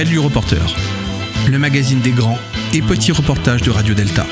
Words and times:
Gadu 0.00 0.18
Reporter, 0.18 0.64
le 1.46 1.58
magazine 1.58 2.00
des 2.00 2.12
grands 2.12 2.38
et 2.72 2.80
petits 2.80 3.12
reportages 3.12 3.60
de 3.60 3.70
Radio 3.70 3.92
Delta. 3.92 4.24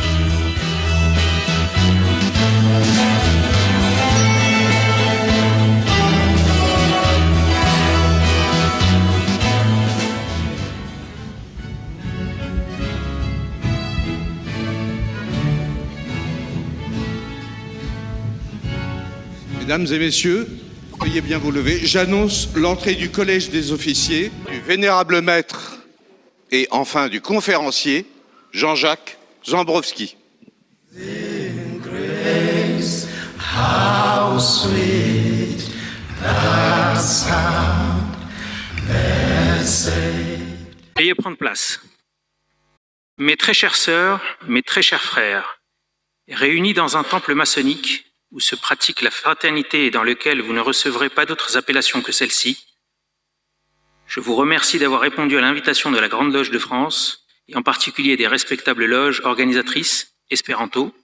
Mesdames 19.60 19.86
et 19.92 19.98
messieurs, 19.98 20.48
veuillez 21.08 21.20
bien 21.22 21.38
vous 21.38 21.50
lever. 21.50 21.80
J'annonce 21.86 22.50
l'entrée 22.54 22.94
du 22.94 23.10
Collège 23.10 23.48
des 23.48 23.72
officiers, 23.72 24.30
du 24.50 24.60
vénérable 24.60 25.22
maître 25.22 25.78
et 26.50 26.68
enfin 26.70 27.08
du 27.08 27.22
conférencier 27.22 28.04
Jean-Jacques 28.52 29.16
Zambrowski. 29.46 30.18
Veuillez 40.96 41.14
prendre 41.14 41.38
place. 41.38 41.80
Mes 43.16 43.36
très 43.38 43.54
chères 43.54 43.76
sœurs, 43.76 44.20
mes 44.46 44.62
très 44.62 44.82
chers 44.82 45.02
frères, 45.02 45.62
réunis 46.30 46.74
dans 46.74 46.98
un 46.98 47.02
temple 47.02 47.34
maçonnique 47.34 48.07
où 48.30 48.40
se 48.40 48.54
pratique 48.54 49.02
la 49.02 49.10
fraternité 49.10 49.86
et 49.86 49.90
dans 49.90 50.02
lequel 50.02 50.40
vous 50.40 50.52
ne 50.52 50.60
recevrez 50.60 51.08
pas 51.08 51.26
d'autres 51.26 51.56
appellations 51.56 52.02
que 52.02 52.12
celle-ci, 52.12 52.64
je 54.06 54.20
vous 54.20 54.34
remercie 54.34 54.78
d'avoir 54.78 55.00
répondu 55.00 55.36
à 55.36 55.40
l'invitation 55.40 55.90
de 55.90 55.98
la 55.98 56.08
Grande 56.08 56.32
Loge 56.32 56.50
de 56.50 56.58
France, 56.58 57.26
et 57.46 57.56
en 57.56 57.62
particulier 57.62 58.16
des 58.16 58.26
respectables 58.26 58.86
loges 58.86 59.20
organisatrices, 59.24 60.14
Espéranto, 60.30 60.94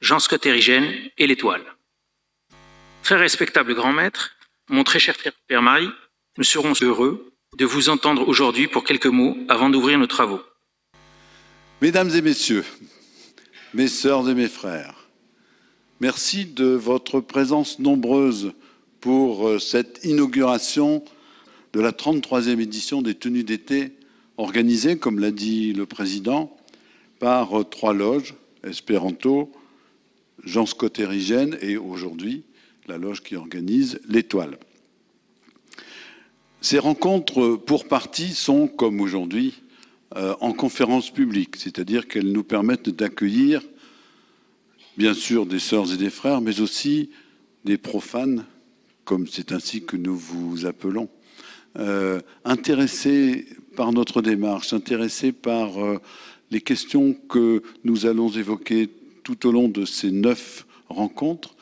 Jean 0.00 0.18
Scott 0.18 0.46
Érigène 0.46 0.92
et 1.18 1.26
l'Étoile. 1.26 1.64
Très 3.02 3.16
respectable 3.16 3.74
grand 3.74 3.92
maître, 3.92 4.36
mon 4.68 4.84
très 4.84 4.98
cher 4.98 5.16
Père 5.46 5.62
Marie, 5.62 5.90
nous 6.36 6.44
serons 6.44 6.72
heureux 6.80 7.32
de 7.56 7.64
vous 7.64 7.88
entendre 7.88 8.28
aujourd'hui 8.28 8.68
pour 8.68 8.84
quelques 8.84 9.06
mots 9.06 9.36
avant 9.48 9.70
d'ouvrir 9.70 9.98
nos 9.98 10.06
travaux. 10.06 10.42
Mesdames 11.80 12.10
et 12.10 12.22
messieurs, 12.22 12.64
mes 13.72 13.88
sœurs 13.88 14.28
et 14.28 14.34
mes 14.34 14.48
frères, 14.48 14.97
merci 16.00 16.46
de 16.46 16.66
votre 16.66 17.20
présence 17.20 17.78
nombreuse 17.78 18.52
pour 19.00 19.48
euh, 19.48 19.58
cette 19.58 20.04
inauguration 20.04 21.04
de 21.72 21.80
la 21.80 21.92
33e 21.92 22.60
édition 22.60 23.02
des 23.02 23.14
tenues 23.14 23.44
d'été 23.44 23.92
organisée, 24.36 24.96
comme 24.98 25.18
l'a 25.18 25.30
dit 25.30 25.72
le 25.72 25.86
président, 25.86 26.56
par 27.18 27.60
euh, 27.60 27.64
trois 27.64 27.94
loges, 27.94 28.34
Espéranto, 28.64 29.50
Jean 30.44 30.66
Scott 30.66 30.98
Érigène 30.98 31.58
et 31.60 31.76
aujourd'hui 31.76 32.44
la 32.86 32.96
loge 32.96 33.22
qui 33.22 33.36
organise 33.36 34.00
l'Étoile. 34.08 34.58
Ces 36.60 36.78
rencontres, 36.78 37.56
pour 37.56 37.86
partie, 37.86 38.32
sont, 38.32 38.66
comme 38.66 39.00
aujourd'hui, 39.00 39.62
euh, 40.16 40.34
en 40.40 40.52
conférence 40.52 41.10
publique, 41.10 41.56
c'est-à-dire 41.56 42.08
qu'elles 42.08 42.32
nous 42.32 42.42
permettent 42.42 42.88
d'accueillir, 42.88 43.62
bien 44.98 45.14
sûr, 45.14 45.46
des 45.46 45.60
sœurs 45.60 45.92
et 45.92 45.96
des 45.96 46.10
frères, 46.10 46.40
mais 46.40 46.60
aussi 46.60 47.10
des 47.64 47.78
profanes, 47.78 48.44
comme 49.04 49.28
c'est 49.28 49.52
ainsi 49.52 49.84
que 49.84 49.96
nous 49.96 50.16
vous 50.16 50.66
appelons, 50.66 51.08
euh, 51.78 52.20
intéressés 52.44 53.46
par 53.76 53.92
notre 53.92 54.22
démarche, 54.22 54.72
intéressés 54.72 55.30
par 55.30 55.78
euh, 55.78 55.98
les 56.50 56.60
questions 56.60 57.14
que 57.14 57.62
nous 57.84 58.06
allons 58.06 58.28
évoquer 58.28 58.90
tout 59.22 59.46
au 59.46 59.52
long 59.52 59.68
de 59.68 59.84
ces 59.84 60.10
neuf 60.10 60.66
rencontres, 60.88 61.54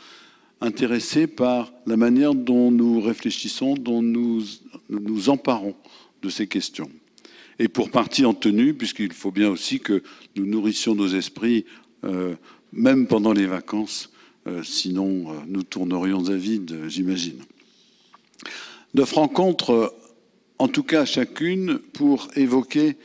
intéressés 0.62 1.26
par 1.26 1.74
la 1.84 1.98
manière 1.98 2.34
dont 2.34 2.70
nous 2.70 3.02
réfléchissons, 3.02 3.74
dont 3.74 4.00
nous 4.00 4.44
nous 4.88 5.28
emparons 5.28 5.74
de 6.22 6.30
ces 6.30 6.46
questions. 6.46 6.90
Et 7.58 7.68
pour 7.68 7.90
partie 7.90 8.24
en 8.24 8.32
tenue, 8.32 8.72
puisqu'il 8.72 9.12
faut 9.12 9.30
bien 9.30 9.50
aussi 9.50 9.78
que 9.78 10.02
nous 10.36 10.46
nourrissions 10.46 10.94
nos 10.94 11.08
esprits, 11.08 11.66
euh, 12.04 12.34
même 12.72 13.06
pendant 13.06 13.32
les 13.32 13.46
vacances, 13.46 14.10
euh, 14.46 14.62
sinon 14.62 15.30
euh, 15.30 15.34
nous 15.46 15.62
tournerions 15.62 16.28
à 16.28 16.36
vide, 16.36 16.88
j'imagine. 16.88 17.42
Neuf 18.94 19.12
rencontres, 19.12 19.94
en 20.58 20.68
tout 20.68 20.82
cas 20.82 21.04
chacune, 21.04 21.78
pour 21.78 22.28
évoquer 22.36 22.96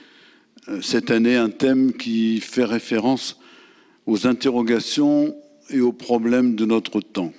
cette 0.82 1.12
année 1.12 1.36
un 1.36 1.50
thème 1.50 1.92
qui 1.94 2.40
fait 2.40 2.64
référence 2.64 3.40
aux 4.06 4.28
interrogations 4.28 5.36
et 5.70 5.82
aux 5.82 5.92
problèmes 5.92 6.56
de 6.56 6.66
notre 6.66 7.02
temps 7.02 7.34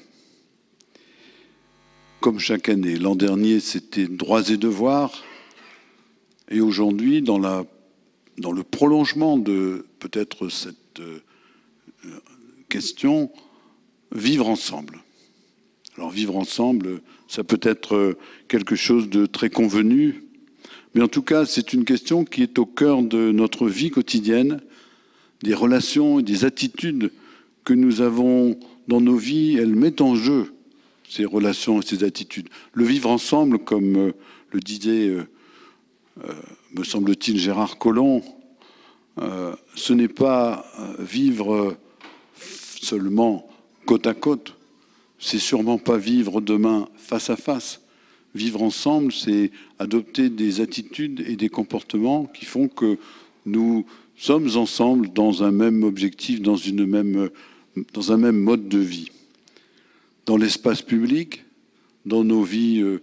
comme 2.23 2.39
chaque 2.39 2.69
année. 2.69 2.97
L'an 2.97 3.17
dernier, 3.17 3.59
c'était 3.59 4.07
droits 4.07 4.49
et 4.49 4.57
devoirs. 4.57 5.25
Et 6.49 6.61
aujourd'hui, 6.61 7.21
dans, 7.21 7.39
le 7.39 8.63
prolongement 8.63 9.37
de 9.37 9.85
peut-être 9.99 10.49
cette 10.49 11.01
euh, 11.01 11.19
question, 12.69 13.31
vivre 14.13 14.49
ensemble. 14.49 15.01
Alors 15.97 16.11
vivre 16.11 16.37
ensemble, 16.37 17.03
ça 17.29 17.45
peut 17.45 17.61
être 17.63 18.17
quelque 18.49 18.77
chose 18.77 19.11
de 19.11 19.27
très 19.27 19.51
convenu, 19.51 20.23
mais 20.95 21.03
en 21.03 21.09
tout 21.09 21.23
cas, 21.23 21.47
c'est 21.47 21.73
une 21.73 21.85
question 21.85 22.25
qui 22.25 22.43
est 22.43 22.59
au 22.59 22.67
cœur 22.67 23.03
de 23.03 23.33
notre 23.33 23.67
vie 23.69 23.91
quotidienne, 23.91 24.61
des 25.43 25.55
relations 25.55 26.21
et 26.21 26.23
des 26.23 26.45
attitudes 26.45 27.11
que 27.65 27.73
nous 27.73 28.01
avons 28.01 28.59
dans 28.89 29.01
nos 29.01 29.17
vies. 29.17 29.57
Elle 29.59 29.75
met 29.75 30.03
en 30.03 30.15
jeu 30.15 30.53
ces 31.09 31.25
relations 31.25 31.81
et 31.81 31.85
ces 31.85 32.05
attitudes. 32.05 32.49
Le 32.75 32.85
vivre 32.85 33.11
ensemble, 33.11 33.59
comme 33.59 33.97
euh, 33.97 34.13
le 34.51 34.61
disait, 34.61 35.09
euh, 35.09 35.25
euh, 36.25 36.33
me 36.75 36.85
semble-t-il, 36.85 37.39
Gérard 37.39 37.79
Collomb, 37.79 38.23
ce 39.75 39.93
n'est 39.93 40.09
pas 40.09 40.65
vivre 40.99 41.77
seulement 42.83 43.49
côte 43.87 44.07
à 44.07 44.15
côte, 44.15 44.57
c'est 45.19 45.39
sûrement 45.39 45.79
pas 45.79 45.97
vivre 45.97 46.41
demain 46.41 46.89
face 46.97 47.31
à 47.31 47.37
face. 47.37 47.81
Vivre 48.35 48.63
ensemble, 48.63 49.13
c'est 49.13 49.51
adopter 49.79 50.29
des 50.31 50.61
attitudes 50.61 51.25
et 51.27 51.37
des 51.37 51.49
comportements 51.49 52.25
qui 52.27 52.45
font 52.45 52.69
que 52.69 52.99
nous 53.47 53.87
sommes 54.17 54.57
ensemble 54.57 55.13
dans 55.13 55.43
un 55.43 55.51
même 55.51 55.83
objectif, 55.83 56.41
dans, 56.41 56.57
dans 57.93 58.13
un 58.13 58.17
même 58.17 58.39
mode 58.39 58.69
de 58.69 58.79
vie 58.79 59.11
dans 60.27 60.37
l'espace 60.37 60.83
public, 60.83 61.45
dans 62.07 62.25
nos 62.25 62.43
vies 62.43 62.81
euh, 62.81 63.01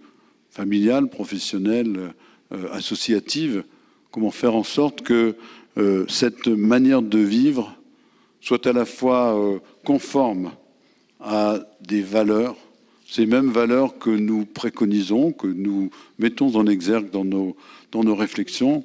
familiales, 0.50 1.08
professionnelles, 1.08 2.12
euh, 2.52 2.72
associatives, 2.72 3.64
comment 4.10 4.30
faire 4.30 4.54
en 4.54 4.64
sorte 4.64 5.02
que 5.02 5.36
euh, 5.78 6.04
cette 6.08 6.48
manière 6.48 7.02
de 7.02 7.18
vivre 7.18 7.76
soit 8.40 8.66
à 8.66 8.72
la 8.72 8.84
fois 8.84 9.60
conforme 9.84 10.52
à 11.20 11.60
des 11.80 12.02
valeurs, 12.02 12.56
ces 13.06 13.26
mêmes 13.26 13.50
valeurs 13.50 13.98
que 13.98 14.10
nous 14.10 14.46
préconisons, 14.46 15.32
que 15.32 15.46
nous 15.46 15.90
mettons 16.18 16.54
en 16.56 16.66
exergue 16.66 17.10
dans 17.10 17.24
nos, 17.24 18.14
réflexions, 18.14 18.84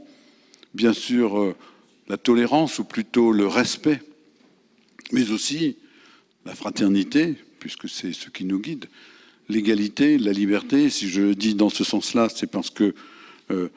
bien 0.73 0.93
sûr 0.93 1.55
la 2.07 2.17
tolérance 2.17 2.79
ou 2.79 2.83
plutôt 2.83 3.31
le 3.31 3.47
respect, 3.47 4.01
mais 5.11 5.31
aussi 5.31 5.77
la 6.45 6.55
fraternité, 6.55 7.35
puisque 7.59 7.89
c'est 7.89 8.13
ce 8.13 8.29
qui 8.29 8.45
nous 8.45 8.59
guide. 8.59 8.85
L'égalité, 9.49 10.17
la 10.17 10.31
liberté, 10.31 10.89
si 10.89 11.09
je 11.09 11.33
dis 11.33 11.55
dans 11.55 11.69
ce 11.69 11.83
sens-là, 11.83 12.29
c'est 12.29 12.49
parce 12.49 12.69
que 12.69 12.95
euh, 13.51 13.69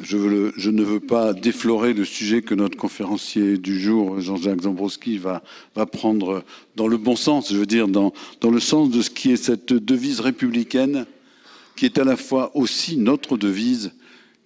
je, 0.00 0.70
ne 0.70 0.82
veux 0.82 1.00
pas 1.00 1.32
déflorer 1.32 1.92
le 1.94 2.04
sujet 2.04 2.42
que 2.42 2.54
notre 2.54 2.76
conférencier 2.76 3.58
du 3.58 3.80
jour, 3.80 4.20
Jean-Jacques 4.20 4.62
Zambrowski, 4.62 5.18
va, 5.18 5.42
prendre 5.90 6.44
dans 6.76 6.86
le 6.86 6.96
bon 6.96 7.16
sens, 7.16 7.52
je 7.52 7.56
veux 7.56 7.66
dire 7.66 7.88
dans, 7.88 8.12
le 8.42 8.60
sens 8.60 8.90
de 8.90 9.02
ce 9.02 9.10
qui 9.10 9.32
est 9.32 9.36
cette 9.36 9.72
devise 9.72 10.20
républicaine, 10.20 11.06
qui 11.76 11.86
est 11.86 11.98
à 11.98 12.04
la 12.04 12.16
fois 12.16 12.56
aussi 12.56 12.96
notre 12.96 13.36
devise, 13.36 13.92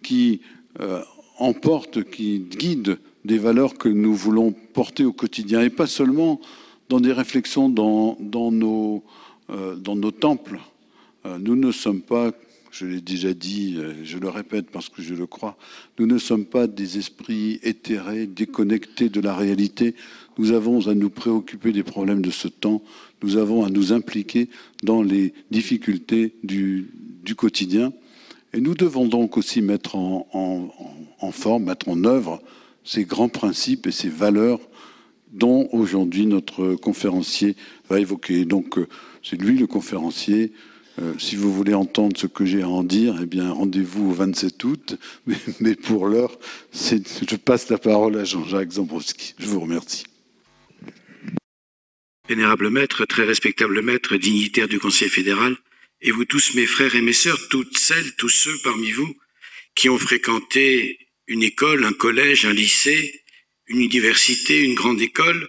qui 0.02 0.40
euh, 0.80 1.02
emporte, 1.38 2.04
qui 2.04 2.40
guide 2.40 2.98
des 3.24 3.38
valeurs 3.38 3.74
que 3.74 3.88
nous 3.88 4.14
voulons 4.14 4.52
porter 4.52 5.04
au 5.04 5.12
quotidien, 5.12 5.62
et 5.62 5.70
pas 5.70 5.86
seulement 5.86 6.40
dans 6.88 7.00
des 7.00 7.12
réflexions 7.12 7.68
dans, 7.68 8.16
euh, 9.50 9.76
nos 9.76 10.10
temples. 10.10 10.60
Euh, 11.26 11.38
nous 11.38 11.56
ne 11.56 11.72
sommes 11.72 12.02
pas, 12.02 12.32
je 12.74 12.86
l'ai 12.86 13.00
déjà 13.00 13.32
dit, 13.34 13.76
euh, 13.78 13.94
je 14.02 14.18
le 14.18 14.28
répète 14.28 14.68
parce 14.68 14.88
que 14.88 15.00
je 15.00 15.14
le 15.14 15.26
crois, 15.26 15.56
nous 16.00 16.06
ne 16.06 16.18
sommes 16.18 16.44
pas 16.44 16.66
des 16.66 16.98
esprits 16.98 17.60
éthérés, 17.62 18.26
déconnectés 18.26 19.08
de 19.08 19.20
la 19.20 19.32
réalité. 19.32 19.94
Nous 20.38 20.50
avons 20.50 20.88
à 20.88 20.94
nous 20.94 21.08
préoccuper 21.08 21.70
des 21.70 21.84
problèmes 21.84 22.20
de 22.20 22.32
ce 22.32 22.48
temps. 22.48 22.82
Nous 23.22 23.36
avons 23.36 23.64
à 23.64 23.70
nous 23.70 23.92
impliquer 23.92 24.48
dans 24.82 25.02
les 25.02 25.34
difficultés 25.52 26.34
du, 26.42 26.90
quotidien. 27.36 27.92
Et 28.52 28.60
nous 28.60 28.74
devons 28.74 29.06
donc 29.06 29.36
aussi 29.36 29.62
mettre 29.62 29.94
en, 29.94 30.26
en, 30.32 30.68
en 31.20 31.30
forme, 31.30 31.66
mettre 31.66 31.88
en 31.88 32.02
œuvre 32.02 32.42
ces 32.82 33.04
grands 33.04 33.28
principes 33.28 33.86
et 33.86 33.92
ces 33.92 34.08
valeurs 34.08 34.60
dont 35.32 35.68
aujourd'hui 35.70 36.26
notre 36.26 36.74
conférencier 36.74 37.54
va 37.88 38.00
évoquer. 38.00 38.44
Donc 38.44 38.78
euh, 38.78 38.88
c'est 39.22 39.40
lui 39.40 39.56
le 39.56 39.68
conférencier. 39.68 40.52
Euh, 41.00 41.14
si 41.18 41.34
vous 41.36 41.52
voulez 41.52 41.74
entendre 41.74 42.16
ce 42.16 42.26
que 42.26 42.44
j'ai 42.44 42.62
à 42.62 42.68
en 42.68 42.84
dire, 42.84 43.18
eh 43.22 43.26
bien 43.26 43.50
rendez-vous 43.50 44.10
au 44.10 44.12
27 44.12 44.62
août. 44.64 44.98
Mais, 45.60 45.74
pour 45.74 46.06
l'heure, 46.06 46.38
je 46.72 47.36
passe 47.36 47.68
la 47.68 47.78
parole 47.78 48.16
à 48.16 48.24
Jean-Jacques 48.24 48.72
Zambrowski. 48.72 49.34
Je 49.38 49.46
vous 49.46 49.60
remercie. 49.60 50.04
Vénérable 52.28 52.70
maître, 52.70 53.04
très 53.04 53.24
respectable 53.24 53.82
maître, 53.82 54.16
dignitaire 54.16 54.68
du 54.68 54.78
Conseil 54.78 55.08
fédéral, 55.08 55.56
et 56.00 56.10
vous 56.10 56.24
tous 56.24 56.54
mes 56.54 56.66
frères 56.66 56.94
et 56.94 57.02
mes 57.02 57.12
sœurs, 57.12 57.48
toutes 57.48 57.76
celles, 57.76 58.14
tous 58.16 58.30
ceux 58.30 58.56
parmi 58.62 58.90
vous 58.92 59.14
qui 59.74 59.88
ont 59.88 59.98
fréquenté 59.98 60.98
une 61.26 61.42
école, 61.42 61.84
un 61.84 61.92
collège, 61.92 62.44
un 62.44 62.52
lycée, 62.52 63.24
une 63.66 63.80
université, 63.80 64.62
une 64.62 64.74
grande 64.74 65.00
école, 65.00 65.48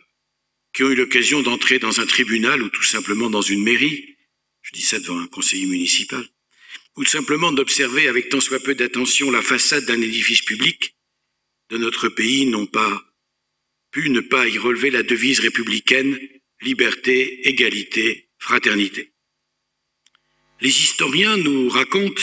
qui 0.73 0.83
ont 0.83 0.89
eu 0.89 0.95
l'occasion 0.95 1.41
d'entrer 1.41 1.79
dans 1.79 1.99
un 1.99 2.05
tribunal 2.05 2.61
ou 2.61 2.69
tout 2.69 2.83
simplement 2.83 3.29
dans 3.29 3.41
une 3.41 3.63
mairie, 3.63 4.14
dis 4.75 4.81
ça 4.81 4.99
devant 4.99 5.19
un 5.19 5.27
conseiller 5.27 5.65
municipal, 5.65 6.27
ou 6.97 7.05
simplement 7.05 7.51
d'observer 7.51 8.07
avec 8.07 8.29
tant 8.29 8.41
soit 8.41 8.59
peu 8.59 8.75
d'attention 8.75 9.31
la 9.31 9.41
façade 9.41 9.85
d'un 9.85 10.01
édifice 10.01 10.41
public 10.41 10.95
de 11.69 11.77
notre 11.77 12.09
pays 12.09 12.45
n'ont 12.45 12.67
pas 12.67 13.03
pu 13.91 14.09
ne 14.09 14.19
pas 14.19 14.47
y 14.47 14.57
relever 14.57 14.91
la 14.91 15.03
devise 15.03 15.39
républicaine 15.39 16.19
liberté, 16.61 17.47
égalité, 17.47 18.29
fraternité. 18.37 19.13
Les 20.61 20.69
historiens 20.69 21.37
nous 21.37 21.69
racontent 21.69 22.21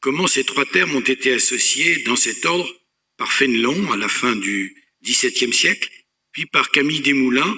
comment 0.00 0.26
ces 0.26 0.44
trois 0.44 0.66
termes 0.66 0.96
ont 0.96 1.00
été 1.00 1.32
associés 1.32 2.02
dans 2.04 2.16
cet 2.16 2.44
ordre 2.44 2.72
par 3.16 3.32
Fénelon 3.32 3.92
à 3.92 3.96
la 3.96 4.08
fin 4.08 4.34
du 4.34 4.84
XVIIe 5.02 5.52
siècle, 5.52 5.90
puis 6.32 6.46
par 6.46 6.70
Camille 6.70 7.00
Desmoulins 7.00 7.56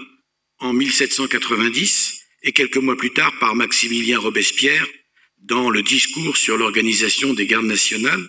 en 0.58 0.72
1790 0.72 2.07
et 2.48 2.52
quelques 2.52 2.78
mois 2.78 2.96
plus 2.96 3.12
tard 3.12 3.38
par 3.40 3.54
Maximilien 3.54 4.18
Robespierre 4.18 4.86
dans 5.36 5.68
le 5.68 5.82
discours 5.82 6.38
sur 6.38 6.56
l'organisation 6.56 7.34
des 7.34 7.46
gardes 7.46 7.66
nationales, 7.66 8.26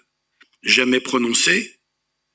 jamais 0.61 0.99
prononcé, 0.99 1.73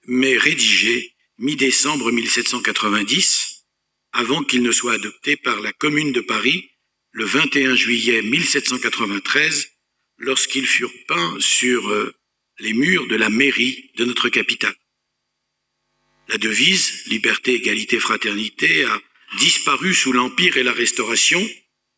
mais 0.07 0.39
rédigé 0.39 1.13
mi-décembre 1.37 2.11
1790, 2.11 3.67
avant 4.13 4.43
qu'il 4.43 4.63
ne 4.63 4.73
soit 4.73 4.95
adopté 4.95 5.37
par 5.37 5.61
la 5.61 5.75
Commune 5.75 6.13
de 6.13 6.23
Paris 6.23 6.71
le 7.13 7.27
21 7.27 7.77
juillet 7.77 8.23
1793, 8.23 9.69
lorsqu'ils 10.17 10.67
furent 10.67 11.05
peints 11.07 11.37
sur 11.39 11.91
euh, 11.91 12.15
les 12.61 12.73
murs 12.73 13.09
de 13.09 13.17
la 13.17 13.29
mairie 13.29 13.91
de 13.97 14.07
notre 14.07 14.31
capitale. 14.31 14.75
La 16.29 16.39
devise 16.39 17.05
liberté, 17.09 17.55
égalité, 17.55 18.01
fraternité 18.01 18.85
a 18.85 19.03
disparu 19.39 19.93
sous 19.93 20.13
l'Empire 20.13 20.57
et 20.57 20.63
la 20.63 20.73
Restauration 20.73 21.47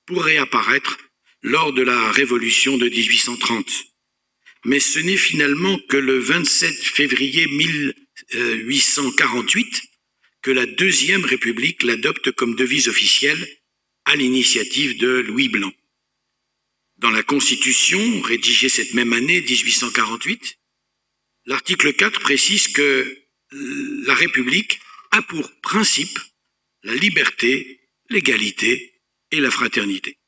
pour 0.07 0.25
réapparaître 0.25 0.99
lors 1.43 1.73
de 1.73 1.83
la 1.83 2.11
Révolution 2.11 2.77
de 2.79 2.89
1830. 2.89 3.71
Mais 4.65 4.81
ce 4.81 4.99
n'est 4.99 5.17
finalement 5.17 5.79
que 5.89 5.97
le 5.97 6.19
27 6.19 6.75
février 6.75 7.47
1848 7.47 9.83
que 10.43 10.51
la 10.51 10.67
Deuxième 10.67 11.25
République 11.25 11.83
l'adopte 11.83 12.33
comme 12.33 12.55
devise 12.55 12.89
officielle 12.89 13.49
à 14.05 14.17
l'initiative 14.17 14.99
de 14.99 15.21
Louis 15.21 15.49
Blanc. 15.49 15.73
Dans 16.99 17.11
la 17.11 17.23
Constitution, 17.23 18.21
rédigée 18.23 18.69
cette 18.69 18.93
même 18.95 19.13
année, 19.13 19.41
1848, 19.41 20.59
l'article 21.47 21.93
4 21.93 22.21
précise 22.21 22.69
que 22.69 23.19
la 23.53 24.15
République 24.15 24.81
a 25.11 25.23
pour 25.23 25.53
principe 25.61 26.19
la 26.83 26.95
liberté, 26.95 27.81
l'égalité 28.09 28.96
et 29.31 29.41
la 29.41 29.51
fraternité. 29.51 30.19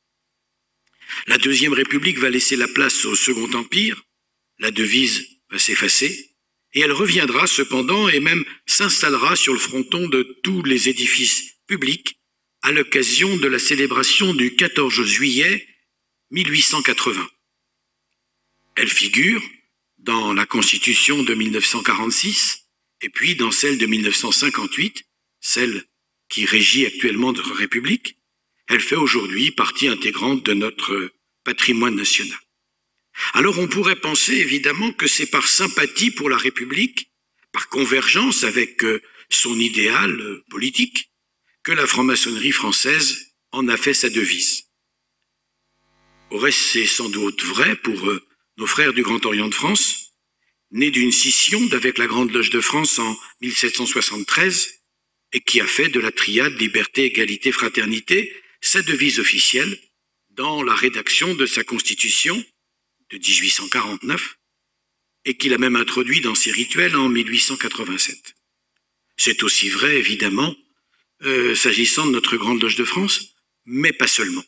La 1.27 1.39
Deuxième 1.39 1.73
République 1.73 2.19
va 2.19 2.31
laisser 2.31 2.57
la 2.57 2.69
place 2.69 3.05
au 3.05 3.17
Second 3.17 3.53
Empire, 3.55 4.03
la 4.59 4.71
devise 4.71 5.27
va 5.51 5.59
s'effacer, 5.59 6.37
et 6.75 6.81
elle 6.81 6.93
reviendra 6.93 7.47
cependant 7.47 8.09
et 8.09 8.21
même 8.21 8.45
s'installera 8.67 9.37
sur 9.37 9.53
le 9.53 9.59
fronton 9.59 10.09
de 10.09 10.23
tous 10.43 10.63
les 10.63 10.89
édifices 10.89 11.55
publics 11.67 12.19
à 12.63 12.73
l'occasion 12.73 13.37
de 13.37 13.47
la 13.47 13.59
célébration 13.59 14.35
du 14.35 14.55
14 14.55 15.05
juillet 15.05 15.67
1880. 16.31 17.29
Elle 18.77 18.89
figure 18.89 19.43
dans 19.99 20.33
la 20.33 20.47
Constitution 20.47 21.23
de 21.23 21.35
1946 21.35 22.69
et 23.01 23.09
puis 23.09 23.37
dans 23.37 23.51
celle 23.51 23.79
de 23.79 23.87
1958, 23.87 25.05
celle 25.41 25.85
qui 26.29 26.45
régit 26.45 26.87
actuellement 26.87 27.33
notre 27.33 27.55
République, 27.55 28.18
elle 28.69 28.81
fait 28.81 28.97
aujourd'hui 28.97 29.51
partie 29.51 29.89
intégrante 29.89 30.45
de 30.45 30.55
notre 30.55 31.13
patrimoine 31.43 31.97
national. 31.97 32.39
Alors 33.33 33.59
on 33.59 33.67
pourrait 33.67 33.97
penser 33.97 34.35
évidemment 34.35 34.93
que 34.93 35.09
c'est 35.09 35.27
par 35.27 35.49
sympathie 35.49 36.11
pour 36.11 36.29
la 36.29 36.37
République, 36.37 37.11
par 37.53 37.69
convergence 37.69 38.45
avec 38.45 38.85
euh, 38.85 39.03
son 39.31 39.59
idéal 39.59 40.21
euh, 40.21 40.45
politique, 40.51 41.11
que 41.63 41.73
la 41.73 41.87
franc-maçonnerie 41.87 42.53
française 42.53 43.35
en 43.51 43.67
a 43.69 43.77
fait 43.77 43.95
sa 43.95 44.11
devise. 44.11 44.65
Au 46.31 46.39
reste, 46.39 46.61
c'est 46.61 46.87
sans 46.87 47.09
doute 47.09 47.43
vrai 47.43 47.75
pour 47.77 48.09
euh, 48.09 48.23
nos 48.59 48.67
frères 48.67 48.93
du 48.93 49.03
Grand 49.03 49.25
Orient 49.25 49.49
de 49.49 49.55
France, 49.55 50.13
né 50.71 50.91
d'une 50.91 51.13
scission 51.13 51.65
d'avec 51.67 51.97
la 51.99 52.07
Grande 52.07 52.31
Loge 52.31 52.51
de 52.51 52.61
France 52.61 52.99
en 52.99 53.19
1773 53.41 54.75
et 55.33 55.41
qui 55.41 55.61
a 55.61 55.67
fait 55.67 55.89
de 55.89 56.01
la 56.01 56.13
triade 56.13 56.59
liberté, 56.61 57.07
égalité, 57.07 57.51
fraternité 57.51 58.33
sa 58.69 58.83
devise 58.83 59.19
officielle 59.19 59.81
dans 60.29 60.63
la 60.63 60.75
rédaction 60.75 61.35
de 61.35 61.47
sa 61.47 61.65
constitution 61.65 62.37
de 63.11 63.17
1849 63.17 64.39
et 65.25 65.39
qu'il 65.39 65.55
a 65.55 65.59
même 65.59 65.75
introduit 65.75 66.21
dans 66.21 66.35
ses 66.35 66.53
rituels 66.53 66.95
en 66.95 67.09
1887. 67.09 68.35
C'est 69.17 69.43
aussi 69.43 69.71
vrai, 69.71 69.97
évidemment, 69.97 70.55
euh, 71.23 71.55
s'agissant 71.55 72.07
de 72.07 72.13
notre 72.13 72.37
Grande 72.37 72.61
Loge 72.61 72.77
de 72.77 72.85
France, 72.85 73.35
mais 73.65 73.93
pas 73.93 74.07
seulement. 74.07 74.45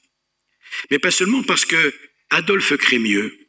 Mais 0.90 0.98
pas 0.98 1.10
seulement 1.10 1.42
parce 1.42 1.64
que 1.64 1.94
Adolphe 2.28 2.76
Crémieux, 2.76 3.48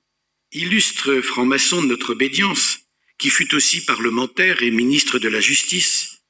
illustre 0.54 1.20
franc-maçon 1.20 1.82
de 1.82 1.88
notre 1.88 2.14
obédience, 2.14 2.80
qui 3.18 3.30
fut 3.30 3.54
aussi 3.54 3.84
parlementaire 3.84 4.64
et 4.64 4.72
ministre 4.72 5.20
de 5.20 5.28
la 5.28 5.42
Justice, 5.42 6.22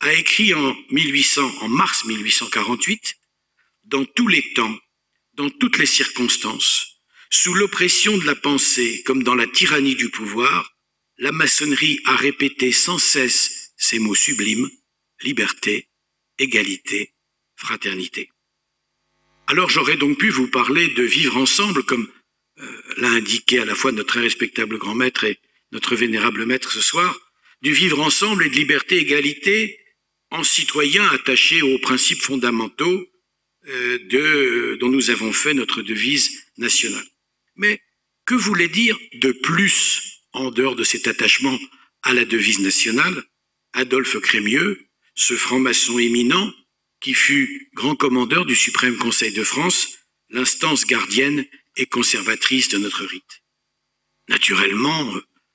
a 0.00 0.14
écrit 0.14 0.54
en 0.54 0.76
1800, 0.90 1.62
en 1.62 1.68
mars 1.68 2.04
1848, 2.04 3.17
dans 3.88 4.04
tous 4.04 4.28
les 4.28 4.52
temps, 4.52 4.78
dans 5.34 5.48
toutes 5.48 5.78
les 5.78 5.86
circonstances, 5.86 7.00
sous 7.30 7.54
l'oppression 7.54 8.16
de 8.18 8.24
la 8.24 8.34
pensée 8.34 9.02
comme 9.04 9.22
dans 9.22 9.34
la 9.34 9.46
tyrannie 9.46 9.94
du 9.94 10.10
pouvoir, 10.10 10.74
la 11.16 11.32
maçonnerie 11.32 12.00
a 12.04 12.14
répété 12.14 12.70
sans 12.70 12.98
cesse 12.98 13.72
ces 13.76 13.98
mots 13.98 14.14
sublimes, 14.14 14.70
liberté, 15.22 15.88
égalité, 16.38 17.14
fraternité. 17.56 18.30
Alors 19.46 19.70
j'aurais 19.70 19.96
donc 19.96 20.18
pu 20.18 20.28
vous 20.28 20.48
parler 20.48 20.88
de 20.88 21.02
vivre 21.02 21.36
ensemble 21.38 21.82
comme 21.82 22.08
euh, 22.60 22.82
l'a 22.98 23.08
indiqué 23.08 23.60
à 23.60 23.64
la 23.64 23.74
fois 23.74 23.92
notre 23.92 24.20
respectable 24.20 24.78
grand 24.78 24.94
maître 24.94 25.24
et 25.24 25.38
notre 25.72 25.96
vénérable 25.96 26.44
maître 26.44 26.72
ce 26.72 26.82
soir, 26.82 27.18
du 27.62 27.72
vivre 27.72 28.00
ensemble 28.00 28.44
et 28.44 28.50
de 28.50 28.54
liberté, 28.54 28.98
égalité, 28.98 29.80
en 30.30 30.44
citoyens 30.44 31.08
attachés 31.08 31.62
aux 31.62 31.78
principes 31.78 32.22
fondamentaux 32.22 33.08
de, 33.68 34.76
dont 34.80 34.88
nous 34.88 35.10
avons 35.10 35.32
fait 35.32 35.54
notre 35.54 35.82
devise 35.82 36.30
nationale. 36.56 37.04
Mais 37.56 37.80
que 38.24 38.34
voulait 38.34 38.68
dire 38.68 38.98
de 39.14 39.32
plus, 39.32 40.22
en 40.32 40.50
dehors 40.50 40.76
de 40.76 40.84
cet 40.84 41.06
attachement 41.06 41.58
à 42.02 42.14
la 42.14 42.24
devise 42.24 42.60
nationale, 42.60 43.24
Adolphe 43.72 44.18
Crémieux, 44.20 44.88
ce 45.14 45.34
franc-maçon 45.34 45.98
éminent 45.98 46.52
qui 47.00 47.14
fut 47.14 47.70
grand 47.74 47.96
commandeur 47.96 48.44
du 48.44 48.56
Suprême 48.56 48.96
Conseil 48.96 49.32
de 49.32 49.44
France, 49.44 49.98
l'instance 50.30 50.86
gardienne 50.86 51.44
et 51.76 51.86
conservatrice 51.86 52.68
de 52.68 52.78
notre 52.78 53.04
rite. 53.04 53.42
Naturellement, 54.28 55.14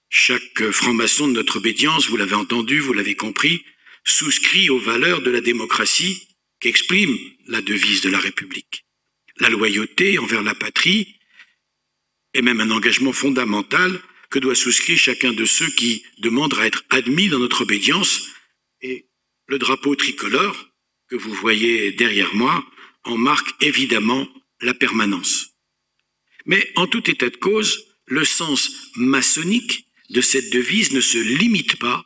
chaque 0.10 0.72
franc-maçon 0.72 1.28
de 1.28 1.34
notre 1.34 1.58
obédience, 1.58 2.08
vous 2.08 2.18
l'avez 2.18 2.36
entendu, 2.36 2.80
vous 2.80 2.94
l'avez 2.94 3.16
compris, 3.16 3.64
souscrit 4.04 4.70
aux 4.70 4.80
valeurs 4.80 5.22
de 5.22 5.32
la 5.32 5.42
démocratie 5.42 6.28
qu'exprime 6.60 7.18
la 7.48 7.62
devise 7.62 8.02
de 8.02 8.10
la 8.10 8.20
République. 8.20 8.86
La 9.38 9.50
loyauté 9.50 10.18
envers 10.20 10.44
la 10.44 10.56
patrie 10.56 11.20
est 12.34 12.42
même 12.42 12.62
un 12.62 12.72
engagement 12.72 13.14
fondamental 13.14 14.02
que 14.30 14.40
doit 14.40 14.56
souscrire 14.56 14.98
chacun 14.98 15.34
de 15.34 15.46
ceux 15.46 15.70
qui 15.70 16.04
demandent 16.20 16.56
à 16.56 16.66
être 16.66 16.84
admis 16.90 17.30
dans 17.30 17.40
notre 17.40 17.62
obédience. 17.62 18.30
Et 18.82 19.06
le 19.48 19.60
drapeau 19.60 19.96
tricolore 19.96 20.70
que 21.08 21.16
vous 21.16 21.34
voyez 21.34 21.92
derrière 21.92 22.34
moi 22.34 22.66
en 23.04 23.18
marque 23.18 23.50
évidemment 23.62 24.28
la 24.62 24.74
permanence. 24.74 25.54
Mais 26.46 26.72
en 26.76 26.88
tout 26.88 27.10
état 27.10 27.30
de 27.30 27.38
cause, 27.38 27.86
le 28.06 28.26
sens 28.26 28.92
maçonnique 28.96 29.88
de 30.10 30.22
cette 30.22 30.52
devise 30.52 30.92
ne 30.92 31.02
se 31.02 31.18
limite 31.18 31.78
pas 31.78 32.06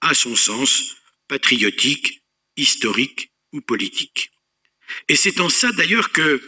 à 0.00 0.14
son 0.14 0.36
sens 0.36 0.96
patriotique, 1.28 2.22
historique 2.56 3.30
ou 3.52 3.60
politique. 3.60 4.30
Et 5.08 5.16
c'est 5.16 5.40
en 5.40 5.48
ça 5.48 5.72
d'ailleurs 5.72 6.12
que 6.12 6.40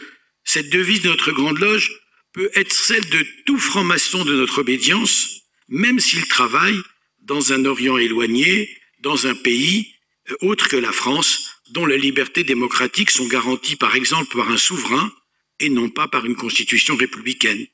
cette 0.43 0.69
devise 0.69 1.01
de 1.01 1.09
notre 1.09 1.31
Grande 1.31 1.59
Loge 1.59 1.91
peut 2.33 2.49
être 2.55 2.73
celle 2.73 3.07
de 3.09 3.25
tout 3.45 3.59
franc-maçon 3.59 4.23
de 4.23 4.35
notre 4.35 4.59
obédience, 4.59 5.41
même 5.67 5.99
s'il 5.99 6.27
travaille 6.27 6.81
dans 7.19 7.53
un 7.53 7.65
Orient 7.65 7.97
éloigné, 7.97 8.75
dans 8.99 9.27
un 9.27 9.35
pays 9.35 9.93
euh, 10.29 10.35
autre 10.41 10.67
que 10.67 10.75
la 10.75 10.91
France, 10.91 11.61
dont 11.69 11.85
les 11.85 11.97
libertés 11.97 12.43
démocratiques 12.43 13.11
sont 13.11 13.27
garanties 13.27 13.75
par 13.75 13.95
exemple 13.95 14.35
par 14.35 14.49
un 14.49 14.57
souverain 14.57 15.11
et 15.59 15.69
non 15.69 15.89
pas 15.89 16.07
par 16.07 16.25
une 16.25 16.35
constitution 16.35 16.95
républicaine. 16.95 17.65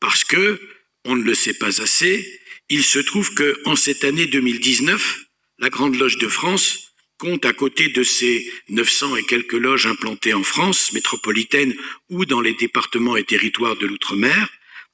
Parce 0.00 0.24
que, 0.24 0.60
on 1.04 1.16
ne 1.16 1.22
le 1.22 1.34
sait 1.34 1.54
pas 1.54 1.80
assez, 1.80 2.40
il 2.68 2.84
se 2.84 2.98
trouve 2.98 3.34
que 3.34 3.60
en 3.64 3.76
cette 3.76 4.04
année 4.04 4.26
2019, 4.26 5.24
la 5.58 5.70
Grande 5.70 5.96
Loge 5.96 6.18
de 6.18 6.28
France 6.28 6.91
compte 7.22 7.44
à 7.44 7.52
côté 7.52 7.88
de 7.88 8.02
ses 8.02 8.52
900 8.68 9.14
et 9.14 9.22
quelques 9.22 9.52
loges 9.52 9.86
implantées 9.86 10.34
en 10.34 10.42
France 10.42 10.92
métropolitaine 10.92 11.72
ou 12.08 12.24
dans 12.24 12.40
les 12.40 12.54
départements 12.54 13.16
et 13.16 13.22
territoires 13.22 13.76
de 13.76 13.86
l'outre-mer, 13.86 14.48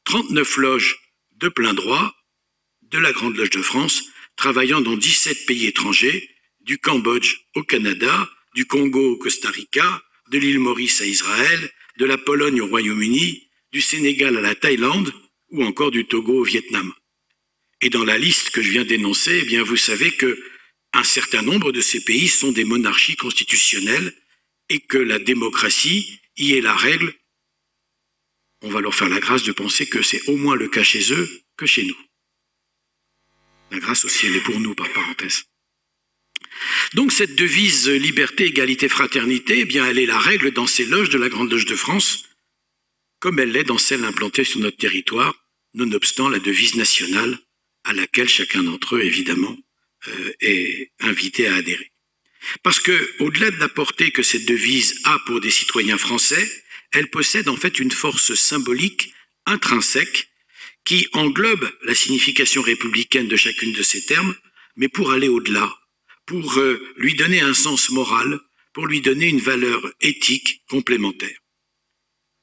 39 0.05 0.59
loges 0.59 0.99
de 1.39 1.49
plein 1.49 1.73
droit 1.73 2.15
de 2.83 2.99
la 2.99 3.13
Grande 3.13 3.35
Loge 3.35 3.49
de 3.49 3.63
France, 3.63 4.03
travaillant 4.37 4.83
dans 4.83 4.95
17 4.95 5.47
pays 5.47 5.65
étrangers, 5.65 6.29
du 6.61 6.77
Cambodge 6.77 7.37
au 7.55 7.63
Canada, 7.63 8.29
du 8.55 8.67
Congo 8.67 9.13
au 9.13 9.17
Costa 9.17 9.49
Rica, 9.49 10.03
de 10.31 10.37
l'île 10.37 10.59
Maurice 10.59 11.01
à 11.01 11.07
Israël, 11.07 11.73
de 11.97 12.05
la 12.05 12.19
Pologne 12.19 12.61
au 12.61 12.67
Royaume-Uni, 12.67 13.49
du 13.73 13.81
Sénégal 13.81 14.37
à 14.37 14.43
la 14.43 14.55
Thaïlande 14.55 15.15
ou 15.49 15.65
encore 15.65 15.91
du 15.91 16.05
Togo 16.05 16.41
au 16.41 16.45
Vietnam. 16.45 16.93
Et 17.81 17.89
dans 17.89 18.05
la 18.05 18.19
liste 18.19 18.51
que 18.51 18.61
je 18.61 18.71
viens 18.71 18.85
d'énoncer, 18.85 19.41
eh 19.43 19.47
bien, 19.47 19.63
vous 19.63 19.79
savez 19.79 20.11
que 20.11 20.39
un 20.93 21.05
certain 21.05 21.43
nombre 21.43 21.73
de 21.73 21.81
ces 21.81 22.03
pays 22.03 22.29
sont 22.29 22.53
des 22.53 22.65
monarchies 22.65 23.17
constitutionnelles 23.17 24.15
et 24.69 24.81
que 24.81 24.99
la 24.99 25.19
démocratie 25.19 26.21
y 26.37 26.53
est 26.53 26.61
la 26.61 26.75
règle. 26.75 27.15
On 28.63 28.71
va 28.71 28.81
leur 28.81 28.95
faire 28.95 29.09
la 29.09 29.21
grâce 29.21 29.45
de 29.45 29.53
penser 29.53 29.89
que 29.89 30.03
c'est 30.03 30.29
au 30.29 30.37
moins 30.37 30.57
le 30.57 30.69
cas 30.69 30.83
chez 30.83 31.13
eux 31.13 31.43
que 31.57 31.67
chez 31.67 31.85
nous. 31.85 31.97
La 33.71 33.79
grâce 33.79 34.05
aussi, 34.05 34.27
elle 34.27 34.37
est 34.37 34.41
pour 34.41 34.59
nous, 34.59 34.75
par 34.75 34.91
parenthèse. 34.93 35.45
Donc 36.95 37.13
cette 37.13 37.37
devise 37.37 37.89
liberté, 37.89 38.47
égalité, 38.47 38.89
fraternité, 38.89 39.61
eh 39.61 39.65
bien, 39.65 39.87
elle 39.87 39.99
est 39.99 40.07
la 40.07 40.19
règle 40.19 40.53
dans 40.53 40.67
ces 40.67 40.87
loges 40.87 41.11
de 41.11 41.19
la 41.19 41.29
Grande 41.29 41.51
Loge 41.51 41.67
de 41.67 41.77
France, 41.77 42.25
comme 43.21 43.39
elle 43.39 43.53
l'est 43.53 43.65
dans 43.65 43.79
celles 43.79 44.05
implantées 44.05 44.45
sur 44.45 44.61
notre 44.61 44.77
territoire, 44.77 45.35
nonobstant 45.75 46.29
la 46.29 46.39
devise 46.39 46.77
nationale 46.77 47.39
à 47.85 47.93
laquelle 47.93 48.29
chacun 48.29 48.63
d'entre 48.63 48.97
eux, 48.97 49.03
évidemment, 49.03 49.57
est 50.41 50.93
invité 51.01 51.47
à 51.47 51.57
adhérer. 51.57 51.93
Parce 52.63 52.81
que, 52.81 53.15
au-delà 53.19 53.51
de 53.51 53.59
la 53.59 53.69
portée 53.69 54.11
que 54.11 54.23
cette 54.23 54.47
devise 54.47 55.01
a 55.05 55.19
pour 55.27 55.41
des 55.41 55.51
citoyens 55.51 55.99
français, 55.99 56.49
elle 56.93 57.11
possède 57.11 57.49
en 57.49 57.57
fait 57.57 57.79
une 57.79 57.91
force 57.91 58.35
symbolique 58.35 59.13
intrinsèque 59.47 60.29
qui 60.85 61.09
englobe 61.13 61.71
la 61.83 61.95
signification 61.95 62.63
républicaine 62.63 63.29
de 63.29 63.37
chacune 63.37 63.73
de 63.73 63.83
ces 63.83 64.05
termes, 64.07 64.35
mais 64.77 64.89
pour 64.89 65.13
aller 65.13 65.29
au-delà, 65.29 65.77
pour 66.25 66.59
euh, 66.59 66.95
lui 66.97 67.15
donner 67.15 67.41
un 67.41 67.55
sens 67.55 67.91
moral, 67.91 68.41
pour 68.73 68.87
lui 68.87 69.01
donner 69.01 69.29
une 69.29 69.41
valeur 69.41 69.81
éthique 70.01 70.63
complémentaire. 70.69 71.39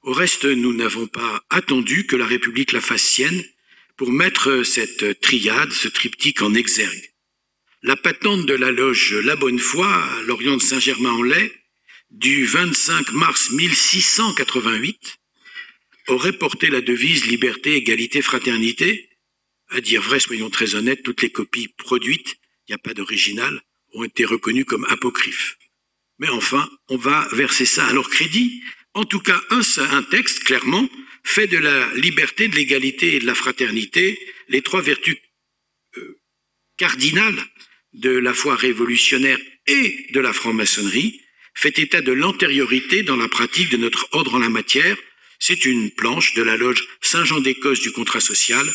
Au 0.04 0.14
reste, 0.14 0.46
nous 0.46 0.74
n'avons 0.74 1.08
pas 1.08 1.44
attendu 1.50 2.06
que 2.06 2.16
la 2.16 2.28
République 2.28 2.72
la 2.72 2.82
fasse 2.82 3.04
sienne 3.04 3.44
pour 3.98 4.12
mettre 4.12 4.64
cette 4.64 5.20
triade, 5.22 5.72
ce 5.72 5.88
triptyque 5.88 6.42
en 6.42 6.54
exergue. 6.54 7.15
La 7.86 7.96
patente 7.96 8.48
de 8.48 8.56
la 8.56 8.72
loge 8.72 9.14
La 9.14 9.36
Bonne 9.36 9.60
Foi 9.60 10.04
l'Orient 10.26 10.58
de 10.58 10.62
Saint-Germain-en-Laye 10.62 11.52
du 12.10 12.44
25 12.48 13.12
mars 13.12 13.52
1688 13.52 15.20
aurait 16.08 16.34
porté 16.34 16.72
la 16.72 16.82
devise 16.82 17.28
liberté, 17.28 17.76
égalité, 17.76 18.24
fraternité. 18.24 19.08
À 19.70 19.82
dire 19.82 20.02
vrai, 20.02 20.20
soyons 20.20 20.50
très 20.50 20.74
honnêtes, 20.74 21.04
toutes 21.04 21.22
les 21.22 21.30
copies 21.30 21.68
produites, 21.68 22.38
il 22.68 22.72
n'y 22.72 22.74
a 22.74 22.80
pas 22.80 22.96
d'original, 22.96 23.62
ont 23.94 24.04
été 24.04 24.26
reconnues 24.26 24.66
comme 24.66 24.86
apocryphes. 24.86 25.56
Mais 26.18 26.30
enfin, 26.30 26.68
on 26.90 26.98
va 26.98 27.28
verser 27.34 27.68
ça 27.68 27.86
à 27.86 27.94
leur 27.94 28.10
crédit. 28.10 28.64
En 28.96 29.06
tout 29.06 29.20
cas, 29.20 29.40
un, 29.52 29.62
un 29.78 30.02
texte, 30.02 30.44
clairement, 30.44 30.90
fait 31.24 31.46
de 31.46 31.60
la 31.60 31.94
liberté, 31.94 32.48
de 32.48 32.56
l'égalité 32.56 33.18
et 33.18 33.20
de 33.20 33.28
la 33.28 33.36
fraternité 33.36 34.20
les 34.48 34.64
trois 34.64 34.82
vertus 34.82 35.18
euh, 35.98 36.20
cardinales 36.78 37.46
de 37.96 38.12
la 38.12 38.34
foi 38.34 38.56
révolutionnaire 38.56 39.40
et 39.68 40.08
de 40.12 40.20
la 40.20 40.34
franc-maçonnerie, 40.34 41.22
fait 41.54 41.80
état 41.80 42.02
de 42.02 42.12
l'antériorité 42.12 43.04
dans 43.04 43.16
la 43.16 43.28
pratique 43.28 43.70
de 43.70 43.78
notre 43.78 44.08
ordre 44.12 44.36
en 44.36 44.40
la 44.40 44.50
matière. 44.50 44.98
C'est 45.40 45.66
une 45.66 45.92
planche 45.92 46.34
de 46.34 46.44
la 46.44 46.58
loge 46.58 46.88
Saint-Jean 47.02 47.40
d'Écosse 47.40 47.80
du 47.80 47.92
contrat 47.92 48.20
social 48.20 48.66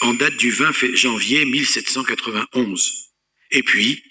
en 0.00 0.14
date 0.14 0.36
du 0.36 0.50
20 0.50 0.94
janvier 0.94 1.44
1791. 1.44 3.12
Et 3.50 3.62
puis, 3.62 4.02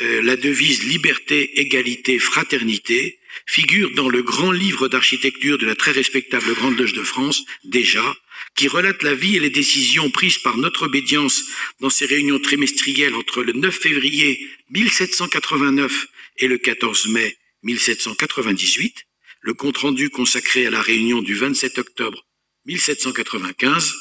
euh, 0.00 0.22
la 0.22 0.36
devise 0.36 0.84
liberté, 0.84 1.60
égalité, 1.60 2.18
fraternité 2.18 3.18
figure 3.46 3.90
dans 3.94 4.08
le 4.08 4.22
grand 4.22 4.52
livre 4.52 4.88
d'architecture 4.88 5.58
de 5.58 5.66
la 5.66 5.74
très 5.74 5.92
respectable 5.92 6.54
Grande 6.54 6.78
Loge 6.78 6.92
de 6.92 7.02
France, 7.02 7.42
déjà, 7.64 8.16
qui 8.54 8.68
relate 8.68 9.02
la 9.02 9.14
vie 9.14 9.36
et 9.36 9.40
les 9.40 9.50
décisions 9.50 10.10
prises 10.10 10.38
par 10.38 10.56
notre 10.56 10.84
obédience 10.86 11.42
dans 11.80 11.90
ses 11.90 12.06
réunions 12.06 12.38
trimestrielles 12.38 13.14
entre 13.14 13.42
le 13.42 13.52
9 13.52 13.74
février 13.74 14.48
1789 14.70 16.06
et 16.38 16.48
le 16.48 16.58
14 16.58 17.08
mai 17.08 17.36
1798, 17.62 19.06
le 19.40 19.54
compte-rendu 19.54 20.10
consacré 20.10 20.66
à 20.66 20.70
la 20.70 20.82
réunion 20.82 21.22
du 21.22 21.34
27 21.34 21.78
octobre 21.78 22.26
1795 22.66 23.94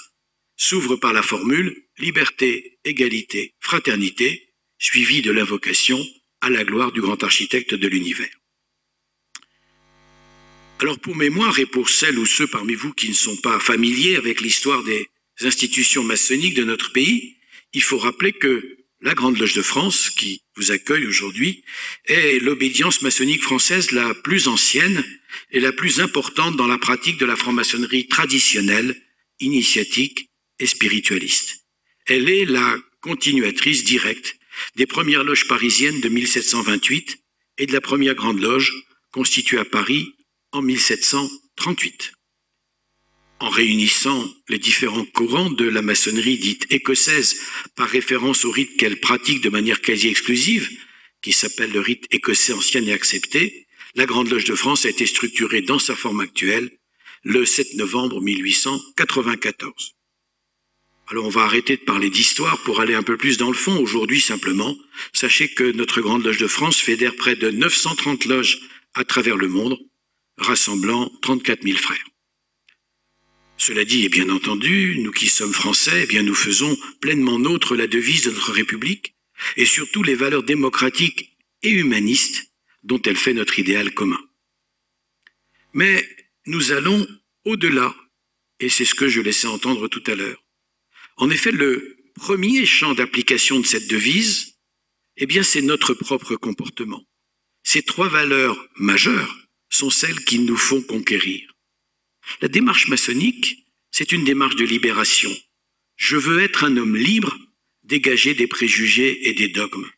s'ouvre 0.55 0.95
par 0.95 1.13
la 1.13 1.23
formule 1.23 1.85
liberté, 1.97 2.77
égalité, 2.83 3.55
fraternité, 3.59 4.53
suivie 4.77 5.21
de 5.21 5.31
l'invocation 5.31 6.03
à 6.41 6.49
la 6.49 6.63
gloire 6.63 6.91
du 6.91 7.01
grand 7.01 7.23
architecte 7.23 7.73
de 7.73 7.87
l'univers. 7.87 8.40
Alors 10.81 10.97
pour 10.97 11.15
mémoire 11.15 11.59
et 11.59 11.67
pour 11.67 11.91
celles 11.91 12.17
ou 12.17 12.25
ceux 12.25 12.47
parmi 12.47 12.73
vous 12.73 12.91
qui 12.91 13.07
ne 13.07 13.13
sont 13.13 13.37
pas 13.37 13.59
familiers 13.59 14.15
avec 14.15 14.41
l'histoire 14.41 14.83
des 14.83 15.07
institutions 15.41 16.03
maçonniques 16.03 16.55
de 16.55 16.63
notre 16.63 16.91
pays, 16.91 17.37
il 17.73 17.83
faut 17.83 17.99
rappeler 17.99 18.33
que 18.33 18.79
la 18.99 19.13
Grande 19.13 19.37
Loge 19.37 19.53
de 19.53 19.61
France, 19.61 20.09
qui 20.09 20.41
vous 20.55 20.71
accueille 20.71 21.05
aujourd'hui, 21.05 21.63
est 22.05 22.39
l'obédience 22.39 23.03
maçonnique 23.03 23.43
française 23.43 23.91
la 23.91 24.15
plus 24.15 24.47
ancienne 24.47 25.03
et 25.51 25.59
la 25.59 25.71
plus 25.71 25.99
importante 25.99 26.55
dans 26.55 26.67
la 26.67 26.79
pratique 26.79 27.19
de 27.19 27.27
la 27.27 27.35
franc-maçonnerie 27.35 28.07
traditionnelle, 28.07 28.99
initiatique 29.39 30.29
et 30.57 30.65
spiritualiste. 30.65 31.63
Elle 32.07 32.27
est 32.27 32.45
la 32.45 32.75
continuatrice 33.01 33.83
directe 33.83 34.35
des 34.77 34.87
premières 34.87 35.23
loges 35.23 35.47
parisiennes 35.47 36.01
de 36.01 36.09
1728 36.09 37.19
et 37.59 37.67
de 37.67 37.73
la 37.73 37.81
première 37.81 38.15
Grande 38.15 38.41
Loge 38.41 38.73
constituée 39.11 39.59
à 39.59 39.65
Paris 39.65 40.15
en 40.51 40.61
1738. 40.61 42.13
En 43.39 43.49
réunissant 43.49 44.27
les 44.49 44.59
différents 44.59 45.05
courants 45.05 45.49
de 45.49 45.65
la 45.65 45.81
maçonnerie 45.81 46.37
dite 46.37 46.67
écossaise 46.69 47.39
par 47.75 47.87
référence 47.87 48.45
au 48.45 48.51
rite 48.51 48.77
qu'elle 48.77 48.99
pratique 48.99 49.41
de 49.41 49.49
manière 49.49 49.81
quasi 49.81 50.09
exclusive, 50.09 50.69
qui 51.21 51.33
s'appelle 51.33 51.71
le 51.71 51.79
rite 51.79 52.05
écossais 52.11 52.53
ancien 52.53 52.85
et 52.85 52.93
accepté, 52.93 53.67
la 53.95 54.05
Grande 54.05 54.29
Loge 54.29 54.45
de 54.45 54.55
France 54.55 54.85
a 54.85 54.89
été 54.89 55.05
structurée 55.05 55.61
dans 55.61 55.79
sa 55.79 55.95
forme 55.95 56.19
actuelle 56.21 56.69
le 57.23 57.45
7 57.45 57.75
novembre 57.75 58.21
1894. 58.21 59.95
Alors 61.07 61.25
on 61.25 61.29
va 61.29 61.41
arrêter 61.41 61.75
de 61.77 61.81
parler 61.81 62.09
d'histoire 62.09 62.61
pour 62.63 62.79
aller 62.79 62.93
un 62.93 63.03
peu 63.03 63.17
plus 63.17 63.37
dans 63.37 63.49
le 63.49 63.57
fond. 63.57 63.77
Aujourd'hui 63.81 64.21
simplement, 64.21 64.77
sachez 65.13 65.49
que 65.49 65.71
notre 65.71 66.01
Grande 66.01 66.23
Loge 66.23 66.37
de 66.37 66.47
France 66.47 66.77
fédère 66.77 67.15
près 67.15 67.35
de 67.35 67.49
930 67.51 68.25
loges 68.25 68.59
à 68.93 69.03
travers 69.03 69.37
le 69.37 69.47
monde 69.47 69.77
rassemblant 70.37 71.11
34 71.21 71.63
000 71.63 71.77
frères. 71.77 72.05
Cela 73.57 73.85
dit, 73.85 74.05
et 74.05 74.09
bien 74.09 74.29
entendu, 74.29 74.97
nous 74.99 75.11
qui 75.11 75.29
sommes 75.29 75.53
français, 75.53 76.03
eh 76.03 76.07
bien 76.07 76.23
nous 76.23 76.33
faisons 76.33 76.75
pleinement 76.99 77.37
nôtre 77.37 77.75
la 77.75 77.87
devise 77.87 78.23
de 78.23 78.31
notre 78.31 78.51
République 78.51 79.15
et 79.55 79.65
surtout 79.65 80.01
les 80.01 80.15
valeurs 80.15 80.43
démocratiques 80.43 81.37
et 81.61 81.69
humanistes 81.69 82.51
dont 82.83 83.01
elle 83.03 83.17
fait 83.17 83.33
notre 83.33 83.59
idéal 83.59 83.93
commun. 83.93 84.19
Mais 85.73 86.07
nous 86.47 86.71
allons 86.71 87.07
au-delà, 87.45 87.95
et 88.59 88.69
c'est 88.69 88.85
ce 88.85 88.95
que 88.95 89.07
je 89.07 89.21
laissais 89.21 89.47
entendre 89.47 89.87
tout 89.87 90.03
à 90.07 90.15
l'heure. 90.15 90.43
En 91.17 91.29
effet, 91.29 91.51
le 91.51 91.97
premier 92.15 92.65
champ 92.65 92.93
d'application 92.93 93.59
de 93.59 93.65
cette 93.65 93.87
devise, 93.87 94.55
eh 95.17 95.25
bien, 95.25 95.43
c'est 95.43 95.61
notre 95.61 95.93
propre 95.93 96.35
comportement. 96.35 97.03
Ces 97.63 97.83
trois 97.83 98.09
valeurs 98.09 98.57
majeures 98.75 99.40
sont 99.71 99.89
celles 99.89 100.23
qui 100.23 100.39
nous 100.39 100.57
font 100.57 100.81
conquérir. 100.81 101.55
La 102.41 102.47
démarche 102.47 102.87
maçonnique, 102.87 103.65
c'est 103.89 104.11
une 104.11 104.23
démarche 104.23 104.55
de 104.55 104.65
libération. 104.65 105.35
Je 105.95 106.17
veux 106.17 106.39
être 106.39 106.63
un 106.63 106.77
homme 106.77 106.95
libre, 106.95 107.37
dégagé 107.83 108.33
des 108.33 108.47
préjugés 108.47 109.27
et 109.27 109.33
des 109.33 109.47
dogmes. 109.47 109.89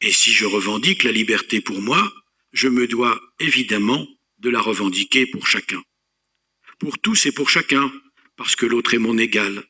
Et 0.00 0.12
si 0.12 0.32
je 0.32 0.44
revendique 0.44 1.04
la 1.04 1.12
liberté 1.12 1.60
pour 1.60 1.80
moi, 1.80 2.12
je 2.52 2.68
me 2.68 2.86
dois 2.86 3.20
évidemment 3.38 4.06
de 4.38 4.50
la 4.50 4.60
revendiquer 4.60 5.26
pour 5.26 5.46
chacun. 5.46 5.82
Pour 6.78 6.98
tous 6.98 7.26
et 7.26 7.32
pour 7.32 7.48
chacun, 7.48 7.92
parce 8.36 8.56
que 8.56 8.66
l'autre 8.66 8.94
est 8.94 8.98
mon 8.98 9.16
égal. 9.16 9.64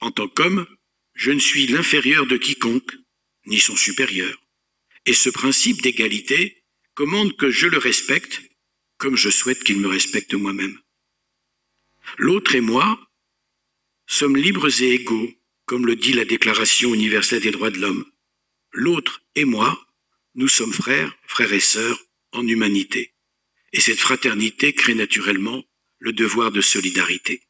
En 0.00 0.10
tant 0.10 0.28
qu'homme, 0.28 0.66
je 1.14 1.30
ne 1.30 1.38
suis 1.38 1.66
l'inférieur 1.66 2.26
de 2.26 2.36
quiconque, 2.36 2.92
ni 3.46 3.58
son 3.58 3.76
supérieur. 3.76 4.36
Et 5.06 5.14
ce 5.14 5.30
principe 5.30 5.82
d'égalité 5.82 6.64
commande 6.94 7.36
que 7.36 7.50
je 7.50 7.66
le 7.66 7.78
respecte 7.78 8.42
comme 9.02 9.16
je 9.16 9.30
souhaite 9.30 9.64
qu'il 9.64 9.80
me 9.80 9.88
respecte 9.88 10.32
moi-même. 10.32 10.78
L'autre 12.18 12.54
et 12.54 12.60
moi 12.60 13.00
sommes 14.06 14.36
libres 14.36 14.80
et 14.80 14.92
égaux, 14.92 15.28
comme 15.64 15.86
le 15.86 15.96
dit 15.96 16.12
la 16.12 16.24
Déclaration 16.24 16.94
universelle 16.94 17.42
des 17.42 17.50
droits 17.50 17.72
de 17.72 17.80
l'homme. 17.80 18.04
L'autre 18.70 19.24
et 19.34 19.44
moi, 19.44 19.76
nous 20.36 20.46
sommes 20.46 20.72
frères, 20.72 21.12
frères 21.26 21.52
et 21.52 21.58
sœurs 21.58 21.98
en 22.30 22.46
humanité. 22.46 23.12
Et 23.72 23.80
cette 23.80 23.98
fraternité 23.98 24.72
crée 24.72 24.94
naturellement 24.94 25.64
le 25.98 26.12
devoir 26.12 26.52
de 26.52 26.60
solidarité. 26.60 27.42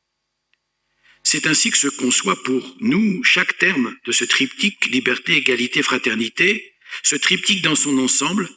C'est 1.22 1.46
ainsi 1.46 1.70
que 1.70 1.76
se 1.76 1.88
conçoit 1.88 2.42
pour 2.44 2.76
nous 2.80 3.22
chaque 3.24 3.58
terme 3.58 3.94
de 4.06 4.12
ce 4.12 4.24
triptyque 4.24 4.86
liberté, 4.86 5.36
égalité, 5.36 5.82
fraternité, 5.82 6.72
ce 7.02 7.16
triptyque 7.16 7.60
dans 7.60 7.76
son 7.76 7.98
ensemble, 7.98 8.48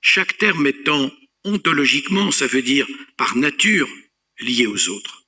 chaque 0.00 0.38
terme 0.38 0.66
étant 0.66 1.12
ontologiquement, 1.44 2.30
ça 2.30 2.46
veut 2.46 2.62
dire 2.62 2.86
par 3.16 3.36
nature, 3.36 3.88
lié 4.40 4.66
aux 4.66 4.88
autres. 4.88 5.26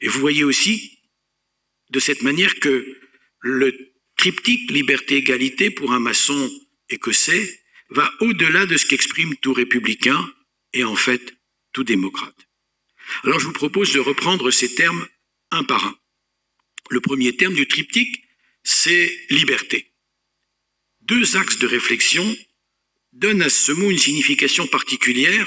Et 0.00 0.08
vous 0.08 0.20
voyez 0.20 0.44
aussi 0.44 0.98
de 1.90 2.00
cette 2.00 2.22
manière 2.22 2.54
que 2.60 2.98
le 3.40 3.94
triptyque 4.16 4.70
liberté, 4.70 5.16
égalité 5.16 5.70
pour 5.70 5.92
un 5.92 6.00
maçon 6.00 6.50
écossais 6.88 7.62
va 7.90 8.12
au-delà 8.20 8.66
de 8.66 8.76
ce 8.76 8.86
qu'exprime 8.86 9.36
tout 9.36 9.52
républicain 9.52 10.32
et 10.72 10.84
en 10.84 10.96
fait 10.96 11.36
tout 11.72 11.84
démocrate. 11.84 12.48
Alors 13.22 13.38
je 13.38 13.46
vous 13.46 13.52
propose 13.52 13.92
de 13.92 14.00
reprendre 14.00 14.50
ces 14.50 14.74
termes 14.74 15.06
un 15.50 15.64
par 15.64 15.86
un. 15.86 15.98
Le 16.90 17.00
premier 17.00 17.36
terme 17.36 17.54
du 17.54 17.66
triptyque, 17.66 18.24
c'est 18.62 19.26
liberté. 19.30 19.92
Deux 21.02 21.36
axes 21.36 21.58
de 21.58 21.66
réflexion 21.66 22.36
donnent 23.14 23.42
à 23.42 23.48
ce 23.48 23.72
mot 23.72 23.90
une 23.90 23.98
signification 23.98 24.66
particulière 24.66 25.46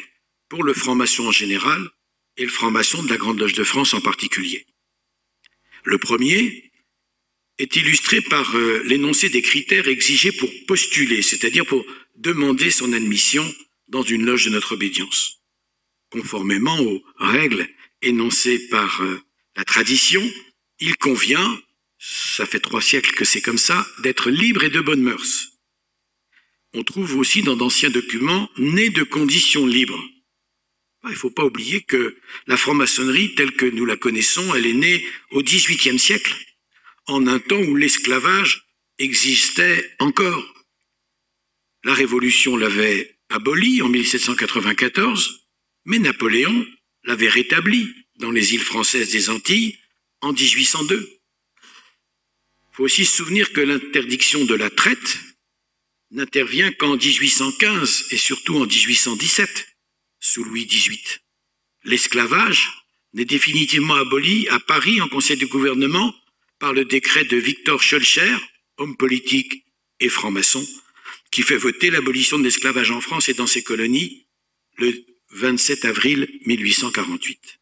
pour 0.49 0.63
le 0.63 0.73
franc-maçon 0.73 1.27
en 1.27 1.31
général 1.31 1.89
et 2.37 2.43
le 2.43 2.49
franc-maçon 2.49 3.03
de 3.03 3.09
la 3.09 3.17
Grande 3.17 3.39
Loge 3.39 3.53
de 3.53 3.63
France 3.63 3.93
en 3.93 4.01
particulier. 4.01 4.65
Le 5.83 5.97
premier 5.97 6.71
est 7.57 7.75
illustré 7.75 8.21
par 8.21 8.55
euh, 8.55 8.83
l'énoncé 8.85 9.29
des 9.29 9.41
critères 9.41 9.87
exigés 9.87 10.31
pour 10.31 10.49
postuler, 10.67 11.21
c'est-à-dire 11.21 11.65
pour 11.65 11.85
demander 12.15 12.71
son 12.71 12.93
admission 12.93 13.53
dans 13.87 14.03
une 14.03 14.25
loge 14.25 14.45
de 14.45 14.51
notre 14.51 14.73
obédience. 14.73 15.41
Conformément 16.09 16.79
aux 16.79 17.03
règles 17.17 17.67
énoncées 18.01 18.67
par 18.69 19.01
euh, 19.01 19.21
la 19.55 19.65
tradition, 19.65 20.23
il 20.79 20.95
convient, 20.97 21.59
ça 21.97 22.45
fait 22.45 22.59
trois 22.59 22.81
siècles 22.81 23.13
que 23.15 23.25
c'est 23.25 23.41
comme 23.41 23.57
ça, 23.57 23.85
d'être 24.03 24.29
libre 24.29 24.63
et 24.63 24.69
de 24.69 24.79
bonnes 24.79 25.01
mœurs. 25.01 25.56
On 26.77 26.83
trouve 26.83 27.15
aussi 27.15 27.41
dans 27.41 27.55
d'anciens 27.55 27.89
documents 27.89 28.51
né 28.59 28.91
de 28.91 29.01
conditions 29.01 29.65
libres. 29.65 29.99
Ah, 31.01 31.07
il 31.07 31.13
ne 31.13 31.17
faut 31.17 31.31
pas 31.31 31.43
oublier 31.43 31.81
que 31.81 32.15
la 32.45 32.55
franc-maçonnerie 32.55 33.33
telle 33.33 33.53
que 33.53 33.65
nous 33.65 33.83
la 33.83 33.97
connaissons, 33.97 34.53
elle 34.53 34.67
est 34.67 34.73
née 34.73 35.03
au 35.31 35.41
XVIIIe 35.41 35.97
siècle, 35.97 36.35
en 37.07 37.25
un 37.25 37.39
temps 37.39 37.59
où 37.59 37.75
l'esclavage 37.75 38.67
existait 38.99 39.91
encore. 39.97 40.53
La 41.83 41.95
Révolution 41.95 42.55
l'avait 42.55 43.17
aboli 43.29 43.81
en 43.81 43.89
1794, 43.89 45.47
mais 45.85 45.97
Napoléon 45.97 46.63
l'avait 47.05 47.27
rétabli 47.27 47.91
dans 48.17 48.29
les 48.29 48.53
îles 48.53 48.61
françaises 48.61 49.11
des 49.11 49.31
Antilles 49.31 49.79
en 50.21 50.31
1802. 50.31 50.95
Il 50.99 52.75
faut 52.75 52.83
aussi 52.83 53.03
se 53.03 53.17
souvenir 53.17 53.51
que 53.51 53.61
l'interdiction 53.61 54.45
de 54.45 54.53
la 54.53 54.69
traite 54.69 55.17
n'intervient 56.11 56.71
qu'en 56.71 56.95
1815 56.95 58.07
et 58.11 58.17
surtout 58.17 58.57
en 58.57 58.65
1817, 58.65 59.67
sous 60.19 60.43
Louis 60.43 60.65
XVIII. 60.65 60.99
L'esclavage 61.83 62.71
n'est 63.13 63.25
définitivement 63.25 63.95
aboli 63.95 64.47
à 64.49 64.59
Paris 64.59 65.01
en 65.01 65.07
conseil 65.07 65.37
de 65.37 65.45
gouvernement 65.45 66.13
par 66.59 66.73
le 66.73 66.85
décret 66.85 67.25
de 67.25 67.37
Victor 67.37 67.81
Schulcher, 67.81 68.35
homme 68.77 68.97
politique 68.97 69.63
et 69.99 70.09
franc-maçon, 70.09 70.65
qui 71.31 71.41
fait 71.41 71.57
voter 71.57 71.89
l'abolition 71.89 72.39
de 72.39 72.43
l'esclavage 72.43 72.91
en 72.91 73.01
France 73.01 73.29
et 73.29 73.33
dans 73.33 73.47
ses 73.47 73.63
colonies 73.63 74.27
le 74.77 74.93
27 75.31 75.85
avril 75.85 76.27
1848. 76.45 77.59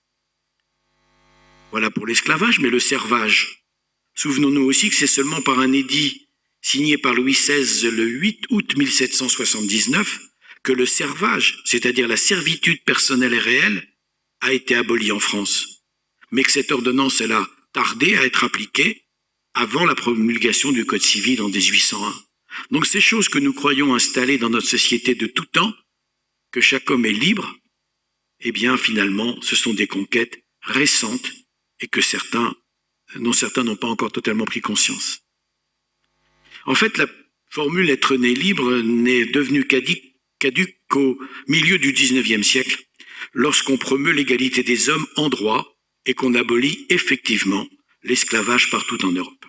Voilà 1.72 1.92
pour 1.92 2.06
l'esclavage, 2.06 2.60
mais 2.60 2.70
le 2.70 2.80
servage. 2.80 3.66
Souvenons-nous 4.14 4.62
aussi 4.62 4.90
que 4.90 4.96
c'est 4.96 5.08
seulement 5.08 5.42
par 5.42 5.60
un 5.60 5.74
édit 5.74 6.25
signé 6.66 6.98
par 6.98 7.14
Louis 7.14 7.34
XVI 7.34 7.92
le 7.92 8.06
8 8.06 8.46
août 8.50 8.76
1779 8.76 10.20
que 10.64 10.74
le 10.74 10.88
servage, 10.88 11.62
c'est-à-dire 11.64 12.08
la 12.08 12.18
servitude 12.18 12.84
personnelle 12.84 13.36
et 13.36 13.40
réelle, 13.40 13.88
a 14.42 14.52
été 14.52 14.74
aboli 14.74 15.12
en 15.12 15.20
France. 15.20 15.84
Mais 16.32 16.42
que 16.42 16.52
cette 16.52 16.72
ordonnance, 16.72 17.22
elle 17.22 17.34
a 17.34 17.48
tardé 17.72 18.16
à 18.16 18.26
être 18.26 18.44
appliquée 18.44 19.04
avant 19.54 19.86
la 19.86 19.94
promulgation 19.94 20.72
du 20.72 20.86
Code 20.86 21.04
civil 21.04 21.40
en 21.44 21.50
1801. 21.50 22.14
Donc 22.72 22.88
ces 22.88 23.02
choses 23.02 23.30
que 23.30 23.38
nous 23.38 23.54
croyons 23.54 23.94
installées 23.94 24.40
dans 24.40 24.50
notre 24.50 24.68
société 24.68 25.14
de 25.14 25.28
tout 25.28 25.46
temps, 25.46 25.74
que 26.52 26.62
chaque 26.62 26.90
homme 26.90 27.06
est 27.06 27.12
libre, 27.12 27.56
eh 28.40 28.52
bien 28.52 28.76
finalement, 28.76 29.40
ce 29.44 29.56
sont 29.56 29.76
des 29.76 29.88
conquêtes 29.88 30.44
récentes 30.62 31.32
et 31.80 31.88
que 31.88 32.02
certains, 32.02 32.56
non 33.18 33.34
certains 33.34 33.64
n'ont 33.64 33.76
pas 33.76 33.88
encore 33.88 34.12
totalement 34.12 34.46
pris 34.46 34.62
conscience. 34.62 35.25
En 36.66 36.76
fait, 36.76 36.98
la 36.98 37.08
formule 37.50 37.90
être 37.90 38.16
né 38.16 38.34
libre 38.34 38.82
n'est 38.82 39.26
devenue 39.26 39.66
caduque 39.66 40.78
qu'au 40.90 41.20
milieu 41.48 41.78
du 41.78 41.94
XIXe 41.94 42.46
siècle, 42.46 42.84
lorsqu'on 43.34 43.78
promeut 43.78 44.12
l'égalité 44.12 44.64
des 44.64 44.90
hommes 44.90 45.06
en 45.16 45.30
droit 45.30 45.78
et 46.06 46.14
qu'on 46.14 46.34
abolit 46.34 46.86
effectivement 46.90 47.68
l'esclavage 48.04 48.70
partout 48.70 49.04
en 49.06 49.12
Europe. 49.12 49.46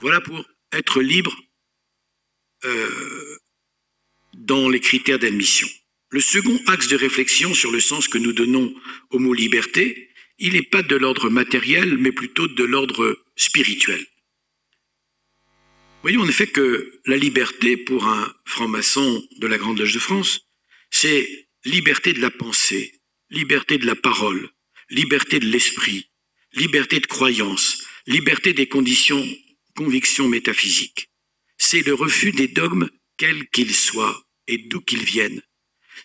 Voilà 0.00 0.20
pour 0.20 0.44
être 0.72 1.00
libre 1.00 1.34
euh, 2.64 3.38
dans 4.34 4.68
les 4.68 4.80
critères 4.80 5.18
d'admission. 5.18 5.68
Le 6.10 6.20
second 6.20 6.60
axe 6.66 6.88
de 6.88 6.96
réflexion 6.96 7.54
sur 7.54 7.72
le 7.72 7.80
sens 7.80 8.06
que 8.06 8.18
nous 8.18 8.32
donnons 8.32 8.72
au 9.10 9.18
mot 9.18 9.34
liberté 9.34 10.10
il 10.38 10.54
n'est 10.54 10.62
pas 10.62 10.82
de 10.82 10.96
l'ordre 10.96 11.30
matériel, 11.30 11.96
mais 11.98 12.12
plutôt 12.12 12.48
de 12.48 12.64
l'ordre 12.64 13.18
spirituel. 13.36 14.04
Voyons 16.04 16.20
en 16.20 16.28
effet 16.28 16.46
que 16.46 17.00
la 17.06 17.16
liberté 17.16 17.78
pour 17.78 18.06
un 18.06 18.30
franc-maçon 18.44 19.26
de 19.38 19.46
la 19.46 19.56
Grande 19.56 19.78
Loge 19.78 19.94
de 19.94 19.98
France, 19.98 20.42
c'est 20.90 21.48
liberté 21.64 22.12
de 22.12 22.20
la 22.20 22.30
pensée, 22.30 23.00
liberté 23.30 23.78
de 23.78 23.86
la 23.86 23.96
parole, 23.96 24.50
liberté 24.90 25.38
de 25.38 25.46
l'esprit, 25.46 26.10
liberté 26.52 27.00
de 27.00 27.06
croyance, 27.06 27.86
liberté 28.06 28.52
des 28.52 28.66
conditions, 28.66 29.26
convictions 29.76 30.28
métaphysiques. 30.28 31.08
C'est 31.56 31.80
le 31.80 31.94
refus 31.94 32.32
des 32.32 32.48
dogmes, 32.48 32.90
quels 33.16 33.48
qu'ils 33.48 33.74
soient 33.74 34.26
et 34.46 34.58
d'où 34.58 34.82
qu'ils 34.82 35.04
viennent. 35.04 35.40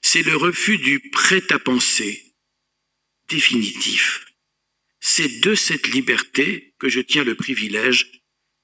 C'est 0.01 0.23
le 0.23 0.37
refus 0.37 0.77
du 0.77 1.01
prêt-à-penser, 1.09 2.23
définitif. 3.27 4.27
C'est 5.01 5.41
de 5.41 5.55
cette 5.55 5.89
liberté 5.89 6.73
que 6.79 6.87
je 6.87 7.01
tiens 7.01 7.25
le 7.25 7.35
privilège 7.35 8.09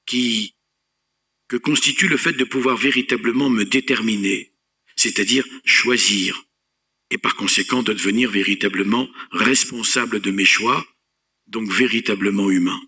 qui, 0.06 0.56
que 1.48 1.58
constitue 1.58 2.08
le 2.08 2.18
fait 2.18 2.34
de 2.34 2.44
pouvoir 2.44 2.78
véritablement 2.78 3.50
me 3.50 3.66
déterminer, 3.66 4.52
c'est-à-dire 4.96 5.46
choisir, 5.64 6.46
et 7.12 7.18
par 7.18 7.36
conséquent 7.36 7.84
de 7.84 7.94
devenir 7.94 8.32
véritablement 8.32 9.08
responsable 9.32 10.20
de 10.20 10.32
mes 10.32 10.46
choix, 10.46 10.86
donc 11.48 11.72
véritablement 11.72 12.50
humain. 12.50 12.82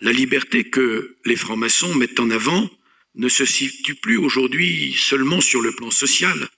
La 0.00 0.12
liberté 0.12 0.64
que 0.64 1.16
les 1.24 1.36
francs-maçons 1.36 1.94
mettent 1.94 2.20
en 2.20 2.30
avant 2.30 2.68
ne 3.14 3.28
se 3.28 3.44
situe 3.44 3.96
plus 3.96 4.16
aujourd'hui 4.16 4.94
seulement 4.94 5.40
sur 5.40 5.60
le 5.60 5.72
plan 5.72 5.90
social, 5.90 6.48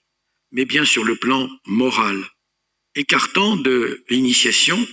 mais 0.51 0.65
bien 0.65 0.85
sur 0.85 1.03
le 1.03 1.15
plan 1.15 1.49
moral 1.65 2.29
écartant 2.95 3.55
de 3.55 4.03
l'initiation 4.09 4.87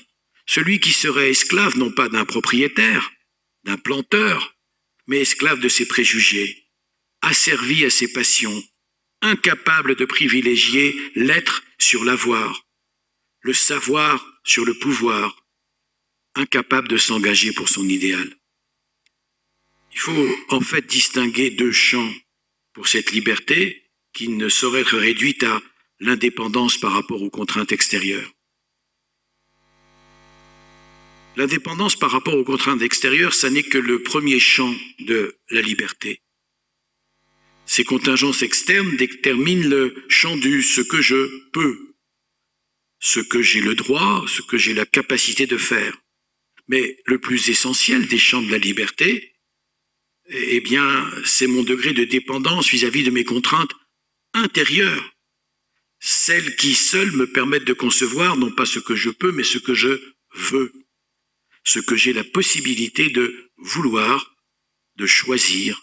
celui 0.47 0.81
qui 0.81 0.93
serait 0.93 1.31
esclave 1.31 1.77
non 1.77 1.91
pas 1.91 2.09
d'un 2.09 2.25
propriétaire, 2.25 3.13
d'un 3.65 3.77
planteur, 3.77 4.57
mais 5.09 5.21
esclave 5.21 5.59
de 5.59 5.68
ses 5.68 5.88
préjugés, 5.88 6.68
asservi 7.23 7.85
à 7.85 7.90
ses 7.90 8.12
passions, 8.12 8.62
incapable 9.23 9.97
de 9.97 10.05
privilégier 10.05 10.94
l'être 11.16 11.64
sur 11.79 12.05
l'avoir, 12.05 12.66
le 13.40 13.53
savoir 13.53 14.25
sur 14.44 14.64
le 14.64 14.75
pouvoir, 14.75 15.44
incapable 16.35 16.88
de 16.88 16.99
s'engager 16.99 17.53
pour 17.53 17.68
son 17.68 17.88
idéal. 17.88 18.33
Il 19.92 19.99
faut 19.99 20.37
en 20.51 20.61
fait 20.61 20.87
distinguer 20.87 21.51
deux 21.51 21.73
champs 21.73 22.12
pour 22.73 22.87
cette 22.87 23.11
liberté 23.11 23.90
qui 24.12 24.29
ne 24.29 24.49
saurait 24.49 24.83
être 24.83 24.97
réduite 24.97 25.42
à 25.42 25.61
l'indépendance 25.99 26.79
par 26.79 26.92
rapport 26.92 27.23
aux 27.23 27.31
contraintes 27.31 27.73
extérieures. 27.73 28.31
L'indépendance 31.38 31.94
par 31.94 32.11
rapport 32.11 32.35
aux 32.35 32.42
contraintes 32.42 32.83
extérieures, 32.83 33.33
ça 33.33 33.48
n'est 33.48 33.62
que 33.62 33.79
le 33.79 34.03
premier 34.03 34.40
champ 34.40 34.74
de 34.98 35.37
la 35.51 35.61
liberté. 35.61 36.20
Ces 37.64 37.85
contingences 37.85 38.42
externes 38.42 38.96
déterminent 38.96 39.68
le 39.68 39.94
champ 40.09 40.37
du 40.37 40.64
ce 40.64 40.81
que 40.81 41.01
je 41.01 41.48
peux, 41.53 41.94
ce 42.98 43.20
que 43.20 43.40
j'ai 43.40 43.61
le 43.61 43.77
droit, 43.77 44.24
ce 44.27 44.42
que 44.42 44.59
j'ai 44.59 44.74
la 44.74 44.85
capacité 44.85 45.46
de 45.46 45.57
faire. 45.57 45.96
Mais 46.66 46.98
le 47.07 47.20
plus 47.20 47.48
essentiel 47.48 48.09
des 48.09 48.18
champs 48.18 48.42
de 48.42 48.51
la 48.51 48.59
liberté, 48.59 49.37
eh 50.31 50.61
bien, 50.61 51.09
c'est 51.24 51.46
mon 51.46 51.62
degré 51.62 51.92
de 51.92 52.03
dépendance 52.03 52.68
vis-à-vis 52.68 53.05
de 53.05 53.12
mes 53.12 53.22
contraintes 53.22 53.74
intérieures, 54.35 55.14
celles 56.01 56.57
qui 56.57 56.74
seules 56.74 57.12
me 57.12 57.31
permettent 57.31 57.62
de 57.64 57.74
concevoir 57.74 58.37
non 58.37 58.51
pas 58.51 58.66
ce 58.66 58.81
que 58.81 58.96
je 58.96 59.11
peux, 59.11 59.31
mais 59.31 59.44
ce 59.44 59.59
que 59.59 59.74
je 59.74 60.01
veux 60.35 60.72
ce 61.69 61.81
que 61.81 61.97
j'ai 61.97 62.15
la 62.15 62.25
possibilité 62.25 63.11
de 63.11 63.51
vouloir, 63.59 64.35
de 64.97 65.05
choisir 65.05 65.83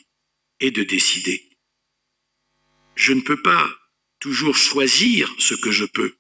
et 0.60 0.72
de 0.72 0.82
décider. 0.82 1.48
Je 2.96 3.14
ne 3.14 3.22
peux 3.22 3.40
pas 3.40 3.70
toujours 4.20 4.58
choisir 4.58 5.32
ce 5.38 5.54
que 5.54 5.72
je 5.72 5.86
peux. 5.86 6.16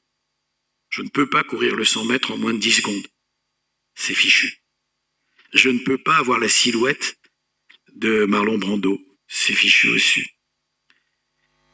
Je 0.90 1.02
ne 1.02 1.10
peux 1.10 1.28
pas 1.28 1.44
courir 1.44 1.76
le 1.76 1.84
100 1.84 2.06
mètres 2.06 2.30
en 2.30 2.38
moins 2.38 2.54
de 2.54 2.60
10 2.60 2.74
secondes. 2.74 3.08
C'est 3.96 4.14
fichu. 4.14 4.62
Je 5.52 5.70
ne 5.70 5.80
peux 5.80 5.98
pas 5.98 6.18
avoir 6.18 6.38
la 6.38 6.50
silhouette 6.50 7.18
de 7.96 8.26
Marlon 8.26 8.60
Brando. 8.60 9.02
C'est 9.28 9.56
fichu 9.56 9.90
aussi. 9.90 10.28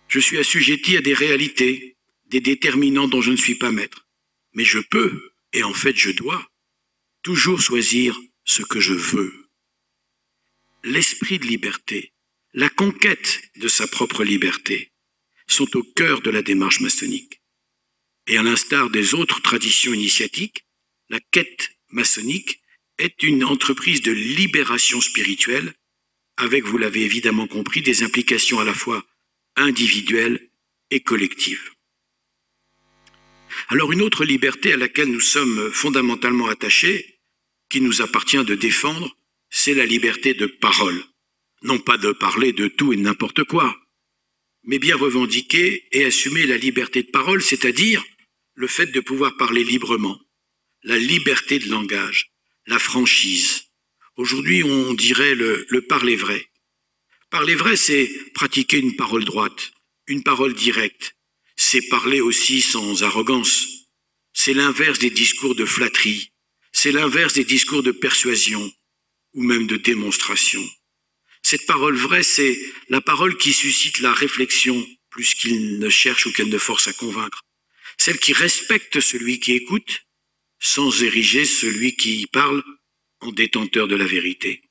Je 0.08 0.20
suis 0.22 0.38
assujetti 0.38 0.96
à 0.96 1.02
des 1.02 1.14
réalités, 1.14 1.98
des 2.28 2.40
déterminants 2.40 3.10
dont 3.10 3.22
je 3.22 3.32
ne 3.32 3.36
suis 3.36 3.56
pas 3.56 3.74
maître. 3.74 4.08
Mais 4.54 4.64
je 4.64 4.80
peux, 4.80 5.34
et 5.52 5.64
en 5.64 5.74
fait 5.74 5.98
je 5.98 6.12
dois, 6.12 6.51
toujours 7.22 7.62
choisir 7.62 8.18
ce 8.46 8.64
que 8.64 8.80
je 8.80 8.94
veux. 8.94 9.50
L'esprit 10.84 11.40
de 11.40 11.46
liberté, 11.46 12.14
la 12.54 12.70
conquête 12.70 13.42
de 13.58 13.68
sa 13.68 13.88
propre 13.88 14.24
liberté 14.24 14.92
sont 15.48 15.78
au 15.78 15.84
cœur 15.84 16.22
de 16.22 16.30
la 16.30 16.42
démarche 16.42 16.82
maçonnique. 16.82 17.42
Et 18.28 18.38
à 18.38 18.44
l'instar 18.44 18.90
des 18.90 19.14
autres 19.14 19.42
traditions 19.42 19.94
initiatiques, 19.94 20.66
la 21.10 21.20
quête 21.20 21.72
maçonnique 21.90 22.62
est 22.98 23.24
une 23.24 23.44
entreprise 23.44 24.02
de 24.02 24.12
libération 24.12 25.02
spirituelle 25.02 25.74
avec, 26.38 26.64
vous 26.64 26.78
l'avez 26.78 27.04
évidemment 27.04 27.48
compris, 27.48 27.82
des 27.82 28.04
implications 28.04 28.60
à 28.60 28.64
la 28.64 28.74
fois 28.74 29.06
individuelles 29.56 30.50
et 30.90 31.02
collectives. 31.02 31.72
Alors 33.70 33.92
une 33.92 34.02
autre 34.02 34.26
liberté 34.26 34.74
à 34.74 34.78
laquelle 34.78 35.12
nous 35.12 35.20
sommes 35.20 35.72
fondamentalement 35.72 36.48
attachés, 36.48 37.20
qui 37.70 37.82
nous 37.82 38.02
appartient 38.02 38.44
de 38.44 38.56
défendre, 38.56 39.16
c'est 39.50 39.74
la 39.74 39.86
liberté 39.86 40.34
de 40.34 40.46
parole. 40.46 41.04
Non 41.64 41.80
pas 41.80 41.98
de 41.98 42.12
parler 42.12 42.54
de 42.54 42.68
tout 42.68 42.92
et 42.92 42.98
de 42.98 43.02
n'importe 43.02 43.44
quoi, 43.44 43.78
mais 44.64 44.80
bien 44.80 44.96
revendiquer 44.96 45.88
et 45.92 46.06
assumer 46.06 46.46
la 46.46 46.58
liberté 46.58 47.04
de 47.04 47.12
parole, 47.12 47.42
c'est-à-dire 47.42 48.04
le 48.56 48.68
fait 48.68 48.88
de 48.88 49.00
pouvoir 49.00 49.38
parler 49.38 49.64
librement, 49.64 50.20
la 50.84 50.98
liberté 50.98 51.60
de 51.60 51.70
langage, 51.70 52.32
la 52.68 52.80
franchise. 52.80 53.64
Aujourd'hui, 54.18 54.64
on 54.64 54.94
dirait 54.94 55.36
le, 55.36 55.66
le 55.70 55.82
parler 55.82 56.16
vrai. 56.16 56.48
Parler 57.30 57.56
vrai, 57.56 57.76
c'est 57.76 58.10
pratiquer 58.34 58.80
une 58.80 58.96
parole 58.96 59.24
droite, 59.24 59.72
une 60.08 60.24
parole 60.24 60.54
directe, 60.54 61.16
c'est 61.72 61.88
parler 61.88 62.20
aussi 62.20 62.62
sans 62.62 63.02
arrogance. 63.04 63.66
C'est 64.34 64.54
l'inverse 64.54 65.00
des 65.00 65.10
discours 65.10 65.56
de 65.56 65.64
flatterie. 65.64 66.34
C'est 66.74 66.92
l'inverse 66.92 67.32
des 67.32 67.46
discours 67.46 67.82
de 67.82 67.94
persuasion 67.94 68.70
ou 69.36 69.42
même 69.42 69.68
de 69.68 69.78
démonstration. 69.78 70.62
Cette 71.42 71.66
parole 71.66 71.96
vraie, 71.96 72.24
c'est 72.24 72.60
la 72.90 73.00
parole 73.00 73.38
qui 73.38 73.54
suscite 73.54 74.00
la 74.00 74.12
réflexion 74.12 74.86
plus 75.10 75.34
qu'il 75.34 75.80
ne 75.80 75.88
cherche 75.90 76.26
ou 76.26 76.34
qu'elle 76.34 76.50
ne 76.50 76.58
force 76.58 76.90
à 76.90 76.94
convaincre. 76.94 77.46
Celle 77.98 78.20
qui 78.20 78.34
respecte 78.34 79.00
celui 79.00 79.40
qui 79.40 79.54
écoute 79.54 80.06
sans 80.60 81.04
ériger 81.04 81.46
celui 81.46 81.96
qui 81.96 82.28
parle 82.28 82.62
en 83.22 83.32
détenteur 83.32 83.88
de 83.88 83.96
la 83.96 84.06
vérité. 84.06 84.62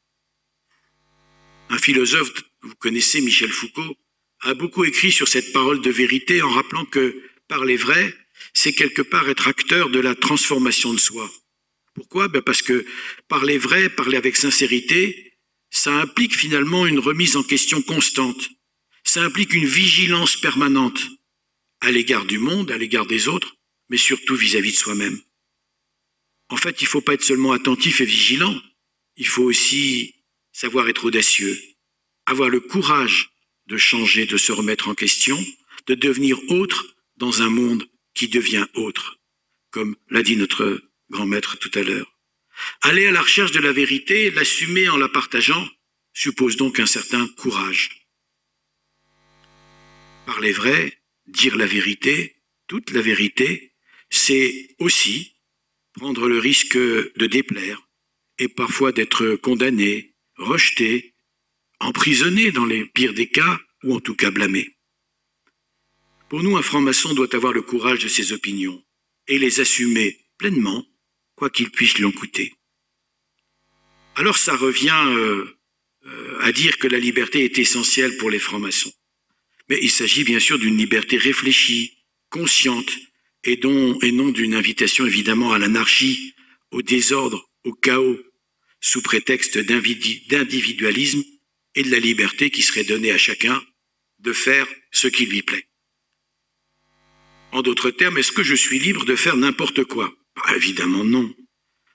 Un 1.70 1.78
philosophe, 1.78 2.30
vous 2.60 2.74
connaissez 2.74 3.22
Michel 3.22 3.52
Foucault, 3.52 3.96
a 4.40 4.54
beaucoup 4.54 4.84
écrit 4.84 5.12
sur 5.12 5.28
cette 5.28 5.52
parole 5.52 5.80
de 5.80 5.90
vérité 5.90 6.42
en 6.42 6.50
rappelant 6.50 6.84
que 6.84 7.22
parler 7.48 7.76
vrai, 7.76 8.14
c'est 8.54 8.72
quelque 8.72 9.02
part 9.02 9.28
être 9.28 9.48
acteur 9.48 9.90
de 9.90 10.00
la 10.00 10.14
transformation 10.14 10.92
de 10.92 10.98
soi. 10.98 11.30
Pourquoi? 11.94 12.28
Ben 12.28 12.42
Parce 12.42 12.62
que 12.62 12.86
parler 13.28 13.58
vrai, 13.58 13.90
parler 13.90 14.16
avec 14.16 14.36
sincérité, 14.36 15.34
ça 15.70 15.92
implique 16.00 16.36
finalement 16.36 16.86
une 16.86 16.98
remise 16.98 17.36
en 17.36 17.42
question 17.42 17.82
constante. 17.82 18.50
Ça 19.04 19.22
implique 19.22 19.54
une 19.54 19.66
vigilance 19.66 20.36
permanente 20.36 21.00
à 21.80 21.90
l'égard 21.90 22.24
du 22.24 22.38
monde, 22.38 22.70
à 22.70 22.78
l'égard 22.78 23.06
des 23.06 23.28
autres, 23.28 23.56
mais 23.88 23.96
surtout 23.96 24.36
vis-à-vis 24.36 24.72
de 24.72 24.76
soi-même. 24.76 25.20
En 26.48 26.56
fait, 26.56 26.80
il 26.80 26.84
ne 26.84 26.88
faut 26.88 27.00
pas 27.00 27.14
être 27.14 27.24
seulement 27.24 27.52
attentif 27.52 28.00
et 28.00 28.04
vigilant, 28.04 28.60
il 29.16 29.26
faut 29.26 29.44
aussi 29.44 30.14
savoir 30.52 30.88
être 30.88 31.04
audacieux, 31.04 31.58
avoir 32.26 32.48
le 32.48 32.60
courage 32.60 33.30
de 33.70 33.76
changer, 33.76 34.26
de 34.26 34.36
se 34.36 34.50
remettre 34.52 34.88
en 34.88 34.94
question, 34.94 35.38
de 35.86 35.94
devenir 35.94 36.38
autre 36.50 36.96
dans 37.16 37.40
un 37.42 37.48
monde 37.48 37.88
qui 38.14 38.26
devient 38.28 38.66
autre, 38.74 39.20
comme 39.70 39.96
l'a 40.10 40.22
dit 40.22 40.36
notre 40.36 40.82
grand 41.08 41.26
maître 41.26 41.56
tout 41.56 41.70
à 41.74 41.82
l'heure. 41.82 42.12
Aller 42.82 43.06
à 43.06 43.12
la 43.12 43.22
recherche 43.22 43.52
de 43.52 43.60
la 43.60 43.72
vérité, 43.72 44.30
l'assumer 44.32 44.88
en 44.88 44.96
la 44.96 45.08
partageant, 45.08 45.66
suppose 46.12 46.56
donc 46.56 46.80
un 46.80 46.86
certain 46.86 47.28
courage. 47.28 48.08
Parler 50.26 50.52
vrai, 50.52 50.98
dire 51.28 51.56
la 51.56 51.66
vérité, 51.66 52.36
toute 52.66 52.90
la 52.90 53.00
vérité, 53.00 53.72
c'est 54.10 54.74
aussi 54.80 55.36
prendre 55.92 56.28
le 56.28 56.38
risque 56.38 56.76
de 56.76 57.26
déplaire 57.26 57.80
et 58.38 58.48
parfois 58.48 58.90
d'être 58.90 59.36
condamné, 59.36 60.14
rejeté, 60.36 61.09
emprisonné 61.80 62.52
dans 62.52 62.66
les 62.66 62.84
pires 62.86 63.14
des 63.14 63.28
cas, 63.28 63.60
ou 63.82 63.94
en 63.94 64.00
tout 64.00 64.14
cas 64.14 64.30
blâmé. 64.30 64.76
Pour 66.28 66.42
nous, 66.42 66.56
un 66.56 66.62
franc-maçon 66.62 67.14
doit 67.14 67.34
avoir 67.34 67.52
le 67.52 67.62
courage 67.62 68.04
de 68.04 68.08
ses 68.08 68.32
opinions 68.32 68.84
et 69.26 69.38
les 69.38 69.60
assumer 69.60 70.18
pleinement, 70.38 70.86
quoi 71.34 71.50
qu'il 71.50 71.70
puisse 71.70 71.98
lui 71.98 72.04
en 72.04 72.12
coûter. 72.12 72.54
Alors 74.14 74.38
ça 74.38 74.56
revient 74.56 75.04
euh, 75.08 75.46
euh, 76.06 76.38
à 76.40 76.52
dire 76.52 76.78
que 76.78 76.86
la 76.86 76.98
liberté 76.98 77.44
est 77.44 77.58
essentielle 77.58 78.16
pour 78.18 78.30
les 78.30 78.38
francs-maçons. 78.38 78.92
Mais 79.68 79.78
il 79.82 79.90
s'agit 79.90 80.24
bien 80.24 80.40
sûr 80.40 80.58
d'une 80.58 80.76
liberté 80.76 81.16
réfléchie, 81.16 81.96
consciente, 82.28 82.90
et, 83.44 83.58
non 83.62 84.28
d'une 84.28 84.54
invitation 84.54 85.06
évidemment 85.06 85.52
à 85.52 85.58
l'anarchie, 85.58 86.34
au 86.70 86.82
désordre, 86.82 87.50
au 87.64 87.72
chaos, 87.72 88.18
sous 88.80 89.02
prétexte 89.02 89.58
d'individualisme 89.58 91.22
et 91.74 91.82
de 91.82 91.90
la 91.90 91.98
liberté 91.98 92.50
qui 92.50 92.62
serait 92.62 92.84
donnée 92.84 93.12
à 93.12 93.18
chacun 93.18 93.62
de 94.18 94.32
faire 94.32 94.66
ce 94.90 95.08
qui 95.08 95.26
lui 95.26 95.42
plaît. 95.42 95.66
En 97.52 97.62
d'autres 97.62 97.90
termes, 97.90 98.18
est-ce 98.18 98.32
que 98.32 98.42
je 98.42 98.54
suis 98.54 98.78
libre 98.78 99.04
de 99.04 99.16
faire 99.16 99.36
n'importe 99.36 99.84
quoi? 99.84 100.12
Bah, 100.36 100.56
Évidemment 100.56 101.04
non. 101.04 101.34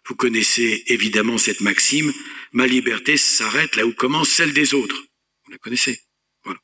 Vous 0.08 0.16
connaissez 0.16 0.84
évidemment 0.88 1.38
cette 1.38 1.62
maxime, 1.62 2.14
ma 2.52 2.68
liberté 2.68 3.18
s'arrête 3.18 3.76
là 3.76 3.86
où 3.86 3.94
commence 3.94 4.30
celle 4.30 4.54
des 4.54 4.74
autres. 4.74 5.04
Vous 5.46 5.52
la 5.52 5.58
connaissez? 5.58 6.00
Voilà. 6.44 6.60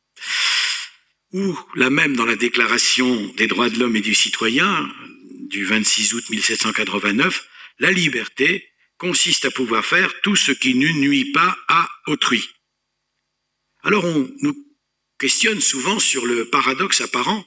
Ou 1.34 1.58
la 1.76 1.90
même 1.90 2.16
dans 2.16 2.26
la 2.26 2.36
Déclaration 2.36 3.28
des 3.38 3.48
droits 3.48 3.70
de 3.70 3.80
l'homme 3.80 3.96
et 3.96 4.02
du 4.02 4.14
citoyen 4.14 4.92
du 5.50 5.66
26 5.66 6.14
août 6.14 6.30
1789, 6.30 7.48
la 7.80 7.92
liberté 7.92 8.70
consiste 8.98 9.46
à 9.46 9.52
pouvoir 9.52 9.84
faire 9.86 10.22
tout 10.22 10.36
ce 10.36 10.52
qui 10.52 10.76
ne 10.76 10.90
nuit 10.90 11.32
pas 11.32 11.58
à 11.68 11.90
autrui. 12.08 12.48
Alors 13.84 14.06
on 14.06 14.30
nous 14.42 14.68
questionne 15.18 15.62
souvent 15.62 16.00
sur 16.00 16.26
le 16.26 16.46
paradoxe 16.46 17.02
apparent 17.02 17.46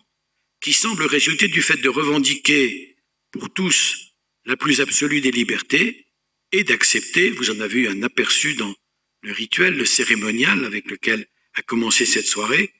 qui 0.60 0.72
semble 0.72 1.04
résulter 1.04 1.48
du 1.48 1.62
fait 1.62 1.76
de 1.76 1.88
revendiquer 1.88 2.96
pour 3.30 3.52
tous 3.52 4.14
la 4.44 4.56
plus 4.56 4.80
absolue 4.80 5.20
des 5.20 5.30
libertés 5.30 6.06
et 6.52 6.64
d'accepter, 6.64 7.30
vous 7.30 7.50
en 7.50 7.60
avez 7.60 7.80
eu 7.80 7.88
un 7.88 8.02
aperçu 8.02 8.54
dans 8.54 8.74
le 9.22 9.32
rituel, 9.32 9.76
le 9.76 9.84
cérémonial 9.84 10.64
avec 10.64 10.90
lequel 10.90 11.26
a 11.54 11.62
commencé 11.62 12.04
cette 12.06 12.26
soirée, 12.26 12.72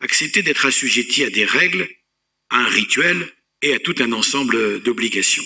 accepter 0.00 0.42
d'être 0.42 0.66
assujetti 0.66 1.24
à 1.24 1.30
des 1.30 1.44
règles, 1.44 1.88
à 2.50 2.58
un 2.58 2.68
rituel 2.68 3.32
et 3.62 3.74
à 3.74 3.78
tout 3.78 3.94
un 3.98 4.12
ensemble 4.12 4.80
d'obligations. 4.82 5.44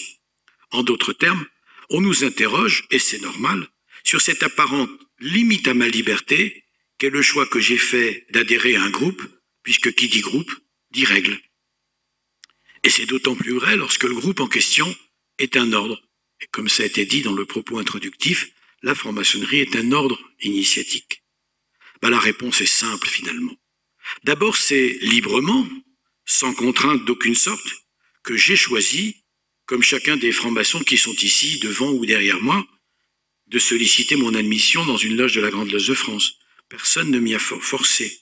En 0.70 0.82
d'autres 0.82 1.12
termes, 1.12 1.46
on 1.90 2.00
nous 2.00 2.24
interroge, 2.24 2.84
et 2.90 2.98
c'est 2.98 3.20
normal, 3.20 3.68
sur 4.04 4.20
cette 4.20 4.42
apparente 4.42 4.90
limite 5.20 5.68
à 5.68 5.74
ma 5.74 5.88
liberté 5.88 6.65
qu'est 6.98 7.10
le 7.10 7.22
choix 7.22 7.46
que 7.46 7.60
j'ai 7.60 7.78
fait 7.78 8.26
d'adhérer 8.30 8.76
à 8.76 8.82
un 8.82 8.90
groupe, 8.90 9.22
puisque 9.62 9.94
qui 9.94 10.08
dit 10.08 10.20
groupe 10.20 10.52
dit 10.90 11.04
règle. 11.04 11.38
Et 12.82 12.90
c'est 12.90 13.06
d'autant 13.06 13.34
plus 13.34 13.52
vrai 13.52 13.76
lorsque 13.76 14.04
le 14.04 14.14
groupe 14.14 14.40
en 14.40 14.46
question 14.46 14.94
est 15.38 15.56
un 15.56 15.72
ordre. 15.72 16.00
Et 16.40 16.46
comme 16.46 16.68
ça 16.68 16.82
a 16.82 16.86
été 16.86 17.04
dit 17.04 17.22
dans 17.22 17.32
le 17.32 17.44
propos 17.44 17.78
introductif, 17.78 18.50
la 18.82 18.94
franc-maçonnerie 18.94 19.60
est 19.60 19.76
un 19.76 19.92
ordre 19.92 20.20
initiatique. 20.40 21.22
Bah, 22.00 22.10
la 22.10 22.18
réponse 22.18 22.60
est 22.60 22.66
simple 22.66 23.08
finalement. 23.08 23.56
D'abord, 24.24 24.56
c'est 24.56 24.98
librement, 25.00 25.66
sans 26.24 26.54
contrainte 26.54 27.04
d'aucune 27.04 27.34
sorte, 27.34 27.68
que 28.22 28.36
j'ai 28.36 28.56
choisi, 28.56 29.24
comme 29.64 29.82
chacun 29.82 30.16
des 30.16 30.32
francs-maçons 30.32 30.84
qui 30.84 30.96
sont 30.96 31.14
ici, 31.14 31.58
devant 31.58 31.90
ou 31.90 32.06
derrière 32.06 32.40
moi, 32.40 32.64
de 33.48 33.58
solliciter 33.58 34.16
mon 34.16 34.34
admission 34.34 34.84
dans 34.84 34.96
une 34.96 35.16
loge 35.16 35.34
de 35.34 35.40
la 35.40 35.50
Grande 35.50 35.70
Loge 35.70 35.88
de 35.88 35.94
France. 35.94 36.38
Personne 36.68 37.10
ne 37.10 37.18
m'y 37.18 37.34
a 37.34 37.38
forcé. 37.38 38.20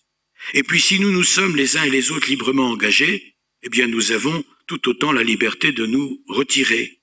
Et 0.53 0.63
puis 0.63 0.81
si 0.81 0.99
nous 0.99 1.11
nous 1.11 1.25
sommes 1.25 1.57
les 1.57 1.77
uns 1.77 1.85
et 1.85 1.91
les 1.91 2.11
autres 2.11 2.29
librement 2.29 2.71
engagés, 2.71 3.37
eh 3.63 3.69
bien 3.69 3.87
nous 3.87 4.13
avons 4.13 4.45
tout 4.67 4.89
autant 4.89 5.13
la 5.13 5.23
liberté 5.23 5.73
de 5.73 5.87
nous 5.87 6.23
retirer. 6.29 7.01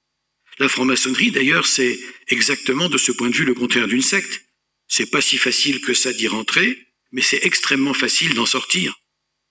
La 0.60 0.70
franc-maçonnerie, 0.70 1.32
d'ailleurs, 1.32 1.66
c'est 1.66 2.00
exactement 2.28 2.90
de 2.90 2.98
ce 2.98 3.12
point 3.12 3.30
de 3.30 3.36
vue 3.36 3.46
le 3.46 3.56
contraire 3.56 3.88
d'une 3.88 4.02
secte. 4.02 4.46
C'est 4.88 5.10
pas 5.10 5.22
si 5.22 5.38
facile 5.38 5.82
que 5.82 5.94
ça 5.94 6.14
d'y 6.14 6.28
rentrer, 6.28 6.88
mais 7.12 7.22
c'est 7.22 7.46
extrêmement 7.46 7.94
facile 7.94 8.34
d'en 8.34 8.46
sortir. 8.46 9.00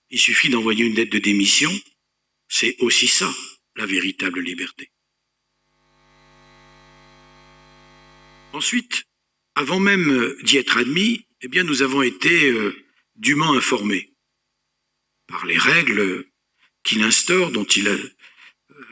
Il 0.09 0.19
suffit 0.19 0.49
d'envoyer 0.49 0.85
une 0.85 0.95
lettre 0.95 1.11
de 1.11 1.19
démission. 1.19 1.71
C'est 2.47 2.75
aussi 2.79 3.07
ça, 3.07 3.33
la 3.75 3.85
véritable 3.85 4.41
liberté. 4.41 4.91
Ensuite, 8.53 9.03
avant 9.55 9.79
même 9.79 10.35
d'y 10.43 10.57
être 10.57 10.77
admis, 10.77 11.25
eh 11.43 11.47
bien, 11.47 11.63
nous 11.63 11.81
avons 11.81 12.01
été 12.01 12.49
euh, 12.51 12.75
dûment 13.15 13.53
informés 13.53 14.09
par 15.27 15.45
les 15.45 15.57
règles 15.57 16.25
qu'il 16.83 17.01
instaure, 17.03 17.51
dont 17.51 17.65
il 17.65 17.87
euh, 17.87 18.15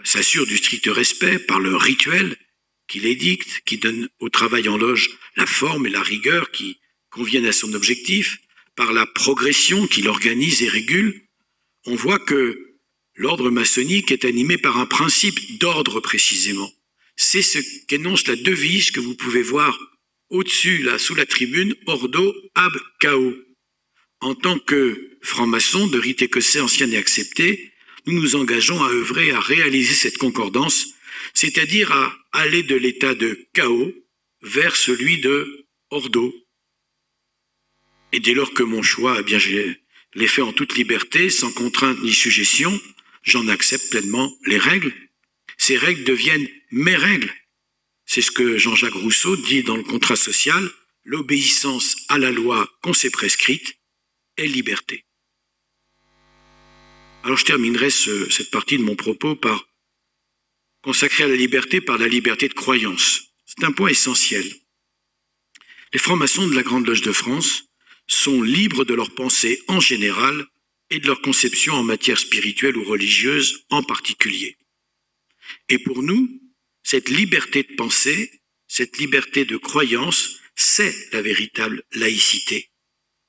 s'assure 0.04 0.48
du 0.48 0.58
strict 0.58 0.88
respect, 0.88 1.40
par 1.40 1.60
le 1.60 1.76
rituel 1.76 2.38
qu'il 2.88 3.06
édicte, 3.06 3.62
qui 3.66 3.78
donne 3.78 4.10
au 4.20 4.30
travail 4.30 4.68
en 4.68 4.78
loge 4.78 5.12
la 5.36 5.46
forme 5.46 5.86
et 5.86 5.92
la 5.92 6.02
rigueur 6.02 6.52
qui 6.52 6.80
conviennent 7.12 7.46
à 7.46 7.52
son 7.52 7.74
objectif, 7.74 8.40
par 8.76 8.94
la 8.94 9.06
progression 9.06 9.88
qu'il 9.88 10.08
organise 10.08 10.64
et 10.64 10.70
régule, 10.70 11.22
on 11.86 11.96
voit 11.96 12.20
que 12.20 12.78
l'ordre 13.16 13.50
maçonnique 13.50 14.12
est 14.12 14.26
animé 14.26 14.58
par 14.58 14.78
un 14.78 14.86
principe 14.86 15.60
d'ordre 15.60 16.00
précisément. 16.00 16.72
C'est 17.16 17.42
ce 17.42 17.60
qu'énonce 17.88 18.26
la 18.28 18.36
devise 18.38 18.92
que 18.92 19.02
vous 19.02 19.16
pouvez 19.16 19.44
voir 19.44 19.78
au-dessus, 20.30 20.84
là, 20.84 20.98
sous 20.98 21.16
la 21.16 21.26
tribune, 21.26 21.76
Ordo 21.86 22.36
ab 22.56 22.74
Chaos. 23.00 23.36
En 24.22 24.36
tant 24.36 24.60
que 24.60 25.18
franc-maçon 25.22 25.88
de 25.88 25.98
rite 25.98 26.22
écossais 26.22 26.60
ancien 26.60 26.90
et 26.92 26.98
accepté, 26.98 27.74
nous 28.06 28.14
nous 28.14 28.36
engageons 28.36 28.84
à 28.84 28.90
œuvrer 28.90 29.32
à 29.32 29.40
réaliser 29.40 29.94
cette 29.94 30.18
concordance, 30.18 30.88
c'est-à-dire 31.34 31.92
à 31.92 32.18
aller 32.32 32.64
de 32.64 32.76
l'état 32.76 33.16
de 33.16 33.48
chaos 33.54 33.94
vers 34.42 34.76
celui 34.76 35.20
de 35.20 35.68
ordo, 35.90 36.34
et 38.12 38.20
dès 38.20 38.34
lors 38.34 38.54
que 38.54 38.64
mon 38.64 38.82
choix, 38.82 39.18
eh 39.20 39.24
bien, 39.24 39.38
je 39.38 39.76
l'ai 40.16 40.28
fait 40.28 40.42
en 40.42 40.54
toute 40.54 40.76
liberté, 40.76 41.30
sans 41.30 41.52
contrainte 41.52 42.02
ni 42.02 42.14
suggestion, 42.14 42.80
j'en 43.24 43.48
accepte 43.48 43.90
pleinement 43.90 44.36
les 44.46 44.58
règles. 44.58 44.94
Ces 45.58 45.78
règles 45.78 46.04
deviennent 46.04 46.48
mes 46.72 46.96
règles. 46.96 47.32
C'est 48.12 48.24
ce 48.24 48.32
que 48.32 48.58
Jean-Jacques 48.58 48.96
Rousseau 48.96 49.38
dit 49.38 49.62
dans 49.62 49.78
le 49.78 49.84
contrat 49.84 50.16
social, 50.16 50.68
l'obéissance 51.04 51.96
à 52.08 52.18
la 52.18 52.32
loi 52.32 52.68
qu'on 52.82 52.92
s'est 52.92 53.12
prescrite 53.12 53.78
est 54.36 54.48
liberté. 54.48 55.06
Alors 57.24 57.38
je 57.38 57.46
terminerai 57.46 57.92
cette 57.92 58.50
partie 58.50 58.80
de 58.80 58.84
mon 58.84 58.96
propos 58.96 59.36
par 59.36 59.70
consacrer 60.82 61.26
à 61.26 61.28
la 61.28 61.36
liberté 61.36 61.82
par 61.82 62.00
la 62.00 62.08
liberté 62.08 62.50
de 62.50 62.56
croyance. 62.56 63.26
C'est 63.46 63.64
un 63.64 63.72
point 63.72 63.90
essentiel. 63.90 64.56
Les 65.94 66.00
francs-maçons 66.00 66.48
de 66.48 66.56
la 66.56 66.64
Grande 66.64 66.88
Loge 66.88 67.04
de 67.04 67.12
France 67.12 67.66
sont 68.08 68.42
libres 68.42 68.86
de 68.86 68.96
leur 68.96 69.14
pensée 69.14 69.62
en 69.68 69.80
général 69.80 70.48
et 70.90 71.00
de 71.00 71.06
leur 71.06 71.22
conception 71.22 71.76
en 71.76 71.84
matière 71.84 72.18
spirituelle 72.18 72.76
ou 72.76 72.84
religieuse 72.86 73.66
en 73.70 73.84
particulier. 73.84 74.58
Et 75.68 75.78
pour 75.78 76.02
nous, 76.02 76.49
cette 76.92 77.10
liberté 77.10 77.62
de 77.62 77.76
pensée, 77.76 78.32
cette 78.68 78.98
liberté 78.98 79.46
de 79.46 79.58
croyance, 79.58 80.40
c'est 80.56 80.96
la 81.12 81.22
véritable 81.22 81.84
laïcité. 81.92 82.72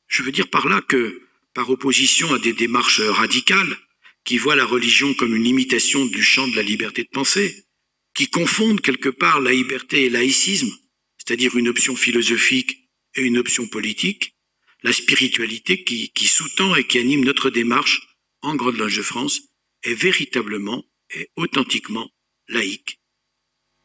Je 0.06 0.22
veux 0.22 0.32
dire 0.32 0.48
par 0.48 0.66
là 0.66 0.80
que, 0.80 1.20
par 1.52 1.68
opposition 1.68 2.32
à 2.32 2.38
des 2.38 2.54
démarches 2.54 3.02
radicales 3.02 3.76
qui 4.24 4.38
voient 4.38 4.56
la 4.56 4.64
religion 4.64 5.12
comme 5.12 5.36
une 5.36 5.44
limitation 5.44 6.06
du 6.06 6.22
champ 6.22 6.48
de 6.48 6.56
la 6.56 6.62
liberté 6.62 7.02
de 7.02 7.10
pensée, 7.12 7.66
qui 8.14 8.28
confondent 8.28 8.80
quelque 8.80 9.10
part 9.10 9.42
la 9.42 9.52
liberté 9.52 10.06
et 10.06 10.08
laïcisme, 10.08 10.74
c'est-à-dire 11.18 11.54
une 11.54 11.68
option 11.68 11.96
philosophique 11.96 12.88
et 13.14 13.20
une 13.20 13.36
option 13.36 13.68
politique, 13.68 14.36
la 14.82 14.94
spiritualité 14.94 15.84
qui, 15.84 16.26
sous-tend 16.26 16.76
et 16.76 16.84
qui 16.84 16.98
anime 16.98 17.24
notre 17.24 17.50
démarche 17.50 18.00
en 18.40 18.54
Grande 18.54 18.78
Loge 18.78 18.96
de 18.96 19.02
France 19.02 19.42
est 19.82 19.92
véritablement 19.92 20.82
et 21.14 21.28
authentiquement 21.36 22.10
laïque. 22.48 22.99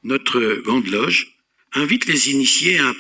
Notre 0.06 0.62
Grande 0.62 0.86
Loge 0.86 1.36
invite 1.74 2.06
les 2.06 2.30
initiés 2.30 2.78
à 2.78 2.90
un, 2.90 2.96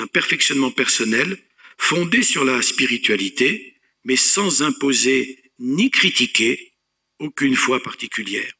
un 0.00 0.06
perfectionnement 0.06 0.70
personnel 0.70 1.36
fondé 1.76 2.22
sur 2.22 2.44
la 2.44 2.62
spiritualité, 2.62 3.74
mais 4.04 4.14
sans 4.14 4.62
imposer 4.62 5.42
ni 5.58 5.90
critiquer 5.90 6.72
aucune 7.18 7.56
foi 7.56 7.82
particulière. 7.82 8.52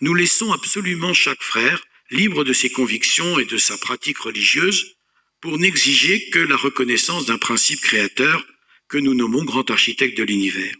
Nous 0.00 0.12
laissons 0.12 0.50
absolument 0.50 1.14
chaque 1.14 1.42
frère 1.42 1.86
libre 2.10 2.42
de 2.42 2.52
ses 2.52 2.70
convictions 2.70 3.38
et 3.38 3.44
de 3.44 3.58
sa 3.58 3.78
pratique 3.78 4.18
religieuse 4.18 4.96
pour 5.40 5.56
n'exiger 5.56 6.30
que 6.30 6.40
la 6.40 6.56
reconnaissance 6.56 7.26
d'un 7.26 7.38
principe 7.38 7.80
créateur 7.80 8.44
que 8.88 8.98
nous 8.98 9.14
nommons 9.14 9.44
grand 9.44 9.70
architecte 9.70 10.18
de 10.18 10.24
l'univers. 10.24 10.74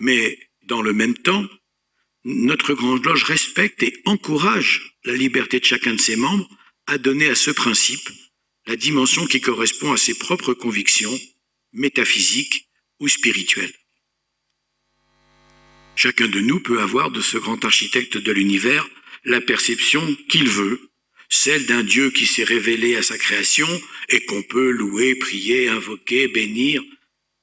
Mais 0.00 0.36
dans 0.64 0.82
le 0.82 0.92
même 0.92 1.16
temps, 1.16 1.46
notre 2.24 2.74
Grande 2.74 3.04
Loge 3.04 3.24
respecte 3.24 3.82
et 3.82 4.00
encourage 4.04 4.96
la 5.04 5.14
liberté 5.14 5.58
de 5.60 5.64
chacun 5.64 5.94
de 5.94 6.00
ses 6.00 6.16
membres 6.16 6.48
à 6.86 6.98
donner 6.98 7.28
à 7.28 7.34
ce 7.34 7.50
principe 7.50 8.08
la 8.66 8.76
dimension 8.76 9.26
qui 9.26 9.40
correspond 9.40 9.92
à 9.92 9.96
ses 9.96 10.14
propres 10.14 10.52
convictions 10.52 11.18
métaphysiques 11.72 12.68
ou 12.98 13.08
spirituelles. 13.08 13.72
Chacun 15.96 16.28
de 16.28 16.40
nous 16.40 16.60
peut 16.60 16.80
avoir 16.80 17.10
de 17.10 17.20
ce 17.20 17.38
grand 17.38 17.64
architecte 17.64 18.16
de 18.16 18.32
l'univers 18.32 18.88
la 19.24 19.40
perception 19.40 20.16
qu'il 20.28 20.48
veut, 20.48 20.90
celle 21.28 21.66
d'un 21.66 21.82
Dieu 21.82 22.10
qui 22.10 22.26
s'est 22.26 22.44
révélé 22.44 22.96
à 22.96 23.02
sa 23.02 23.18
création 23.18 23.68
et 24.08 24.24
qu'on 24.24 24.42
peut 24.42 24.70
louer, 24.70 25.14
prier, 25.14 25.68
invoquer, 25.68 26.28
bénir, 26.28 26.82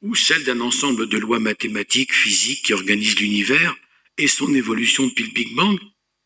ou 0.01 0.15
celle 0.15 0.43
d'un 0.43 0.59
ensemble 0.59 1.07
de 1.07 1.17
lois 1.17 1.39
mathématiques, 1.39 2.13
physiques 2.13 2.65
qui 2.65 2.73
organisent 2.73 3.19
l'univers 3.19 3.75
et 4.17 4.27
son 4.27 4.53
évolution 4.53 5.07
depuis 5.07 5.25
le 5.25 5.31
Big 5.31 5.53
Bang, 5.55 5.79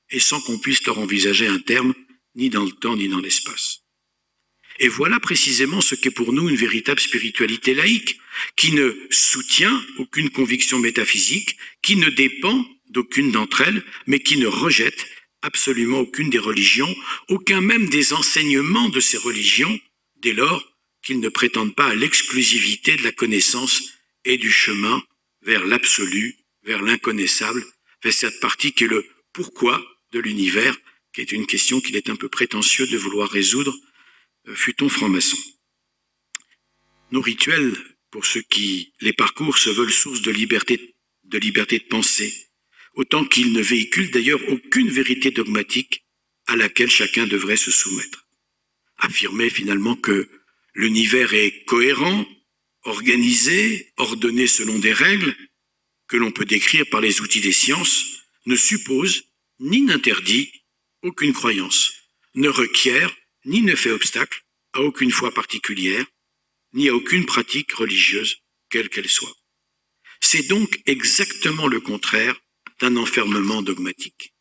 et 0.10 0.20
sans 0.20 0.42
qu'on 0.42 0.60
puisse 0.60 0.86
leur 0.86 1.00
envisager 1.00 1.48
un 1.48 1.60
terme, 1.60 1.94
ni 2.36 2.50
dans 2.50 2.64
le 2.64 2.72
temps, 2.72 2.96
ni 2.96 3.08
dans 3.08 3.20
l'espace. 3.20 3.82
Et 4.80 4.88
voilà 4.88 5.20
précisément 5.20 5.82
ce 5.82 5.96
qu'est 5.96 6.12
pour 6.12 6.34
nous 6.34 6.50
une 6.50 6.56
véritable 6.56 7.00
spiritualité 7.00 7.74
laïque, 7.74 8.20
qui 8.56 8.72
ne 8.72 8.96
soutient 9.10 9.84
aucune 9.98 10.30
conviction 10.30 10.80
métaphysique, 10.80 11.58
qui 11.82 11.96
ne 11.96 12.10
dépend 12.10 12.66
d'aucune 12.90 13.32
d'entre 13.32 13.62
elles, 13.62 13.84
mais 14.08 14.20
qui 14.20 14.38
ne 14.38 14.48
rejette 14.48 15.06
absolument 15.42 16.00
aucune 16.00 16.30
des 16.30 16.40
religions, 16.40 16.94
aucun 17.30 17.62
même 17.62 17.90
des 17.90 18.14
enseignements 18.14 18.90
de 18.90 19.00
ces 19.00 19.18
religions, 19.18 19.80
dès 20.18 20.34
lors 20.34 20.64
qu'ils 21.04 21.20
ne 21.20 21.30
prétendent 21.30 21.76
pas 21.76 21.88
à 21.88 21.96
l'exclusivité 21.96 22.96
de 22.96 23.04
la 23.04 23.12
connaissance 23.12 23.82
et 24.24 24.38
du 24.38 24.52
chemin 24.52 25.02
vers 25.42 25.66
l'absolu, 25.66 26.36
vers 26.64 26.82
l'inconnaissable, 26.82 27.66
vers 28.04 28.14
cette 28.14 28.40
partie 28.40 28.74
qui 28.74 28.86
est 28.86 28.88
le 28.88 29.06
pourquoi 29.34 29.84
de 30.12 30.20
l'univers, 30.20 30.78
qui 31.14 31.22
est 31.22 31.32
une 31.32 31.48
question 31.48 31.82
qu'il 31.82 31.96
est 31.96 32.10
un 32.10 32.16
peu 32.16 32.30
prétentieux 32.30 32.88
de 32.88 32.98
vouloir 32.98 33.30
résoudre, 33.30 33.76
euh, 34.48 34.56
fut-on 34.56 34.90
franc-maçon. 34.90 35.38
Nos 37.12 37.22
rituels, 37.22 37.76
pour 38.10 38.26
ceux 38.26 38.42
qui 38.42 38.94
les 39.02 39.14
parcourent, 39.14 39.58
se 39.58 39.70
veulent 39.70 39.92
source 39.92 40.22
de 40.22 40.32
liberté, 40.32 40.96
de 41.24 41.38
liberté 41.38 41.80
de 41.80 41.86
pensée, 41.86 42.34
autant 42.96 43.26
qu'ils 43.26 43.54
ne 43.54 43.62
véhiculent 43.62 44.12
d'ailleurs 44.12 44.42
aucune 44.50 44.90
vérité 44.90 45.32
dogmatique 45.32 46.04
à 46.48 46.56
laquelle 46.56 46.90
chacun 46.90 47.28
devrait 47.28 47.58
se 47.58 47.72
soumettre. 47.72 48.28
Affirmer 48.98 49.50
finalement 49.50 49.96
que 49.96 50.30
l'univers 50.74 51.34
est 51.34 51.64
cohérent, 51.66 52.26
organisé, 52.84 53.94
ordonné 53.98 54.48
selon 54.48 54.80
des 54.80 54.94
règles 54.94 55.36
que 56.12 56.18
l'on 56.18 56.32
peut 56.32 56.46
décrire 56.46 56.86
par 56.92 57.00
les 57.00 57.22
outils 57.22 57.40
des 57.40 57.54
sciences, 57.54 58.06
ne 58.46 58.58
suppose 58.58 59.24
ni 59.60 59.82
n'interdit 59.82 60.52
aucune 61.04 61.32
croyance. 61.32 61.94
ne 62.36 62.50
requiert 62.50 63.14
ni 63.46 63.62
ne 63.62 63.76
fait 63.76 63.92
obstacle 63.92 64.44
à 64.74 64.82
aucune 64.82 65.12
foi 65.12 65.34
particulière, 65.34 66.06
ni 66.74 66.90
à 66.90 66.96
aucune 66.96 67.26
pratique 67.26 67.72
religieuse, 67.74 68.38
quelle 68.70 68.90
qu'elle 68.90 69.10
soit. 69.10 69.36
C'est 70.22 70.48
donc 70.48 70.82
exactement 70.86 71.68
le 71.68 71.80
contraire 71.80 72.36
d'un 72.80 72.96
enfermement 72.98 73.62
dogmatique. 73.62 74.34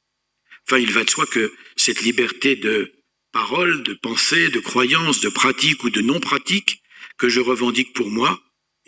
Enfin, 0.67 0.79
il 0.79 0.93
va 0.93 1.05
de 1.05 1.11
soi 1.11 1.27
que 1.27 1.53
cette 1.77 2.03
liberté 2.03 2.57
de 2.57 2.93
parole, 3.33 3.83
de 3.85 3.95
pensée, 3.95 4.51
de 4.51 4.61
croyance, 4.61 5.21
de 5.21 5.29
pratique 5.29 5.83
ou 5.85 5.91
de 5.91 6.01
non-pratique 6.01 6.83
que 7.17 7.29
je 7.29 7.41
revendique 7.41 7.93
pour 7.93 8.11
moi, 8.11 8.41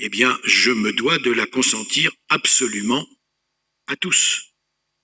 eh 0.05 0.09
bien, 0.09 0.37
je 0.43 0.73
me 0.73 0.93
dois 0.93 1.19
de 1.21 1.31
la 1.31 1.47
consentir 1.47 2.11
absolument 2.29 3.09
à 3.87 3.95
tous, 3.95 4.53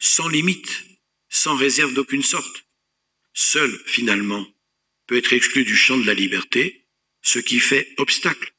sans 0.01 0.27
limite, 0.27 0.83
sans 1.29 1.55
réserve 1.55 1.95
d'aucune 1.95 2.25
sorte. 2.25 2.67
Seul, 3.33 3.81
finalement, 3.87 4.45
peut 5.07 5.17
être 5.17 5.33
exclu 5.33 5.63
du 5.63 5.77
champ 5.77 5.97
de 5.97 6.05
la 6.05 6.15
liberté 6.15 6.85
ce 7.23 7.39
qui 7.39 7.61
fait 7.61 7.95
obstacle 7.99 8.53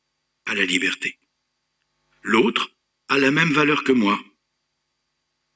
à 0.46 0.56
la 0.56 0.64
liberté. 0.64 1.20
L'autre 2.22 2.72
a 3.10 3.18
la 3.18 3.32
même 3.32 3.52
valeur 3.52 3.84
que 3.84 3.92
moi. 3.92 4.18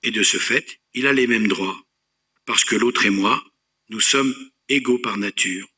Et 0.01 0.11
de 0.11 0.21
ce 0.21 0.35
fait, 0.35 0.81
il 0.93 1.07
a 1.07 1.13
les 1.13 1.27
mêmes 1.27 1.47
droits, 1.47 1.81
parce 2.45 2.65
que 2.65 2.75
l'autre 2.75 3.05
et 3.05 3.09
moi, 3.09 3.41
nous 3.87 4.01
sommes 4.01 4.35
égaux 4.67 4.99
par 4.99 5.15
nature. 5.15 5.69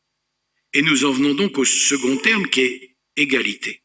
Et 0.73 0.81
nous 0.81 1.05
en 1.05 1.11
venons 1.11 1.35
donc 1.35 1.59
au 1.59 1.65
second 1.65 2.17
terme 2.17 2.49
qui 2.49 2.61
est 2.61 2.97
égalité. 3.17 3.84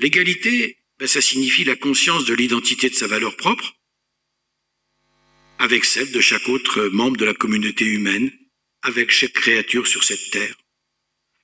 L'égalité, 0.00 0.78
ben, 0.98 1.06
ça 1.06 1.20
signifie 1.20 1.64
la 1.64 1.76
conscience 1.76 2.24
de 2.24 2.32
l'identité 2.32 2.88
de 2.88 2.94
sa 2.94 3.06
valeur 3.06 3.36
propre, 3.36 3.76
avec 5.58 5.84
celle 5.84 6.10
de 6.10 6.22
chaque 6.22 6.48
autre 6.48 6.84
membre 6.86 7.18
de 7.18 7.26
la 7.26 7.34
communauté 7.34 7.84
humaine, 7.84 8.32
avec 8.80 9.10
chaque 9.10 9.34
créature 9.34 9.86
sur 9.86 10.02
cette 10.02 10.30
terre. 10.30 10.56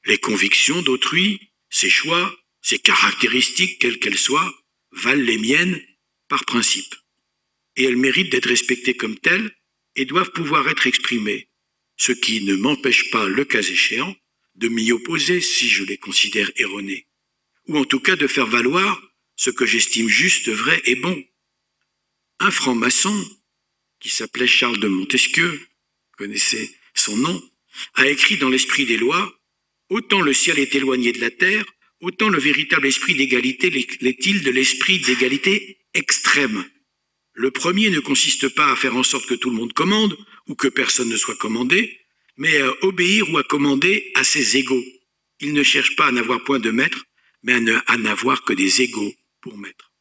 Les 0.07 0.17
convictions 0.17 0.81
d'autrui, 0.81 1.51
ses 1.69 1.91
choix, 1.91 2.35
ses 2.63 2.79
caractéristiques, 2.79 3.79
quelles 3.79 3.99
qu'elles 3.99 4.17
soient, 4.17 4.55
valent 4.91 5.23
les 5.23 5.37
miennes 5.37 5.79
par 6.29 6.47
principe. 6.47 6.95
Et 7.77 7.85
elles 7.85 7.99
méritent 7.99 8.33
d'être 8.33 8.49
respectées 8.49 8.95
comme 8.95 9.19
telles 9.19 9.55
et 9.97 10.07
doivent 10.07 10.33
pouvoir 10.33 10.67
être 10.71 10.87
exprimées, 10.87 11.51
ce 11.99 12.13
qui 12.13 12.43
ne 12.43 12.55
m'empêche 12.55 13.11
pas, 13.11 13.29
le 13.29 13.45
cas 13.45 13.61
échéant, 13.61 14.17
de 14.55 14.69
m'y 14.69 14.93
opposer 14.93 15.43
si 15.43 15.69
je 15.69 15.85
les 15.85 15.99
considère 15.99 16.51
erronées, 16.57 17.07
ou 17.67 17.79
en 17.79 17.85
tout 17.85 18.01
cas 18.01 18.17
de 18.17 18.27
faire 18.27 18.47
valoir 18.47 19.01
ce 19.37 19.51
que 19.51 19.67
j'estime 19.67 20.09
juste, 20.09 20.49
vrai 20.49 20.81
et 20.85 20.97
bon. 20.97 21.25
Un 22.41 22.51
franc-maçon, 22.51 23.15
qui 24.01 24.09
s'appelait 24.09 24.47
Charles 24.47 24.79
de 24.79 24.89
Montesquieu, 24.89 25.61
connaissez 26.17 26.75
son 26.95 27.17
nom, 27.17 27.43
a 27.95 28.07
écrit 28.07 28.39
dans 28.39 28.49
l'esprit 28.49 28.87
des 28.87 28.97
lois, 28.97 29.37
Autant 29.89 30.21
le 30.21 30.33
ciel 30.33 30.59
est 30.59 30.75
éloigné 30.75 31.13
de 31.13 31.21
la 31.21 31.31
terre, 31.31 31.65
autant 32.01 32.29
le 32.29 32.39
véritable 32.39 32.89
esprit 32.89 33.15
d'égalité 33.15 33.71
l'est-il 33.71 34.43
de 34.43 34.51
l'esprit 34.51 34.99
d'égalité 34.99 35.79
extrême. 35.95 36.65
Le 37.35 37.51
premier 37.51 37.91
ne 37.91 38.01
consiste 38.01 38.49
pas 38.49 38.73
à 38.73 38.77
faire 38.77 38.97
en 38.97 39.05
sorte 39.05 39.27
que 39.27 39.35
tout 39.35 39.51
le 39.51 39.57
monde 39.57 39.73
commande, 39.73 40.17
ou 40.49 40.55
que 40.55 40.69
personne 40.69 41.09
ne 41.09 41.17
soit 41.17 41.37
commandé, 41.37 42.01
mais 42.37 42.61
à 42.61 42.85
obéir 42.85 43.31
ou 43.31 43.39
à 43.39 43.45
commander 43.45 44.11
à 44.15 44.25
ses 44.25 44.57
égaux. 44.57 44.85
Il 45.41 45.53
ne 45.53 45.63
cherche 45.63 45.95
pas 45.97 46.07
à 46.07 46.13
n'avoir 46.13 46.43
point 46.43 46.59
de 46.59 46.71
maître, 46.71 47.06
mais 47.47 47.63
à 47.87 47.97
n'avoir 47.97 48.43
que 48.43 48.53
des 48.53 48.83
égaux 48.83 49.15
pour 49.41 49.57
maître. 49.57 49.93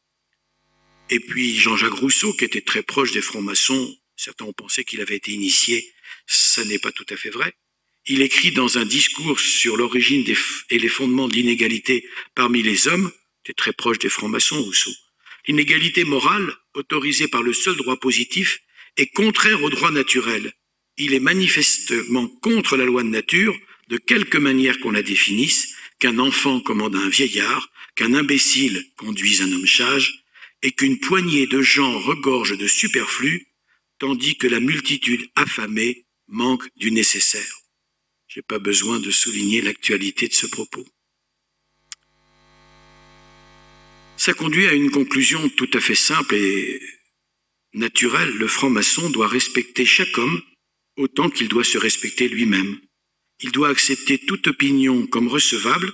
Et 1.11 1.19
puis 1.19 1.55
Jean-Jacques 1.55 1.93
Rousseau, 1.93 2.33
qui 2.33 2.45
était 2.45 2.61
très 2.61 2.81
proche 2.81 3.11
des 3.11 3.21
francs-maçons, 3.21 3.95
certains 4.15 4.45
ont 4.45 4.53
pensé 4.53 4.83
qu'il 4.83 4.99
avait 5.01 5.15
été 5.15 5.31
initié, 5.31 5.93
ça 6.25 6.65
n'est 6.65 6.79
pas 6.79 6.91
tout 6.91 7.05
à 7.09 7.15
fait 7.15 7.29
vrai. 7.29 7.53
Il 8.07 8.23
écrit 8.23 8.51
dans 8.51 8.79
un 8.79 8.85
discours 8.85 9.39
sur 9.39 9.77
l'origine 9.77 10.25
et 10.71 10.79
les 10.79 10.89
fondements 10.89 11.27
de 11.27 11.35
l'inégalité 11.35 12.07
parmi 12.33 12.63
les 12.63 12.87
hommes, 12.87 13.11
qui 13.43 13.51
est 13.51 13.55
très 13.55 13.73
proche 13.73 13.99
des 13.99 14.09
francs-maçons 14.09 14.61
Rousseau. 14.61 14.91
L'inégalité 15.47 16.03
morale, 16.03 16.51
autorisée 16.73 17.27
par 17.27 17.43
le 17.43 17.53
seul 17.53 17.75
droit 17.75 17.97
positif, 17.97 18.59
est 18.97 19.07
contraire 19.07 19.61
au 19.61 19.69
droit 19.69 19.91
naturel. 19.91 20.53
Il 20.97 21.13
est 21.13 21.19
manifestement 21.19 22.27
contre 22.27 22.75
la 22.75 22.85
loi 22.85 23.03
de 23.03 23.09
nature, 23.09 23.55
de 23.89 23.97
quelque 23.97 24.39
manière 24.39 24.79
qu'on 24.79 24.91
la 24.91 25.03
définisse, 25.03 25.74
qu'un 25.99 26.19
enfant 26.19 26.59
commande 26.59 26.95
un 26.95 27.09
vieillard, 27.09 27.69
qu'un 27.95 28.13
imbécile 28.13 28.85
conduise 28.97 29.41
un 29.41 29.51
homme 29.51 29.67
sage, 29.67 30.25
et 30.61 30.71
qu'une 30.71 30.99
poignée 30.99 31.47
de 31.47 31.61
gens 31.61 31.99
regorge 31.99 32.57
de 32.57 32.67
superflu, 32.67 33.47
tandis 33.99 34.37
que 34.37 34.47
la 34.47 34.59
multitude 34.59 35.29
affamée 35.35 36.05
manque 36.27 36.67
du 36.75 36.91
nécessaire. 36.91 37.61
Je 38.27 38.39
n'ai 38.39 38.43
pas 38.43 38.59
besoin 38.59 38.99
de 38.99 39.11
souligner 39.11 39.61
l'actualité 39.61 40.27
de 40.27 40.33
ce 40.33 40.47
propos. 40.47 40.85
Ça 44.17 44.33
conduit 44.33 44.67
à 44.67 44.73
une 44.73 44.91
conclusion 44.91 45.49
tout 45.49 45.69
à 45.73 45.79
fait 45.79 45.95
simple 45.95 46.35
et 46.35 46.81
naturelle. 47.73 48.31
Le 48.35 48.47
franc-maçon 48.47 49.09
doit 49.09 49.27
respecter 49.27 49.85
chaque 49.85 50.17
homme 50.17 50.41
autant 50.97 51.29
qu'il 51.29 51.47
doit 51.47 51.63
se 51.63 51.77
respecter 51.77 52.27
lui-même. 52.27 52.79
Il 53.39 53.51
doit 53.51 53.69
accepter 53.69 54.17
toute 54.17 54.47
opinion 54.47 55.07
comme 55.07 55.27
recevable 55.27 55.93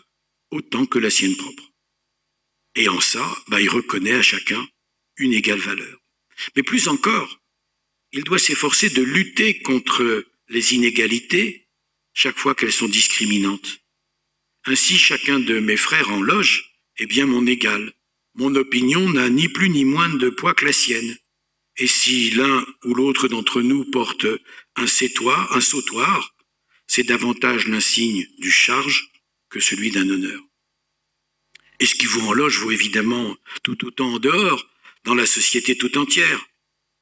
autant 0.52 0.86
que 0.86 1.00
la 1.00 1.10
sienne 1.10 1.36
propre. 1.36 1.72
Et 2.76 2.88
en 2.88 3.02
ça, 3.02 3.36
bah, 3.48 3.62
il 3.62 3.70
reconnaît 3.70 4.14
à 4.14 4.22
chacun 4.22 4.68
une 5.18 5.34
égale 5.34 5.60
valeur. 5.60 6.00
Mais 6.56 6.64
plus 6.64 6.88
encore, 6.88 7.40
il 8.12 8.24
doit 8.24 8.40
s'efforcer 8.40 8.90
de 8.90 9.02
lutter 9.02 9.62
contre 9.62 10.26
les 10.50 10.74
inégalités 10.74 11.68
chaque 12.14 12.38
fois 12.38 12.56
qu'elles 12.56 12.74
sont 12.74 12.90
discriminantes. 12.90 13.80
Ainsi, 14.66 14.98
chacun 14.98 15.40
de 15.40 15.60
mes 15.60 15.78
frères 15.78 16.12
en 16.12 16.22
loge 16.22 16.76
est 16.98 17.06
bien 17.06 17.26
mon 17.26 17.48
égal. 17.48 17.94
Mon 18.36 18.54
opinion 18.56 19.10
n'a 19.10 19.30
ni 19.30 19.48
plus 19.48 19.70
ni 19.70 19.86
moins 19.86 20.10
de 20.10 20.30
poids 20.30 20.54
que 20.54 20.66
la 20.66 20.74
sienne. 20.74 21.18
Et 21.78 21.88
si 21.88 22.32
l'un 22.32 22.66
ou 22.84 22.94
l'autre 22.94 23.28
d'entre 23.28 23.62
nous 23.62 23.86
porte 23.86 24.28
un 24.76 24.88
sétoir, 24.88 25.56
un 25.56 25.62
sautoir, 25.62 26.36
c'est 26.94 27.04
davantage 27.04 27.70
l'insigne 27.70 28.28
du 28.38 28.52
charge 28.52 29.14
que 29.50 29.62
celui 29.62 29.92
d'un 29.92 30.10
honneur. 30.10 30.42
Et 31.80 31.86
ce 31.86 31.96
qui 31.96 32.06
vaut 32.06 32.28
en 32.28 32.34
loge 32.34 32.60
vaut 32.60 32.72
évidemment 32.72 33.38
tout 33.64 33.86
autant 33.86 34.16
en 34.16 34.20
dehors, 34.20 34.70
dans 35.06 35.16
la 35.16 35.26
société 35.26 35.78
tout 35.78 35.98
entière. 35.98 36.46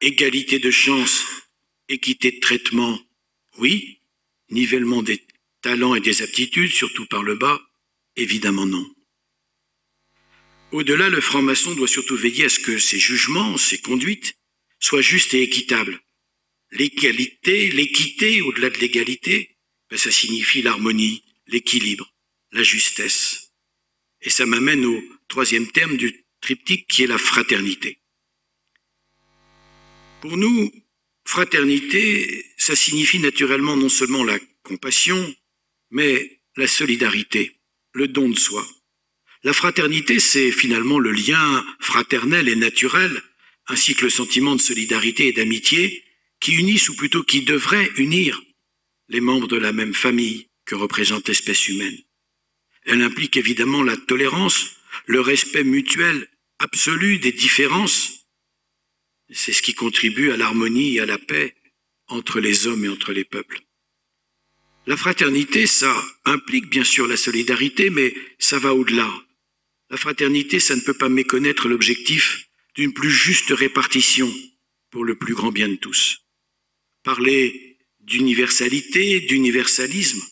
Égalité 0.00 0.60
de 0.60 0.70
chance, 0.70 1.24
équité 1.88 2.30
de 2.30 2.38
traitement, 2.38 3.00
oui, 3.58 3.98
nivellement 4.48 5.02
des 5.02 5.26
talents 5.60 5.96
et 5.96 6.00
des 6.00 6.22
aptitudes, 6.22 6.70
surtout 6.70 7.06
par 7.06 7.24
le 7.24 7.34
bas, 7.34 7.60
évidemment 8.14 8.66
non. 8.66 8.88
Au-delà, 10.70 11.08
le 11.08 11.20
franc-maçon 11.20 11.74
doit 11.74 11.88
surtout 11.88 12.16
veiller 12.16 12.44
à 12.44 12.48
ce 12.48 12.60
que 12.60 12.78
ses 12.78 13.00
jugements, 13.00 13.58
ses 13.58 13.78
conduites, 13.78 14.38
soient 14.78 15.02
justes 15.02 15.34
et 15.34 15.42
équitables. 15.42 16.00
L'égalité, 16.70 17.72
l'équité, 17.72 18.40
au-delà 18.40 18.70
de 18.70 18.78
l'égalité, 18.78 19.56
ça 19.96 20.10
signifie 20.10 20.62
l'harmonie, 20.62 21.22
l'équilibre, 21.46 22.12
la 22.52 22.62
justesse. 22.62 23.52
Et 24.22 24.30
ça 24.30 24.46
m'amène 24.46 24.84
au 24.84 25.02
troisième 25.28 25.70
terme 25.70 25.96
du 25.96 26.24
triptyque 26.40 26.86
qui 26.86 27.02
est 27.02 27.06
la 27.06 27.18
fraternité. 27.18 27.98
Pour 30.20 30.36
nous, 30.36 30.70
fraternité, 31.24 32.44
ça 32.56 32.76
signifie 32.76 33.18
naturellement 33.18 33.76
non 33.76 33.88
seulement 33.88 34.24
la 34.24 34.38
compassion, 34.62 35.34
mais 35.90 36.40
la 36.56 36.68
solidarité, 36.68 37.58
le 37.92 38.08
don 38.08 38.28
de 38.28 38.38
soi. 38.38 38.66
La 39.42 39.54
fraternité, 39.54 40.20
c'est 40.20 40.52
finalement 40.52 40.98
le 40.98 41.12
lien 41.12 41.64
fraternel 41.80 42.48
et 42.48 42.56
naturel, 42.56 43.22
ainsi 43.68 43.94
que 43.94 44.04
le 44.04 44.10
sentiment 44.10 44.54
de 44.54 44.60
solidarité 44.60 45.28
et 45.28 45.32
d'amitié 45.32 46.04
qui 46.40 46.52
unissent 46.56 46.88
ou 46.90 46.96
plutôt 46.96 47.22
qui 47.22 47.42
devraient 47.42 47.90
unir 47.96 48.42
les 49.10 49.20
membres 49.20 49.48
de 49.48 49.56
la 49.58 49.72
même 49.72 49.92
famille 49.92 50.48
que 50.64 50.74
représente 50.74 51.28
l'espèce 51.28 51.68
humaine. 51.68 51.98
Elle 52.84 53.02
implique 53.02 53.36
évidemment 53.36 53.82
la 53.82 53.96
tolérance, 53.96 54.76
le 55.06 55.20
respect 55.20 55.64
mutuel 55.64 56.28
absolu 56.58 57.18
des 57.18 57.32
différences. 57.32 58.26
C'est 59.30 59.52
ce 59.52 59.62
qui 59.62 59.74
contribue 59.74 60.30
à 60.30 60.36
l'harmonie 60.36 60.96
et 60.96 61.00
à 61.00 61.06
la 61.06 61.18
paix 61.18 61.54
entre 62.06 62.40
les 62.40 62.66
hommes 62.66 62.84
et 62.84 62.88
entre 62.88 63.12
les 63.12 63.24
peuples. 63.24 63.60
La 64.86 64.96
fraternité, 64.96 65.66
ça 65.66 65.94
implique 66.24 66.70
bien 66.70 66.84
sûr 66.84 67.06
la 67.06 67.16
solidarité, 67.16 67.90
mais 67.90 68.14
ça 68.38 68.58
va 68.58 68.74
au-delà. 68.74 69.12
La 69.90 69.96
fraternité, 69.96 70.58
ça 70.58 70.74
ne 70.74 70.80
peut 70.80 70.94
pas 70.94 71.08
méconnaître 71.08 71.68
l'objectif 71.68 72.48
d'une 72.76 72.92
plus 72.92 73.10
juste 73.10 73.50
répartition 73.50 74.32
pour 74.90 75.04
le 75.04 75.16
plus 75.16 75.34
grand 75.34 75.52
bien 75.52 75.68
de 75.68 75.76
tous. 75.76 76.24
Parler 77.02 77.69
d'universalité, 78.10 79.20
d'universalisme, 79.20 80.22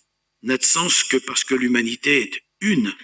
n'a 0.43 0.59
de 0.59 0.65
sens 0.65 1.05
que 1.05 1.17
parce 1.17 1.45
que 1.45 1.55
l'humanité 1.55 2.23
est 2.23 2.43
une 2.61 2.95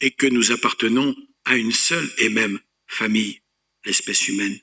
et 0.00 0.10
que 0.10 0.26
nous 0.26 0.52
appartenons 0.52 1.16
à 1.44 1.56
une 1.56 1.72
seule 1.72 2.10
et 2.18 2.28
même 2.28 2.60
famille, 2.86 3.40
l'espèce 3.84 4.28
humaine. 4.28 4.58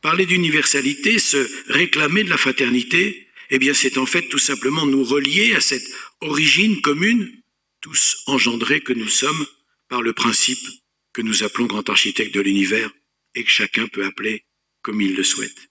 Parler 0.00 0.26
d'universalité, 0.26 1.18
se 1.18 1.48
réclamer 1.72 2.24
de 2.24 2.30
la 2.30 2.38
fraternité, 2.38 3.28
Eh 3.52 3.58
bien, 3.58 3.74
c'est 3.74 3.98
en 3.98 4.06
fait 4.06 4.28
tout 4.28 4.38
simplement 4.38 4.86
nous 4.86 5.02
relier 5.02 5.54
à 5.54 5.60
cette 5.60 5.88
origine 6.20 6.80
commune, 6.80 7.42
tous 7.80 8.22
engendrés 8.26 8.80
que 8.80 8.92
nous 8.92 9.08
sommes 9.08 9.46
par 9.88 10.02
le 10.02 10.12
principe 10.12 10.64
que 11.12 11.22
nous 11.22 11.42
appelons 11.42 11.66
grand 11.66 11.88
architecte 11.88 12.32
de 12.32 12.40
l'univers 12.40 12.90
et 13.34 13.42
que 13.42 13.50
chacun 13.50 13.88
peut 13.88 14.04
appeler 14.04 14.44
comme 14.82 15.00
il 15.00 15.16
le 15.16 15.24
souhaite. 15.24 15.69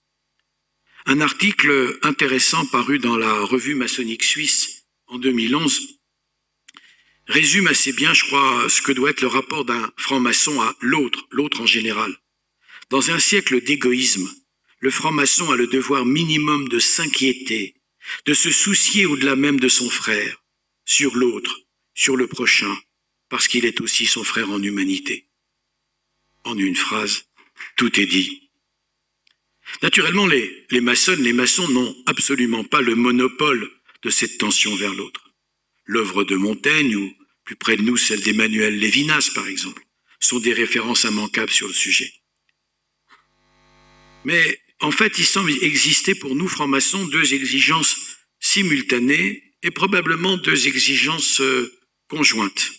Un 1.06 1.20
article 1.20 1.98
intéressant 2.02 2.66
paru 2.66 2.98
dans 2.98 3.16
la 3.16 3.40
revue 3.40 3.74
maçonnique 3.74 4.24
suisse 4.24 4.84
en 5.06 5.18
2011 5.18 6.00
résume 7.26 7.68
assez 7.68 7.92
bien, 7.92 8.12
je 8.12 8.24
crois, 8.24 8.68
ce 8.68 8.82
que 8.82 8.92
doit 8.92 9.10
être 9.10 9.22
le 9.22 9.28
rapport 9.28 9.64
d'un 9.64 9.90
franc-maçon 9.96 10.60
à 10.60 10.76
l'autre, 10.80 11.26
l'autre 11.30 11.60
en 11.60 11.66
général. 11.66 12.16
Dans 12.90 13.10
un 13.10 13.18
siècle 13.18 13.62
d'égoïsme, 13.62 14.28
le 14.80 14.90
franc-maçon 14.90 15.50
a 15.50 15.56
le 15.56 15.68
devoir 15.68 16.04
minimum 16.04 16.68
de 16.68 16.78
s'inquiéter, 16.78 17.76
de 18.26 18.34
se 18.34 18.50
soucier 18.50 19.06
au-delà 19.06 19.36
même 19.36 19.60
de 19.60 19.68
son 19.68 19.88
frère, 19.88 20.42
sur 20.84 21.16
l'autre, 21.16 21.60
sur 21.94 22.16
le 22.16 22.26
prochain, 22.26 22.76
parce 23.28 23.46
qu'il 23.46 23.64
est 23.64 23.80
aussi 23.80 24.06
son 24.06 24.24
frère 24.24 24.50
en 24.50 24.62
humanité. 24.62 25.28
En 26.44 26.58
une 26.58 26.76
phrase, 26.76 27.24
tout 27.76 28.00
est 28.00 28.06
dit. 28.06 28.49
Naturellement, 29.82 30.26
les, 30.26 30.66
les 30.70 30.80
maçons 30.80 31.68
n'ont 31.68 31.96
absolument 32.06 32.64
pas 32.64 32.80
le 32.80 32.94
monopole 32.94 33.70
de 34.02 34.10
cette 34.10 34.38
tension 34.38 34.74
vers 34.76 34.94
l'autre. 34.94 35.32
L'œuvre 35.84 36.24
de 36.24 36.36
Montaigne 36.36 36.96
ou 36.96 37.12
plus 37.44 37.56
près 37.56 37.76
de 37.76 37.82
nous 37.82 37.96
celle 37.96 38.22
d'Emmanuel 38.22 38.78
Lévinas 38.78 39.30
par 39.34 39.48
exemple, 39.48 39.82
sont 40.20 40.38
des 40.38 40.52
références 40.52 41.02
immanquables 41.02 41.50
sur 41.50 41.66
le 41.66 41.74
sujet. 41.74 42.12
Mais 44.24 44.60
en 44.80 44.92
fait, 44.92 45.18
il 45.18 45.24
semble 45.24 45.50
exister 45.62 46.14
pour 46.14 46.36
nous 46.36 46.46
francs-maçons 46.46 47.06
deux 47.06 47.34
exigences 47.34 47.96
simultanées 48.38 49.42
et 49.62 49.72
probablement 49.72 50.36
deux 50.36 50.68
exigences 50.68 51.40
euh, 51.40 51.76
conjointes. 52.08 52.70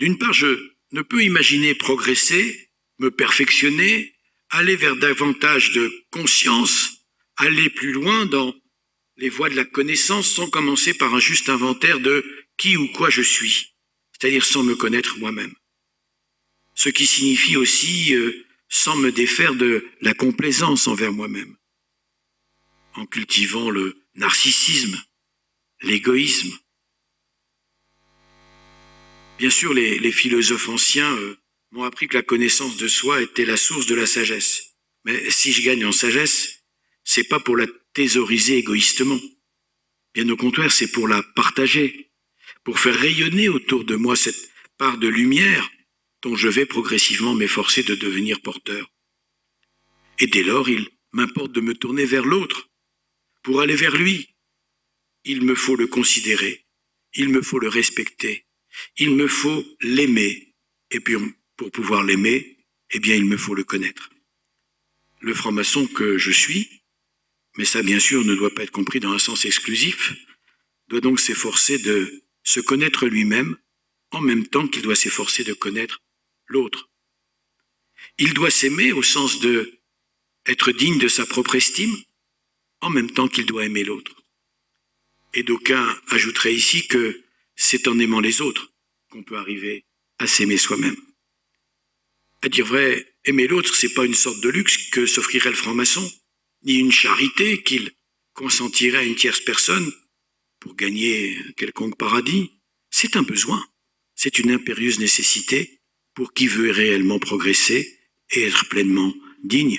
D'une 0.00 0.18
part, 0.18 0.32
je 0.32 0.72
ne 0.90 1.02
peux 1.02 1.22
imaginer 1.22 1.74
progresser, 1.74 2.70
me 2.98 3.10
perfectionner, 3.10 4.12
aller 4.50 4.76
vers 4.76 4.96
davantage 4.96 5.72
de 5.72 5.92
conscience, 6.10 7.04
aller 7.36 7.70
plus 7.70 7.92
loin 7.92 8.26
dans 8.26 8.54
les 9.16 9.28
voies 9.28 9.50
de 9.50 9.56
la 9.56 9.64
connaissance 9.64 10.28
sans 10.28 10.48
commencer 10.48 10.94
par 10.94 11.14
un 11.14 11.20
juste 11.20 11.48
inventaire 11.48 12.00
de 12.00 12.24
qui 12.56 12.76
ou 12.76 12.88
quoi 12.88 13.10
je 13.10 13.22
suis, 13.22 13.74
c'est-à-dire 14.12 14.44
sans 14.44 14.62
me 14.62 14.74
connaître 14.74 15.18
moi-même. 15.18 15.54
Ce 16.74 16.88
qui 16.88 17.06
signifie 17.06 17.56
aussi 17.56 18.14
euh, 18.14 18.46
sans 18.68 18.96
me 18.96 19.12
défaire 19.12 19.54
de 19.54 19.86
la 20.00 20.14
complaisance 20.14 20.86
envers 20.86 21.12
moi-même, 21.12 21.56
en 22.94 23.06
cultivant 23.06 23.70
le 23.70 23.96
narcissisme, 24.14 25.00
l'égoïsme. 25.82 26.56
Bien 29.38 29.50
sûr, 29.50 29.72
les, 29.72 30.12
philosophes 30.12 30.68
anciens 30.68 31.16
euh, 31.16 31.36
m'ont 31.70 31.84
appris 31.84 32.08
que 32.08 32.16
la 32.16 32.22
connaissance 32.22 32.76
de 32.76 32.88
soi 32.88 33.22
était 33.22 33.44
la 33.44 33.56
source 33.56 33.86
de 33.86 33.94
la 33.94 34.06
sagesse. 34.06 34.76
Mais 35.04 35.30
si 35.30 35.52
je 35.52 35.62
gagne 35.62 35.84
en 35.84 35.92
sagesse, 35.92 36.64
c'est 37.04 37.28
pas 37.28 37.40
pour 37.40 37.56
la 37.56 37.66
thésauriser 37.92 38.58
égoïstement. 38.58 39.20
Bien 40.14 40.28
au 40.28 40.36
contraire, 40.36 40.72
c'est 40.72 40.90
pour 40.90 41.08
la 41.08 41.22
partager, 41.34 42.10
pour 42.64 42.78
faire 42.78 42.98
rayonner 42.98 43.48
autour 43.48 43.84
de 43.84 43.96
moi 43.96 44.16
cette 44.16 44.50
part 44.76 44.98
de 44.98 45.08
lumière 45.08 45.70
dont 46.22 46.36
je 46.36 46.48
vais 46.48 46.66
progressivement 46.66 47.34
m'efforcer 47.34 47.82
de 47.82 47.94
devenir 47.94 48.40
porteur. 48.42 48.90
Et 50.18 50.26
dès 50.26 50.42
lors, 50.42 50.68
il 50.68 50.88
m'importe 51.12 51.52
de 51.52 51.60
me 51.60 51.74
tourner 51.74 52.04
vers 52.04 52.24
l'autre. 52.24 52.68
Pour 53.42 53.60
aller 53.60 53.76
vers 53.76 53.96
lui, 53.96 54.34
il 55.24 55.42
me 55.42 55.54
faut 55.54 55.76
le 55.76 55.86
considérer, 55.86 56.66
il 57.14 57.30
me 57.30 57.40
faut 57.40 57.58
le 57.58 57.68
respecter, 57.68 58.46
il 58.98 59.16
me 59.16 59.28
faut 59.28 59.64
l'aimer, 59.80 60.54
et 60.90 61.00
puis 61.00 61.16
pour 61.60 61.70
pouvoir 61.70 62.02
l'aimer, 62.04 62.56
eh 62.90 63.00
bien 63.00 63.14
il 63.14 63.26
me 63.26 63.36
faut 63.36 63.54
le 63.54 63.64
connaître. 63.64 64.08
Le 65.20 65.34
franc-maçon 65.34 65.86
que 65.86 66.16
je 66.16 66.30
suis, 66.30 66.80
mais 67.58 67.66
ça 67.66 67.82
bien 67.82 68.00
sûr 68.00 68.24
ne 68.24 68.34
doit 68.34 68.54
pas 68.54 68.62
être 68.62 68.70
compris 68.70 68.98
dans 68.98 69.12
un 69.12 69.18
sens 69.18 69.44
exclusif, 69.44 70.14
doit 70.88 71.02
donc 71.02 71.20
s'efforcer 71.20 71.76
de 71.76 72.22
se 72.44 72.60
connaître 72.60 73.06
lui-même 73.06 73.58
en 74.10 74.22
même 74.22 74.46
temps 74.46 74.66
qu'il 74.68 74.80
doit 74.80 74.96
s'efforcer 74.96 75.44
de 75.44 75.52
connaître 75.52 76.00
l'autre. 76.46 76.88
Il 78.16 78.32
doit 78.32 78.50
s'aimer 78.50 78.92
au 78.92 79.02
sens 79.02 79.40
de 79.40 79.80
être 80.46 80.72
digne 80.72 80.98
de 80.98 81.08
sa 81.08 81.26
propre 81.26 81.56
estime, 81.56 81.94
en 82.80 82.88
même 82.88 83.10
temps 83.10 83.28
qu'il 83.28 83.44
doit 83.44 83.66
aimer 83.66 83.84
l'autre. 83.84 84.14
Et 85.34 85.42
d'aucuns 85.42 85.94
ajouteraient 86.08 86.54
ici 86.54 86.88
que 86.88 87.22
c'est 87.54 87.86
en 87.86 87.98
aimant 87.98 88.20
les 88.20 88.40
autres 88.40 88.72
qu'on 89.10 89.22
peut 89.22 89.36
arriver 89.36 89.84
à 90.18 90.26
s'aimer 90.26 90.56
soi-même. 90.56 90.96
À 92.42 92.48
dire 92.48 92.64
vrai, 92.64 93.06
aimer 93.24 93.46
l'autre, 93.46 93.74
c'est 93.74 93.92
pas 93.92 94.06
une 94.06 94.14
sorte 94.14 94.40
de 94.40 94.48
luxe 94.48 94.90
que 94.90 95.04
s'offrirait 95.06 95.50
le 95.50 95.56
franc-maçon, 95.56 96.10
ni 96.64 96.78
une 96.78 96.92
charité 96.92 97.62
qu'il 97.62 97.90
consentirait 98.32 98.98
à 98.98 99.04
une 99.04 99.14
tierce 99.14 99.40
personne 99.40 99.92
pour 100.58 100.74
gagner 100.74 101.36
quelconque 101.56 101.98
paradis. 101.98 102.50
C'est 102.90 103.16
un 103.16 103.22
besoin, 103.22 103.62
c'est 104.14 104.38
une 104.38 104.50
impérieuse 104.50 104.98
nécessité 104.98 105.80
pour 106.14 106.32
qui 106.32 106.46
veut 106.46 106.70
réellement 106.70 107.18
progresser 107.18 107.98
et 108.30 108.42
être 108.42 108.68
pleinement 108.68 109.14
digne 109.44 109.78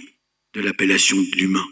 de 0.54 0.62
l'appellation 0.62 1.22
d'humain. 1.22 1.68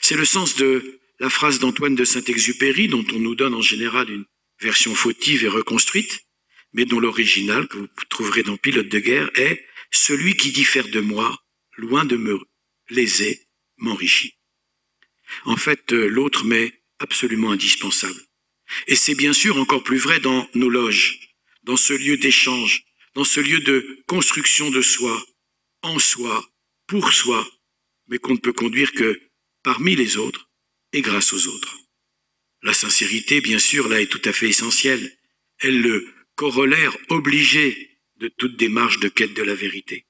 C'est 0.00 0.16
le 0.16 0.24
sens 0.24 0.56
de 0.56 1.00
la 1.20 1.30
phrase 1.30 1.60
d'Antoine 1.60 1.94
de 1.94 2.04
Saint-Exupéry, 2.04 2.88
dont 2.88 3.04
on 3.12 3.18
nous 3.18 3.34
donne 3.34 3.54
en 3.54 3.62
général 3.62 4.10
une 4.10 4.24
version 4.60 4.94
fautive 4.94 5.44
et 5.44 5.48
reconstruite, 5.48 6.24
mais 6.72 6.84
dont 6.84 6.98
l'original, 6.98 7.68
que 7.68 7.78
vous 7.78 7.88
trouverez 8.08 8.42
dans 8.42 8.56
Pilote 8.56 8.88
de 8.88 8.98
guerre, 8.98 9.30
est 9.34 9.64
Celui 9.96 10.36
qui 10.36 10.50
diffère 10.50 10.88
de 10.88 10.98
moi, 10.98 11.46
loin 11.76 12.04
de 12.04 12.16
me 12.16 12.40
léser, 12.90 13.46
m'enrichit. 13.76 14.34
En 15.44 15.56
fait, 15.56 15.92
l'autre 15.92 16.44
m'est 16.44 16.82
absolument 16.98 17.52
indispensable. 17.52 18.20
Et 18.88 18.96
c'est 18.96 19.14
bien 19.14 19.32
sûr 19.32 19.56
encore 19.56 19.84
plus 19.84 19.98
vrai 19.98 20.18
dans 20.18 20.48
nos 20.54 20.68
loges, 20.68 21.20
dans 21.62 21.76
ce 21.76 21.92
lieu 21.92 22.16
d'échange, 22.16 22.84
dans 23.14 23.24
ce 23.24 23.38
lieu 23.38 23.60
de 23.60 24.02
construction 24.08 24.68
de 24.70 24.82
soi, 24.82 25.24
en 25.82 26.00
soi, 26.00 26.44
pour 26.88 27.12
soi, 27.12 27.48
mais 28.08 28.18
qu'on 28.18 28.34
ne 28.34 28.38
peut 28.38 28.52
conduire 28.52 28.92
que 28.92 29.20
parmi 29.62 29.94
les 29.94 30.16
autres 30.16 30.50
et 30.92 31.02
grâce 31.02 31.32
aux 31.32 31.46
autres. 31.46 31.78
La 32.62 32.74
sincérité, 32.74 33.40
bien 33.40 33.60
sûr, 33.60 33.88
là 33.88 34.00
est 34.00 34.10
tout 34.10 34.22
à 34.24 34.32
fait 34.32 34.48
essentielle. 34.48 35.16
Elle 35.60 35.80
le 35.80 36.12
corollaire 36.34 36.96
obligé 37.10 37.93
de 38.24 38.30
toute 38.30 38.56
démarche 38.56 39.00
de 39.00 39.08
quête 39.08 39.34
de 39.34 39.42
la 39.42 39.54
vérité. 39.54 40.06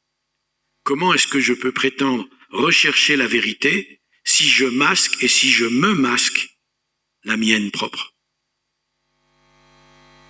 Comment 0.85 1.12
est-ce 1.15 1.27
que 1.27 1.41
je 1.41 1.53
peux 1.53 1.73
prétendre 1.73 2.29
rechercher 2.51 3.17
la 3.17 3.27
vérité 3.27 4.03
si 4.23 4.49
je 4.49 4.67
masque 4.67 5.21
et 5.21 5.27
si 5.27 5.51
je 5.51 5.65
me 5.65 5.95
masque 5.95 6.57
la 7.25 7.37
mienne 7.37 7.73
propre? 7.73 8.15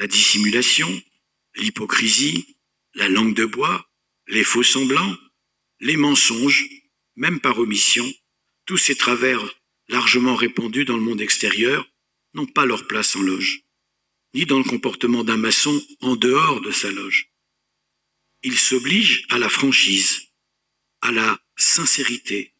La 0.00 0.06
dissimulation, 0.06 0.90
l'hypocrisie, 1.56 2.56
la 2.94 3.10
langue 3.10 3.34
de 3.34 3.44
bois, 3.44 3.86
les 4.28 4.44
faux 4.44 4.62
semblants, 4.62 5.18
les 5.80 5.98
mensonges, 5.98 6.66
même 7.16 7.38
par 7.38 7.58
omission, 7.58 8.10
tous 8.64 8.78
ces 8.78 8.96
travers 8.96 9.42
largement 9.88 10.36
répandus 10.36 10.86
dans 10.86 10.96
le 10.96 11.02
monde 11.02 11.20
extérieur 11.20 11.86
n'ont 12.32 12.46
pas 12.46 12.64
leur 12.64 12.86
place 12.86 13.14
en 13.14 13.20
loge, 13.20 13.60
ni 14.32 14.46
dans 14.46 14.58
le 14.58 14.64
comportement 14.64 15.22
d'un 15.22 15.36
maçon 15.36 15.84
en 16.00 16.16
dehors 16.16 16.62
de 16.62 16.70
sa 16.70 16.90
loge. 16.90 17.33
Il 18.44 18.58
s'oblige 18.58 19.24
à 19.30 19.38
la 19.38 19.48
franchise, 19.48 20.28
à 21.00 21.10
la 21.10 21.40
sincérité, 21.56 22.52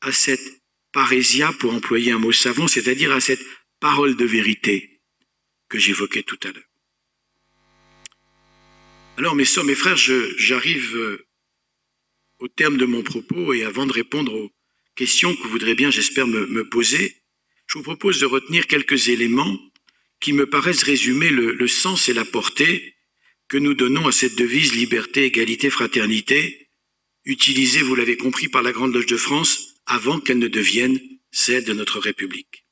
à 0.00 0.12
cette 0.12 0.62
parésia, 0.92 1.52
pour 1.52 1.74
employer 1.74 2.12
un 2.12 2.18
mot 2.18 2.32
savant, 2.32 2.66
c'est-à-dire 2.66 3.12
à 3.12 3.20
cette 3.20 3.44
parole 3.80 4.16
de 4.16 4.24
vérité 4.24 5.02
que 5.68 5.78
j'évoquais 5.78 6.22
tout 6.22 6.38
à 6.42 6.52
l'heure. 6.52 6.64
Alors, 9.18 9.34
mes 9.34 9.44
soeurs, 9.44 9.64
mes 9.64 9.74
frères, 9.74 9.98
j'arrive 9.98 10.96
euh, 10.96 11.26
au 12.38 12.48
terme 12.48 12.78
de 12.78 12.86
mon 12.86 13.02
propos 13.02 13.52
et 13.52 13.62
avant 13.64 13.84
de 13.84 13.92
répondre 13.92 14.32
aux 14.32 14.50
questions 14.94 15.36
que 15.36 15.42
vous 15.42 15.50
voudrez 15.50 15.74
bien, 15.74 15.90
j'espère, 15.90 16.26
me, 16.26 16.64
poser, 16.64 17.22
je 17.66 17.76
vous 17.76 17.84
propose 17.84 18.20
de 18.20 18.26
retenir 18.26 18.66
quelques 18.66 19.08
éléments 19.08 19.58
qui 20.18 20.32
me 20.32 20.48
paraissent 20.48 20.82
résumer 20.82 21.28
le 21.28 21.68
sens 21.68 22.08
et 22.08 22.14
la 22.14 22.24
portée 22.24 22.96
que 23.50 23.58
nous 23.58 23.74
donnons 23.74 24.06
à 24.06 24.12
cette 24.12 24.36
devise 24.36 24.74
liberté, 24.74 25.24
égalité, 25.24 25.70
fraternité, 25.70 26.70
utilisée, 27.24 27.82
vous 27.82 27.96
l'avez 27.96 28.16
compris, 28.16 28.48
par 28.48 28.62
la 28.62 28.70
Grande 28.70 28.94
Loge 28.94 29.06
de 29.06 29.16
France 29.16 29.74
avant 29.86 30.20
qu'elle 30.20 30.38
ne 30.38 30.46
devienne 30.46 31.00
celle 31.32 31.64
de 31.64 31.72
notre 31.72 31.98
République. 31.98 32.64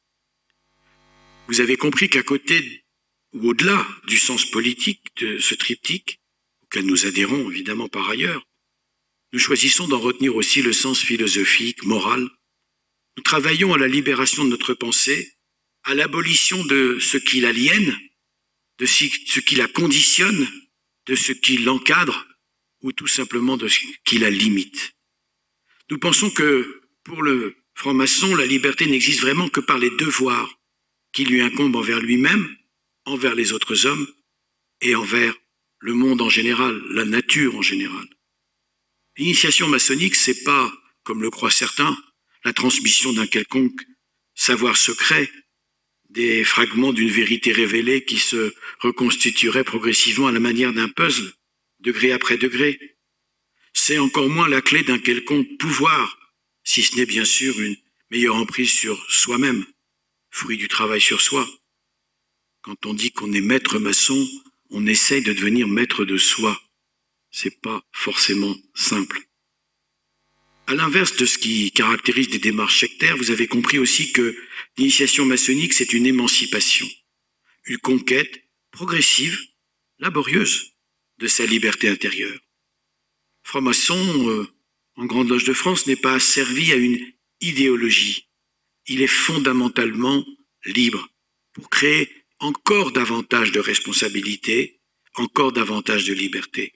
Vous 1.48 1.60
avez 1.60 1.76
compris 1.76 2.08
qu'à 2.08 2.22
côté 2.22 2.84
ou 3.32 3.48
au-delà 3.50 3.86
du 4.06 4.18
sens 4.18 4.46
politique 4.46 5.04
de 5.16 5.38
ce 5.40 5.56
triptyque, 5.56 6.20
auquel 6.62 6.86
nous 6.86 7.06
adhérons 7.06 7.50
évidemment 7.50 7.88
par 7.88 8.08
ailleurs, 8.08 8.46
nous 9.32 9.40
choisissons 9.40 9.88
d'en 9.88 9.98
retenir 9.98 10.36
aussi 10.36 10.62
le 10.62 10.72
sens 10.72 11.00
philosophique, 11.00 11.82
moral, 11.84 12.30
Nous 13.16 13.24
travaillons 13.24 13.74
à 13.74 13.78
la 13.78 13.88
libération 13.88 14.44
de 14.44 14.50
notre 14.50 14.74
pensée, 14.74 15.32
à 15.82 15.96
l'abolition 15.96 16.64
de 16.64 16.98
ce 17.00 17.18
qui 17.18 17.40
l'aliène, 17.40 17.98
de 18.78 18.86
ce 18.86 19.40
qui 19.40 19.56
la 19.56 19.66
conditionne, 19.66 20.46
de 21.08 21.16
ce 21.16 21.32
qui 21.32 21.58
l'encadre, 21.58 22.26
ou 22.82 22.92
tout 22.92 23.06
simplement 23.06 23.56
de 23.56 23.66
ce 23.66 23.80
qui 24.04 24.18
la 24.18 24.30
limite. 24.30 24.94
Nous 25.90 25.98
pensons 25.98 26.30
que 26.30 26.82
pour 27.02 27.22
le 27.22 27.56
franc-maçon, 27.74 28.36
la 28.36 28.46
liberté 28.46 28.86
n'existe 28.86 29.20
vraiment 29.20 29.48
que 29.48 29.60
par 29.60 29.78
les 29.78 29.90
devoirs 29.90 30.60
qui 31.12 31.24
lui 31.24 31.40
incombent 31.40 31.76
envers 31.76 32.00
lui-même, 32.00 32.54
envers 33.06 33.34
les 33.34 33.52
autres 33.52 33.86
hommes 33.86 34.06
et 34.82 34.94
envers 34.94 35.34
le 35.80 35.94
monde 35.94 36.20
en 36.20 36.28
général, 36.28 36.80
la 36.90 37.04
nature 37.04 37.56
en 37.56 37.62
général. 37.62 38.06
L'initiation 39.16 39.66
maçonnique, 39.66 40.14
c'est 40.14 40.44
pas, 40.44 40.72
comme 41.04 41.22
le 41.22 41.30
croient 41.30 41.50
certains, 41.50 41.96
la 42.44 42.52
transmission 42.52 43.12
d'un 43.12 43.26
quelconque 43.26 43.80
savoir 44.34 44.76
secret, 44.76 45.30
des 46.08 46.44
fragments 46.44 46.92
d'une 46.92 47.10
vérité 47.10 47.52
révélée 47.52 48.04
qui 48.04 48.18
se 48.18 48.54
reconstituerait 48.80 49.64
progressivement 49.64 50.28
à 50.28 50.32
la 50.32 50.40
manière 50.40 50.72
d'un 50.72 50.88
puzzle, 50.88 51.32
degré 51.80 52.12
après 52.12 52.38
degré. 52.38 52.96
C'est 53.74 53.98
encore 53.98 54.28
moins 54.28 54.48
la 54.48 54.60
clé 54.60 54.82
d'un 54.82 54.98
quelconque 54.98 55.58
pouvoir, 55.58 56.18
si 56.64 56.82
ce 56.82 56.96
n'est 56.96 57.06
bien 57.06 57.24
sûr 57.24 57.60
une 57.60 57.76
meilleure 58.10 58.36
emprise 58.36 58.72
sur 58.72 59.04
soi-même, 59.10 59.64
fruit 60.30 60.56
du 60.56 60.68
travail 60.68 61.00
sur 61.00 61.20
soi. 61.20 61.48
Quand 62.62 62.86
on 62.86 62.94
dit 62.94 63.12
qu'on 63.12 63.32
est 63.32 63.40
maître 63.40 63.78
maçon, 63.78 64.28
on 64.70 64.86
essaye 64.86 65.22
de 65.22 65.32
devenir 65.32 65.68
maître 65.68 66.04
de 66.04 66.18
soi. 66.18 66.60
C'est 67.30 67.60
pas 67.60 67.82
forcément 67.92 68.56
simple. 68.74 69.20
À 70.66 70.74
l'inverse 70.74 71.16
de 71.16 71.24
ce 71.24 71.38
qui 71.38 71.70
caractérise 71.70 72.28
des 72.28 72.38
démarches 72.38 72.80
sectaires, 72.80 73.16
vous 73.16 73.30
avez 73.30 73.46
compris 73.46 73.78
aussi 73.78 74.12
que 74.12 74.36
l'initiation 74.78 75.26
maçonnique, 75.26 75.74
c'est 75.74 75.92
une 75.92 76.06
émancipation, 76.06 76.88
une 77.66 77.78
conquête 77.78 78.42
progressive, 78.70 79.38
laborieuse 79.98 80.72
de 81.18 81.26
sa 81.26 81.44
liberté 81.44 81.88
intérieure. 81.88 82.38
Franc-maçon, 83.42 84.30
euh, 84.30 84.46
en 84.94 85.06
Grande 85.06 85.28
Loge 85.28 85.44
de 85.44 85.52
France, 85.52 85.86
n'est 85.86 85.96
pas 85.96 86.20
servi 86.20 86.72
à 86.72 86.76
une 86.76 87.12
idéologie. 87.40 88.28
Il 88.86 89.02
est 89.02 89.06
fondamentalement 89.06 90.24
libre 90.64 91.08
pour 91.52 91.68
créer 91.70 92.08
encore 92.38 92.92
davantage 92.92 93.50
de 93.50 93.60
responsabilités, 93.60 94.80
encore 95.14 95.52
davantage 95.52 96.04
de 96.04 96.14
liberté. 96.14 96.72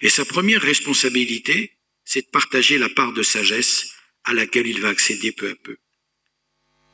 Et 0.00 0.08
sa 0.08 0.24
première 0.24 0.62
responsabilité, 0.62 1.72
c'est 2.04 2.22
de 2.22 2.30
partager 2.30 2.78
la 2.78 2.88
part 2.88 3.12
de 3.12 3.22
sagesse 3.22 3.92
à 4.24 4.32
laquelle 4.32 4.66
il 4.66 4.80
va 4.80 4.88
accéder 4.88 5.32
peu 5.32 5.50
à 5.50 5.54
peu. 5.56 5.76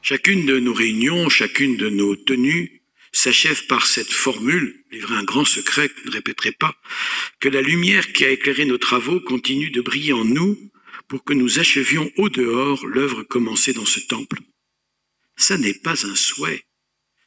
Chacune 0.02 0.46
de 0.46 0.58
nos 0.58 0.72
réunions, 0.72 1.28
chacune 1.28 1.76
de 1.76 1.88
nos 1.88 2.16
tenues 2.16 2.82
s'achève 3.12 3.66
par 3.66 3.86
cette 3.86 4.12
formule, 4.12 4.84
livrée 4.90 5.16
un 5.16 5.24
grand 5.24 5.44
secret 5.44 5.88
que 5.88 6.00
je 6.02 6.06
ne 6.08 6.12
répéterai 6.12 6.52
pas, 6.52 6.76
que 7.40 7.48
la 7.48 7.62
lumière 7.62 8.12
qui 8.12 8.24
a 8.24 8.30
éclairé 8.30 8.64
nos 8.64 8.78
travaux 8.78 9.20
continue 9.20 9.70
de 9.70 9.80
briller 9.80 10.12
en 10.12 10.24
nous 10.24 10.58
pour 11.08 11.24
que 11.24 11.32
nous 11.32 11.58
achevions 11.58 12.10
au 12.16 12.28
dehors 12.28 12.86
l'œuvre 12.86 13.22
commencée 13.22 13.72
dans 13.72 13.86
ce 13.86 14.00
temple. 14.00 14.38
Ça 15.36 15.56
n'est 15.56 15.74
pas 15.74 16.06
un 16.06 16.14
souhait, 16.14 16.64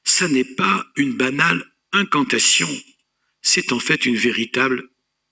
ça 0.04 0.28
n'est 0.28 0.44
pas 0.44 0.86
une 0.96 1.14
banale 1.14 1.66
incantation, 1.92 2.70
c'est 3.42 3.74
en 3.74 3.80
fait 3.80 4.06
une 4.06 4.16
véritable 4.16 4.90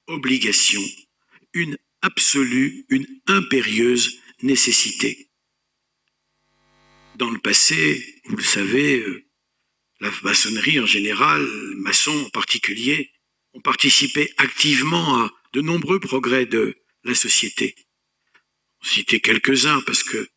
obligation, 0.07 0.83
une 1.53 1.77
absolue, 2.01 2.85
une 2.89 3.07
impérieuse 3.27 4.19
nécessité. 4.41 5.28
Dans 7.19 7.29
le 7.29 7.39
passé, 7.39 8.21
vous 8.27 8.37
le 8.37 8.43
savez, 8.43 9.01
euh, 9.01 9.25
la 9.99 10.09
maçonnerie 10.23 10.79
en 10.79 10.85
général, 10.85 11.45
maçons 11.75 12.17
en 12.25 12.29
particulier, 12.29 13.11
ont 13.51 13.59
participé 13.59 14.31
activement 14.37 15.17
à 15.17 15.31
de 15.51 15.59
nombreux 15.59 15.99
progrès 15.99 16.45
de 16.45 16.77
la 17.03 17.13
société. 17.13 17.75
Citer 18.81 19.19
quelques-uns 19.19 19.81
parce 19.81 20.01
que 20.03 20.29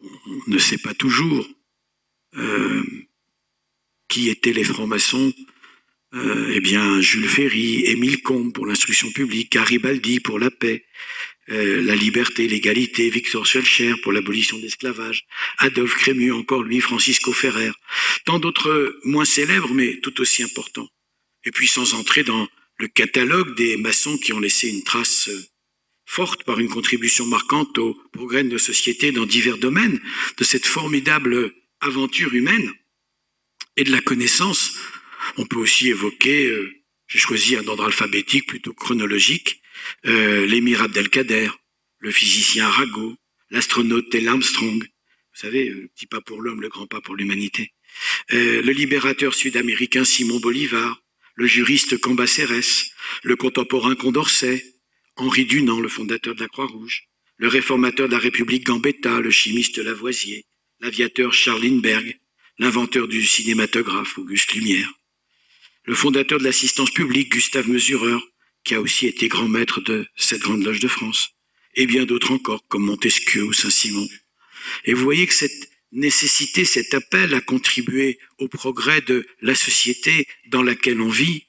on 0.00 0.42
ne 0.46 0.58
sait 0.58 0.78
pas 0.78 0.94
toujours. 0.94 1.44
Euh, 2.36 2.84
qui 4.08 4.28
étaient 4.28 4.52
les 4.52 4.64
francs-maçons 4.64 5.32
euh, 6.14 6.52
Eh 6.54 6.60
bien, 6.60 7.00
Jules 7.00 7.28
Ferry, 7.28 7.84
Émile 7.86 8.22
Combes 8.22 8.52
pour 8.52 8.66
l'instruction 8.66 9.10
publique, 9.10 9.50
Garibaldi 9.50 10.20
pour 10.20 10.38
la 10.38 10.52
paix, 10.52 10.86
euh, 11.50 11.82
la 11.82 11.94
liberté, 11.94 12.46
l'égalité, 12.46 13.08
Victor 13.08 13.46
Schellcher 13.46 13.94
pour 14.02 14.12
l'abolition 14.12 14.58
de 14.58 14.62
l'esclavage, 14.62 15.24
Adolphe 15.58 15.94
Crémieux 15.94 16.34
encore 16.34 16.62
lui, 16.62 16.80
Francisco 16.80 17.32
Ferrer, 17.32 17.70
tant 18.24 18.38
d'autres 18.38 18.98
moins 19.04 19.24
célèbres 19.24 19.72
mais 19.72 19.98
tout 20.00 20.20
aussi 20.20 20.42
importants. 20.42 20.88
Et 21.44 21.50
puis 21.50 21.66
sans 21.66 21.94
entrer 21.94 22.22
dans 22.22 22.48
le 22.78 22.88
catalogue 22.88 23.56
des 23.56 23.76
maçons 23.76 24.18
qui 24.18 24.32
ont 24.32 24.40
laissé 24.40 24.68
une 24.68 24.84
trace 24.84 25.28
euh, 25.28 25.44
forte 26.04 26.44
par 26.44 26.58
une 26.58 26.68
contribution 26.68 27.26
marquante 27.26 27.76
au 27.78 27.94
progrès 28.12 28.44
de 28.44 28.48
nos 28.48 28.58
sociétés 28.58 29.12
dans 29.12 29.26
divers 29.26 29.58
domaines 29.58 30.00
de 30.36 30.44
cette 30.44 30.66
formidable 30.66 31.52
aventure 31.80 32.34
humaine 32.34 32.72
et 33.76 33.84
de 33.84 33.92
la 33.92 34.00
connaissance. 34.00 34.74
On 35.36 35.46
peut 35.46 35.58
aussi 35.58 35.88
évoquer, 35.88 36.46
euh, 36.46 36.72
j'ai 37.06 37.18
choisi 37.18 37.56
un 37.56 37.66
ordre 37.66 37.84
alphabétique 37.84 38.46
plutôt 38.46 38.72
chronologique, 38.72 39.60
euh, 40.06 40.46
l'émir 40.46 40.82
Abdelkader, 40.82 41.50
le 41.98 42.10
physicien 42.10 42.66
Arago, 42.66 43.16
l'astronaute 43.50 44.10
Tel 44.10 44.28
Armstrong, 44.28 44.82
vous 44.82 45.40
savez, 45.40 45.68
le 45.68 45.88
petit 45.88 46.06
pas 46.06 46.20
pour 46.20 46.40
l'homme, 46.40 46.60
le 46.60 46.68
grand 46.68 46.86
pas 46.86 47.00
pour 47.00 47.16
l'humanité, 47.16 47.72
euh, 48.32 48.62
le 48.62 48.72
libérateur 48.72 49.34
sud-américain 49.34 50.04
Simon 50.04 50.40
Bolivar, 50.40 51.02
le 51.34 51.46
juriste 51.46 51.98
Cambacérès, 52.00 52.90
le 53.22 53.36
contemporain 53.36 53.94
Condorcet, 53.94 54.64
Henri 55.16 55.44
Dunant, 55.44 55.80
le 55.80 55.88
fondateur 55.88 56.34
de 56.34 56.40
la 56.40 56.48
Croix-Rouge, 56.48 57.04
le 57.36 57.48
réformateur 57.48 58.08
de 58.08 58.12
la 58.12 58.18
République 58.18 58.66
Gambetta, 58.66 59.20
le 59.20 59.30
chimiste 59.30 59.78
Lavoisier, 59.78 60.46
l'aviateur 60.80 61.32
Charles 61.32 61.62
Lindbergh, 61.62 62.18
l'inventeur 62.58 63.06
du 63.06 63.24
cinématographe 63.24 64.18
Auguste 64.18 64.54
Lumière, 64.54 64.92
le 65.84 65.94
fondateur 65.94 66.38
de 66.38 66.44
l'assistance 66.44 66.90
publique 66.90 67.32
Gustave 67.32 67.68
Mesureur, 67.68 68.20
qui 68.68 68.74
a 68.74 68.82
aussi 68.82 69.06
été 69.06 69.28
grand 69.28 69.48
maître 69.48 69.80
de 69.80 70.06
cette 70.14 70.42
grande 70.42 70.62
loge 70.62 70.78
de 70.78 70.88
France, 70.88 71.30
et 71.74 71.86
bien 71.86 72.04
d'autres 72.04 72.32
encore, 72.32 72.68
comme 72.68 72.84
Montesquieu 72.84 73.42
ou 73.42 73.54
Saint-Simon. 73.54 74.06
Et 74.84 74.92
vous 74.92 75.02
voyez 75.02 75.26
que 75.26 75.32
cette 75.32 75.70
nécessité, 75.90 76.66
cet 76.66 76.92
appel 76.92 77.32
à 77.32 77.40
contribuer 77.40 78.18
au 78.36 78.46
progrès 78.46 79.00
de 79.00 79.26
la 79.40 79.54
société 79.54 80.28
dans 80.48 80.62
laquelle 80.62 81.00
on 81.00 81.08
vit, 81.08 81.46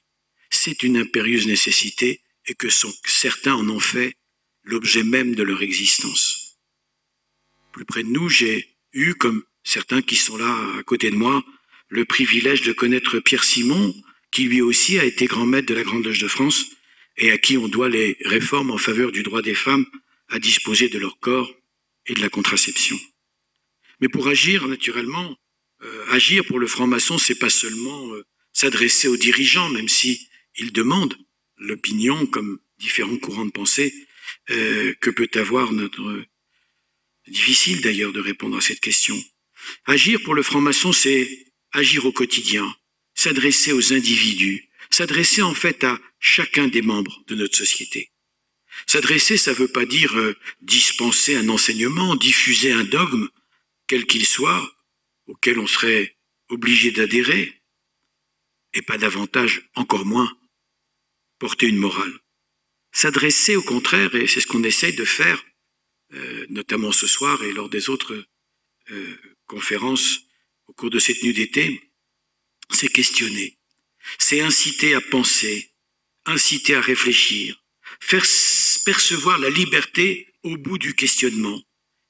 c'est 0.48 0.82
une 0.82 0.96
impérieuse 0.96 1.46
nécessité 1.46 2.22
et 2.46 2.54
que 2.54 2.68
certains 3.04 3.54
en 3.54 3.68
ont 3.68 3.80
fait 3.80 4.14
l'objet 4.64 5.02
même 5.02 5.34
de 5.34 5.42
leur 5.42 5.60
existence. 5.60 6.56
Plus 7.70 7.84
près 7.84 8.02
de 8.02 8.08
nous, 8.08 8.30
j'ai 8.30 8.66
eu, 8.94 9.12
comme 9.12 9.42
certains 9.62 10.00
qui 10.00 10.16
sont 10.16 10.38
là 10.38 10.56
à 10.78 10.82
côté 10.84 11.10
de 11.10 11.16
moi, 11.16 11.44
le 11.90 12.06
privilège 12.06 12.62
de 12.62 12.72
connaître 12.72 13.18
Pierre 13.18 13.44
Simon, 13.44 13.94
qui 14.32 14.44
lui 14.44 14.62
aussi 14.62 14.98
a 14.98 15.04
été 15.04 15.26
grand 15.26 15.44
maître 15.44 15.68
de 15.68 15.74
la 15.74 15.82
Grande 15.82 16.06
Loge 16.06 16.18
de 16.18 16.28
France 16.28 16.64
et 17.20 17.30
à 17.30 17.38
qui 17.38 17.56
on 17.58 17.68
doit 17.68 17.88
les 17.88 18.16
réformes 18.24 18.70
en 18.70 18.78
faveur 18.78 19.12
du 19.12 19.22
droit 19.22 19.42
des 19.42 19.54
femmes 19.54 19.86
à 20.28 20.38
disposer 20.38 20.88
de 20.88 20.98
leur 20.98 21.20
corps 21.20 21.54
et 22.06 22.14
de 22.14 22.20
la 22.20 22.30
contraception. 22.30 22.98
Mais 24.00 24.08
pour 24.08 24.26
agir, 24.26 24.66
naturellement, 24.66 25.36
euh, 25.82 26.04
agir 26.10 26.44
pour 26.46 26.58
le 26.58 26.66
franc-maçon, 26.66 27.18
c'est 27.18 27.38
pas 27.38 27.50
seulement 27.50 28.14
euh, 28.14 28.24
s'adresser 28.52 29.06
aux 29.06 29.18
dirigeants, 29.18 29.68
même 29.68 29.88
si 29.88 30.28
ils 30.56 30.72
demandent 30.72 31.16
l'opinion, 31.58 32.26
comme 32.26 32.58
différents 32.78 33.18
courants 33.18 33.44
de 33.44 33.50
pensée, 33.50 33.94
euh, 34.50 34.94
que 35.00 35.10
peut 35.10 35.30
avoir 35.34 35.72
notre... 35.72 36.24
Difficile 37.28 37.82
d'ailleurs 37.82 38.12
de 38.12 38.20
répondre 38.20 38.56
à 38.56 38.60
cette 38.60 38.80
question. 38.80 39.22
Agir 39.84 40.20
pour 40.22 40.34
le 40.34 40.42
franc-maçon, 40.42 40.92
c'est 40.92 41.46
agir 41.70 42.06
au 42.06 42.12
quotidien, 42.12 42.74
s'adresser 43.14 43.72
aux 43.72 43.92
individus, 43.92 44.69
s'adresser 44.90 45.42
en 45.42 45.54
fait 45.54 45.84
à 45.84 45.98
chacun 46.18 46.68
des 46.68 46.82
membres 46.82 47.22
de 47.26 47.34
notre 47.34 47.56
société. 47.56 48.10
S'adresser, 48.86 49.36
ça 49.36 49.52
ne 49.52 49.56
veut 49.56 49.68
pas 49.68 49.86
dire 49.86 50.16
euh, 50.16 50.36
dispenser 50.60 51.34
un 51.36 51.48
enseignement, 51.48 52.16
diffuser 52.16 52.72
un 52.72 52.84
dogme, 52.84 53.28
quel 53.86 54.06
qu'il 54.06 54.26
soit, 54.26 54.76
auquel 55.26 55.58
on 55.58 55.66
serait 55.66 56.16
obligé 56.48 56.90
d'adhérer, 56.90 57.62
et 58.72 58.82
pas 58.82 58.98
davantage, 58.98 59.68
encore 59.74 60.06
moins, 60.06 60.30
porter 61.38 61.66
une 61.66 61.76
morale. 61.76 62.20
S'adresser 62.92 63.56
au 63.56 63.62
contraire, 63.62 64.14
et 64.14 64.26
c'est 64.26 64.40
ce 64.40 64.46
qu'on 64.46 64.64
essaye 64.64 64.94
de 64.94 65.04
faire, 65.04 65.44
euh, 66.12 66.46
notamment 66.48 66.92
ce 66.92 67.06
soir 67.06 67.42
et 67.44 67.52
lors 67.52 67.68
des 67.68 67.88
autres 67.88 68.24
euh, 68.90 69.16
conférence 69.46 70.20
au 70.66 70.72
cours 70.72 70.90
de 70.90 70.98
cette 70.98 71.22
nuit 71.22 71.32
d'été, 71.32 71.92
c'est 72.70 72.88
questionner, 72.88 73.58
c'est 74.18 74.40
inciter 74.40 74.94
à 74.94 75.00
penser, 75.00 75.70
inciter 76.26 76.74
à 76.74 76.80
réfléchir, 76.80 77.62
faire 78.00 78.24
percevoir 78.84 79.38
la 79.38 79.50
liberté 79.50 80.26
au 80.42 80.56
bout 80.56 80.78
du 80.78 80.94
questionnement 80.94 81.60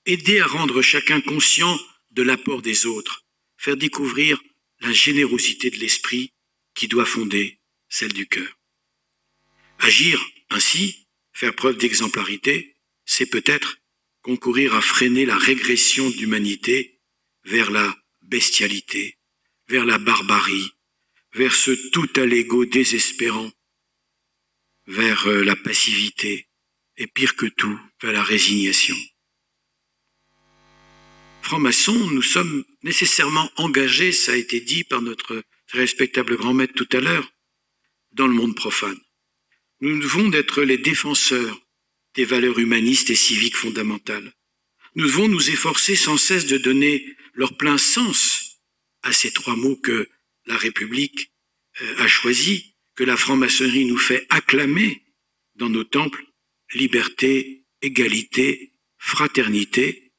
aider 0.07 0.41
à 0.41 0.47
rendre 0.47 0.83
chacun 0.83 1.21
conscient 1.21 1.79
de 2.11 2.23
l'apport 2.23 2.63
des 2.63 2.87
autres, 2.87 3.25
faire 3.57 3.77
découvrir 3.77 4.43
la 4.81 4.93
générosité 4.93 5.71
de 5.71 5.77
l'esprit 5.77 6.33
qui 6.75 6.89
doit 6.89 7.05
fonder 7.05 7.61
celle 7.89 8.13
du 8.13 8.27
cœur. 8.27 8.59
Agir 9.79 10.25
ainsi, 10.51 11.07
faire 11.33 11.55
preuve 11.55 11.77
d'exemplarité, 11.77 12.77
c'est 13.05 13.27
peut-être 13.27 13.79
concourir 14.23 14.75
à 14.75 14.81
freiner 14.81 15.27
la 15.27 15.37
régression 15.37 16.11
de 16.11 16.17
l'humanité 16.17 17.01
vers 17.45 17.71
la 17.71 17.97
bestialité, 18.23 19.17
vers 19.69 19.85
la 19.85 19.99
barbarie, 19.99 20.73
vers 21.35 21.55
ce 21.55 21.71
tout 21.91 22.09
à 22.17 22.27
l'ego 22.27 22.65
désespérant, 22.65 23.51
vers 24.87 25.27
euh, 25.29 25.43
la 25.45 25.57
passivité, 25.57 26.49
et 26.97 27.07
pire 27.07 27.37
que 27.37 27.47
tout, 27.47 27.79
vers 28.03 28.13
la 28.13 28.23
résignation. 28.23 28.97
Francs-maçons, 31.43 32.11
nous 32.11 32.23
sommes 32.23 32.65
nécessairement 32.83 33.51
engagés, 33.57 34.13
ça 34.13 34.33
a 34.33 34.37
été 34.37 34.61
dit 34.61 34.85
par 34.85 35.01
notre 35.01 35.43
très 35.67 35.81
respectable 35.81 36.37
grand 36.37 36.53
maître 36.53 36.75
tout 36.75 36.89
à 36.97 37.01
l'heure, 37.01 37.33
dans 38.13 38.27
le 38.27 38.35
monde 38.35 38.55
profane. 38.55 38.99
Nous 39.81 39.99
devons 39.99 40.31
être 40.33 40.63
les 40.63 40.79
défenseurs 40.79 41.59
des 42.15 42.25
valeurs 42.25 42.59
humanistes 42.59 43.11
et 43.11 43.15
civiques 43.17 43.57
fondamentales. 43.57 44.35
Nous 44.97 45.07
devons 45.07 45.29
nous 45.29 45.51
efforcer 45.51 45.97
sans 45.97 46.17
cesse 46.17 46.47
de 46.47 46.59
donner 46.59 47.17
leur 47.35 47.57
plein 47.57 47.79
sens 47.79 48.61
à 49.03 49.13
ces 49.13 49.33
trois 49.33 49.57
mots 49.57 49.77
que 49.77 50.09
la 50.51 50.57
République 50.57 51.33
euh, 51.81 51.99
a 51.99 52.07
choisis, 52.09 52.63
que 52.97 53.05
la 53.05 53.17
franc-maçonnerie 53.17 53.87
nous 53.87 53.97
fait 53.97 54.27
acclamer 54.29 55.03
dans 55.55 55.71
nos 55.71 55.85
temples, 55.85 56.25
liberté, 56.75 57.65
égalité, 57.81 58.75
fraternité, 58.99 60.13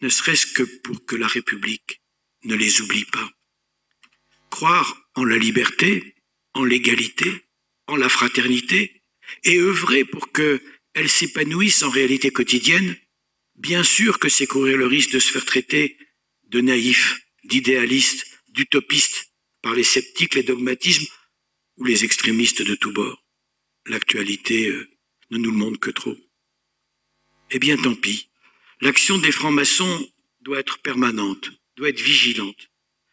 ne 0.00 0.08
serait-ce 0.08 0.46
que 0.46 0.62
pour 0.62 1.04
que 1.04 1.16
la 1.16 1.28
République 1.28 2.02
ne 2.44 2.56
les 2.56 2.80
oublie 2.80 3.04
pas. 3.04 3.30
Croire 4.50 5.08
en 5.14 5.24
la 5.24 5.36
liberté, 5.36 6.16
en 6.54 6.64
l'égalité, 6.64 7.30
en 7.86 7.96
la 7.96 8.08
fraternité, 8.08 9.02
et 9.44 9.58
œuvrer 9.58 10.04
pour 10.04 10.32
que 10.32 10.62
elles 10.94 11.10
s'épanouissent 11.10 11.82
en 11.82 11.90
réalité 11.90 12.30
quotidienne, 12.30 12.96
bien 13.56 13.84
sûr 13.84 14.18
que 14.18 14.28
c'est 14.28 14.46
courir 14.46 14.76
le 14.76 14.86
risque 14.86 15.12
de 15.12 15.18
se 15.18 15.30
faire 15.30 15.44
traiter 15.44 15.98
de 16.44 16.60
naïfs, 16.60 17.20
d'idéalistes, 17.44 18.26
d'utopistes 18.48 19.33
par 19.64 19.74
les 19.74 19.82
sceptiques, 19.82 20.34
les 20.34 20.42
dogmatismes 20.42 21.06
ou 21.78 21.86
les 21.86 22.04
extrémistes 22.04 22.60
de 22.60 22.74
tous 22.74 22.92
bords. 22.92 23.24
L'actualité 23.86 24.68
euh, 24.68 24.86
ne 25.30 25.38
nous 25.38 25.50
le 25.50 25.56
montre 25.56 25.80
que 25.80 25.90
trop. 25.90 26.16
Eh 27.50 27.58
bien, 27.58 27.78
tant 27.78 27.94
pis. 27.94 28.28
L'action 28.82 29.16
des 29.16 29.32
francs-maçons 29.32 30.12
doit 30.42 30.60
être 30.60 30.80
permanente, 30.80 31.50
doit 31.76 31.88
être 31.88 32.02
vigilante. 32.02 32.70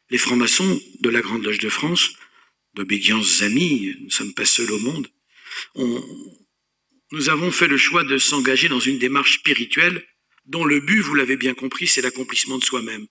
Les 0.09 0.17
francs-maçons 0.17 0.81
de 0.99 1.09
la 1.09 1.21
Grande 1.21 1.43
Loge 1.45 1.59
de 1.59 1.69
France, 1.69 2.11
d'obédience 2.73 3.41
amis, 3.41 3.95
nous 3.99 4.07
ne 4.07 4.11
sommes 4.11 4.33
pas 4.33 4.45
seuls 4.45 4.71
au 4.71 4.79
monde, 4.79 5.07
nous 7.13 7.29
avons 7.29 7.51
fait 7.51 7.67
le 7.67 7.77
choix 7.77 8.03
de 8.03 8.17
s'engager 8.17 8.67
dans 8.67 8.79
une 8.79 8.99
démarche 8.99 9.35
spirituelle 9.39 10.05
dont 10.45 10.65
le 10.65 10.81
but, 10.81 10.99
vous 10.99 11.15
l'avez 11.15 11.37
bien 11.37 11.53
compris, 11.53 11.87
c'est 11.87 12.01
l'accomplissement 12.01 12.57
de 12.57 12.65
soi-même. 12.65 13.07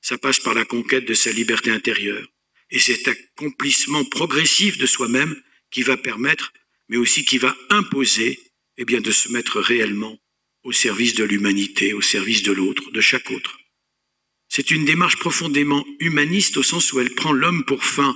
Ça 0.00 0.16
passe 0.16 0.38
par 0.38 0.54
la 0.54 0.64
conquête 0.64 1.06
de 1.06 1.14
sa 1.14 1.32
liberté 1.32 1.70
intérieure. 1.70 2.28
Et 2.70 2.78
cet 2.78 3.08
accomplissement 3.08 4.04
progressif 4.04 4.78
de 4.78 4.86
soi-même 4.86 5.40
qui 5.70 5.82
va 5.82 5.96
permettre, 5.96 6.52
mais 6.88 6.96
aussi 6.96 7.24
qui 7.24 7.38
va 7.38 7.56
imposer, 7.70 8.40
eh 8.76 8.84
bien, 8.84 9.00
de 9.00 9.10
se 9.10 9.30
mettre 9.30 9.60
réellement 9.60 10.18
au 10.62 10.72
service 10.72 11.14
de 11.14 11.24
l'humanité, 11.24 11.92
au 11.92 12.00
service 12.00 12.42
de 12.42 12.52
l'autre, 12.52 12.90
de 12.90 13.00
chaque 13.00 13.30
autre. 13.30 13.58
C'est 14.48 14.70
une 14.70 14.84
démarche 14.84 15.18
profondément 15.18 15.84
humaniste 15.98 16.56
au 16.56 16.62
sens 16.62 16.92
où 16.92 17.00
elle 17.00 17.14
prend 17.14 17.32
l'homme 17.32 17.64
pour 17.64 17.84
fin, 17.84 18.14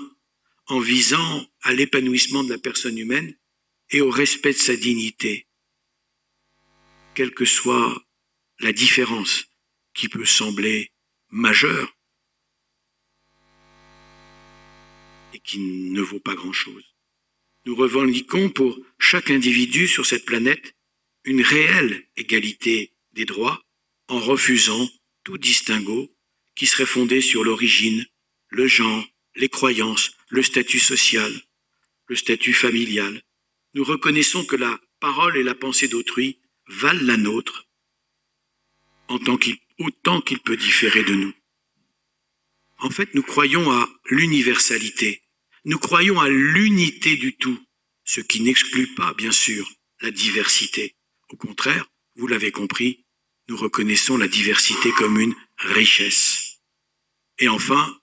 en 0.66 0.80
visant 0.80 1.46
à 1.62 1.72
l'épanouissement 1.72 2.44
de 2.44 2.50
la 2.50 2.58
personne 2.58 2.98
humaine 2.98 3.34
et 3.90 4.00
au 4.00 4.10
respect 4.10 4.52
de 4.52 4.58
sa 4.58 4.76
dignité, 4.76 5.46
quelle 7.14 7.32
que 7.32 7.46
soit 7.46 8.06
la 8.60 8.72
différence 8.72 9.46
qui 9.94 10.08
peut 10.08 10.24
sembler 10.24 10.92
majeure 11.30 11.97
et 15.32 15.40
qui 15.40 15.58
ne 15.58 16.00
vaut 16.00 16.20
pas 16.20 16.34
grand-chose. 16.34 16.84
Nous 17.66 17.74
revendiquons 17.74 18.50
pour 18.50 18.78
chaque 18.98 19.30
individu 19.30 19.88
sur 19.88 20.06
cette 20.06 20.24
planète 20.24 20.74
une 21.24 21.42
réelle 21.42 22.04
égalité 22.16 22.92
des 23.12 23.24
droits 23.24 23.62
en 24.08 24.18
refusant 24.18 24.88
tout 25.24 25.38
distinguo 25.38 26.10
qui 26.54 26.66
serait 26.66 26.86
fondé 26.86 27.20
sur 27.20 27.44
l'origine, 27.44 28.06
le 28.48 28.66
genre, 28.66 29.06
les 29.36 29.48
croyances, 29.48 30.12
le 30.30 30.42
statut 30.42 30.80
social, 30.80 31.32
le 32.06 32.16
statut 32.16 32.54
familial. 32.54 33.22
Nous 33.74 33.84
reconnaissons 33.84 34.44
que 34.44 34.56
la 34.56 34.80
parole 35.00 35.36
et 35.36 35.42
la 35.42 35.54
pensée 35.54 35.88
d'autrui 35.88 36.38
valent 36.66 37.04
la 37.04 37.16
nôtre 37.16 37.68
autant 39.08 39.36
qu'il 39.36 40.38
peut 40.40 40.56
différer 40.56 41.02
de 41.04 41.14
nous. 41.14 41.32
En 42.78 42.90
fait, 42.90 43.14
nous 43.14 43.22
croyons 43.22 43.70
à 43.70 43.88
l'universalité, 44.10 45.22
nous 45.64 45.78
croyons 45.78 46.20
à 46.20 46.28
l'unité 46.28 47.16
du 47.16 47.36
tout, 47.36 47.58
ce 48.04 48.20
qui 48.20 48.40
n'exclut 48.40 48.94
pas, 48.94 49.14
bien 49.14 49.32
sûr, 49.32 49.68
la 50.00 50.10
diversité. 50.10 50.94
Au 51.28 51.36
contraire, 51.36 51.86
vous 52.16 52.28
l'avez 52.28 52.52
compris, 52.52 53.04
nous 53.48 53.56
reconnaissons 53.56 54.16
la 54.16 54.28
diversité 54.28 54.92
comme 54.92 55.18
une 55.18 55.34
richesse. 55.58 56.60
Et 57.38 57.48
enfin, 57.48 57.98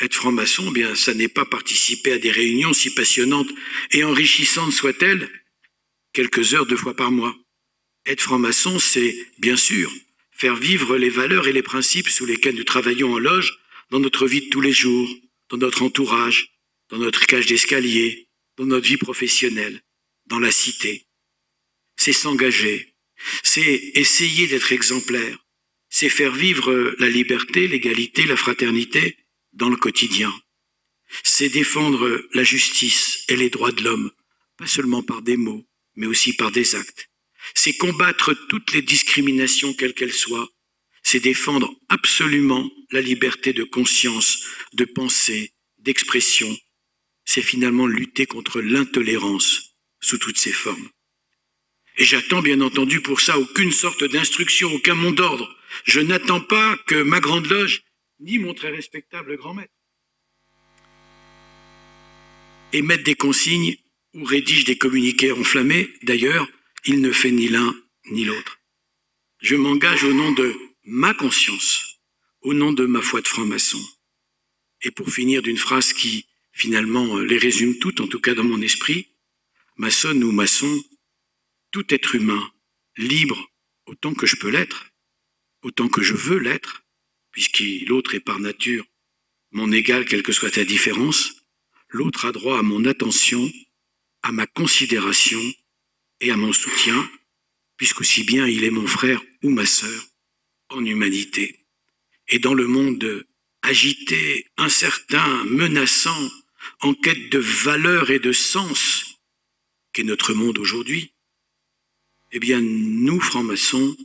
être 0.00 0.14
franc-maçon, 0.14 0.66
eh 0.68 0.72
bien, 0.72 0.94
ça 0.94 1.14
n'est 1.14 1.28
pas 1.28 1.46
participer 1.46 2.12
à 2.12 2.18
des 2.18 2.30
réunions 2.30 2.72
si 2.72 2.90
passionnantes 2.90 3.50
et 3.92 4.04
enrichissantes 4.04 4.72
soient-elles, 4.72 5.30
quelques 6.12 6.54
heures 6.54 6.66
deux 6.66 6.76
fois 6.76 6.94
par 6.94 7.10
mois. 7.10 7.34
Être 8.04 8.20
franc-maçon, 8.20 8.78
c'est, 8.78 9.16
bien 9.38 9.56
sûr, 9.56 9.90
faire 10.30 10.56
vivre 10.56 10.96
les 10.98 11.08
valeurs 11.08 11.48
et 11.48 11.52
les 11.52 11.62
principes 11.62 12.08
sous 12.08 12.26
lesquels 12.26 12.56
nous 12.56 12.64
travaillons 12.64 13.14
en 13.14 13.18
loge 13.18 13.58
dans 13.90 14.00
notre 14.00 14.26
vie 14.26 14.42
de 14.42 14.48
tous 14.50 14.60
les 14.60 14.72
jours, 14.72 15.08
dans 15.48 15.58
notre 15.58 15.82
entourage, 15.82 16.54
dans 16.88 16.98
notre 16.98 17.26
cage 17.26 17.46
d'escalier, 17.46 18.28
dans 18.56 18.66
notre 18.66 18.86
vie 18.86 18.96
professionnelle, 18.96 19.82
dans 20.26 20.38
la 20.38 20.50
cité. 20.50 21.06
C'est 21.96 22.12
s'engager, 22.12 22.94
c'est 23.42 23.92
essayer 23.94 24.46
d'être 24.46 24.72
exemplaire, 24.72 25.38
c'est 25.88 26.08
faire 26.08 26.34
vivre 26.34 26.94
la 26.98 27.08
liberté, 27.08 27.68
l'égalité, 27.68 28.24
la 28.24 28.36
fraternité 28.36 29.16
dans 29.52 29.68
le 29.68 29.76
quotidien. 29.76 30.34
C'est 31.22 31.48
défendre 31.48 32.26
la 32.32 32.42
justice 32.42 33.24
et 33.28 33.36
les 33.36 33.50
droits 33.50 33.72
de 33.72 33.82
l'homme, 33.82 34.10
pas 34.56 34.66
seulement 34.66 35.02
par 35.02 35.22
des 35.22 35.36
mots, 35.36 35.64
mais 35.94 36.06
aussi 36.06 36.32
par 36.32 36.50
des 36.50 36.74
actes. 36.74 37.10
C'est 37.54 37.76
combattre 37.76 38.34
toutes 38.48 38.72
les 38.72 38.82
discriminations, 38.82 39.74
quelles 39.74 39.94
qu'elles 39.94 40.12
soient. 40.12 40.50
C'est 41.04 41.20
défendre 41.20 41.72
absolument 41.88 42.68
la 42.90 43.00
liberté 43.00 43.52
de 43.52 43.62
conscience, 43.62 44.44
de 44.72 44.84
pensée, 44.84 45.52
d'expression, 45.78 46.56
c'est 47.24 47.42
finalement 47.42 47.86
lutter 47.86 48.26
contre 48.26 48.60
l'intolérance 48.60 49.76
sous 50.00 50.18
toutes 50.18 50.38
ses 50.38 50.52
formes. 50.52 50.88
Et 51.96 52.04
j'attends 52.04 52.42
bien 52.42 52.60
entendu 52.60 53.00
pour 53.00 53.20
ça 53.20 53.38
aucune 53.38 53.70
sorte 53.72 54.04
d'instruction, 54.04 54.72
aucun 54.72 54.94
mot 54.94 55.12
d'ordre. 55.12 55.48
Je 55.84 56.00
n'attends 56.00 56.40
pas 56.40 56.76
que 56.86 57.02
ma 57.02 57.20
grande 57.20 57.46
loge, 57.46 57.82
ni 58.20 58.38
mon 58.38 58.54
très 58.54 58.70
respectable 58.70 59.36
grand 59.36 59.54
maître, 59.54 59.72
émette 62.72 63.04
des 63.04 63.14
consignes 63.14 63.76
ou 64.14 64.24
rédige 64.24 64.64
des 64.64 64.76
communiqués 64.76 65.32
enflammés. 65.32 65.92
D'ailleurs, 66.02 66.48
il 66.84 67.00
ne 67.00 67.12
fait 67.12 67.30
ni 67.30 67.48
l'un 67.48 67.74
ni 68.10 68.24
l'autre. 68.24 68.58
Je 69.40 69.56
m'engage 69.56 70.04
au 70.04 70.12
nom 70.12 70.32
de 70.32 70.54
ma 70.84 71.14
conscience, 71.14 71.98
au 72.42 72.52
nom 72.52 72.72
de 72.72 72.84
ma 72.84 73.00
foi 73.00 73.22
de 73.22 73.28
franc-maçon. 73.28 73.82
Et 74.82 74.90
pour 74.90 75.10
finir 75.10 75.40
d'une 75.40 75.56
phrase 75.56 75.94
qui 75.94 76.26
finalement 76.52 77.16
euh, 77.16 77.24
les 77.24 77.38
résume 77.38 77.78
toutes, 77.78 78.00
en 78.00 78.06
tout 78.06 78.20
cas 78.20 78.34
dans 78.34 78.44
mon 78.44 78.60
esprit, 78.60 79.08
maçonne 79.76 80.22
ou 80.22 80.30
maçon, 80.30 80.84
tout 81.70 81.92
être 81.92 82.14
humain, 82.14 82.52
libre 82.96 83.50
autant 83.86 84.14
que 84.14 84.26
je 84.26 84.36
peux 84.36 84.50
l'être, 84.50 84.86
autant 85.62 85.88
que 85.88 86.02
je 86.02 86.14
veux 86.14 86.38
l'être, 86.38 86.84
puisque 87.30 87.64
l'autre 87.86 88.14
est 88.14 88.20
par 88.20 88.38
nature 88.38 88.84
mon 89.52 89.70
égal, 89.70 90.04
quelle 90.04 90.24
que 90.24 90.32
soit 90.32 90.50
ta 90.50 90.64
différence, 90.64 91.44
l'autre 91.88 92.24
a 92.24 92.32
droit 92.32 92.58
à 92.58 92.62
mon 92.62 92.84
attention, 92.86 93.50
à 94.22 94.32
ma 94.32 94.48
considération 94.48 95.40
et 96.20 96.32
à 96.32 96.36
mon 96.36 96.52
soutien, 96.52 97.08
puisqu'aussi 97.76 98.24
bien 98.24 98.48
il 98.48 98.64
est 98.64 98.70
mon 98.70 98.88
frère 98.88 99.22
ou 99.44 99.50
ma 99.50 99.64
sœur 99.64 100.13
en 100.74 100.84
humanité. 100.84 101.60
Et 102.28 102.38
dans 102.38 102.54
le 102.54 102.66
monde 102.66 103.26
agité, 103.62 104.46
incertain, 104.56 105.44
menaçant, 105.44 106.30
en 106.80 106.94
quête 106.94 107.30
de 107.30 107.38
valeur 107.38 108.10
et 108.10 108.18
de 108.18 108.32
sens 108.32 109.18
qu'est 109.92 110.04
notre 110.04 110.34
monde 110.34 110.58
aujourd'hui, 110.58 111.12
eh 112.32 112.38
bien, 112.38 112.60
nous, 112.60 113.20
francs-maçons, 113.20 113.96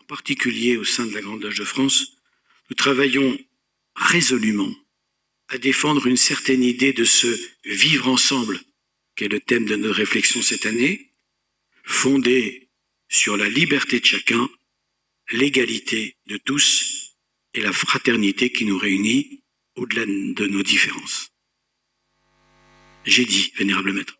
en 0.00 0.04
particulier 0.04 0.76
au 0.76 0.84
sein 0.84 1.06
de 1.06 1.14
la 1.14 1.20
Grande 1.20 1.42
Loge 1.42 1.58
de 1.58 1.64
France, 1.64 2.18
nous 2.70 2.76
travaillons 2.76 3.36
résolument 3.96 4.72
à 5.48 5.58
défendre 5.58 6.06
une 6.06 6.16
certaine 6.16 6.62
idée 6.62 6.92
de 6.92 7.04
ce 7.04 7.26
vivre 7.64 8.08
ensemble, 8.08 8.60
qui 9.16 9.24
est 9.24 9.28
le 9.28 9.40
thème 9.40 9.66
de 9.66 9.76
notre 9.76 9.96
réflexion 9.96 10.40
cette 10.42 10.66
année, 10.66 11.10
fondé 11.84 12.68
sur 13.08 13.36
la 13.36 13.48
liberté 13.48 14.00
de 14.00 14.06
chacun, 14.06 14.48
l'égalité 15.30 16.16
de 16.26 16.36
tous 16.36 17.16
et 17.54 17.60
la 17.60 17.72
fraternité 17.72 18.50
qui 18.50 18.64
nous 18.64 18.78
réunit 18.78 19.42
au-delà 19.76 20.06
de 20.06 20.46
nos 20.46 20.62
différences. 20.62 21.30
J'ai 23.04 23.24
dit, 23.24 23.52
vénérable 23.56 23.92
maître. 23.92 24.16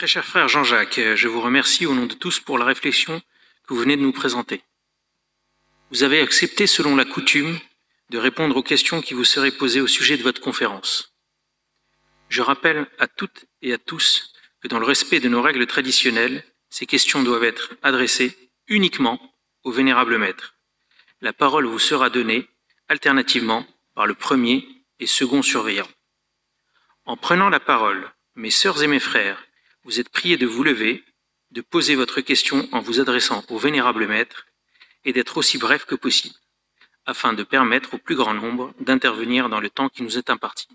Très 0.00 0.06
cher 0.06 0.24
frère 0.24 0.48
Jean-Jacques, 0.48 0.98
je 1.14 1.28
vous 1.28 1.42
remercie 1.42 1.84
au 1.84 1.92
nom 1.92 2.06
de 2.06 2.14
tous 2.14 2.40
pour 2.40 2.56
la 2.56 2.64
réflexion 2.64 3.20
que 3.68 3.74
vous 3.74 3.80
venez 3.80 3.98
de 3.98 4.00
nous 4.00 4.12
présenter. 4.12 4.62
Vous 5.90 6.04
avez 6.04 6.22
accepté, 6.22 6.66
selon 6.66 6.96
la 6.96 7.04
coutume, 7.04 7.60
de 8.08 8.16
répondre 8.16 8.56
aux 8.56 8.62
questions 8.62 9.02
qui 9.02 9.12
vous 9.12 9.26
seraient 9.26 9.50
posées 9.50 9.82
au 9.82 9.86
sujet 9.86 10.16
de 10.16 10.22
votre 10.22 10.40
conférence. 10.40 11.14
Je 12.30 12.40
rappelle 12.40 12.86
à 12.98 13.08
toutes 13.08 13.44
et 13.60 13.74
à 13.74 13.76
tous 13.76 14.32
que 14.62 14.68
dans 14.68 14.78
le 14.78 14.86
respect 14.86 15.20
de 15.20 15.28
nos 15.28 15.42
règles 15.42 15.66
traditionnelles, 15.66 16.44
ces 16.70 16.86
questions 16.86 17.22
doivent 17.22 17.44
être 17.44 17.74
adressées 17.82 18.34
uniquement 18.68 19.20
au 19.64 19.70
vénérable 19.70 20.16
maître. 20.16 20.54
La 21.20 21.34
parole 21.34 21.66
vous 21.66 21.78
sera 21.78 22.08
donnée 22.08 22.48
alternativement 22.88 23.66
par 23.94 24.06
le 24.06 24.14
premier 24.14 24.66
et 24.98 25.06
second 25.06 25.42
surveillant. 25.42 25.88
En 27.04 27.18
prenant 27.18 27.50
la 27.50 27.60
parole, 27.60 28.10
mes 28.34 28.50
sœurs 28.50 28.82
et 28.82 28.86
mes 28.86 28.98
frères, 28.98 29.44
vous 29.84 30.00
êtes 30.00 30.08
priés 30.08 30.36
de 30.36 30.46
vous 30.46 30.62
lever, 30.62 31.04
de 31.50 31.60
poser 31.60 31.94
votre 31.94 32.20
question 32.20 32.68
en 32.72 32.80
vous 32.80 33.00
adressant 33.00 33.44
au 33.48 33.58
vénérable 33.58 34.06
maître 34.06 34.46
et 35.04 35.12
d'être 35.12 35.36
aussi 35.36 35.58
bref 35.58 35.84
que 35.84 35.94
possible, 35.94 36.34
afin 37.06 37.32
de 37.32 37.42
permettre 37.42 37.94
au 37.94 37.98
plus 37.98 38.16
grand 38.16 38.34
nombre 38.34 38.74
d'intervenir 38.80 39.48
dans 39.48 39.60
le 39.60 39.70
temps 39.70 39.88
qui 39.88 40.02
nous 40.02 40.18
est 40.18 40.30
imparti. 40.30 40.68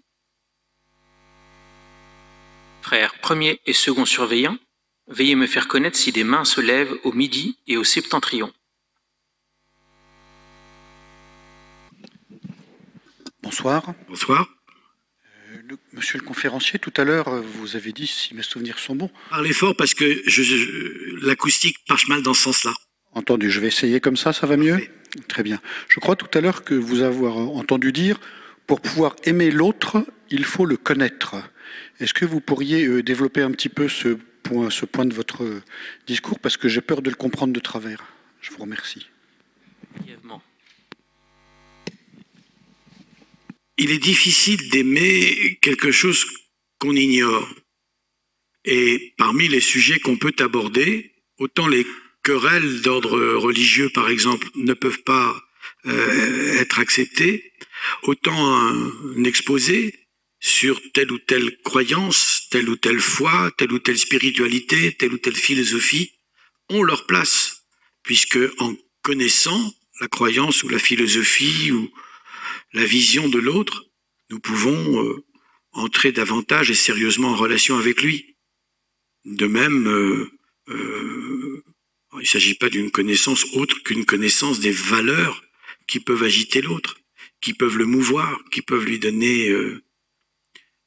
Frères 2.81 3.15
premier 3.19 3.61
et 3.65 3.73
second 3.73 4.05
surveillant, 4.05 4.57
veuillez 5.07 5.35
me 5.35 5.47
faire 5.47 5.67
connaître 5.67 5.97
si 5.97 6.11
des 6.11 6.23
mains 6.23 6.45
se 6.45 6.61
lèvent 6.61 6.97
au 7.03 7.11
midi 7.11 7.57
et 7.67 7.77
au 7.77 7.83
septentrion. 7.83 8.53
Bonsoir. 13.41 13.93
Bonsoir. 14.07 14.54
Le- 15.67 15.77
monsieur 15.93 16.19
le 16.19 16.23
conférencier, 16.25 16.79
tout 16.79 16.93
à 16.97 17.03
l'heure, 17.03 17.27
euh, 17.29 17.41
vous 17.41 17.75
avez 17.75 17.91
dit, 17.91 18.07
si 18.07 18.33
mes 18.35 18.43
souvenirs 18.43 18.77
sont 18.79 18.95
bons, 18.95 19.09
Parlez 19.29 19.53
fort 19.53 19.75
parce 19.75 19.93
que 19.93 20.21
je, 20.27 20.43
je- 20.43 21.25
l'acoustique 21.25 21.77
marche 21.89 22.07
mal 22.07 22.21
dans 22.21 22.33
ce 22.33 22.43
sens-là. 22.43 22.73
entendu, 23.13 23.49
je 23.49 23.59
vais 23.59 23.67
essayer 23.67 23.99
comme 24.01 24.17
ça, 24.17 24.33
ça 24.33 24.45
va 24.45 24.57
mieux. 24.57 24.77
Très 25.29 25.41
bien. 25.43 25.61
Je 25.87 25.99
crois 26.01 26.15
tout 26.17 26.27
à 26.37 26.41
l'heure 26.41 26.63
que 26.65 26.73
vous 26.75 27.01
avoir 27.01 27.37
entendu 27.37 27.91
dire, 27.93 28.19
pour 28.67 28.81
pouvoir 28.81 29.15
aimer 29.23 29.49
l'autre, 29.51 30.05
il 30.29 30.43
faut 30.43 30.65
le 30.65 30.75
connaître. 30.77 31.35
Est-ce 31.99 32.13
que 32.13 32.25
vous 32.25 32.41
pourriez 32.41 32.85
euh, 32.85 33.01
développer 33.01 33.41
un 33.41 33.51
petit 33.51 33.69
peu 33.69 33.87
ce 33.87 34.17
point, 34.43 34.69
ce 34.69 34.85
point 34.85 35.05
de 35.05 35.13
votre 35.13 35.43
discours, 36.05 36.39
parce 36.39 36.57
que 36.57 36.67
j'ai 36.67 36.81
peur 36.81 37.01
de 37.01 37.09
le 37.09 37.15
comprendre 37.15 37.53
de 37.53 37.59
travers 37.59 38.03
Je 38.41 38.51
vous 38.51 38.57
remercie. 38.57 39.07
Brièvement. 39.97 40.41
Il 43.77 43.91
est 43.91 43.99
difficile 43.99 44.69
d'aimer 44.69 45.57
quelque 45.61 45.91
chose 45.91 46.25
qu'on 46.79 46.95
ignore. 46.95 47.47
Et 48.63 49.13
parmi 49.17 49.47
les 49.47 49.59
sujets 49.59 49.99
qu'on 49.99 50.17
peut 50.17 50.35
aborder, 50.39 51.13
autant 51.37 51.67
les 51.67 51.85
querelles 52.23 52.81
d'ordre 52.81 53.19
religieux, 53.35 53.89
par 53.89 54.09
exemple, 54.09 54.47
ne 54.55 54.73
peuvent 54.73 55.03
pas 55.03 55.45
euh, 55.85 56.59
être 56.59 56.79
acceptées, 56.79 57.53
autant 58.03 58.55
un, 58.55 59.23
exposé 59.23 59.93
sur 60.39 60.81
telle 60.93 61.11
ou 61.11 61.19
telle 61.19 61.57
croyance, 61.63 62.47
telle 62.49 62.69
ou 62.69 62.75
telle 62.75 62.99
foi, 62.99 63.51
telle 63.57 63.71
ou 63.71 63.79
telle 63.79 63.97
spiritualité, 63.97 64.93
telle 64.93 65.13
ou 65.13 65.17
telle 65.17 65.35
philosophie, 65.35 66.11
ont 66.69 66.81
leur 66.81 67.05
place, 67.05 67.65
puisque 68.03 68.39
en 68.59 68.75
connaissant 69.03 69.73
la 70.01 70.07
croyance 70.07 70.63
ou 70.63 70.69
la 70.69 70.79
philosophie 70.79 71.71
ou 71.71 71.91
la 72.73 72.85
vision 72.85 73.27
de 73.29 73.39
l'autre, 73.39 73.85
nous 74.29 74.39
pouvons 74.39 75.03
euh, 75.03 75.23
entrer 75.71 76.11
davantage 76.11 76.71
et 76.71 76.75
sérieusement 76.75 77.29
en 77.29 77.35
relation 77.35 77.77
avec 77.77 78.01
lui. 78.01 78.35
De 79.25 79.47
même, 79.47 79.87
euh, 79.87 80.29
euh, 80.69 81.63
il 82.13 82.19
ne 82.19 82.25
s'agit 82.25 82.55
pas 82.55 82.69
d'une 82.69 82.91
connaissance 82.91 83.45
autre 83.53 83.81
qu'une 83.83 84.05
connaissance 84.05 84.59
des 84.59 84.71
valeurs 84.71 85.43
qui 85.87 85.99
peuvent 85.99 86.23
agiter 86.23 86.61
l'autre, 86.61 86.97
qui 87.41 87.53
peuvent 87.53 87.77
le 87.77 87.85
mouvoir, 87.85 88.43
qui 88.51 88.61
peuvent 88.61 88.85
lui 88.85 88.99
donner... 88.99 89.53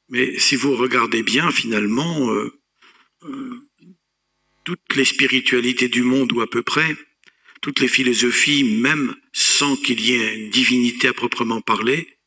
Mais 0.09 0.39
si 0.39 0.55
vous 0.55 0.75
regardez 0.75 1.21
bien, 1.21 1.51
finalement, 1.51 2.33
toutes 4.63 4.95
les 4.95 5.05
spiritualités 5.05 5.87
du 5.87 6.01
monde, 6.01 6.31
ou 6.33 6.41
à 6.41 6.49
peu 6.49 6.63
près, 6.63 6.95
toutes 7.61 7.79
les 7.79 7.87
philosophies, 7.87 8.63
même 8.63 9.15
sans 9.59 9.75
qu'il 9.75 9.99
y 9.99 10.13
ait 10.13 10.35
une 10.35 10.49
divinité 10.49 11.09
à 11.09 11.13
proprement 11.13 11.59
parler, 11.59 12.17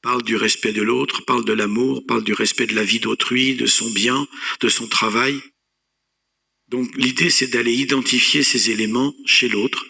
parlent 0.00 0.24
du 0.24 0.34
respect 0.34 0.72
de 0.72 0.82
l'autre, 0.82 1.24
parlent 1.24 1.44
de 1.44 1.52
l'amour, 1.52 2.04
parlent 2.04 2.24
du 2.24 2.32
respect 2.32 2.66
de 2.66 2.74
la 2.74 2.82
vie 2.82 2.98
d'autrui, 2.98 3.54
de 3.54 3.66
son 3.66 3.88
bien, 3.90 4.26
de 4.60 4.68
son 4.68 4.88
travail. 4.88 5.40
Donc 6.66 6.90
l'idée, 6.96 7.30
c'est 7.30 7.46
d'aller 7.46 7.72
identifier 7.72 8.42
ces 8.42 8.70
éléments 8.70 9.14
chez 9.26 9.48
l'autre. 9.48 9.86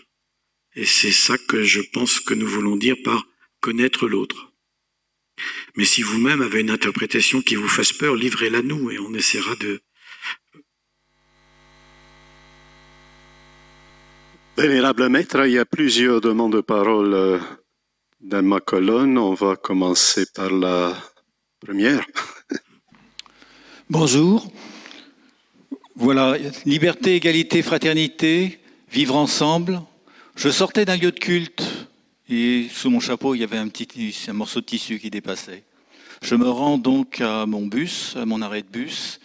Et 0.74 0.84
c'est 0.84 1.12
ça 1.12 1.38
que 1.38 1.64
je 1.64 1.80
pense 1.80 2.20
que 2.20 2.34
nous 2.34 2.46
voulons 2.46 2.76
dire 2.76 2.96
par 3.02 3.26
connaître 3.60 4.06
l'autre. 4.06 4.52
Mais 5.76 5.86
si 5.86 6.02
vous-même 6.02 6.42
avez 6.42 6.60
une 6.60 6.76
interprétation 6.78 7.40
qui 7.40 7.54
vous 7.54 7.68
fasse 7.68 7.94
peur, 7.94 8.16
livrez-la 8.16 8.60
nous 8.60 8.90
et 8.90 8.98
on 8.98 9.14
essaiera 9.14 9.56
de... 9.56 9.80
Vénérable 14.62 15.08
maître, 15.08 15.44
il 15.44 15.54
y 15.54 15.58
a 15.58 15.64
plusieurs 15.64 16.20
demandes 16.20 16.52
de 16.52 16.60
parole 16.60 17.14
euh, 17.14 17.38
dans 18.20 18.44
ma 18.44 18.60
colonne. 18.60 19.18
On 19.18 19.34
va 19.34 19.56
commencer 19.56 20.24
par 20.32 20.52
la 20.52 20.96
première. 21.58 22.06
Bonjour. 23.90 24.46
Voilà, 25.96 26.36
liberté, 26.64 27.16
égalité, 27.16 27.60
fraternité, 27.62 28.60
vivre 28.92 29.16
ensemble. 29.16 29.82
Je 30.36 30.48
sortais 30.48 30.84
d'un 30.84 30.96
lieu 30.96 31.10
de 31.10 31.18
culte 31.18 31.88
et 32.28 32.68
sous 32.72 32.88
mon 32.88 33.00
chapeau, 33.00 33.34
il 33.34 33.40
y 33.40 33.44
avait 33.44 33.58
un 33.58 33.66
petit 33.66 34.16
un 34.28 34.32
morceau 34.32 34.60
de 34.60 34.66
tissu 34.66 35.00
qui 35.00 35.10
dépassait. 35.10 35.64
Je 36.22 36.36
me 36.36 36.48
rends 36.48 36.78
donc 36.78 37.20
à 37.20 37.46
mon 37.46 37.66
bus, 37.66 38.14
à 38.14 38.26
mon 38.26 38.40
arrêt 38.40 38.62
de 38.62 38.68
bus, 38.68 39.18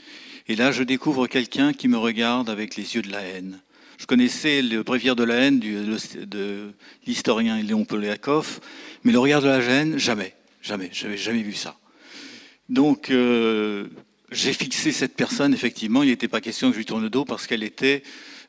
et 0.47 0.55
là 0.55 0.71
je 0.71 0.81
découvre 0.81 1.27
quelqu'un 1.27 1.73
qui 1.73 1.88
me 1.88 1.99
regarde 1.99 2.49
avec 2.49 2.75
les 2.75 2.95
yeux 2.95 3.03
de 3.03 3.11
la 3.11 3.21
haine. 3.21 3.59
Je 3.97 4.05
connaissais 4.05 4.61
le 4.61 4.83
bréviaire 4.83 5.15
de 5.15 5.23
la 5.23 5.35
haine 5.35 5.59
de 5.59 6.71
l'historien 7.05 7.61
Léon 7.61 7.83
Poliakov, 7.83 8.59
mais 9.03 9.11
le 9.11 9.19
regard 9.19 9.41
de 9.41 9.47
la 9.47 9.57
haine, 9.57 9.97
jamais, 9.97 10.35
jamais, 10.61 10.89
j'avais 10.93 11.17
jamais 11.17 11.41
vu 11.41 11.53
ça. 11.53 11.77
Donc, 12.69 13.09
euh, 13.09 13.87
j'ai 14.31 14.53
fixé 14.53 14.91
cette 14.91 15.15
personne, 15.15 15.53
effectivement, 15.53 16.03
il 16.03 16.09
n'était 16.09 16.27
pas 16.27 16.41
question 16.41 16.67
que 16.69 16.73
je 16.73 16.79
lui 16.79 16.85
tourne 16.85 17.01
le 17.01 17.09
dos 17.09 17.25
parce 17.25 17.47
qu'elle 17.47 17.63
était 17.63 18.03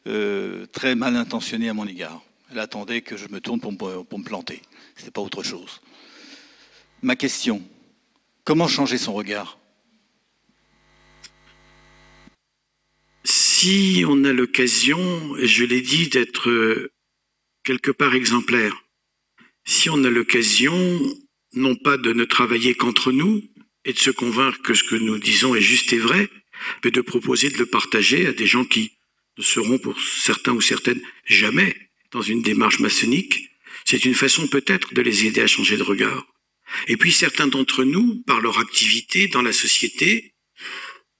euh, 0.07 0.66
très 0.66 0.94
mal 0.94 1.16
intentionnée 1.16 1.68
à 1.68 1.74
mon 1.74 1.86
égard. 1.86 2.22
Elle 2.51 2.59
attendait 2.59 3.01
que 3.01 3.16
je 3.16 3.28
me 3.28 3.40
tourne 3.40 3.61
pour 3.61 3.72
me, 3.72 4.03
pour 4.03 4.18
me 4.18 4.24
planter. 4.24 4.62
Ce 4.96 5.03
n'était 5.03 5.12
pas 5.12 5.20
autre 5.20 5.42
chose. 5.42 5.80
Ma 7.03 7.14
question, 7.14 7.62
comment 8.44 8.68
changer 8.68 8.99
son 8.99 9.12
regard? 9.12 9.58
Si 13.61 14.05
on 14.07 14.23
a 14.23 14.33
l'occasion, 14.33 15.35
je 15.43 15.65
l'ai 15.65 15.81
dit, 15.81 16.07
d'être 16.07 16.49
euh, 16.49 16.93
quelque 17.65 17.91
part 17.91 18.15
exemplaire, 18.15 18.85
si 19.67 19.91
on 19.91 20.05
a 20.05 20.11
l'occasion, 20.11 20.73
non 21.55 21.75
pas 21.75 21.97
de 21.97 22.13
ne 22.13 22.25
travailler 22.25 22.77
qu'entre 22.77 23.11
nous 23.11 23.43
et 23.85 23.93
de 23.93 23.99
se 23.99 24.11
convaincre 24.11 24.63
que 24.63 24.75
ce 24.75 24.85
que 24.85 24.95
nous 24.95 25.19
disons 25.19 25.57
est 25.57 25.61
juste 25.61 25.93
et 25.93 25.99
vrai, 25.99 26.31
mais 26.85 26.93
de 26.93 27.01
proposer 27.01 27.51
de 27.51 27.59
le 27.59 27.67
partager 27.67 28.29
à 28.29 28.33
des 28.33 28.47
gens 28.47 28.65
qui 28.65 28.93
ne 29.39 29.43
seront 29.43 29.79
pour 29.79 30.01
certains 30.01 30.53
ou 30.53 30.61
certaines 30.61 31.03
jamais 31.25 31.75
dans 32.13 32.23
une 32.23 32.43
démarche 32.43 32.79
maçonnique, 32.79 33.51
c'est 33.85 34.05
une 34.05 34.15
façon 34.15 34.47
peut-être 34.47 34.95
de 34.95 35.03
les 35.03 35.27
aider 35.27 35.41
à 35.41 35.49
changer 35.49 35.77
de 35.77 35.83
regard. 35.83 36.29
Et 36.87 36.97
puis 36.97 37.11
certains 37.11 37.49
d'entre 37.49 37.83
nous, 37.83 38.23
par 38.23 38.41
leur 38.41 38.61
activité 38.61 39.27
dans 39.27 39.43
la 39.43 39.53
société, 39.53 40.35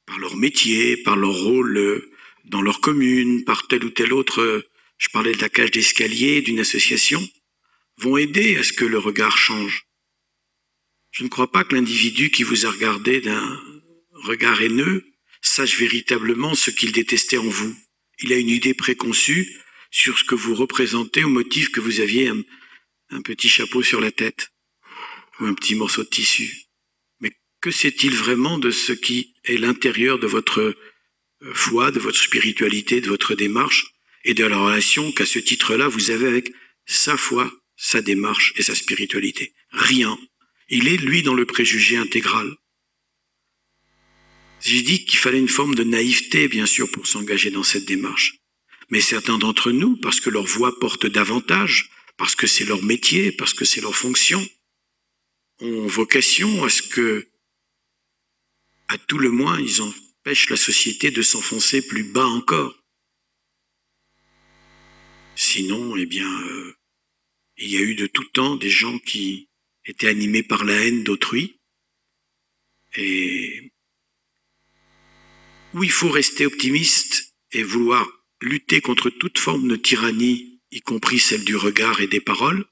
par 0.07 0.21
leur 0.21 0.37
métier, 0.37 0.97
par 0.99 1.17
leur 1.17 1.35
rôle 1.35 1.77
euh, 1.77 2.08
dans 2.49 2.63
leur 2.63 2.81
commune, 2.81 3.45
par 3.45 3.67
tel 3.69 3.85
ou 3.85 3.91
tel 3.91 4.13
autre, 4.13 4.41
euh, 4.41 4.69
je 4.99 5.09
parlais 5.11 5.33
de 5.33 5.41
la 5.41 5.49
cage 5.49 5.71
d'escalier, 5.71 6.43
d'une 6.43 6.61
association, 6.61 7.27
vont 7.99 8.17
aider 8.17 8.57
à 8.57 8.63
ce 8.63 8.73
que 8.73 8.85
le 8.85 8.99
regard 8.99 9.37
change. 9.39 9.87
Je 11.11 11.25
ne 11.25 11.29
crois 11.29 11.51
pas 11.51 11.65
que 11.65 11.75
l'individu 11.75 12.31
qui 12.31 12.43
vous 12.43 12.67
a 12.67 12.71
regardé 12.71 13.21
d'un 13.21 13.61
regard 14.13 14.61
haineux 14.61 15.05
sache 15.41 15.79
véritablement 15.79 16.55
ce 16.55 16.71
qu'il 16.71 16.93
détestait 16.93 17.39
en 17.39 17.49
vous. 17.49 17.75
Il 18.21 18.33
a 18.33 18.37
une 18.37 18.49
idée 18.49 18.75
préconçue 18.75 19.57
sur 19.91 20.19
ce 20.19 20.25
que 20.25 20.35
vous 20.35 20.55
représentez 20.55 21.25
au 21.25 21.29
motif 21.29 21.71
que 21.71 21.81
vous 21.81 22.01
aviez 22.01 22.29
un, 22.29 22.43
un 23.11 23.23
petit 23.23 23.49
chapeau 23.49 23.83
sur 23.83 24.01
la 24.01 24.11
tête 24.11 24.51
ou 25.41 25.47
un 25.47 25.55
petit 25.55 25.75
morceau 25.75 26.03
de 26.03 26.09
tissu. 26.09 26.65
Mais 27.21 27.33
que 27.61 27.71
sait-il 27.71 28.15
vraiment 28.15 28.59
de 28.59 28.71
ce 28.71 28.93
qui 28.93 29.35
est 29.45 29.57
l'intérieur 29.57 30.19
de 30.19 30.27
votre 30.27 30.77
foi, 31.53 31.91
de 31.91 32.01
votre 32.01 32.19
spiritualité, 32.19 33.01
de 33.01 33.09
votre 33.09 33.35
démarche 33.35 33.87
et 34.25 34.35
de 34.35 34.45
la 34.45 34.59
relation 34.59 35.13
qu'à 35.13 35.27
ce 35.27 35.39
titre-là 35.39 35.89
vous 35.89 36.11
avez 36.11 36.27
avec 36.27 36.53
sa 36.87 37.17
foi, 37.17 37.53
sa 37.77 38.01
démarche 38.03 38.53
et 38.57 38.63
sa 38.63 38.75
spiritualité 38.75 39.55
Rien. 39.71 40.19
Il 40.69 40.89
est, 40.89 40.97
lui, 40.97 41.23
dans 41.23 41.35
le 41.35 41.47
préjugé 41.47 41.97
intégral. 41.97 42.57
J'ai 44.61 44.83
dit 44.83 45.05
qu'il 45.05 45.19
fallait 45.19 45.39
une 45.39 45.49
forme 45.49 45.75
de 45.75 45.85
naïveté, 45.85 46.49
bien 46.49 46.67
sûr, 46.67 46.91
pour 46.91 47.07
s'engager 47.07 47.51
dans 47.51 47.63
cette 47.63 47.85
démarche. 47.85 48.39
Mais 48.91 49.01
certains 49.01 49.39
d'entre 49.39 49.71
nous, 49.71 49.97
parce 49.97 50.21
que 50.21 50.31
leur 50.31 50.45
voix 50.45 50.79
porte 50.79 51.07
davantage, 51.07 51.91
parce 52.17 52.35
que 52.35 52.47
c'est 52.47 52.65
leur 52.65 52.83
métier, 52.83 53.31
parce 53.33 53.55
que 53.55 53.65
c'est 53.65 53.81
leur 53.81 53.97
fonction, 53.97 54.47
ont 55.61 55.87
vocation 55.87 56.65
à 56.65 56.69
ce 56.69 56.83
que, 56.83 57.29
à 58.89 58.99
tout 58.99 59.19
le 59.19 59.31
moins, 59.31 59.61
ils 59.61 59.83
empêchent 60.29 60.51
la 60.51 60.59
société 60.59 61.11
de 61.11 61.23
s'enfoncer 61.23 61.81
plus 61.81 62.05
bas 62.05 62.27
encore. 62.27 62.85
Sinon, 65.37 65.97
eh 65.97 66.05
bien, 66.05 66.31
euh, 66.43 66.75
il 67.57 67.71
y 67.71 67.79
a 67.79 67.81
eu 67.81 67.95
de 67.95 68.07
tout 68.07 68.27
temps 68.35 68.57
des 68.57 68.69
gens 68.69 68.99
qui 68.99 69.49
étaient 69.87 70.07
animés 70.07 70.43
par 70.43 70.67
la 70.67 70.75
haine 70.85 71.03
d'autrui 71.03 71.59
et 72.95 73.73
où 75.73 75.83
il 75.83 75.91
faut 75.91 76.11
rester 76.11 76.45
optimiste 76.45 77.35
et 77.53 77.63
vouloir 77.63 78.07
lutter 78.43 78.83
contre 78.83 79.09
toute 79.09 79.39
forme 79.39 79.67
de 79.67 79.77
tyrannie, 79.77 80.61
y 80.71 80.83
compris 80.83 81.21
celle 81.21 81.45
du 81.45 81.57
regard 81.57 82.03
et 82.03 82.07
des 82.07 82.21
paroles, 82.21 82.67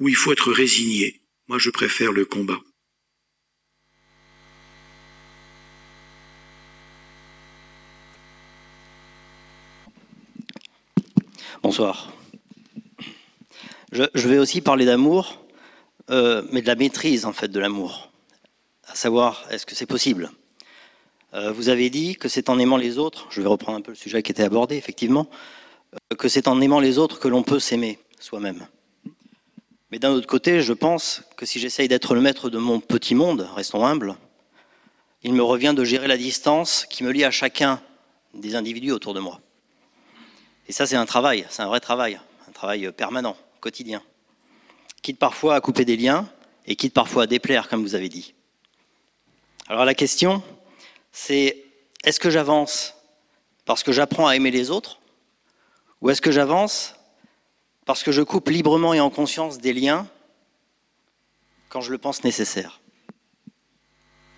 où 0.00 0.08
il 0.08 0.16
faut 0.16 0.32
être 0.32 0.50
résigné. 0.50 1.22
Moi, 1.46 1.60
je 1.60 1.70
préfère 1.70 2.10
le 2.10 2.24
combat. 2.24 2.60
Bonsoir. 11.66 12.12
Je, 13.90 14.28
vais 14.28 14.38
aussi 14.38 14.60
parler 14.60 14.84
d'amour, 14.84 15.44
euh, 16.10 16.44
mais 16.52 16.62
de 16.62 16.68
la 16.68 16.76
maîtrise 16.76 17.24
en 17.24 17.32
fait 17.32 17.48
de 17.48 17.58
l'amour. 17.58 18.12
À 18.86 18.94
savoir, 18.94 19.44
est-ce 19.50 19.66
que 19.66 19.74
c'est 19.74 19.84
possible? 19.84 20.30
Euh, 21.34 21.50
Vous 21.50 21.68
avez 21.68 21.90
dit 21.90 22.14
que 22.14 22.28
c'est 22.28 22.50
en 22.50 22.60
aimant 22.60 22.76
les 22.76 22.98
autres, 22.98 23.26
je 23.30 23.42
vais 23.42 23.48
reprendre 23.48 23.78
un 23.78 23.80
peu 23.80 23.90
le 23.90 23.96
sujet 23.96 24.22
qui 24.22 24.30
était 24.30 24.44
abordé 24.44 24.76
effectivement, 24.76 25.26
euh, 25.92 26.14
que 26.14 26.28
c'est 26.28 26.46
en 26.46 26.60
aimant 26.60 26.78
les 26.78 26.98
autres 26.98 27.18
que 27.18 27.26
l'on 27.26 27.42
peut 27.42 27.58
s'aimer 27.58 27.98
soi-même. 28.20 28.68
Mais 29.90 29.98
d'un 29.98 30.12
autre 30.12 30.28
côté, 30.28 30.62
je 30.62 30.72
pense 30.72 31.24
que 31.36 31.46
si 31.46 31.58
j'essaye 31.58 31.88
d'être 31.88 32.14
le 32.14 32.20
maître 32.20 32.48
de 32.48 32.58
mon 32.58 32.78
petit 32.78 33.16
monde, 33.16 33.44
restons 33.56 33.84
humbles, 33.84 34.14
il 35.24 35.32
me 35.32 35.42
revient 35.42 35.74
de 35.76 35.82
gérer 35.82 36.06
la 36.06 36.16
distance 36.16 36.86
qui 36.88 37.02
me 37.02 37.10
lie 37.10 37.24
à 37.24 37.32
chacun 37.32 37.82
des 38.34 38.54
individus 38.54 38.92
autour 38.92 39.14
de 39.14 39.20
moi. 39.20 39.40
Et 40.68 40.72
ça, 40.72 40.86
c'est 40.86 40.96
un 40.96 41.06
travail, 41.06 41.46
c'est 41.48 41.62
un 41.62 41.68
vrai 41.68 41.80
travail, 41.80 42.18
un 42.48 42.52
travail 42.52 42.90
permanent, 42.92 43.36
quotidien, 43.60 44.02
quitte 45.02 45.18
parfois 45.18 45.54
à 45.54 45.60
couper 45.60 45.84
des 45.84 45.96
liens 45.96 46.28
et 46.66 46.74
quitte 46.74 46.94
parfois 46.94 47.24
à 47.24 47.26
déplaire, 47.26 47.68
comme 47.68 47.82
vous 47.82 47.94
avez 47.94 48.08
dit. 48.08 48.34
Alors 49.68 49.84
la 49.84 49.94
question, 49.94 50.42
c'est 51.12 51.64
est-ce 52.04 52.20
que 52.20 52.30
j'avance 52.30 52.94
parce 53.64 53.82
que 53.82 53.92
j'apprends 53.92 54.26
à 54.26 54.36
aimer 54.36 54.50
les 54.50 54.70
autres 54.70 55.00
ou 56.00 56.10
est-ce 56.10 56.20
que 56.20 56.30
j'avance 56.30 56.94
parce 57.84 58.02
que 58.02 58.12
je 58.12 58.22
coupe 58.22 58.48
librement 58.48 58.94
et 58.94 59.00
en 59.00 59.10
conscience 59.10 59.58
des 59.58 59.72
liens 59.72 60.08
quand 61.68 61.80
je 61.80 61.90
le 61.90 61.98
pense 61.98 62.24
nécessaire? 62.24 62.80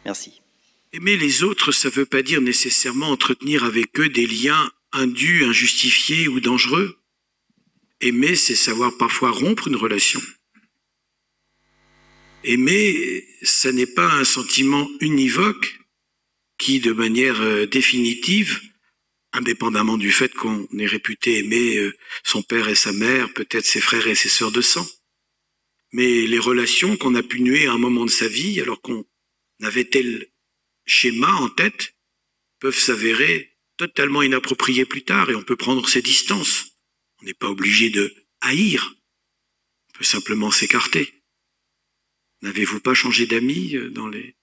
Merci. 0.04 0.40
Aimer 0.92 1.16
les 1.16 1.42
autres, 1.42 1.72
ça 1.72 1.88
ne 1.88 1.92
veut 1.92 2.06
pas 2.06 2.22
dire 2.22 2.40
nécessairement 2.40 3.08
entretenir 3.08 3.64
avec 3.64 3.98
eux 4.00 4.08
des 4.08 4.26
liens 4.26 4.70
indus, 4.92 5.44
injustifiés 5.44 6.28
ou 6.28 6.40
dangereux. 6.40 6.98
Aimer, 8.00 8.36
c'est 8.36 8.54
savoir 8.54 8.96
parfois 8.96 9.30
rompre 9.30 9.68
une 9.68 9.76
relation. 9.76 10.20
Aimer, 12.44 13.26
ça 13.42 13.72
n'est 13.72 13.86
pas 13.86 14.12
un 14.12 14.24
sentiment 14.24 14.88
univoque 15.00 15.80
qui, 16.58 16.80
de 16.80 16.92
manière 16.92 17.40
euh, 17.40 17.66
définitive, 17.66 18.60
indépendamment 19.32 19.98
du 19.98 20.10
fait 20.10 20.32
qu'on 20.34 20.66
est 20.78 20.86
réputé 20.86 21.38
aimer 21.38 21.76
euh, 21.76 21.96
son 22.24 22.42
père 22.42 22.68
et 22.68 22.74
sa 22.74 22.92
mère, 22.92 23.32
peut-être 23.32 23.66
ses 23.66 23.80
frères 23.80 24.06
et 24.06 24.14
ses 24.14 24.28
sœurs 24.28 24.52
de 24.52 24.60
sang, 24.60 24.86
mais 25.92 26.26
les 26.26 26.38
relations 26.38 26.96
qu'on 26.96 27.14
a 27.14 27.22
pu 27.22 27.40
nuer 27.40 27.66
à 27.66 27.72
un 27.72 27.78
moment 27.78 28.04
de 28.04 28.10
sa 28.10 28.28
vie, 28.28 28.60
alors 28.60 28.80
qu'on 28.80 29.04
avait 29.62 29.84
tel 29.84 30.26
schéma 30.86 31.32
en 31.32 31.48
tête, 31.48 31.94
peuvent 32.60 32.78
s'avérer 32.78 33.57
totalement 33.78 34.22
inappropriées 34.22 34.84
plus 34.84 35.04
tard 35.04 35.30
et 35.30 35.34
on 35.34 35.42
peut 35.42 35.56
prendre 35.56 35.88
ses 35.88 36.02
distances. 36.02 36.76
On 37.20 37.24
n'est 37.24 37.34
pas 37.34 37.48
obligé 37.48 37.88
de 37.88 38.14
haïr, 38.40 38.94
on 39.88 39.98
peut 39.98 40.04
simplement 40.04 40.50
s'écarter. 40.50 41.14
N'avez-vous 42.42 42.80
pas 42.80 42.94
changé 42.94 43.26
d'amis 43.26 43.74
euh, 43.74 43.90
dans 43.90 44.08
les 44.08 44.36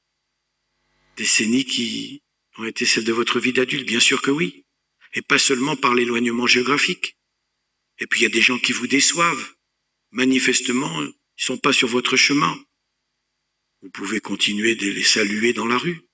décennies 1.16 1.66
qui 1.66 2.24
ont 2.58 2.66
été 2.66 2.86
celles 2.86 3.06
de 3.06 3.14
votre 3.14 3.40
vie 3.40 3.54
d'adulte? 3.54 3.86
Bien 3.86 4.00
sûr 4.00 4.22
que 4.22 4.32
oui. 4.32 4.66
Et 5.14 5.22
pas 5.22 5.40
seulement 5.40 5.78
par 5.78 5.94
l'éloignement 5.94 6.48
géographique. 6.48 7.18
Et 8.00 8.08
puis 8.08 8.22
il 8.22 8.24
y 8.24 8.28
a 8.28 8.30
des 8.30 8.42
gens 8.42 8.60
qui 8.60 8.74
vous 8.74 8.88
déçoivent. 8.88 9.54
Manifestement, 10.12 11.02
ils 11.04 11.14
sont 11.38 11.58
pas 11.58 11.72
sur 11.72 11.88
votre 11.88 12.18
chemin. 12.18 12.58
Vous 13.82 13.90
pouvez 13.90 14.20
continuer 14.20 14.76
de 14.76 14.88
les 14.90 15.04
saluer 15.04 15.54
dans 15.54 15.68
la 15.68 15.78
rue. 15.78 16.05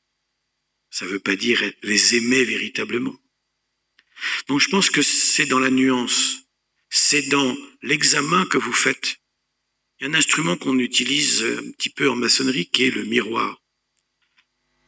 Ça 0.92 1.06
ne 1.06 1.12
veut 1.12 1.20
pas 1.20 1.36
dire 1.36 1.60
les 1.82 2.16
aimer 2.16 2.44
véritablement. 2.44 3.16
Donc 4.48 4.60
je 4.60 4.70
pense 4.70 4.90
que 4.90 5.02
c'est 5.02 5.48
dans 5.48 5.60
la 5.60 5.72
nuance, 5.72 6.44
c'est 6.90 7.24
dans 7.30 7.58
l'examen 7.82 8.46
que 8.46 8.60
vous 8.60 8.74
faites. 8.74 9.18
Il 10.00 10.04
y 10.04 10.08
a 10.08 10.10
un 10.12 10.14
instrument 10.14 10.58
qu'on 10.58 10.78
utilise 10.78 11.44
un 11.44 11.72
petit 11.72 11.90
peu 11.90 12.10
en 12.10 12.16
maçonnerie 12.16 12.68
qui 12.68 12.84
est 12.84 12.92
le 12.92 13.06
miroir. 13.06 13.62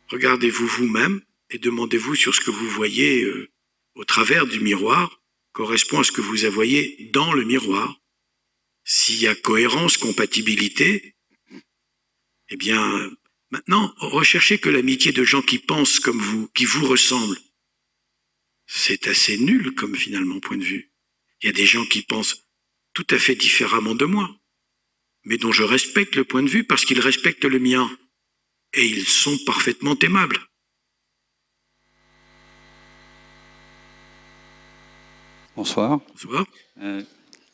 Regardez-vous 0.09 0.67
vous-même 0.67 1.21
et 1.49 1.57
demandez-vous 1.57 2.15
sur 2.15 2.35
ce 2.35 2.41
que 2.41 2.51
vous 2.51 2.69
voyez 2.69 3.23
euh, 3.23 3.49
au 3.95 4.05
travers 4.05 4.45
du 4.45 4.59
miroir 4.59 5.21
correspond 5.53 5.99
à 5.99 6.03
ce 6.03 6.11
que 6.11 6.21
vous 6.21 6.35
voyez 6.51 7.09
dans 7.13 7.31
le 7.31 7.43
miroir. 7.43 7.99
S'il 8.83 9.21
y 9.21 9.27
a 9.27 9.35
cohérence, 9.35 9.97
compatibilité, 9.97 11.15
eh 12.49 12.57
bien, 12.57 13.11
maintenant, 13.53 13.93
recherchez 13.97 14.57
que 14.57 14.69
l'amitié 14.69 15.11
de 15.11 15.23
gens 15.23 15.43
qui 15.43 15.59
pensent 15.59 15.99
comme 15.99 16.19
vous, 16.19 16.47
qui 16.55 16.65
vous 16.65 16.87
ressemblent. 16.87 17.39
C'est 18.65 19.07
assez 19.07 19.37
nul 19.37 19.75
comme 19.75 19.95
finalement 19.95 20.39
point 20.39 20.57
de 20.57 20.63
vue. 20.63 20.91
Il 21.41 21.45
y 21.45 21.49
a 21.49 21.53
des 21.53 21.67
gens 21.67 21.85
qui 21.85 22.01
pensent 22.01 22.47
tout 22.93 23.05
à 23.11 23.19
fait 23.19 23.35
différemment 23.35 23.93
de 23.93 24.05
moi, 24.05 24.27
mais 25.25 25.37
dont 25.37 25.51
je 25.51 25.61
respecte 25.61 26.15
le 26.15 26.25
point 26.25 26.41
de 26.41 26.49
vue 26.49 26.63
parce 26.63 26.83
qu'ils 26.83 26.99
respectent 26.99 27.45
le 27.45 27.59
mien. 27.59 27.87
Et 28.73 28.87
ils 28.87 29.07
sont 29.07 29.37
parfaitement 29.45 29.97
aimables. 29.99 30.39
Bonsoir. 35.55 35.99
Bonsoir. 36.09 36.47
Euh, 36.79 37.03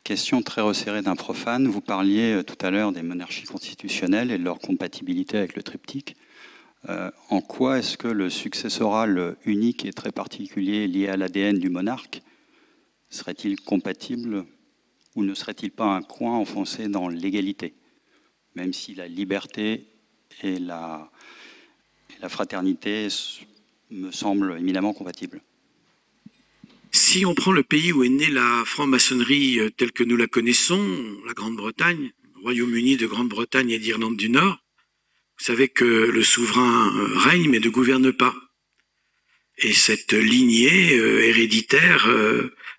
question 0.10 0.42
très 0.42 0.62
resserrée 0.62 1.04
d'un 1.04 1.16
profane. 1.16 1.68
Vous 1.68 1.82
parliez 1.82 2.34
euh, 2.34 2.44
tout 2.44 2.58
à 2.66 2.72
l'heure 2.72 2.92
des 2.92 3.04
monarchies 3.04 3.44
constitutionnelles 3.44 4.32
et 4.32 4.40
de 4.40 4.44
leur 4.44 4.58
compatibilité 4.58 5.38
avec 5.38 5.56
le 5.56 5.62
triptyque. 5.62 6.16
Euh, 6.90 7.12
en 7.30 7.42
quoi 7.42 7.78
est-ce 7.78 7.96
que 7.96 8.08
le 8.08 8.32
successoral 8.32 9.36
unique 9.46 9.86
et 9.86 9.94
très 9.94 10.12
particulier 10.12 10.88
lié 10.88 11.10
à 11.10 11.16
l'ADN 11.16 11.60
du 11.60 11.70
monarque? 11.70 12.24
Serait-il 13.12 13.62
compatible 13.62 14.46
ou 15.16 15.24
ne 15.24 15.36
serait-il 15.36 15.70
pas 15.70 15.86
un 15.86 16.02
coin 16.02 16.38
enfoncé 16.38 16.88
dans 16.88 17.08
l'égalité? 17.08 17.76
Même 18.56 18.74
si 18.74 18.96
la 18.96 19.08
liberté 19.08 19.86
et 20.42 20.58
la, 20.58 21.12
fraternité 22.30 23.10
me 23.92 24.10
semblent 24.10 24.58
éminemment 24.58 24.94
compatibles. 24.94 25.44
Si 26.92 27.26
on 27.26 27.36
prend 27.36 27.52
le 27.52 27.64
pays 27.64 27.92
où 27.92 28.04
est 28.04 28.10
née 28.10 28.30
la 28.30 28.64
franc-maçonnerie 28.66 29.60
euh, 29.60 29.70
telle 29.70 29.92
que 29.92 30.04
nous 30.04 30.18
la 30.18 30.28
connaissons, 30.28 31.18
la 31.26 31.34
Grande-Bretagne, 31.34 32.12
Royaume-Uni, 32.42 32.98
de 32.98 33.06
Grande-Bretagne 33.06 33.70
et 33.70 33.80
d'Irlande 33.80 34.18
du 34.18 34.30
Nord, 34.30 34.58
vous 35.38 35.46
savez 35.46 35.70
que 35.70 35.86
le 35.86 36.24
souverain 36.24 36.96
euh, 36.98 37.18
règne 37.18 37.50
mais 37.50 37.60
ne 37.60 37.70
gouverne 37.70 38.12
pas. 38.12 38.36
Et 39.60 39.74
cette 39.74 40.14
lignée 40.14 40.98
euh, 40.98 41.26
héréditaire 41.26 42.10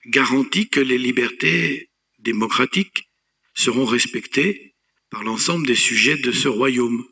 garantit 0.06 0.68
que 0.68 0.80
les 0.80 0.98
libertés 0.98 1.90
démocratiques 2.18 3.10
seront 3.54 3.84
respectées 3.84 4.74
par 5.10 5.22
l'ensemble 5.22 5.66
des 5.66 5.74
sujets 5.74 6.16
de 6.16 6.32
ce 6.32 6.48
royaume. 6.48 7.04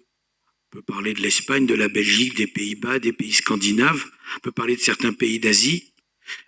On 0.73 0.77
peut 0.77 0.83
parler 0.83 1.15
de 1.15 1.21
l'Espagne, 1.21 1.67
de 1.67 1.75
la 1.75 1.89
Belgique, 1.89 2.35
des 2.35 2.47
Pays-Bas, 2.47 2.99
des 2.99 3.13
pays 3.13 3.33
scandinaves, 3.33 4.05
on 4.37 4.41
peut 4.41 4.53
parler 4.53 4.77
de 4.77 4.81
certains 4.81 5.13
pays 5.13 5.39
d'Asie. 5.39 5.93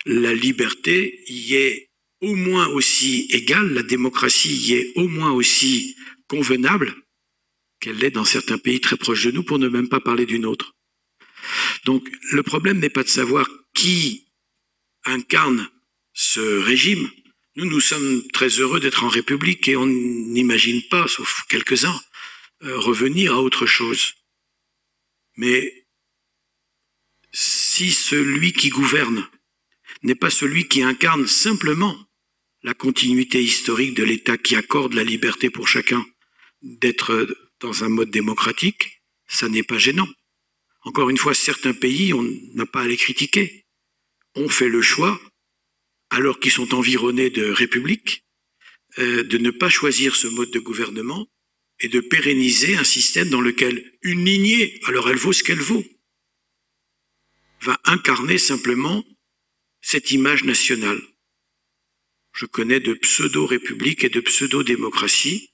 La 0.07 0.35
liberté 0.35 1.23
y 1.29 1.55
est 1.55 1.91
au 2.21 2.35
moins 2.35 2.69
aussi 2.69 3.27
égale, 3.31 3.73
la 3.73 3.83
démocratie 3.83 4.55
y 4.55 4.75
est 4.75 4.93
au 4.97 5.09
moins 5.09 5.33
aussi 5.33 5.97
convenable 6.29 6.95
qu'elle 7.81 7.97
l'est 7.97 8.11
dans 8.11 8.27
certains 8.27 8.59
pays 8.59 8.81
très 8.81 8.97
proches 8.97 9.25
de 9.25 9.31
nous, 9.31 9.43
pour 9.43 9.59
ne 9.59 9.69
même 9.69 9.89
pas 9.89 10.01
parler 10.01 10.27
d'une 10.27 10.45
autre. 10.45 10.75
Donc 11.85 12.07
le 12.33 12.43
problème 12.43 12.79
n'est 12.79 12.91
pas 12.91 13.03
de 13.03 13.09
savoir 13.09 13.49
qui 13.75 14.27
incarne 15.05 15.71
ce 16.13 16.41
régime. 16.59 17.11
Nous, 17.57 17.65
nous 17.65 17.81
sommes 17.81 18.23
très 18.33 18.49
heureux 18.49 18.81
d'être 18.81 19.05
en 19.05 19.09
République 19.09 19.67
et 19.69 19.77
on 19.77 19.87
n'imagine 19.87 20.83
pas, 20.89 21.09
sauf 21.09 21.45
quelques-uns, 21.49 21.99
euh, 22.63 22.79
revenir 22.79 23.35
à 23.35 23.41
autre 23.41 23.67
chose. 23.67 24.15
Mais 25.37 25.87
si 27.33 27.91
celui 27.91 28.53
qui 28.53 28.69
gouverne 28.69 29.27
n'est 30.03 30.15
pas 30.15 30.31
celui 30.31 30.69
qui 30.69 30.83
incarne 30.83 31.27
simplement 31.27 31.97
la 32.63 32.75
continuité 32.75 33.43
historique 33.43 33.95
de 33.95 34.05
l'État 34.05 34.37
qui 34.37 34.55
accorde 34.55 34.95
la 34.95 35.05
liberté 35.05 35.51
pour 35.51 35.69
chacun 35.69 36.05
d'être 36.63 37.27
dans 37.61 37.85
un 37.85 37.89
mode 37.89 38.11
démocratique, 38.11 39.03
ça 39.27 39.49
n'est 39.49 39.63
pas 39.63 39.79
gênant. 39.79 40.09
Encore 40.83 41.11
une 41.11 41.19
fois, 41.19 41.35
certains 41.35 41.75
pays, 41.75 42.13
on 42.13 42.27
n'a 42.55 42.67
pas 42.67 42.83
à 42.83 42.89
les 42.89 42.97
critiquer, 42.97 43.67
ont 44.35 44.49
fait 44.49 44.69
le 44.69 44.83
choix, 44.83 45.21
alors 46.11 46.41
qu'ils 46.41 46.53
sont 46.53 46.75
environnés 46.75 47.31
de 47.31 47.45
républiques, 47.51 48.25
euh, 48.99 49.23
de 49.23 49.39
ne 49.39 49.51
pas 49.51 49.69
choisir 49.69 50.17
ce 50.17 50.27
mode 50.27 50.51
de 50.51 50.59
gouvernement 50.59 51.29
et 51.81 51.89
de 51.89 52.01
pérenniser 52.01 52.77
un 52.77 52.85
système 52.85 53.31
dans 53.31 53.41
lequel 53.41 53.93
une 54.03 54.25
lignée, 54.25 54.81
alors 54.87 55.09
elle 55.09 55.17
vaut 55.17 55.33
ce 55.33 55.43
qu'elle 55.43 55.61
vaut, 55.61 55.85
va 57.63 57.81
incarner 57.85 58.39
simplement 58.39 59.05
cette 59.81 60.11
image 60.11 60.45
nationale. 60.45 61.01
Je 62.33 62.47
connais 62.47 62.81
de 62.81 62.95
pseudo-républiques 62.95 64.05
et 64.05 64.09
de 64.09 64.21
pseudo-démocraties 64.21 65.51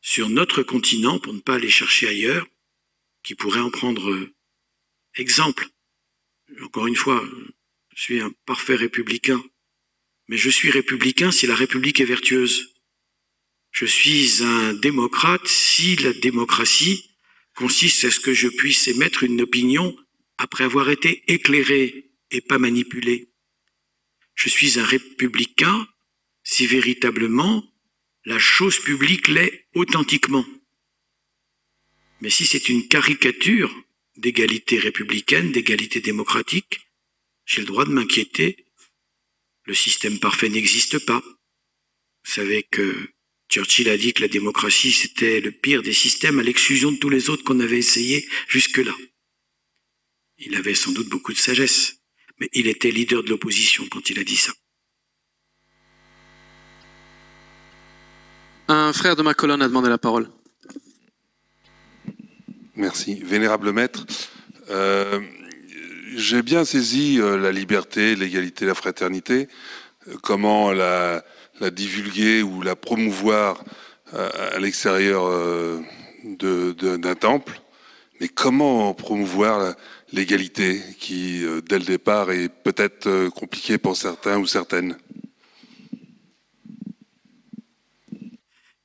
sur 0.00 0.28
notre 0.28 0.62
continent, 0.62 1.18
pour 1.18 1.32
ne 1.32 1.40
pas 1.40 1.54
aller 1.54 1.70
chercher 1.70 2.08
ailleurs, 2.08 2.46
qui 3.22 3.34
pourraient 3.34 3.60
en 3.60 3.70
prendre 3.70 4.10
euh, 4.10 4.34
exemple. 5.14 5.68
Encore 6.62 6.86
une 6.86 6.96
fois, 6.96 7.24
je 7.94 8.02
suis 8.02 8.20
un 8.20 8.32
parfait 8.46 8.74
républicain, 8.74 9.42
mais 10.28 10.36
je 10.36 10.50
suis 10.50 10.70
républicain 10.70 11.30
si 11.30 11.46
la 11.46 11.54
République 11.54 12.00
est 12.00 12.04
vertueuse. 12.04 12.74
Je 13.70 13.86
suis 13.86 14.42
un 14.42 14.74
démocrate 14.74 15.46
si 15.46 15.96
la 15.96 16.12
démocratie 16.12 17.10
consiste 17.54 18.04
à 18.04 18.10
ce 18.10 18.20
que 18.20 18.34
je 18.34 18.48
puisse 18.48 18.88
émettre 18.88 19.22
une 19.22 19.40
opinion 19.40 19.96
après 20.36 20.64
avoir 20.64 20.90
été 20.90 21.22
éclairé 21.32 22.11
et 22.32 22.40
pas 22.40 22.58
manipulé. 22.58 23.28
Je 24.34 24.48
suis 24.48 24.78
un 24.78 24.84
républicain 24.84 25.86
si 26.42 26.66
véritablement 26.66 27.64
la 28.24 28.38
chose 28.38 28.78
publique 28.80 29.28
l'est 29.28 29.66
authentiquement. 29.74 30.44
Mais 32.20 32.30
si 32.30 32.46
c'est 32.46 32.68
une 32.68 32.88
caricature 32.88 33.72
d'égalité 34.16 34.78
républicaine, 34.78 35.52
d'égalité 35.52 36.00
démocratique, 36.00 36.80
j'ai 37.44 37.60
le 37.60 37.66
droit 37.66 37.84
de 37.84 37.90
m'inquiéter. 37.90 38.64
Le 39.64 39.74
système 39.74 40.18
parfait 40.18 40.48
n'existe 40.48 41.04
pas. 41.04 41.22
Vous 42.24 42.32
savez 42.32 42.62
que 42.62 43.10
Churchill 43.48 43.88
a 43.88 43.98
dit 43.98 44.12
que 44.12 44.22
la 44.22 44.28
démocratie 44.28 44.92
c'était 44.92 45.40
le 45.40 45.50
pire 45.50 45.82
des 45.82 45.92
systèmes 45.92 46.38
à 46.38 46.42
l'exclusion 46.42 46.92
de 46.92 46.96
tous 46.96 47.10
les 47.10 47.28
autres 47.28 47.44
qu'on 47.44 47.60
avait 47.60 47.78
essayés 47.78 48.26
jusque-là. 48.48 48.96
Il 50.38 50.54
avait 50.56 50.74
sans 50.74 50.92
doute 50.92 51.08
beaucoup 51.08 51.32
de 51.32 51.38
sagesse, 51.38 52.01
mais 52.42 52.48
il 52.54 52.66
était 52.66 52.90
leader 52.90 53.22
de 53.22 53.28
l'opposition 53.28 53.84
quand 53.88 54.10
il 54.10 54.18
a 54.18 54.24
dit 54.24 54.36
ça. 54.36 54.50
Un 58.66 58.92
frère 58.92 59.14
de 59.14 59.22
ma 59.22 59.32
colonne 59.32 59.62
a 59.62 59.68
demandé 59.68 59.88
la 59.88 59.98
parole. 59.98 60.28
Merci. 62.74 63.20
Vénérable 63.22 63.70
maître, 63.70 64.04
euh, 64.70 65.20
j'ai 66.16 66.42
bien 66.42 66.64
saisi 66.64 67.20
euh, 67.20 67.38
la 67.38 67.52
liberté, 67.52 68.16
l'égalité, 68.16 68.66
la 68.66 68.74
fraternité, 68.74 69.46
euh, 70.08 70.16
comment 70.20 70.72
la, 70.72 71.22
divulguer 71.70 72.42
ou 72.42 72.60
la 72.60 72.74
promouvoir 72.74 73.62
à 74.12 74.58
l'extérieur 74.58 75.30
d'un 76.24 77.14
temple, 77.14 77.62
mais 78.20 78.26
comment 78.26 78.92
promouvoir 78.94 79.76
l'égalité 80.12 80.80
qui, 80.98 81.42
dès 81.68 81.78
le 81.78 81.84
départ, 81.84 82.30
est 82.30 82.48
peut-être 82.48 83.28
compliquée 83.30 83.78
pour 83.78 83.96
certains 83.96 84.38
ou 84.38 84.46
certaines 84.46 84.96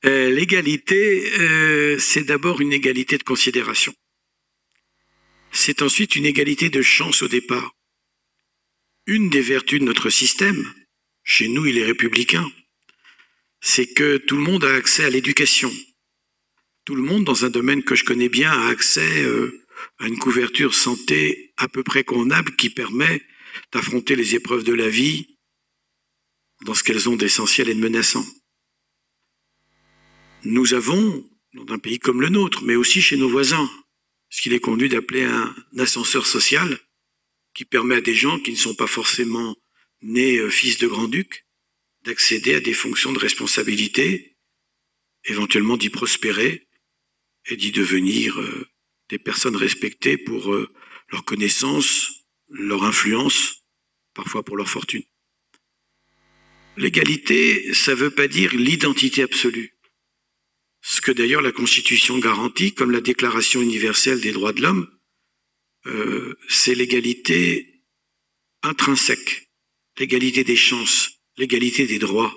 Euh, 0.04 0.30
l'égalité, 0.30 1.32
euh, 1.40 1.98
c'est 1.98 2.22
d'abord 2.22 2.60
une 2.60 2.72
égalité 2.72 3.18
de 3.18 3.24
considération. 3.24 3.92
C'est 5.50 5.82
ensuite 5.82 6.14
une 6.14 6.26
égalité 6.26 6.70
de 6.70 6.82
chance 6.82 7.22
au 7.22 7.28
départ. 7.28 7.74
Une 9.06 9.28
des 9.28 9.40
vertus 9.40 9.80
de 9.80 9.84
notre 9.84 10.10
système, 10.10 10.72
chez 11.24 11.48
nous 11.48 11.66
il 11.66 11.78
est 11.78 11.84
républicain, 11.84 12.48
c'est 13.60 13.92
que 13.92 14.18
tout 14.18 14.36
le 14.36 14.42
monde 14.42 14.64
a 14.64 14.74
accès 14.74 15.04
à 15.04 15.10
l'éducation. 15.10 15.72
Tout 16.84 16.94
le 16.94 17.02
monde, 17.02 17.24
dans 17.24 17.44
un 17.44 17.50
domaine 17.50 17.82
que 17.82 17.96
je 17.96 18.04
connais 18.04 18.28
bien, 18.28 18.52
a 18.52 18.68
accès 18.68 19.22
euh, 19.24 19.64
à 19.98 20.06
une 20.06 20.18
couverture 20.18 20.74
santé 20.74 21.52
à 21.56 21.68
peu 21.68 21.82
près 21.82 22.04
convenable 22.04 22.56
qui 22.56 22.70
permet 22.70 23.22
d'affronter 23.72 24.16
les 24.16 24.34
épreuves 24.34 24.64
de 24.64 24.72
la 24.72 24.88
vie 24.88 25.38
dans 26.64 26.74
ce 26.74 26.82
qu'elles 26.82 27.08
ont 27.08 27.16
d'essentiel 27.16 27.68
et 27.68 27.74
de 27.74 27.80
menaçant. 27.80 28.24
Nous 30.44 30.74
avons, 30.74 31.28
dans 31.54 31.72
un 31.72 31.78
pays 31.78 31.98
comme 31.98 32.20
le 32.20 32.28
nôtre, 32.28 32.62
mais 32.62 32.76
aussi 32.76 33.00
chez 33.00 33.16
nos 33.16 33.28
voisins, 33.28 33.70
ce 34.30 34.42
qu'il 34.42 34.52
est 34.52 34.60
conduit 34.60 34.88
d'appeler 34.88 35.24
un 35.24 35.54
ascenseur 35.78 36.26
social, 36.26 36.78
qui 37.54 37.64
permet 37.64 37.96
à 37.96 38.00
des 38.00 38.14
gens 38.14 38.38
qui 38.38 38.52
ne 38.52 38.56
sont 38.56 38.74
pas 38.74 38.86
forcément 38.86 39.56
nés 40.02 40.38
euh, 40.38 40.50
fils 40.50 40.78
de 40.78 40.86
grand-duc 40.86 41.44
d'accéder 42.04 42.54
à 42.54 42.60
des 42.60 42.72
fonctions 42.72 43.12
de 43.12 43.18
responsabilité, 43.18 44.36
éventuellement 45.24 45.76
d'y 45.76 45.90
prospérer 45.90 46.68
et 47.46 47.56
d'y 47.56 47.72
devenir 47.72 48.40
euh, 48.40 48.68
des 49.08 49.18
personnes 49.18 49.56
respectées 49.56 50.18
pour 50.18 50.52
euh, 50.52 50.68
leur 51.10 51.24
connaissance, 51.24 52.24
leur 52.48 52.84
influence, 52.84 53.64
parfois 54.14 54.42
pour 54.42 54.56
leur 54.56 54.68
fortune. 54.68 55.04
L'égalité, 56.76 57.74
ça 57.74 57.92
ne 57.92 57.96
veut 57.96 58.10
pas 58.10 58.28
dire 58.28 58.54
l'identité 58.54 59.22
absolue 59.22 59.78
ce 60.82 61.00
que 61.00 61.12
d'ailleurs 61.12 61.42
la 61.42 61.52
Constitution 61.52 62.18
garantit, 62.18 62.72
comme 62.72 62.90
la 62.90 63.00
Déclaration 63.00 63.60
universelle 63.60 64.20
des 64.20 64.32
droits 64.32 64.52
de 64.52 64.62
l'homme, 64.62 64.90
euh, 65.86 66.38
c'est 66.48 66.74
l'égalité 66.74 67.82
intrinsèque, 68.62 69.50
l'égalité 69.98 70.44
des 70.44 70.56
chances, 70.56 71.20
l'égalité 71.36 71.86
des 71.86 71.98
droits. 71.98 72.34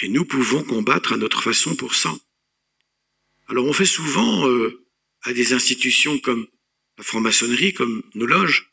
Et 0.00 0.08
nous 0.08 0.24
pouvons 0.24 0.62
combattre 0.62 1.12
à 1.12 1.16
notre 1.16 1.42
façon 1.42 1.74
pour 1.74 1.94
ça. 1.94 2.14
Alors 3.46 3.66
on 3.66 3.72
fait 3.72 3.86
souvent 3.86 4.48
euh, 4.48 4.84
à 5.28 5.34
des 5.34 5.52
institutions 5.52 6.18
comme 6.18 6.48
la 6.96 7.04
franc-maçonnerie, 7.04 7.74
comme 7.74 8.02
nos 8.14 8.24
loges, 8.24 8.72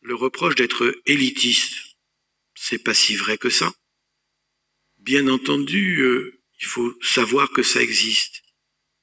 le 0.00 0.16
reproche 0.16 0.56
d'être 0.56 1.00
élitiste. 1.06 1.96
C'est 2.56 2.82
pas 2.82 2.92
si 2.92 3.14
vrai 3.14 3.38
que 3.38 3.50
ça. 3.50 3.72
Bien 4.98 5.28
entendu, 5.28 6.00
euh, 6.00 6.40
il 6.60 6.66
faut 6.66 6.92
savoir 7.02 7.50
que 7.50 7.62
ça 7.62 7.80
existe. 7.80 8.42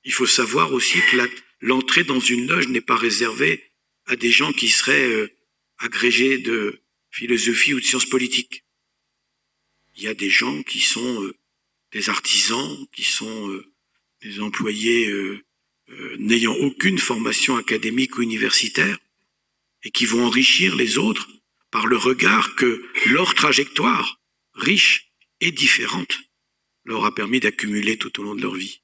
Il 0.04 0.12
faut 0.12 0.26
savoir 0.26 0.74
aussi 0.74 1.00
que 1.10 1.30
l'entrée 1.62 2.04
dans 2.04 2.20
une 2.20 2.48
loge 2.48 2.68
n'est 2.68 2.82
pas 2.82 2.98
réservée 2.98 3.72
à 4.06 4.18
des 4.18 4.32
gens 4.32 4.52
qui 4.52 4.68
seraient 4.68 5.10
euh, 5.10 5.32
agrégés 5.78 6.38
de 6.38 6.82
philosophie 7.12 7.74
ou 7.74 7.80
de 7.80 7.86
sciences 7.86 8.06
politiques. 8.06 8.66
Il 9.96 10.04
y 10.04 10.08
a 10.08 10.14
des 10.14 10.30
gens 10.30 10.64
qui 10.64 10.82
sont 10.82 11.24
euh, 11.24 11.34
des 11.94 12.10
artisans, 12.10 12.88
qui 12.92 13.06
sont 13.06 13.50
euh, 13.52 13.72
des 14.22 14.42
employés 14.42 15.10
n'ayant 16.18 16.56
aucune 16.56 17.00
formation 17.00 17.58
académique 17.58 18.18
ou 18.18 18.22
universitaire 18.22 18.98
et 19.84 19.92
qui 19.92 20.06
vont 20.06 20.26
enrichir 20.26 20.76
les 20.76 20.98
autres 20.98 21.28
par 21.72 21.88
le 21.88 21.98
regard 21.98 22.56
que 22.56 22.86
leur 23.08 23.34
trajectoire 23.34 24.20
riche 24.54 25.12
est 25.42 25.52
différente 25.52 26.20
leur 26.90 27.06
a 27.06 27.14
permis 27.14 27.40
d'accumuler 27.40 27.98
tout 27.98 28.20
au 28.20 28.24
long 28.24 28.36
de 28.36 28.42
leur 28.42 28.56
vie. 28.56 28.82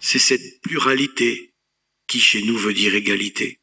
C'est 0.00 0.18
cette 0.18 0.60
pluralité 0.62 1.54
qui 2.08 2.20
chez 2.20 2.42
nous 2.42 2.58
veut 2.58 2.74
dire 2.74 2.94
égalité. 2.94 3.60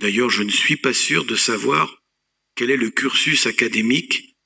D'ailleurs, 0.00 0.30
je 0.30 0.42
ne 0.42 0.50
suis 0.50 0.76
pas 0.76 0.92
sûr 0.92 1.24
de 1.24 1.34
savoir 1.34 2.02
quel 2.54 2.70
est 2.70 2.76
le 2.76 2.90
cursus 2.90 3.46
académique 3.46 4.36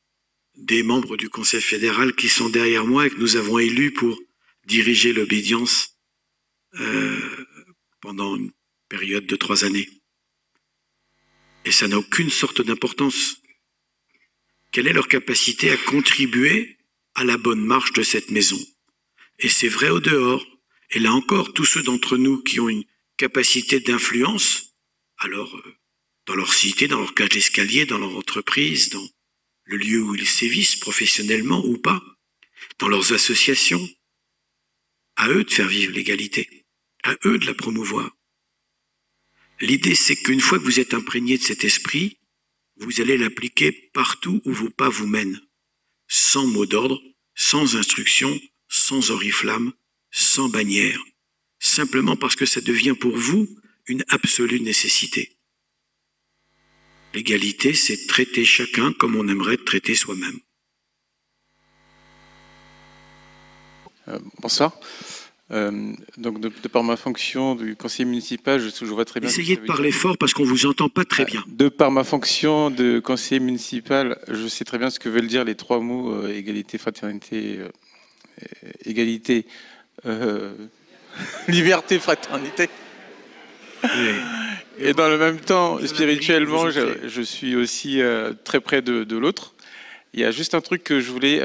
des 0.54 0.82
membres 0.82 1.16
du 1.16 1.28
Conseil 1.28 1.60
fédéral 1.60 2.14
qui 2.14 2.28
sont 2.28 2.48
derrière 2.48 2.86
moi 2.86 3.06
et 3.06 3.10
que 3.10 3.18
nous 3.18 3.36
avons 3.36 3.58
élus 3.58 3.92
pour 3.92 4.18
diriger 4.66 5.12
l'obédience 5.12 5.91
pendant 8.00 8.36
une 8.36 8.52
période 8.88 9.26
de 9.26 9.36
trois 9.36 9.64
années. 9.64 9.88
Et 11.64 11.72
ça 11.72 11.88
n'a 11.88 11.98
aucune 11.98 12.30
sorte 12.30 12.60
d'importance. 12.62 13.42
Quelle 14.72 14.86
est 14.86 14.92
leur 14.92 15.08
capacité 15.08 15.70
à 15.70 15.76
contribuer 15.76 16.78
à 17.14 17.24
la 17.24 17.36
bonne 17.36 17.64
marche 17.64 17.92
de 17.92 18.02
cette 18.02 18.30
maison? 18.30 18.58
Et 19.38 19.48
c'est 19.48 19.68
vrai 19.68 19.90
au 19.90 20.00
dehors. 20.00 20.44
Et 20.90 20.98
là 20.98 21.12
encore, 21.12 21.52
tous 21.52 21.64
ceux 21.64 21.82
d'entre 21.82 22.16
nous 22.16 22.42
qui 22.42 22.60
ont 22.60 22.68
une 22.68 22.84
capacité 23.16 23.80
d'influence, 23.80 24.74
alors 25.18 25.56
euh, 25.56 25.76
dans 26.26 26.34
leur 26.34 26.52
cité, 26.52 26.88
dans 26.88 27.00
leur 27.00 27.14
cage 27.14 27.30
d'escalier, 27.30 27.86
dans 27.86 27.98
leur 27.98 28.16
entreprise, 28.16 28.90
dans 28.90 29.08
le 29.64 29.76
lieu 29.76 30.02
où 30.02 30.14
ils 30.14 30.28
sévissent 30.28 30.76
professionnellement 30.76 31.64
ou 31.64 31.78
pas, 31.78 32.02
dans 32.78 32.88
leurs 32.88 33.12
associations, 33.12 33.88
à 35.16 35.28
eux 35.28 35.44
de 35.44 35.50
faire 35.50 35.68
vivre 35.68 35.92
l'égalité, 35.92 36.61
à 37.02 37.14
eux 37.26 37.38
de 37.38 37.46
la 37.46 37.54
promouvoir. 37.54 38.16
L'idée, 39.60 39.94
c'est 39.94 40.16
qu'une 40.16 40.40
fois 40.40 40.58
que 40.58 40.64
vous 40.64 40.80
êtes 40.80 40.94
imprégné 40.94 41.38
de 41.38 41.42
cet 41.42 41.64
esprit, 41.64 42.18
vous 42.76 43.00
allez 43.00 43.16
l'appliquer 43.16 43.72
partout 43.72 44.40
où 44.44 44.52
vos 44.52 44.70
pas 44.70 44.88
vous 44.88 45.06
mènent, 45.06 45.40
sans 46.08 46.46
mot 46.46 46.66
d'ordre, 46.66 47.00
sans 47.34 47.76
instruction, 47.76 48.40
sans 48.68 49.10
oriflamme, 49.10 49.72
sans 50.10 50.48
bannière, 50.48 51.00
simplement 51.58 52.16
parce 52.16 52.36
que 52.36 52.46
ça 52.46 52.60
devient 52.60 52.94
pour 52.98 53.16
vous 53.16 53.48
une 53.86 54.04
absolue 54.08 54.60
nécessité. 54.60 55.38
L'égalité, 57.14 57.74
c'est 57.74 58.06
traiter 58.06 58.44
chacun 58.44 58.92
comme 58.92 59.16
on 59.16 59.28
aimerait 59.28 59.58
traiter 59.58 59.94
soi-même. 59.94 60.40
Euh, 64.08 64.18
bonsoir. 64.40 64.78
Euh, 65.52 65.92
donc, 66.16 66.40
de, 66.40 66.48
par 66.68 66.82
ma 66.82 66.96
fonction 66.96 67.54
du 67.54 67.76
conseiller 67.76 68.06
municipal, 68.06 68.58
je, 68.58 68.68
je 68.70 68.90
vois 68.90 69.04
très 69.04 69.20
bien. 69.20 69.28
Essayez 69.28 69.56
de 69.56 69.66
parler 69.66 69.92
fort 69.92 70.16
parce 70.16 70.32
qu'on 70.32 70.44
vous 70.44 70.64
entend 70.64 70.88
pas 70.88 71.04
très 71.04 71.26
bien. 71.26 71.44
De 71.46 71.68
par 71.68 71.90
ma 71.90 72.04
fonction 72.04 72.70
de 72.70 73.00
conseiller 73.00 73.40
municipal, 73.40 74.18
je 74.28 74.46
sais 74.48 74.64
très 74.64 74.78
bien 74.78 74.88
ce 74.88 74.98
que 74.98 75.10
veulent 75.10 75.26
dire 75.26 75.44
les 75.44 75.54
trois 75.54 75.80
mots 75.80 76.14
euh, 76.14 76.34
égalité, 76.34 76.78
fraternité, 76.78 77.58
égalité, 78.86 79.44
liberté, 81.48 81.98
fraternité. 81.98 82.70
Et 84.78 84.94
dans 84.94 85.08
le 85.08 85.18
même 85.18 85.38
temps, 85.38 85.78
spirituellement, 85.84 86.70
je, 86.70 87.22
suis 87.22 87.56
aussi 87.56 88.00
très 88.44 88.60
près 88.60 88.80
de, 88.80 89.04
de 89.04 89.16
l'autre. 89.18 89.54
Il 90.14 90.20
y 90.20 90.24
a 90.24 90.30
juste 90.30 90.54
un 90.54 90.62
truc 90.62 90.82
que 90.82 91.00
je 91.00 91.10
voulais 91.10 91.40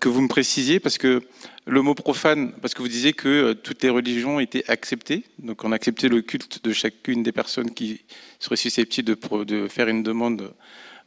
que 0.00 0.08
vous 0.08 0.22
me 0.22 0.28
précisiez 0.28 0.80
parce 0.80 0.96
que 0.96 1.22
le 1.66 1.82
mot 1.82 1.94
profane, 1.94 2.52
parce 2.60 2.74
que 2.74 2.82
vous 2.82 2.88
disiez 2.88 3.12
que 3.12 3.28
euh, 3.28 3.54
toutes 3.54 3.82
les 3.82 3.88
religions 3.88 4.40
étaient 4.40 4.68
acceptées, 4.68 5.24
donc 5.38 5.64
on 5.64 5.72
acceptait 5.72 6.08
le 6.08 6.20
culte 6.20 6.64
de 6.64 6.72
chacune 6.72 7.22
des 7.22 7.32
personnes 7.32 7.70
qui 7.70 8.04
seraient 8.40 8.56
susceptibles 8.56 9.16
de, 9.46 9.68
faire 9.68 9.88
une 9.88 10.02
demande 10.02 10.52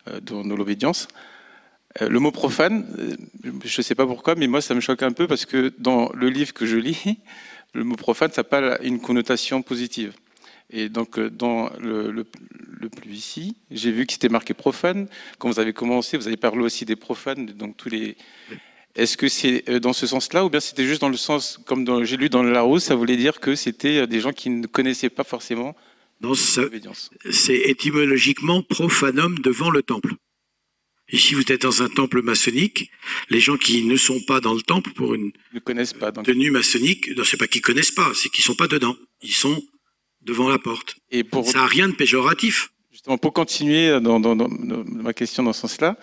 euh, 0.08 0.20
dans 0.22 0.44
l'obédience. 0.44 1.08
Euh, 2.02 2.08
le 2.08 2.20
mot 2.20 2.32
profane, 2.32 2.86
je 3.44 3.78
ne 3.78 3.84
sais 3.84 3.96
pas 3.96 4.06
pourquoi, 4.08 4.36
mais 4.36 4.48
moi 4.48 4.62
ça 4.62 4.74
me 4.76 4.80
choque 4.80 5.04
un 5.04 5.12
peu 5.12 5.28
parce 5.28 5.46
que 5.46 5.74
dans 5.78 6.10
le 6.14 6.30
livre 6.30 6.54
que 6.54 6.66
je 6.66 6.78
lis, 6.78 7.20
le 7.74 7.84
mot 7.84 7.96
profane, 7.96 8.32
ça 8.32 8.42
n'a 8.42 8.46
pas 8.46 8.80
une 8.82 9.02
connotation 9.02 9.62
positive. 9.62 10.14
Et 10.72 10.90
donc, 10.90 11.20
dans 11.20 11.70
le, 11.80 12.12
le, 12.12 12.24
plus 12.90 13.12
ici, 13.12 13.56
j'ai 13.70 13.92
vu 13.92 14.08
que 14.08 14.14
c'était 14.14 14.30
marqué 14.30 14.56
profane. 14.56 15.08
Quand 15.38 15.48
vous 15.48 15.60
avez 15.60 15.74
commencé, 15.74 16.18
vous 16.18 16.28
avez 16.28 16.38
parlé 16.38 16.64
aussi 16.64 16.86
des 16.86 16.96
profanes, 16.96 17.46
donc 17.46 17.78
tous 17.78 17.90
les, 17.90 18.18
est-ce 18.96 19.18
que 19.18 19.28
c'est 19.28 19.68
euh, 19.70 19.80
dans 19.80 19.94
ce 19.94 20.08
sens-là 20.08 20.46
ou 20.46 20.50
bien 20.50 20.60
c'était 20.60 20.86
juste 20.86 21.02
dans 21.02 21.10
le 21.10 21.18
sens, 21.18 21.60
comme 21.66 22.04
j'ai 22.06 22.18
lu 22.18 22.30
dans 22.30 22.44
le 22.44 22.52
Larousse, 22.52 22.86
ça 22.86 22.96
voulait 22.96 23.18
dire 23.18 23.40
que 23.40 23.56
c'était 23.56 24.00
euh, 24.00 24.08
des 24.08 24.22
gens 24.22 24.32
qui 24.32 24.50
ne 24.50 24.68
connaissaient 24.68 25.10
pas 25.10 25.24
forcément 25.24 25.76
l'obédience 26.22 27.12
C'est 27.30 27.58
étymologiquement 27.58 28.64
profanum 28.64 29.38
devant 29.40 29.70
le 29.70 29.84
temple. 29.84 30.14
Ici, 31.12 31.36
vous 31.36 31.44
êtes 31.52 31.62
dans 31.62 31.84
un 31.84 31.90
temple 31.90 32.24
maçonnique. 32.24 32.90
Les 33.30 33.40
gens 33.40 33.58
qui 33.58 33.84
ne 33.84 33.96
sont 33.96 34.20
pas 34.22 34.40
dans 34.40 34.56
le 34.56 34.62
temple 34.62 34.92
pour 34.92 35.14
une 35.14 35.32
ne 35.54 35.60
connaissent 35.60 35.94
pas, 35.94 36.12
tenue 36.12 36.50
maçonnique, 36.50 37.06
ce 37.06 37.36
n'est 37.36 37.38
pas 37.38 37.48
qu'ils 37.48 37.62
connaissent 37.62 37.92
pas, 37.92 38.10
c'est 38.16 38.30
qu'ils 38.30 38.44
sont 38.44 38.56
pas 38.56 38.68
dedans. 38.68 38.96
Ils 39.22 39.34
sont 39.34 39.62
devant 40.22 40.50
la 40.50 40.58
porte. 40.58 40.96
Et 41.12 41.24
pour... 41.24 41.46
Ça 41.46 41.60
n'a 41.60 41.68
rien 41.68 41.90
de 41.90 41.94
péjoratif. 41.94 42.72
Justement, 42.92 43.20
pour 43.20 43.34
continuer 43.34 44.00
dans 44.00 44.20
ma 44.20 45.14
question 45.14 45.44
dans 45.44 45.54
ce 45.54 45.62
sens-là, 45.62 45.96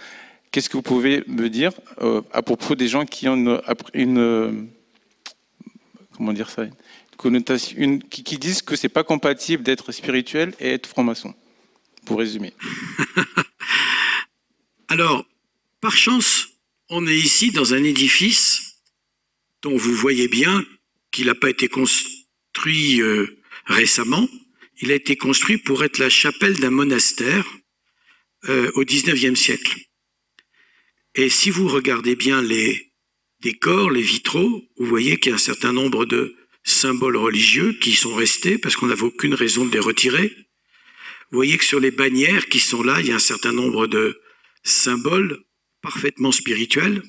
Qu'est-ce 0.53 0.69
que 0.69 0.77
vous 0.77 0.83
pouvez 0.83 1.25
me 1.29 1.49
dire 1.49 1.73
euh, 2.03 2.21
à 2.31 2.43
propos 2.43 2.75
des 2.75 2.87
gens 2.87 3.07
qui 3.07 3.27
ont 3.27 3.63
une, 3.95 4.19
euh, 4.19 4.53
comment 6.15 6.35
dire 6.35 6.51
ça, 6.51 6.67
connotation, 7.17 7.99
qui, 8.11 8.37
disent 8.37 8.61
que 8.61 8.77
c'est 8.77 8.91
pas 8.91 9.03
compatible 9.03 9.63
d'être 9.63 9.93
spirituel 9.93 10.55
et 10.61 10.73
être 10.73 10.87
franc-maçon, 10.87 11.35
pour 12.05 12.19
résumer? 12.19 12.53
Alors, 14.89 15.25
par 15.81 15.97
chance, 15.97 16.49
on 16.91 17.07
est 17.07 17.17
ici 17.17 17.51
dans 17.51 17.73
un 17.73 17.83
édifice 17.83 18.77
dont 19.63 19.79
vous 19.79 19.95
voyez 19.95 20.29
bien 20.29 20.63
qu'il 21.13 21.29
n'a 21.29 21.35
pas 21.35 21.49
été 21.49 21.69
construit 21.69 23.01
euh, 23.01 23.39
récemment. 23.65 24.29
Il 24.83 24.93
a 24.93 24.97
été 24.97 25.17
construit 25.17 25.57
pour 25.57 25.83
être 25.83 25.97
la 25.97 26.11
chapelle 26.11 26.61
d'un 26.61 26.71
monastère 26.71 27.47
au 28.75 28.85
XIXe 28.85 29.39
siècle. 29.39 29.79
Et 31.15 31.29
si 31.29 31.51
vous 31.51 31.69
regardez 31.69 32.17
bien 32.17 32.41
les 32.41 32.93
décors, 33.41 33.91
les 33.91 34.03
vitraux, 34.03 34.65
vous 34.77 34.87
voyez 34.87 35.19
qu'il 35.19 35.31
y 35.31 35.33
a 35.33 35.37
un 35.37 35.39
certain 35.39 35.73
nombre 35.73 36.07
de 36.07 36.37
symboles 36.65 37.17
religieux 37.17 37.73
qui 37.75 37.95
sont 37.95 38.15
restés 38.15 38.57
parce 38.57 38.77
qu'on 38.77 38.87
n'avait 38.87 39.03
aucune 39.03 39.35
raison 39.35 39.67
de 39.67 39.73
les 39.73 39.79
retirer. 39.79 40.35
Vous 41.31 41.39
voyez 41.39 41.59
que 41.59 41.65
sur 41.65 41.81
les 41.81 41.91
bannières 41.91 42.47
qui 42.47 42.61
sont 42.61 42.83
là, 42.83 43.01
il 43.01 43.09
y 43.09 43.13
a 43.13 43.17
un 43.17 43.19
certain 43.19 43.53
nombre 43.53 43.87
de 43.87 44.21
symboles 44.63 45.45
parfaitement 45.83 46.33
spirituels. 46.33 47.03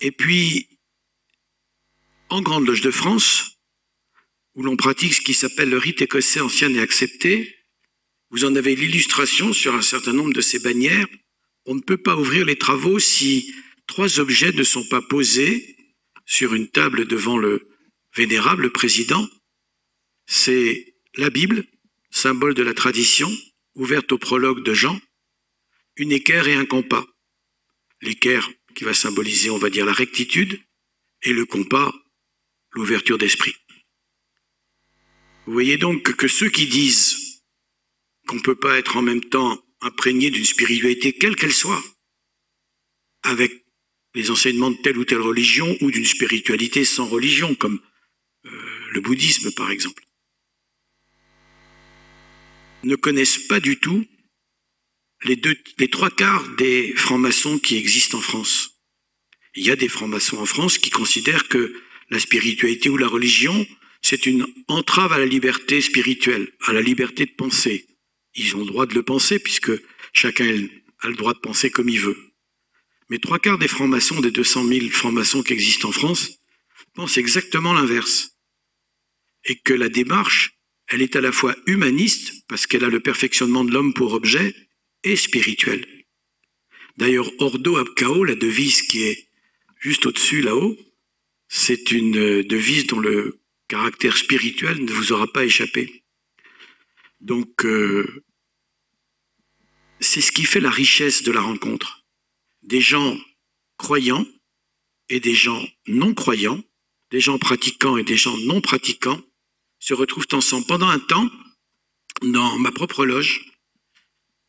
Et 0.00 0.10
puis, 0.10 0.68
en 2.28 2.40
Grande 2.40 2.66
Loge 2.66 2.80
de 2.80 2.90
France, 2.90 3.58
où 4.54 4.62
l'on 4.62 4.76
pratique 4.76 5.14
ce 5.14 5.20
qui 5.20 5.34
s'appelle 5.34 5.70
le 5.70 5.78
rite 5.78 6.02
écossais 6.02 6.40
ancien 6.40 6.74
et 6.74 6.80
accepté, 6.80 7.56
vous 8.30 8.44
en 8.44 8.56
avez 8.56 8.74
l'illustration 8.74 9.52
sur 9.52 9.74
un 9.74 9.82
certain 9.82 10.12
nombre 10.12 10.32
de 10.32 10.40
ces 10.40 10.58
bannières 10.58 11.06
on 11.66 11.74
ne 11.74 11.80
peut 11.80 11.96
pas 11.96 12.16
ouvrir 12.16 12.44
les 12.44 12.56
travaux 12.56 12.98
si 12.98 13.54
trois 13.86 14.20
objets 14.20 14.52
ne 14.52 14.62
sont 14.62 14.84
pas 14.84 15.02
posés 15.02 15.76
sur 16.24 16.54
une 16.54 16.68
table 16.68 17.06
devant 17.06 17.38
le 17.38 17.68
vénérable 18.14 18.70
président. 18.70 19.28
C'est 20.26 20.94
la 21.16 21.30
Bible, 21.30 21.64
symbole 22.10 22.54
de 22.54 22.62
la 22.62 22.74
tradition, 22.74 23.30
ouverte 23.74 24.12
au 24.12 24.18
prologue 24.18 24.62
de 24.62 24.74
Jean, 24.74 25.00
une 25.96 26.12
équerre 26.12 26.48
et 26.48 26.54
un 26.54 26.66
compas. 26.66 27.06
L'équerre 28.00 28.48
qui 28.74 28.84
va 28.84 28.94
symboliser, 28.94 29.50
on 29.50 29.58
va 29.58 29.70
dire, 29.70 29.86
la 29.86 29.92
rectitude, 29.92 30.60
et 31.22 31.32
le 31.32 31.46
compas, 31.46 31.92
l'ouverture 32.72 33.18
d'esprit. 33.18 33.54
Vous 35.46 35.52
voyez 35.52 35.76
donc 35.76 36.14
que 36.16 36.28
ceux 36.28 36.48
qui 36.48 36.66
disent 36.66 37.42
qu'on 38.26 38.36
ne 38.36 38.40
peut 38.40 38.58
pas 38.58 38.78
être 38.78 38.96
en 38.96 39.02
même 39.02 39.22
temps 39.22 39.62
imprégné 39.82 40.30
d'une 40.30 40.44
spiritualité, 40.44 41.12
quelle 41.12 41.36
qu'elle 41.36 41.52
soit, 41.52 41.82
avec 43.22 43.64
les 44.14 44.30
enseignements 44.30 44.70
de 44.70 44.76
telle 44.76 44.98
ou 44.98 45.04
telle 45.04 45.20
religion 45.20 45.76
ou 45.80 45.90
d'une 45.90 46.04
spiritualité 46.04 46.84
sans 46.84 47.06
religion, 47.06 47.54
comme 47.54 47.80
euh, 48.46 48.50
le 48.92 49.00
bouddhisme 49.00 49.52
par 49.52 49.70
exemple, 49.70 50.04
ne 52.84 52.96
connaissent 52.96 53.38
pas 53.38 53.60
du 53.60 53.78
tout 53.78 54.06
les, 55.24 55.36
deux, 55.36 55.56
les 55.78 55.88
trois 55.88 56.10
quarts 56.10 56.48
des 56.56 56.94
francs-maçons 56.96 57.58
qui 57.58 57.76
existent 57.76 58.18
en 58.18 58.22
France. 58.22 58.80
Il 59.54 59.64
y 59.66 59.70
a 59.70 59.76
des 59.76 59.88
francs-maçons 59.88 60.38
en 60.38 60.46
France 60.46 60.78
qui 60.78 60.90
considèrent 60.90 61.48
que 61.48 61.74
la 62.10 62.18
spiritualité 62.18 62.88
ou 62.88 62.96
la 62.96 63.08
religion, 63.08 63.66
c'est 64.02 64.26
une 64.26 64.46
entrave 64.68 65.12
à 65.12 65.18
la 65.18 65.26
liberté 65.26 65.80
spirituelle, 65.80 66.52
à 66.66 66.72
la 66.72 66.82
liberté 66.82 67.24
de 67.24 67.32
penser, 67.32 67.86
ils 68.34 68.56
ont 68.56 68.60
le 68.60 68.66
droit 68.66 68.86
de 68.86 68.94
le 68.94 69.02
penser, 69.02 69.38
puisque 69.38 69.72
chacun 70.12 70.46
a 71.00 71.08
le 71.08 71.16
droit 71.16 71.34
de 71.34 71.38
penser 71.38 71.70
comme 71.70 71.88
il 71.88 72.00
veut. 72.00 72.18
Mais 73.10 73.18
trois 73.18 73.38
quarts 73.38 73.58
des 73.58 73.68
francs-maçons, 73.68 74.20
des 74.20 74.30
200 74.30 74.66
000 74.66 74.88
francs-maçons 74.88 75.42
qui 75.42 75.52
existent 75.52 75.88
en 75.88 75.92
France, 75.92 76.38
pensent 76.94 77.18
exactement 77.18 77.72
l'inverse. 77.72 78.38
Et 79.44 79.58
que 79.58 79.74
la 79.74 79.88
démarche, 79.88 80.54
elle 80.88 81.02
est 81.02 81.16
à 81.16 81.20
la 81.20 81.32
fois 81.32 81.56
humaniste, 81.66 82.44
parce 82.48 82.66
qu'elle 82.66 82.84
a 82.84 82.88
le 82.88 83.00
perfectionnement 83.00 83.64
de 83.64 83.72
l'homme 83.72 83.94
pour 83.94 84.12
objet, 84.12 84.54
et 85.04 85.16
spirituelle. 85.16 85.86
D'ailleurs, 86.96 87.30
Ordo 87.38 87.76
Abcao, 87.76 88.24
la 88.24 88.34
devise 88.34 88.82
qui 88.82 89.02
est 89.02 89.28
juste 89.80 90.06
au-dessus 90.06 90.42
là-haut, 90.42 90.78
c'est 91.48 91.90
une 91.90 92.16
euh, 92.16 92.44
devise 92.44 92.86
dont 92.86 93.00
le 93.00 93.40
caractère 93.68 94.16
spirituel 94.16 94.84
ne 94.84 94.92
vous 94.92 95.12
aura 95.12 95.26
pas 95.26 95.44
échappé. 95.44 96.01
Donc, 97.22 97.64
euh, 97.64 98.24
c'est 100.00 100.20
ce 100.20 100.32
qui 100.32 100.44
fait 100.44 100.60
la 100.60 100.70
richesse 100.70 101.22
de 101.22 101.30
la 101.30 101.40
rencontre. 101.40 102.04
Des 102.64 102.80
gens 102.80 103.16
croyants 103.78 104.26
et 105.08 105.20
des 105.20 105.34
gens 105.34 105.64
non 105.86 106.14
croyants, 106.14 106.62
des 107.12 107.20
gens 107.20 107.38
pratiquants 107.38 107.96
et 107.96 108.02
des 108.02 108.16
gens 108.16 108.36
non 108.38 108.60
pratiquants, 108.60 109.20
se 109.78 109.94
retrouvent 109.94 110.26
ensemble. 110.32 110.66
Pendant 110.66 110.88
un 110.88 110.98
temps, 110.98 111.30
dans 112.22 112.58
ma 112.58 112.72
propre 112.72 113.06
loge, 113.06 113.44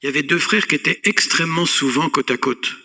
il 0.02 0.08
y 0.08 0.10
avait 0.10 0.24
deux 0.24 0.40
frères 0.40 0.68
qui 0.68 0.76
étaient 0.76 1.00
extrêmement 1.04 1.68
souvent 1.68 2.10
côte 2.10 2.32
à 2.32 2.38
côte. 2.38 2.76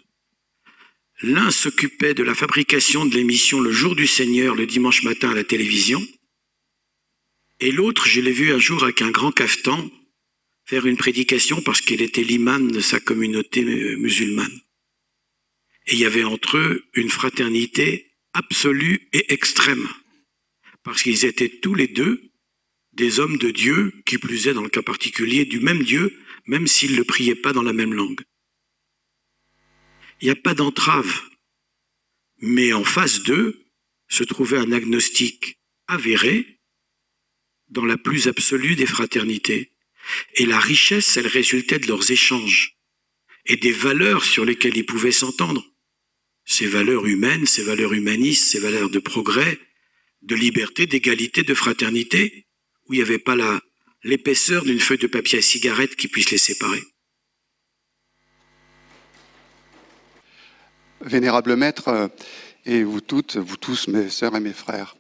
L'un 1.23 1.51
s'occupait 1.51 2.15
de 2.15 2.23
la 2.23 2.35
fabrication 2.35 3.07
de 3.07 3.15
l'émission 3.15 3.61
Le 3.61 3.73
jour 3.73 3.97
du 3.97 4.07
Seigneur 4.07 4.55
le 4.55 4.67
dimanche 4.67 5.03
matin 5.03 5.31
à 5.31 5.35
la 5.35 5.45
télévision, 5.45 6.07
et 7.61 7.73
l'autre, 7.73 8.07
je 8.07 8.21
l'ai 8.21 8.33
vu 8.33 8.53
un 8.53 8.59
jour 8.59 8.85
avec 8.85 9.03
un 9.03 9.11
grand 9.11 9.33
cafetan 9.33 9.91
faire 10.65 10.87
une 10.87 10.99
prédication 10.99 11.63
parce 11.63 11.81
qu'il 11.81 12.03
était 12.03 12.23
l'imam 12.23 12.71
de 12.71 12.81
sa 12.81 13.01
communauté 13.01 13.65
musulmane. 13.97 14.61
Et 15.87 15.95
il 15.95 15.99
y 15.99 16.05
avait 16.05 16.25
entre 16.25 16.59
eux 16.59 16.85
une 16.93 17.09
fraternité 17.09 18.13
absolue 18.35 19.09
et 19.15 19.33
extrême, 19.33 19.89
parce 20.83 21.03
qu'ils 21.03 21.25
étaient 21.25 21.49
tous 21.49 21.75
les 21.75 21.89
deux 21.89 22.23
des 22.93 23.19
hommes 23.19 23.39
de 23.39 23.51
Dieu, 23.51 23.95
qui 24.05 24.19
plus 24.19 24.47
est 24.47 24.55
dans 24.55 24.63
le 24.63 24.69
cas 24.69 24.83
particulier 24.83 25.47
du 25.47 25.61
même 25.61 25.83
Dieu, 25.83 26.19
même 26.47 26.67
s'ils 26.67 26.93
ne 26.93 26.99
le 26.99 27.05
priaient 27.05 27.35
pas 27.35 27.55
dans 27.55 27.63
la 27.63 27.73
même 27.73 27.95
langue. 27.95 28.21
Il 30.21 30.27
n'y 30.27 30.31
a 30.31 30.37
pas 30.37 30.55
d'entrave. 30.55 31.23
Mais 32.41 32.73
en 32.73 32.85
face 32.85 33.23
d'eux 33.23 33.65
se 34.09 34.25
trouvait 34.25 34.59
un 34.59 34.73
agnostique 34.73 35.59
avéré 35.87 36.58
dans 37.71 37.85
la 37.85 37.97
plus 37.97 38.29
absolue 38.29 38.77
des 38.77 38.87
fraternités. 38.87 39.73
Et 40.35 40.47
la 40.47 40.59
richesse, 40.59 41.17
elle 41.17 41.27
résultait 41.27 41.79
de 41.79 41.87
leurs 41.87 42.11
échanges 42.11 42.79
et 43.47 43.57
des 43.57 43.73
valeurs 43.73 44.25
sur 44.25 44.45
lesquelles 44.45 44.77
ils 44.77 44.87
pouvaient 44.87 45.13
s'entendre. 45.13 45.65
Ces 46.45 46.67
valeurs 46.67 47.07
humaines, 47.07 47.47
ces 47.47 47.63
valeurs 47.63 47.93
humanistes, 47.93 48.45
ces 48.45 48.59
valeurs 48.59 48.91
de 48.91 48.99
progrès, 48.99 49.59
de 50.23 50.35
liberté, 50.35 50.87
d'égalité, 50.87 51.43
de 51.43 51.55
fraternité, 51.55 52.47
où 52.87 52.95
il 52.95 52.97
n'y 52.97 53.03
avait 53.03 53.19
pas 53.19 53.37
l'épaisseur 54.03 54.65
d'une 54.65 54.81
feuille 54.81 54.99
de 54.99 55.07
papier 55.07 55.39
à 55.39 55.43
cigarette 55.43 55.97
qui 55.97 56.09
puisse 56.09 56.31
les 56.31 56.39
séparer. 56.39 56.83
Vénérable 61.01 61.57
Maître, 61.57 61.89
euh, 61.89 62.09
et 62.65 62.83
vous 62.83 63.01
toutes, 63.01 63.37
vous 63.37 63.57
tous, 63.57 63.89
mes 63.89 64.11
sœurs 64.11 64.37
et 64.37 64.41
mes 64.41 64.53
frères, 64.53 64.97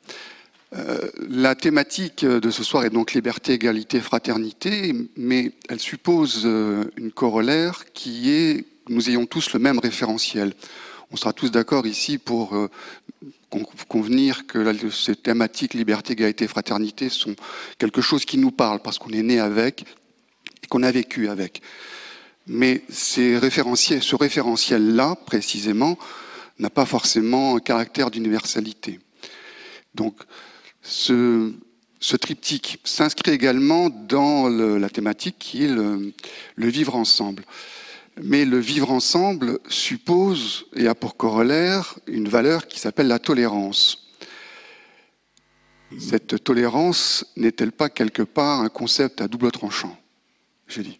euh, 0.76 1.10
la 1.28 1.54
thématique 1.54 2.24
de 2.24 2.50
ce 2.50 2.62
soir 2.62 2.84
est 2.84 2.90
donc 2.90 3.14
liberté, 3.14 3.54
égalité, 3.54 4.00
fraternité, 4.00 4.94
mais 5.16 5.52
elle 5.68 5.80
suppose 5.80 6.42
euh, 6.44 6.84
une 6.96 7.10
corollaire 7.10 7.84
qui 7.94 8.30
est 8.30 8.64
que 8.84 8.92
nous 8.92 9.08
ayons 9.08 9.26
tous 9.26 9.52
le 9.52 9.58
même 9.58 9.78
référentiel. 9.78 10.52
On 11.10 11.16
sera 11.16 11.32
tous 11.32 11.50
d'accord 11.50 11.86
ici 11.86 12.18
pour 12.18 12.68
convenir 13.88 14.46
que 14.46 14.90
ces 14.90 15.16
thématiques 15.16 15.72
liberté, 15.72 16.12
égalité, 16.12 16.46
fraternité 16.46 17.08
sont 17.08 17.34
quelque 17.78 18.02
chose 18.02 18.26
qui 18.26 18.36
nous 18.36 18.50
parle 18.50 18.80
parce 18.80 18.98
qu'on 18.98 19.10
est 19.10 19.22
né 19.22 19.40
avec 19.40 19.82
et 20.62 20.66
qu'on 20.68 20.82
a 20.82 20.90
vécu 20.90 21.28
avec. 21.28 21.62
Mais 22.46 22.82
ce 22.90 23.36
référentiel-là, 24.16 25.16
précisément, 25.26 25.98
n'a 26.58 26.70
pas 26.70 26.86
forcément 26.86 27.56
un 27.56 27.60
caractère 27.60 28.10
d'universalité. 28.10 29.00
Donc, 29.94 30.14
ce, 30.88 31.52
triptyque 32.16 32.78
s'inscrit 32.84 33.32
également 33.32 33.90
dans 33.90 34.48
la 34.48 34.88
thématique 34.88 35.36
qui 35.38 35.64
est 35.64 35.68
le, 35.68 36.12
vivre 36.56 36.96
ensemble. 36.96 37.44
Mais 38.20 38.44
le 38.44 38.58
vivre 38.58 38.90
ensemble 38.90 39.60
suppose 39.68 40.66
et 40.74 40.88
a 40.88 40.94
pour 40.94 41.16
corollaire 41.16 41.98
une 42.06 42.28
valeur 42.28 42.66
qui 42.66 42.80
s'appelle 42.80 43.06
la 43.06 43.20
tolérance. 43.20 44.08
Cette 45.98 46.42
tolérance 46.42 47.24
n'est-elle 47.36 47.72
pas 47.72 47.88
quelque 47.88 48.22
part 48.22 48.60
un 48.60 48.68
concept 48.68 49.20
à 49.20 49.28
double 49.28 49.50
tranchant 49.52 49.96
dit? 50.76 50.98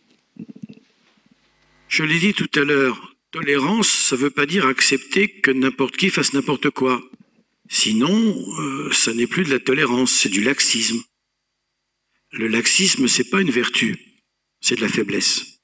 Je 1.89 2.03
l'ai 2.05 2.19
dit 2.19 2.35
tout 2.35 2.51
à 2.55 2.61
l'heure, 2.61 3.15
tolérance, 3.31 3.89
ça 3.89 4.17
ne 4.17 4.23
veut 4.23 4.31
pas 4.31 4.47
dire 4.47 4.67
accepter 4.67 5.29
que 5.29 5.51
n'importe 5.51 5.97
qui 5.97 6.11
fasse 6.11 6.33
n'importe 6.33 6.71
quoi. 6.71 7.03
Sinon, 7.69 8.35
euh, 8.61 8.91
ça 8.93 9.13
n'est 9.13 9.27
plus 9.27 9.45
de 9.45 9.51
la 9.51 9.61
tolérance, 9.61 10.13
c'est 10.13 10.29
du 10.29 10.43
laxisme. 10.43 11.03
Le 12.33 12.49
laxisme, 12.49 13.09
c'est 13.09 13.29
pas 13.29 13.41
une 13.41 13.51
vertu, 13.51 13.99
c'est 14.61 14.77
de 14.77 14.81
la 14.81 14.89
faiblesse. 14.89 15.61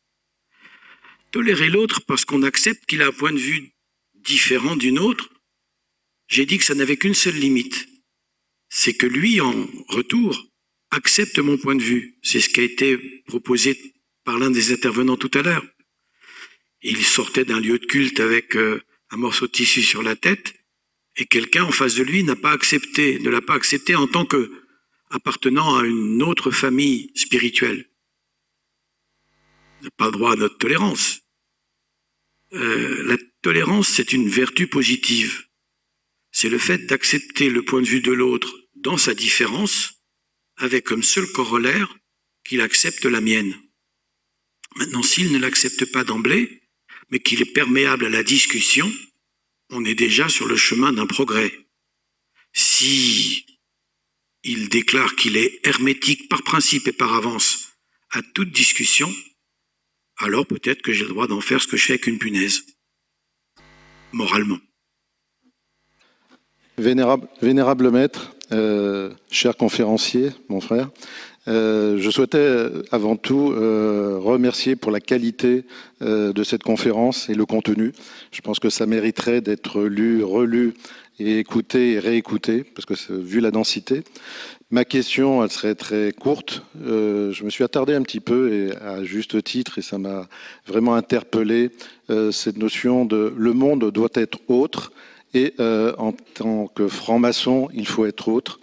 Tolérer 1.30 1.68
l'autre 1.68 2.02
parce 2.06 2.24
qu'on 2.24 2.42
accepte 2.42 2.86
qu'il 2.86 3.02
a 3.02 3.08
un 3.08 3.12
point 3.12 3.32
de 3.32 3.38
vue 3.38 3.72
différent 4.14 4.76
d'une 4.76 4.98
autre, 4.98 5.30
j'ai 6.28 6.46
dit 6.46 6.58
que 6.58 6.64
ça 6.64 6.74
n'avait 6.74 6.96
qu'une 6.96 7.14
seule 7.14 7.36
limite. 7.36 7.86
C'est 8.68 8.94
que 8.94 9.06
lui, 9.06 9.40
en 9.40 9.66
retour, 9.88 10.46
accepte 10.90 11.38
mon 11.38 11.58
point 11.58 11.74
de 11.74 11.82
vue. 11.82 12.18
C'est 12.22 12.40
ce 12.40 12.48
qui 12.48 12.60
a 12.60 12.64
été 12.64 12.96
proposé 13.26 13.94
par 14.24 14.38
l'un 14.38 14.50
des 14.50 14.72
intervenants 14.72 15.16
tout 15.16 15.30
à 15.34 15.42
l'heure. 15.42 15.64
Il 16.82 17.04
sortait 17.04 17.44
d'un 17.44 17.60
lieu 17.60 17.78
de 17.78 17.86
culte 17.86 18.20
avec 18.20 18.56
euh, 18.56 18.82
un 19.10 19.16
morceau 19.16 19.46
de 19.46 19.52
tissu 19.52 19.82
sur 19.82 20.02
la 20.02 20.16
tête, 20.16 20.54
et 21.16 21.26
quelqu'un 21.26 21.64
en 21.64 21.72
face 21.72 21.94
de 21.94 22.02
lui 22.02 22.24
n'a 22.24 22.36
pas 22.36 22.52
accepté, 22.52 23.18
ne 23.20 23.30
l'a 23.30 23.40
pas 23.40 23.54
accepté 23.54 23.94
en 23.94 24.06
tant 24.06 24.26
que 24.26 24.50
appartenant 25.10 25.76
à 25.76 25.84
une 25.84 26.22
autre 26.22 26.50
famille 26.50 27.12
spirituelle. 27.14 27.88
Il 29.80 29.84
n'a 29.84 29.90
pas 29.90 30.10
droit 30.10 30.32
à 30.32 30.36
notre 30.36 30.58
tolérance. 30.58 31.20
Euh, 32.52 33.02
la 33.04 33.16
tolérance, 33.42 33.88
c'est 33.88 34.12
une 34.12 34.28
vertu 34.28 34.66
positive. 34.66 35.46
C'est 36.32 36.48
le 36.48 36.58
fait 36.58 36.86
d'accepter 36.86 37.48
le 37.48 37.64
point 37.64 37.82
de 37.82 37.86
vue 37.86 38.00
de 38.00 38.12
l'autre 38.12 38.52
dans 38.74 38.96
sa 38.96 39.14
différence, 39.14 40.02
avec 40.56 40.84
comme 40.84 41.02
seul 41.02 41.26
corollaire 41.32 41.96
qu'il 42.44 42.60
accepte 42.60 43.04
la 43.04 43.20
mienne. 43.20 43.54
Maintenant, 44.76 45.02
s'il 45.02 45.32
ne 45.32 45.38
l'accepte 45.38 45.90
pas 45.92 46.04
d'emblée, 46.04 46.62
mais 47.10 47.20
qu'il 47.20 47.40
est 47.40 47.52
perméable 47.52 48.06
à 48.06 48.10
la 48.10 48.22
discussion, 48.22 48.92
on 49.74 49.84
est 49.84 49.96
déjà 49.96 50.28
sur 50.28 50.46
le 50.46 50.56
chemin 50.56 50.92
d'un 50.92 51.06
progrès. 51.06 51.52
Si 52.52 53.44
il 54.44 54.68
déclare 54.68 55.16
qu'il 55.16 55.36
est 55.36 55.66
hermétique 55.66 56.28
par 56.28 56.42
principe 56.42 56.86
et 56.86 56.92
par 56.92 57.12
avance 57.14 57.72
à 58.10 58.22
toute 58.22 58.52
discussion, 58.52 59.12
alors 60.18 60.46
peut-être 60.46 60.80
que 60.80 60.92
j'ai 60.92 61.02
le 61.02 61.08
droit 61.08 61.26
d'en 61.26 61.40
faire 61.40 61.60
ce 61.60 61.66
que 61.66 61.76
je 61.76 61.86
fais 61.86 61.94
avec 61.94 62.06
une 62.06 62.18
punaise, 62.18 62.64
moralement. 64.12 64.58
Vénérable, 66.78 67.90
maître, 67.90 68.32
euh, 68.52 69.12
cher 69.30 69.56
conférencier, 69.56 70.30
mon 70.48 70.60
frère, 70.60 70.90
euh, 71.46 71.98
je 71.98 72.10
souhaitais 72.10 72.38
euh, 72.38 72.82
avant 72.90 73.16
tout 73.16 73.52
euh, 73.52 74.18
remercier 74.18 74.76
pour 74.76 74.90
la 74.90 75.00
qualité 75.00 75.64
de 76.00 76.44
cette 76.44 76.62
conférence 76.62 77.30
et 77.30 77.34
le 77.34 77.46
contenu. 77.46 77.92
Je 78.30 78.42
pense 78.42 78.58
que 78.58 78.68
ça 78.68 78.84
mériterait 78.84 79.40
d'être 79.40 79.80
lu, 79.80 80.22
relu 80.22 80.74
et 81.18 81.38
écouté 81.38 81.92
et 81.92 81.98
réécouté, 81.98 82.62
parce 82.62 82.84
que 82.84 83.14
vu 83.14 83.40
la 83.40 83.50
densité. 83.50 84.02
Ma 84.70 84.84
question, 84.84 85.42
elle 85.42 85.50
serait 85.50 85.76
très 85.76 86.12
courte. 86.12 86.62
je 86.84 87.42
me 87.42 87.48
suis 87.48 87.64
attardé 87.64 87.94
un 87.94 88.02
petit 88.02 88.20
peu, 88.20 88.52
et 88.52 88.76
à 88.76 89.02
juste 89.02 89.42
titre, 89.42 89.78
et 89.78 89.82
ça 89.82 89.96
m'a 89.96 90.28
vraiment 90.66 90.94
interpellé, 90.94 91.70
cette 92.32 92.58
notion 92.58 93.06
de 93.06 93.32
le 93.34 93.52
monde 93.54 93.90
doit 93.90 94.12
être 94.12 94.40
autre, 94.48 94.92
et 95.32 95.54
en 95.96 96.12
tant 96.34 96.66
que 96.66 96.86
franc-maçon, 96.86 97.70
il 97.72 97.86
faut 97.86 98.04
être 98.04 98.28
autre. 98.28 98.60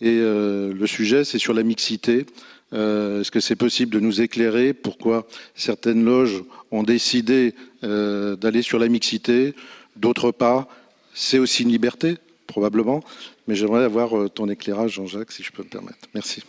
Et 0.00 0.18
euh, 0.20 0.72
le 0.72 0.86
sujet, 0.86 1.24
c'est 1.24 1.38
sur 1.38 1.54
la 1.54 1.62
mixité. 1.62 2.26
Euh, 2.72 3.20
est-ce 3.20 3.30
que 3.30 3.40
c'est 3.40 3.56
possible 3.56 3.92
de 3.92 4.00
nous 4.00 4.20
éclairer 4.20 4.74
pourquoi 4.74 5.26
certaines 5.54 6.04
loges 6.04 6.42
ont 6.70 6.82
décidé 6.82 7.54
euh, 7.84 8.36
d'aller 8.36 8.62
sur 8.62 8.78
la 8.78 8.88
mixité, 8.88 9.54
d'autres 9.96 10.32
pas? 10.32 10.68
C'est 11.14 11.38
aussi 11.38 11.62
une 11.62 11.68
liberté, 11.68 12.16
probablement, 12.48 13.04
mais 13.46 13.54
j'aimerais 13.54 13.84
avoir 13.84 14.28
ton 14.30 14.48
éclairage, 14.48 14.94
Jean-Jacques, 14.94 15.30
si 15.30 15.44
je 15.44 15.52
peux 15.52 15.62
me 15.62 15.68
permettre. 15.68 16.08
Merci. 16.12 16.42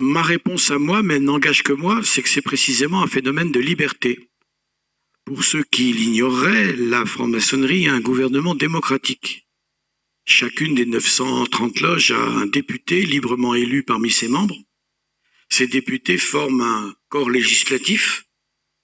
Ma 0.00 0.22
réponse 0.22 0.72
à 0.72 0.78
moi, 0.78 1.04
mais 1.04 1.20
n'engage 1.20 1.62
que 1.62 1.72
moi, 1.72 2.00
c'est 2.02 2.22
que 2.22 2.28
c'est 2.28 2.42
précisément 2.42 3.02
un 3.02 3.06
phénomène 3.06 3.52
de 3.52 3.60
liberté. 3.60 4.28
Pour 5.24 5.44
ceux 5.44 5.62
qui 5.62 5.92
l'ignoreraient, 5.92 6.74
la 6.76 7.06
franc-maçonnerie 7.06 7.88
a 7.88 7.94
un 7.94 8.00
gouvernement 8.00 8.56
démocratique. 8.56 9.43
Chacune 10.26 10.74
des 10.74 10.86
930 10.86 11.80
loges 11.80 12.10
a 12.10 12.18
un 12.18 12.46
député 12.46 13.04
librement 13.04 13.54
élu 13.54 13.82
parmi 13.82 14.10
ses 14.10 14.28
membres. 14.28 14.56
Ces 15.50 15.66
députés 15.66 16.16
forment 16.16 16.62
un 16.62 16.96
corps 17.08 17.28
législatif 17.28 18.24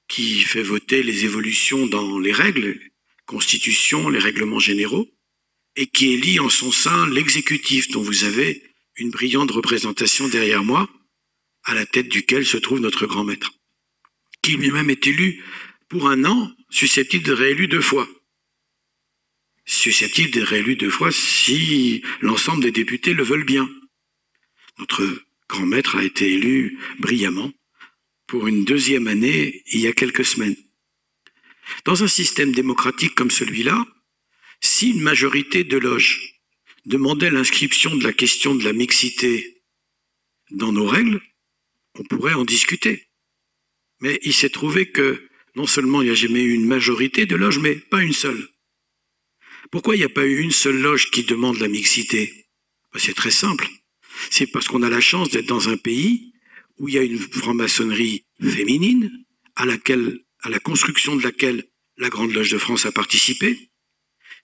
qui 0.07 0.43
fait 0.43 0.62
voter 0.62 1.03
les 1.03 1.25
évolutions 1.25 1.87
dans 1.87 2.19
les 2.19 2.33
règles, 2.33 2.79
constitutions, 3.25 4.11
les 4.11 4.19
règlements 4.19 4.59
généraux, 4.59 5.09
et 5.77 5.87
qui 5.87 6.12
élit 6.12 6.41
en 6.41 6.51
son 6.51 6.73
sein 6.73 7.09
l'exécutif 7.09 7.89
dont 7.89 8.03
vous 8.03 8.25
avez 8.25 8.62
une 8.97 9.11
brillante 9.11 9.51
représentation 9.51 10.29
derrière 10.29 10.62
moi, 10.62 10.91
à 11.65 11.75
la 11.75 11.87
tête 11.87 12.09
duquel 12.09 12.45
se 12.45 12.59
trouve 12.59 12.81
notre 12.81 13.07
grand 13.07 13.25
maître, 13.25 13.53
qui 14.43 14.57
lui-même 14.57 14.91
est 14.91 15.07
élu 15.07 15.43
pour 15.89 16.09
un 16.09 16.25
an, 16.25 16.53
susceptible 16.69 17.25
de 17.25 17.33
réélu 17.33 17.67
deux 17.67 17.81
fois. 17.81 18.09
Susceptible 19.71 20.33
de 20.33 20.43
réélu 20.43 20.75
deux 20.75 20.91
fois 20.91 21.13
si 21.13 22.03
l'ensemble 22.21 22.65
des 22.65 22.73
députés 22.73 23.15
le 23.15 23.23
veulent 23.23 23.45
bien. 23.45 23.71
Notre 24.81 25.07
grand 25.49 25.65
maître 25.65 25.95
a 25.95 26.03
été 26.03 26.33
élu 26.33 26.77
brillamment 26.99 27.53
pour 28.27 28.49
une 28.49 28.65
deuxième 28.65 29.07
année 29.07 29.63
il 29.67 29.81
y 29.81 29.87
a 29.87 29.93
quelques 29.93 30.25
semaines. 30.25 30.57
Dans 31.85 32.03
un 32.03 32.09
système 32.09 32.51
démocratique 32.51 33.15
comme 33.15 33.31
celui-là, 33.31 33.87
si 34.61 34.91
une 34.91 35.03
majorité 35.03 35.63
de 35.63 35.79
loges 35.79 36.41
demandait 36.85 37.31
l'inscription 37.31 37.95
de 37.95 38.03
la 38.03 38.13
question 38.13 38.57
de 38.57 38.65
la 38.65 38.73
mixité 38.73 39.63
dans 40.51 40.73
nos 40.73 40.87
règles, 40.87 41.21
on 41.97 42.03
pourrait 42.03 42.35
en 42.35 42.45
discuter. 42.45 43.07
Mais 44.01 44.19
il 44.25 44.35
s'est 44.35 44.51
trouvé 44.51 44.91
que 44.91 45.29
non 45.55 45.69
seulement 45.69 46.03
il 46.03 46.07
n'y 46.07 46.11
a 46.11 46.15
jamais 46.15 46.43
eu 46.43 46.55
une 46.55 46.67
majorité 46.67 47.25
de 47.25 47.37
loges, 47.37 47.61
mais 47.61 47.77
pas 47.77 48.03
une 48.03 48.13
seule. 48.13 48.49
Pourquoi 49.71 49.95
il 49.95 49.99
n'y 49.99 50.05
a 50.05 50.09
pas 50.09 50.27
eu 50.27 50.41
une 50.41 50.51
seule 50.51 50.81
loge 50.81 51.11
qui 51.11 51.23
demande 51.23 51.59
la 51.59 51.69
mixité? 51.69 52.47
Ben, 52.93 52.99
C'est 52.99 53.15
très 53.15 53.31
simple. 53.31 53.69
C'est 54.31 54.47
parce 54.47 54.67
qu'on 54.67 54.83
a 54.83 54.91
la 54.91 55.01
chance 55.01 55.31
d'être 55.31 55.47
dans 55.47 55.69
un 55.69 55.77
pays 55.77 56.33
où 56.79 56.89
il 56.89 56.95
y 56.95 56.99
a 56.99 57.03
une 57.03 57.19
franc-maçonnerie 57.19 58.25
féminine 58.43 59.25
à 59.55 59.67
laquelle, 59.67 60.21
à 60.43 60.49
la 60.49 60.59
construction 60.59 61.15
de 61.15 61.23
laquelle 61.23 61.69
la 61.99 62.09
Grande 62.09 62.33
Loge 62.33 62.51
de 62.51 62.59
France 62.59 62.87
a 62.87 62.93
participé. 62.93 63.71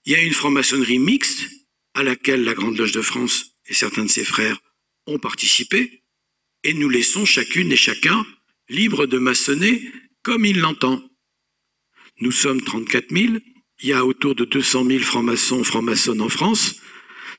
Il 0.05 0.13
y 0.13 0.15
a 0.15 0.21
une 0.21 0.33
franc-maçonnerie 0.33 0.99
mixte 0.99 1.49
à 1.93 2.03
laquelle 2.03 2.43
la 2.43 2.53
Grande 2.53 2.77
Loge 2.77 2.91
de 2.91 3.01
France 3.01 3.57
et 3.65 3.73
certains 3.73 4.05
de 4.05 4.09
ses 4.09 4.23
frères 4.23 4.59
ont 5.07 5.19
participé, 5.19 6.03
et 6.63 6.73
nous 6.73 6.89
laissons 6.89 7.25
chacune 7.25 7.71
et 7.71 7.77
chacun 7.77 8.25
libre 8.69 9.05
de 9.05 9.17
maçonner 9.17 9.91
comme 10.21 10.45
il 10.45 10.59
l'entend. 10.59 11.01
Nous 12.19 12.31
sommes 12.31 12.61
34 12.61 13.11
000, 13.11 13.37
il 13.81 13.89
y 13.89 13.93
a 13.93 14.05
autour 14.05 14.35
de 14.35 14.45
200 14.45 14.85
000 14.85 14.99
francs-maçons, 15.03 15.63
francs-maçonnes 15.63 16.21
en 16.21 16.29
France, 16.29 16.81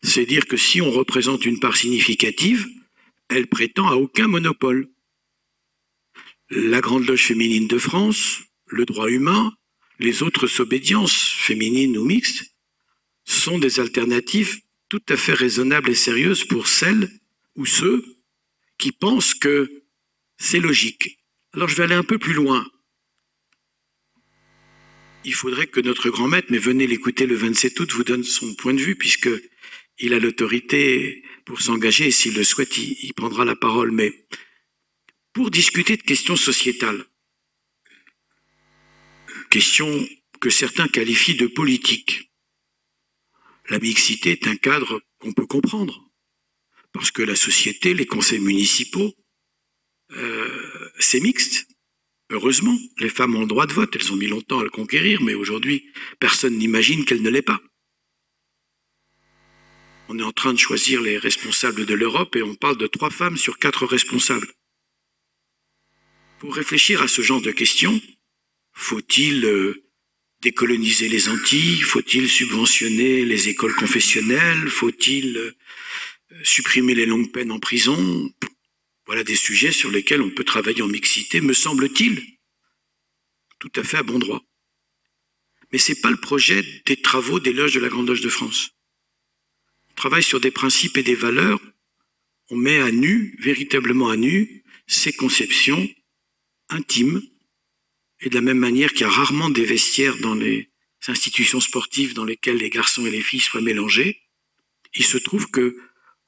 c'est 0.03 0.27
dire 0.27 0.47
que 0.47 0.57
si 0.57 0.81
on 0.81 0.91
représente 0.91 1.45
une 1.45 1.59
part 1.59 1.77
significative, 1.77 2.67
elle 3.29 3.49
prétend 3.49 3.89
à 3.89 3.97
aucun 3.97 4.29
monopole. 4.29 4.89
La 6.51 6.81
Grande 6.81 7.07
Loge 7.07 7.27
féminine 7.27 7.67
de 7.67 7.79
France, 7.79 8.41
le 8.67 8.85
droit 8.85 9.11
humain, 9.11 9.53
les 9.99 10.23
autres 10.23 10.61
obédiences, 10.61 11.35
féminines 11.37 11.99
ou 11.99 12.05
mixtes, 12.05 12.55
sont 13.25 13.59
des 13.59 13.81
alternatives 13.81 14.61
tout 14.89 15.03
à 15.09 15.17
fait 15.17 15.35
raisonnables 15.35 15.91
et 15.91 15.95
sérieuses 15.95 16.45
pour 16.45 16.69
celles 16.69 17.11
ou 17.57 17.67
ceux 17.67 18.05
qui 18.79 18.93
pensent 18.93 19.35
que 19.35 19.83
c'est 20.39 20.61
logique. 20.61 21.19
Alors 21.53 21.69
je 21.69 21.75
vais 21.75 21.83
aller 21.83 21.95
un 21.95 22.05
peu 22.05 22.19
plus 22.19 22.33
loin. 22.33 22.65
Il 25.29 25.35
faudrait 25.35 25.67
que 25.67 25.81
notre 25.81 26.09
grand 26.09 26.27
maître, 26.27 26.49
mais 26.49 26.57
venez 26.57 26.87
l'écouter 26.87 27.27
le 27.27 27.35
27 27.35 27.79
août, 27.81 27.93
vous 27.93 28.03
donne 28.03 28.25
son 28.25 28.55
point 28.55 28.73
de 28.73 28.81
vue, 28.81 28.97
puisque 28.97 29.29
il 29.99 30.15
a 30.15 30.19
l'autorité 30.19 31.23
pour 31.45 31.61
s'engager, 31.61 32.07
et 32.07 32.11
s'il 32.11 32.35
le 32.35 32.45
souhaite, 32.45 32.79
il, 32.79 33.13
prendra 33.13 33.45
la 33.45 33.55
parole. 33.55 33.91
Mais 33.91 34.27
pour 35.35 35.51
discuter 35.51 35.99
de 35.99 36.03
questions 36.03 36.37
sociétales, 36.37 37.05
questions 39.51 40.09
que 40.41 40.49
certains 40.49 40.89
qualifient 40.89 41.37
de 41.37 41.47
politiques, 41.47 42.33
la 43.69 43.79
mixité 43.81 44.31
est 44.31 44.47
un 44.47 44.57
cadre 44.57 45.03
qu'on 45.19 45.35
peut 45.35 45.47
comprendre, 45.47 46.11
parce 46.95 47.11
que 47.11 47.21
la 47.21 47.37
société, 47.37 47.93
les 47.93 48.07
conseils 48.07 48.41
municipaux, 48.41 49.13
euh, 50.13 50.91
c'est 50.99 51.21
mixte. 51.21 51.68
Heureusement, 52.31 52.77
les 52.99 53.09
femmes 53.09 53.37
ont 53.37 53.41
le 53.41 53.47
droit 53.47 53.67
de 53.67 53.73
vote, 53.73 53.95
elles 53.97 54.13
ont 54.13 54.17
mis 54.17 54.27
longtemps 54.27 54.61
à 54.61 54.65
le 54.65 54.71
conquérir, 54.71 55.23
mais 55.23 55.35
aujourd'hui, 55.35 55.87
personne 56.21 56.59
n'imagine 56.59 57.05
qu'elles 57.05 57.23
ne 57.23 57.31
l'aient 57.31 57.43
pas. 57.43 57.61
On 60.09 60.19
est 60.19 60.23
en 60.23 60.33
train 60.33 60.53
de 60.53 60.59
choisir 60.59 61.01
les 61.01 61.19
responsables 61.19 61.87
de 61.87 61.95
l'Europe 61.95 62.37
et 62.37 62.43
on 62.43 62.55
parle 62.55 62.77
de 62.77 62.87
trois 62.87 63.11
femmes 63.11 63.37
sur 63.37 63.59
quatre 63.59 63.87
responsables. 63.87 64.49
Pour 66.39 66.55
réfléchir 66.55 67.03
à 67.03 67.09
ce 67.09 67.21
genre 67.21 67.43
de 67.43 67.51
questions, 67.51 68.01
faut-il 68.73 69.45
euh, 69.45 69.85
décoloniser 70.41 71.09
les 71.09 71.29
Antilles? 71.29 71.81
Faut-il 71.81 72.29
subventionner 72.29 73.25
les 73.25 73.49
écoles 73.49 73.75
confessionnelles? 73.75 74.69
Faut-il 74.69 75.37
euh, 75.37 75.57
supprimer 76.43 76.95
les 76.95 77.07
longues 77.07 77.33
peines 77.33 77.53
en 77.53 77.59
prison? 77.59 78.33
Voilà 79.09 79.25
des 79.25 79.37
sujets 79.37 79.73
sur 79.73 79.91
lesquels 79.91 80.21
on 80.21 80.31
peut 80.31 80.45
travailler 80.45 80.83
en 80.83 80.87
mixité, 80.87 81.41
me 81.41 81.55
semble-t-il, 81.55 82.23
tout 83.59 83.73
à 83.75 83.83
fait 83.83 83.97
à 83.97 84.03
bon 84.03 84.19
droit. 84.19 84.45
Mais 85.73 85.79
ce 85.79 85.93
n'est 85.93 86.01
pas 86.01 86.11
le 86.11 86.19
projet 86.19 86.63
des 86.85 87.01
travaux 87.01 87.41
des 87.41 87.55
loges 87.55 87.73
de 87.73 87.81
la 87.81 87.89
Grande 87.89 88.07
Loge 88.07 88.21
de 88.21 88.29
France. 88.29 88.73
On 89.91 89.95
travaille 89.95 90.23
sur 90.23 90.41
des 90.41 90.51
principes 90.51 90.99
et 90.99 91.03
des 91.03 91.15
valeurs, 91.15 91.59
on 92.51 92.57
met 92.57 92.81
à 92.81 92.91
nu, 92.91 93.35
véritablement 93.41 94.11
à 94.11 94.19
nu, 94.19 94.63
ces 94.87 95.15
conceptions 95.15 95.89
intimes, 96.69 97.23
et 98.21 98.29
de 98.29 98.35
la 98.35 98.43
même 98.43 98.59
manière 98.59 98.91
qu'il 98.91 99.03
y 99.03 99.05
a 99.05 99.11
rarement 99.11 99.49
des 99.49 99.65
vestiaires 99.65 100.19
dans 100.19 100.35
les 100.35 100.71
institutions 101.07 101.61
sportives 101.61 102.13
dans 102.13 102.27
lesquelles 102.27 102.59
les 102.59 102.69
garçons 102.69 103.07
et 103.07 103.11
les 103.11 103.23
filles 103.23 103.41
soient 103.41 103.63
mélangés, 103.63 104.21
il 104.93 105.05
se 105.05 105.17
trouve 105.17 105.51
que 105.51 105.79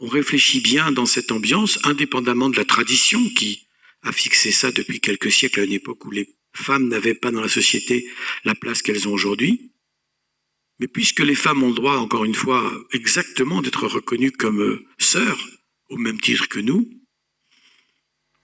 on 0.01 0.09
réfléchit 0.09 0.61
bien 0.61 0.93
dans 0.93 1.07
cette 1.07 1.31
ambiance, 1.31 1.79
indépendamment 1.85 2.49
de 2.49 2.57
la 2.57 2.65
tradition 2.65 3.23
qui 3.31 3.67
a 4.03 4.13
fixé 4.13 4.51
ça 4.51 4.73
depuis 4.73 5.01
quelques 5.01 5.31
siècles 5.31 5.61
à 5.61 5.65
une 5.65 5.73
époque 5.73 6.05
où 6.07 6.11
les 6.11 6.35
femmes 6.55 6.89
n'avaient 6.89 7.15
pas 7.15 7.31
dans 7.31 7.43
la 7.43 7.49
société 7.49 8.09
la 8.45 8.55
place 8.55 8.81
qu'elles 8.81 9.07
ont 9.07 9.13
aujourd'hui. 9.13 9.73
Mais 10.79 10.89
puisque 10.89 11.21
les 11.21 11.35
femmes 11.35 11.63
ont 11.63 11.69
le 11.69 11.75
droit, 11.75 11.99
encore 11.99 12.25
une 12.25 12.35
fois, 12.35 12.73
exactement 12.93 13.61
d'être 13.61 13.87
reconnues 13.87 14.33
comme 14.33 14.63
euh, 14.63 14.87
sœurs, 14.99 15.47
au 15.91 15.99
même 15.99 16.19
titre 16.19 16.49
que 16.49 16.59
nous, 16.59 16.89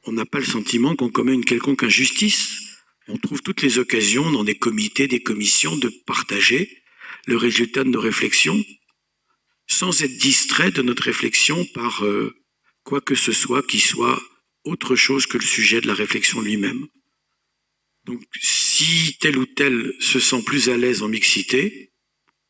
on 0.05 0.13
n'a 0.13 0.27
pas 0.27 0.39
le 0.39 0.45
sentiment 0.45 0.95
qu'on 0.95 1.09
commet 1.09 1.33
une 1.33 1.45
quelconque 1.45 1.83
injustice. 1.83 2.51
On 3.09 3.17
trouve 3.17 3.41
toutes 3.41 3.63
les 3.63 3.79
occasions 3.79 4.31
dans 4.31 4.45
des 4.45 4.57
comités, 4.57 5.09
des 5.09 5.23
commissions 5.23 5.77
de 5.77 5.89
partager 5.89 6.83
le 7.27 7.37
résultat 7.37 7.83
de 7.83 7.89
nos 7.89 8.01
réflexions 8.01 8.63
sans 9.77 10.03
être 10.03 10.17
distrait 10.17 10.71
de 10.71 10.81
notre 10.81 11.03
réflexion 11.03 11.67
par 11.67 12.03
euh, 12.05 12.35
quoi 12.83 13.03
que 13.03 13.15
ce 13.15 13.33
soit 13.33 13.63
qui 13.67 13.79
soit 13.79 14.19
autre 14.65 14.97
chose 14.97 15.27
que 15.27 15.37
le 15.37 15.45
sujet 15.45 15.83
de 15.83 15.87
la 15.87 15.95
réflexion 15.95 16.41
lui-même. 16.41 16.87
Donc 18.05 18.23
si 18.41 19.19
tel 19.21 19.37
ou 19.37 19.45
tel 19.45 19.95
se 20.01 20.19
sent 20.19 20.43
plus 20.45 20.71
à 20.71 20.79
l'aise 20.79 21.03
en 21.03 21.09
mixité, 21.09 21.93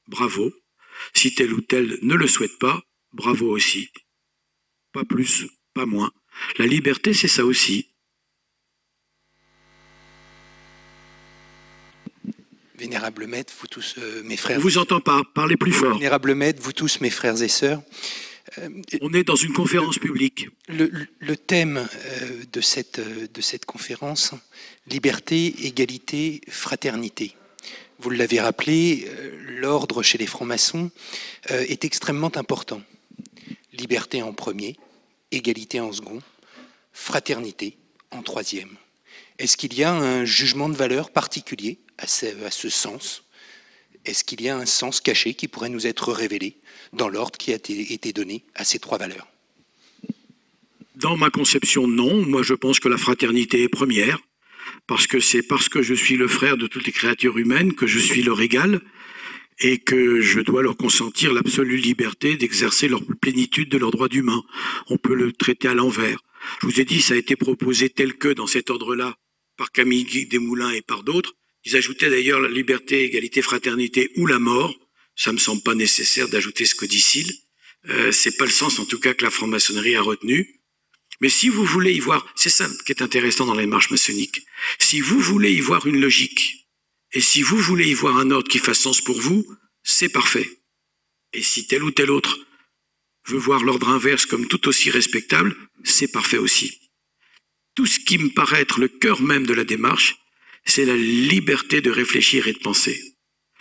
bravo. 0.07 0.53
Si 1.15 1.35
tel 1.35 1.53
ou 1.53 1.61
tel 1.61 1.99
ne 2.03 2.15
le 2.15 2.29
souhaite 2.29 2.59
pas, 2.59 2.81
bravo 3.13 3.51
aussi. 3.51 3.89
Pas 4.93 5.05
plus, 5.05 5.47
pas 5.75 5.87
moins. 5.87 6.13
La 6.59 6.67
liberté, 6.67 7.13
c'est 7.13 7.29
ça 7.29 7.45
aussi. 7.45 7.96
Vénérable 12.79 13.27
maître, 13.27 13.55
vous 13.59 13.67
tous, 13.67 13.95
euh, 13.99 14.23
mes 14.23 14.37
frères. 14.37 14.59
On 14.59 14.61
vous 14.61 14.79
entend 14.79 15.01
pas, 15.01 15.23
parlez 15.35 15.57
plus 15.57 15.73
fort. 15.73 15.95
Vénérable 15.95 16.35
maître, 16.35 16.63
vous 16.63 16.73
tous, 16.73 17.01
mes 17.01 17.11
frères 17.11 17.41
et 17.41 17.49
sœurs. 17.49 17.81
Euh, 18.59 18.69
On 19.01 19.13
est 19.15 19.25
dans 19.25 19.37
une 19.37 19.55
conférence 19.55 19.99
publique. 19.99 20.49
Le, 20.69 20.91
le 21.19 21.37
thème 21.37 21.79
euh, 21.79 22.43
de, 22.53 22.61
cette, 22.61 23.01
de 23.01 23.41
cette 23.41 23.65
conférence, 23.65 24.33
liberté, 24.89 25.67
égalité, 25.67 26.43
fraternité. 26.49 27.35
Vous 27.99 28.11
l'avez 28.11 28.41
rappelé, 28.41 29.09
l'ordre 29.49 30.03
chez 30.03 30.19
les 30.19 30.27
francs-maçons 30.27 30.91
est 31.49 31.87
extrêmement 31.87 32.31
important. 32.37 32.83
Liberté 33.73 34.23
en 34.23 34.35
premier, 34.35 34.77
égalité 35.33 35.81
en 35.81 35.91
second, 35.93 36.21
fraternité 36.93 37.79
en 38.11 38.23
troisième. 38.23 38.77
Est-ce 39.39 39.57
qu'il 39.57 39.75
y 39.75 39.85
a 39.85 39.93
un 39.93 40.25
jugement 40.25 40.69
de 40.69 40.77
valeur 40.77 41.11
particulier 41.11 41.79
à 41.99 42.07
ce, 42.07 42.69
sens? 42.71 43.25
Est-ce 44.05 44.25
qu'il 44.25 44.41
y 44.41 44.49
a 44.49 44.57
un 44.57 44.67
sens 44.67 45.01
caché 45.01 45.35
qui 45.35 45.47
pourrait 45.47 45.69
nous 45.69 45.87
être 45.87 46.13
révélé 46.13 46.57
dans 46.93 47.09
l'ordre 47.09 47.37
qui 47.37 47.53
a 47.53 47.57
été 47.57 48.13
donné 48.13 48.45
à 48.55 48.65
ces 48.65 48.79
trois 48.79 48.99
valeurs? 48.99 49.27
Dans 50.95 51.19
ma 51.19 51.29
conception, 51.29 51.87
non. 51.87 52.25
Moi, 52.25 52.43
je 52.43 52.55
pense 52.55 52.81
que 52.81 52.89
la 52.89 52.97
fraternité 52.97 53.63
est 53.63 53.69
première, 53.69 54.19
parce 54.87 55.07
que 55.07 55.21
c'est 55.21 55.43
parce 55.43 55.69
que 55.69 55.83
je 55.83 55.93
suis 55.93 56.17
le 56.17 56.29
frère 56.29 56.57
de 56.57 56.67
toutes 56.67 56.87
les 56.87 56.93
créatures 56.93 57.37
humaines 57.37 57.75
que 57.75 57.87
je 57.87 57.99
suis 57.99 58.23
leur 58.23 58.41
égal 58.41 58.81
et 59.59 59.79
que 59.79 60.23
je 60.23 60.41
dois 60.41 60.63
leur 60.63 60.79
consentir 60.79 61.35
l'absolue 61.35 61.77
liberté 61.77 62.37
d'exercer 62.37 62.89
leur 62.89 63.03
plénitude 63.21 63.69
de 63.69 63.77
leurs 63.77 63.91
droits 63.91 64.09
d'humain. 64.09 64.43
On 64.89 64.97
peut 64.97 65.15
le 65.15 65.33
traiter 65.33 65.69
à 65.69 65.75
l'envers. 65.75 66.21
Je 66.63 66.67
vous 66.67 66.81
ai 66.81 66.85
dit, 66.87 67.03
ça 67.03 67.15
a 67.15 67.19
été 67.19 67.37
proposé 67.37 67.91
tel 67.91 68.15
que 68.17 68.29
dans 68.29 68.47
cet 68.47 68.71
ordre-là 68.71 69.17
par 69.57 69.73
Camille 69.73 70.27
Desmoulins 70.27 70.71
et 70.71 70.83
par 70.83 71.03
d'autres. 71.03 71.35
Ils 71.65 71.77
ajoutaient 71.77 72.11
d'ailleurs 72.11 72.41
la 72.41 72.49
liberté, 72.49 73.03
égalité, 73.03 73.43
fraternité 73.43 74.11
ou 74.17 74.27
la 74.27 74.39
mort. 74.39 74.75
Ça 75.17 75.33
me 75.33 75.39
semble 75.39 75.63
pas 75.63 75.75
nécessaire 75.75 76.29
d'ajouter 76.29 76.65
ce 76.65 76.75
codicile. 76.75 77.33
Euh, 77.89 78.13
c'est 78.13 78.37
pas 78.37 78.45
le 78.45 78.51
sens, 78.51 78.79
en 78.79 78.85
tout 78.85 79.01
cas, 79.01 79.15
que 79.15 79.25
la 79.25 79.31
franc-maçonnerie 79.31 79.97
a 79.97 80.03
retenu. 80.03 80.61
Mais 81.21 81.29
si 81.29 81.49
vous 81.49 81.65
voulez 81.65 81.93
y 81.93 82.01
voir, 82.01 82.27
c'est 82.37 82.51
ça 82.51 82.69
qui 82.85 82.93
est 82.93 83.03
intéressant 83.03 83.47
dans 83.47 83.55
les 83.55 83.67
marches 83.67 83.91
maçonniques. 83.91 84.43
Si 84.79 85.01
vous 85.01 85.19
voulez 85.19 85.53
y 85.53 85.61
voir 85.61 85.87
une 85.87 86.01
logique, 86.01 86.69
et 87.13 87.21
si 87.21 87.43
vous 87.43 87.57
voulez 87.57 87.89
y 87.89 87.95
voir 87.95 88.19
un 88.19 88.31
ordre 88.31 88.49
qui 88.49 88.59
fasse 88.59 88.81
sens 88.81 89.01
pour 89.01 89.21
vous, 89.21 89.47
c'est 89.83 90.11
parfait. 90.11 90.61
Et 91.33 91.43
si 91.43 91.67
tel 91.67 91.83
ou 91.83 91.91
tel 91.91 92.11
autre 92.11 92.39
veut 93.27 93.39
voir 93.39 93.63
l'ordre 93.63 93.89
inverse 93.89 94.27
comme 94.27 94.47
tout 94.47 94.69
aussi 94.69 94.91
respectable, 94.91 95.57
c'est 95.85 96.09
parfait 96.09 96.39
aussi. 96.39 96.86
Tout 97.77 97.87
ce 97.87 98.01
qui 98.01 98.17
me 98.19 98.31
paraît 98.31 98.63
être 98.63 98.81
le 98.81 98.89
cœur 98.89 99.21
même 99.21 99.47
de 99.47 99.53
la 99.53 99.65
démarche, 99.65 100.17
c'est 100.65 100.87
la 100.87 100.97
liberté 100.97 101.83
de 101.83 101.91
réfléchir 101.91 102.49
et 102.49 102.55
de 102.55 102.59
penser. 102.59 102.99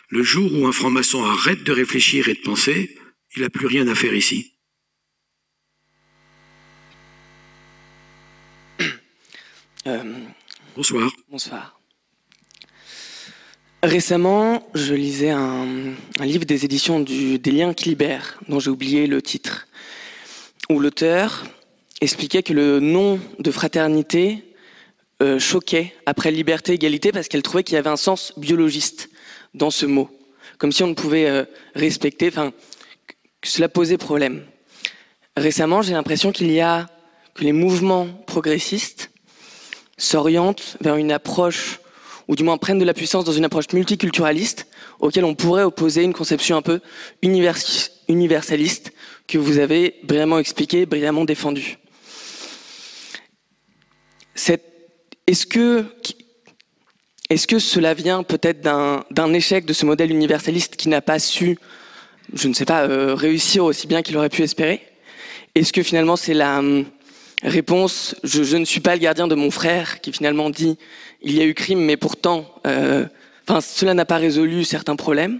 Le 0.09 0.23
jour 0.23 0.51
où 0.53 0.65
un 0.65 0.71
franc-maçon 0.71 1.23
arrête 1.23 1.63
de 1.63 1.71
réfléchir 1.73 2.29
et 2.29 2.33
de 2.33 2.39
penser, 2.39 2.97
il 3.35 3.41
n'a 3.41 3.49
plus 3.49 3.67
rien 3.67 3.87
à 3.87 3.93
faire 3.93 4.15
ici. 4.15 4.53
Euh, 9.87 10.01
Bonsoir. 10.75 11.11
Bonsoir. 11.29 11.79
Récemment, 13.83 14.67
je 14.73 14.95
lisais 14.95 15.29
un, 15.29 15.93
un 16.19 16.25
livre 16.25 16.43
des 16.45 16.65
éditions 16.65 16.99
du, 16.99 17.37
des 17.37 17.51
Liens 17.51 17.75
qui 17.75 17.89
libèrent, 17.89 18.39
dont 18.49 18.59
j'ai 18.59 18.71
oublié 18.71 19.05
le 19.05 19.21
titre, 19.21 19.67
où 20.71 20.79
l'auteur 20.79 21.45
expliquait 22.01 22.43
que 22.43 22.53
le 22.53 22.79
nom 22.79 23.19
de 23.39 23.51
fraternité 23.51 24.43
euh, 25.21 25.39
choquait 25.39 25.93
après 26.05 26.31
liberté, 26.31 26.73
égalité, 26.73 27.11
parce 27.11 27.27
qu'elle 27.27 27.41
trouvait 27.41 27.63
qu'il 27.63 27.75
y 27.75 27.77
avait 27.77 27.89
un 27.89 27.97
sens 27.97 28.33
biologiste 28.37 29.09
dans 29.53 29.71
ce 29.71 29.85
mot, 29.85 30.09
comme 30.57 30.71
si 30.71 30.83
on 30.83 30.87
ne 30.87 30.93
pouvait 30.93 31.27
euh, 31.27 31.45
respecter, 31.73 32.27
enfin, 32.27 32.51
que 33.41 33.47
cela 33.47 33.69
posait 33.69 33.97
problème. 33.97 34.43
Récemment, 35.37 35.81
j'ai 35.81 35.93
l'impression 35.93 36.31
qu'il 36.31 36.51
y 36.51 36.59
a 36.59 36.89
que 37.33 37.43
les 37.43 37.53
mouvements 37.53 38.07
progressistes 38.27 39.11
s'orientent 39.97 40.77
vers 40.81 40.97
une 40.97 41.11
approche, 41.11 41.79
ou 42.27 42.35
du 42.35 42.43
moins 42.43 42.57
prennent 42.57 42.79
de 42.79 42.85
la 42.85 42.93
puissance 42.93 43.23
dans 43.23 43.31
une 43.31 43.45
approche 43.45 43.71
multiculturaliste, 43.71 44.67
auquel 44.99 45.23
on 45.23 45.35
pourrait 45.35 45.63
opposer 45.63 46.03
une 46.03 46.13
conception 46.13 46.57
un 46.57 46.61
peu 46.61 46.81
univers- 47.21 47.89
universaliste 48.09 48.91
que 49.27 49.37
vous 49.37 49.59
avez 49.59 49.95
brillamment 50.03 50.39
expliqué, 50.39 50.85
brillamment 50.85 51.25
défendue. 51.25 51.77
Est-ce 54.35 55.45
que, 55.45 55.85
est 57.29 57.45
que 57.47 57.59
cela 57.59 57.93
vient 57.93 58.23
peut-être 58.23 58.61
d'un 58.61 59.33
échec 59.33 59.65
de 59.65 59.73
ce 59.73 59.85
modèle 59.85 60.11
universaliste 60.11 60.75
qui 60.75 60.89
n'a 60.89 61.01
pas 61.01 61.19
su, 61.19 61.57
je 62.33 62.47
ne 62.47 62.53
sais 62.53 62.65
pas, 62.65 62.83
euh, 62.83 63.15
réussir 63.15 63.63
aussi 63.63 63.87
bien 63.87 64.01
qu'il 64.01 64.17
aurait 64.17 64.29
pu 64.29 64.43
espérer? 64.43 64.81
Est-ce 65.55 65.71
que 65.71 65.83
finalement 65.83 66.17
c'est 66.17 66.33
la 66.33 66.59
hum, 66.59 66.85
réponse 67.43 68.15
je, 68.23 68.57
ne 68.57 68.65
suis 68.65 68.81
pas 68.81 68.93
le 68.95 68.99
gardien 68.99 69.27
de 69.27 69.35
mon 69.35 69.51
frère 69.51 70.01
qui 70.01 70.11
finalement 70.11 70.49
dit 70.49 70.77
il 71.21 71.35
y 71.35 71.41
a 71.41 71.45
eu 71.45 71.53
crime, 71.53 71.79
mais 71.79 71.97
pourtant, 71.97 72.45
euh, 72.67 73.05
cela 73.61 73.93
n'a 73.93 74.05
pas 74.05 74.17
résolu 74.17 74.65
certains 74.65 74.95
problèmes? 74.95 75.39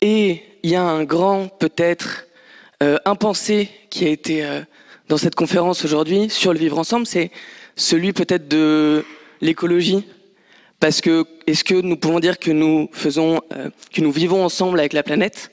Et 0.00 0.42
il 0.62 0.70
y 0.70 0.76
a 0.76 0.82
un 0.82 1.04
grand, 1.04 1.48
peut-être, 1.48 2.26
euh, 2.82 2.98
impensé 3.04 3.70
qui 3.88 4.06
a 4.06 4.08
été 4.08 4.46
dans 5.08 5.16
cette 5.16 5.34
conférence 5.34 5.84
aujourd'hui 5.84 6.28
sur 6.28 6.52
le 6.52 6.58
vivre 6.58 6.78
ensemble, 6.78 7.06
c'est 7.06 7.30
celui 7.80 8.12
peut-être 8.12 8.46
de 8.46 9.04
l'écologie? 9.40 10.04
Parce 10.78 11.00
que 11.00 11.24
est-ce 11.46 11.64
que 11.64 11.74
nous 11.74 11.96
pouvons 11.96 12.20
dire 12.20 12.38
que 12.38 12.50
nous 12.50 12.88
faisons, 12.92 13.40
euh, 13.52 13.70
que 13.92 14.00
nous 14.00 14.12
vivons 14.12 14.44
ensemble 14.44 14.78
avec 14.78 14.92
la 14.92 15.02
planète? 15.02 15.50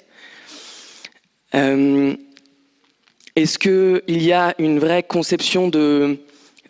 Euh, 1.55 2.15
Est-ce 3.35 3.57
que 3.57 4.03
il 4.07 4.23
y 4.23 4.33
a 4.33 4.55
une 4.57 4.79
vraie 4.79 5.03
conception 5.03 5.67
de 5.69 6.17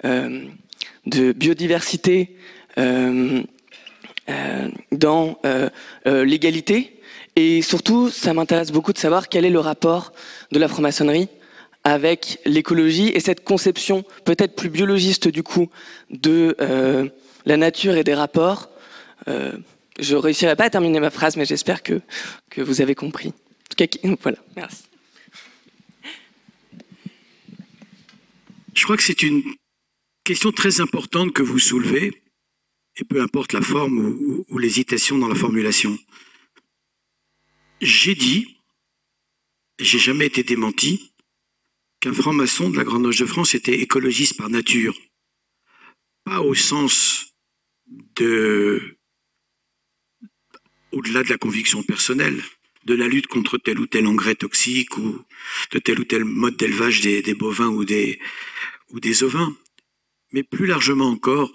euh, 0.06 0.46
biodiversité 1.06 2.36
dans 4.92 5.40
l'égalité? 6.06 7.00
Et 7.36 7.62
surtout, 7.62 8.10
ça 8.10 8.34
m'intéresse 8.34 8.72
beaucoup 8.72 8.94
de 8.94 8.98
savoir 8.98 9.30
quel 9.30 9.46
est 9.46 9.50
le 9.50 9.60
rapport 9.60 10.12
de 10.52 10.60
la 10.60 10.68
franc-maçonnerie 10.68 11.30
avec 11.88 12.40
l'écologie 12.44 13.14
et 13.14 13.22
cette 13.22 13.46
conception 13.46 14.04
peut-être 14.26 14.58
plus 14.58 14.68
biologiste 14.68 15.30
du 15.30 15.42
coup 15.42 15.70
de 16.10 16.54
euh, 16.60 17.08
la 17.46 17.56
nature 17.56 17.96
et 17.96 18.04
des 18.04 18.14
rapports. 18.14 18.70
Euh, 19.30 19.54
je 19.98 20.18
réussirai 20.18 20.58
pas 20.58 20.66
à 20.66 20.70
terminer 20.70 21.00
ma 21.00 21.12
phrase, 21.12 21.38
mais 21.38 21.46
j'espère 21.46 21.84
que, 21.84 22.02
que 22.50 22.62
vous 22.62 22.82
avez 22.82 22.94
compris. 22.94 23.34
Voilà, 24.22 24.38
merci. 24.58 24.84
Je 28.74 28.84
crois 28.84 28.98
que 28.98 29.04
c'est 29.04 29.24
une 29.24 29.44
question 30.26 30.52
très 30.52 30.82
importante 30.82 31.32
que 31.32 31.42
vous 31.42 31.58
soulevez, 31.58 32.22
et 32.98 33.06
peu 33.06 33.22
importe 33.22 33.54
la 33.54 33.62
forme 33.62 34.44
ou 34.50 34.58
l'hésitation 34.58 35.18
dans 35.18 35.30
la 35.30 35.36
formulation. 35.36 35.98
J'ai 37.80 38.16
dit, 38.16 38.58
et 39.80 39.86
j'ai 39.86 40.00
jamais 40.00 40.26
été 40.26 40.44
démenti, 40.44 41.14
qu'un 42.00 42.14
franc-maçon 42.14 42.70
de 42.70 42.78
la 42.78 42.84
Grande 42.84 43.04
Loge 43.04 43.20
de 43.20 43.26
France 43.26 43.56
était 43.56 43.80
écologiste 43.80 44.38
par 44.38 44.50
nature. 44.50 44.98
Pas 46.24 46.42
au 46.42 46.54
sens 46.54 47.34
de, 48.16 48.98
au-delà 50.92 51.24
de 51.24 51.30
la 51.30 51.38
conviction 51.38 51.84
personnelle, 51.84 52.42
de 52.86 52.94
la 52.94 53.08
lutte 53.08 53.28
contre 53.28 53.58
tel 53.58 53.80
ou 53.80 53.88
tel 53.88 54.08
engrais 54.08 54.36
toxique 54.36 54.98
ou 54.98 55.24
de 55.72 55.80
tel 55.80 56.00
ou 56.00 56.06
tel 56.06 56.24
mode 56.24 56.58
d'élevage 56.58 57.02
des, 57.02 57.34
bovins 57.34 57.70
ou 57.70 57.86
des, 57.86 58.20
ou 58.90 59.00
des 59.00 59.24
ovins, 59.24 59.56
mais 60.32 60.44
plus 60.44 60.66
largement 60.66 61.10
encore, 61.10 61.52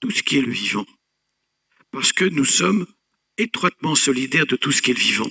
tout 0.00 0.10
ce 0.10 0.22
qui 0.22 0.38
est 0.38 0.42
le 0.42 0.52
vivant. 0.52 0.86
Parce 1.90 2.12
que 2.12 2.24
nous 2.24 2.44
sommes 2.44 2.86
étroitement 3.36 3.94
solidaires 3.94 4.46
de 4.46 4.56
tout 4.56 4.72
ce 4.72 4.82
qui 4.82 4.90
est 4.90 4.94
le 4.94 5.00
vivant. 5.00 5.30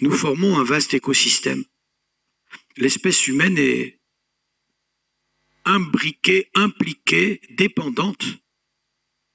Nous 0.00 0.12
formons 0.12 0.58
un 0.58 0.64
vaste 0.64 0.94
écosystème. 0.94 1.64
L'espèce 2.76 3.26
humaine 3.26 3.56
est 3.56 4.00
imbriquée, 5.64 6.50
impliquée, 6.54 7.40
dépendante 7.50 8.26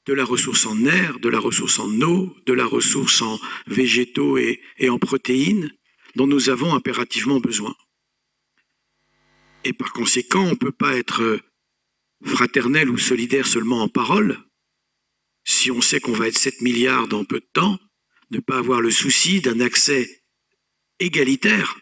de 0.06 0.14
la 0.14 0.26
ressource 0.26 0.66
en 0.66 0.86
air, 0.86 1.20
de 1.20 1.30
la 1.30 1.40
ressource 1.40 1.80
en 1.80 2.02
eau, 2.02 2.36
de 2.46 2.54
la 2.54 2.66
ressource 2.66 3.22
en 3.22 3.40
végétaux 3.66 4.38
et, 4.38 4.62
en 4.90 5.00
protéines 5.00 5.72
dont 6.16 6.28
nous 6.28 6.50
avons 6.50 6.76
impérativement 6.76 7.40
besoin. 7.40 7.76
Et 9.64 9.74
par 9.74 9.92
conséquent, 9.94 10.44
on 10.44 10.52
ne 10.52 10.56
peut 10.56 10.72
pas 10.72 10.96
être 10.96 11.40
fraternel 12.24 12.90
ou 12.90 12.98
solidaire 12.98 13.48
seulement 13.48 13.82
en 13.82 13.90
parole. 13.90 14.40
Si 15.44 15.72
on 15.72 15.82
sait 15.82 16.00
qu'on 16.00 16.14
va 16.14 16.28
être 16.28 16.38
7 16.38 16.62
milliards 16.62 17.08
dans 17.08 17.26
peu 17.26 17.40
de 17.40 17.50
temps, 17.54 17.80
ne 18.30 18.40
pas 18.40 18.58
avoir 18.58 18.82
le 18.82 18.92
souci 18.92 19.42
d'un 19.42 19.60
accès 19.60 20.24
égalitaire 21.00 21.81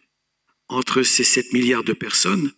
entre 0.70 1.04
ces 1.04 1.24
7 1.24 1.54
milliards 1.54 1.84
de 1.84 1.94
personnes 1.94 2.54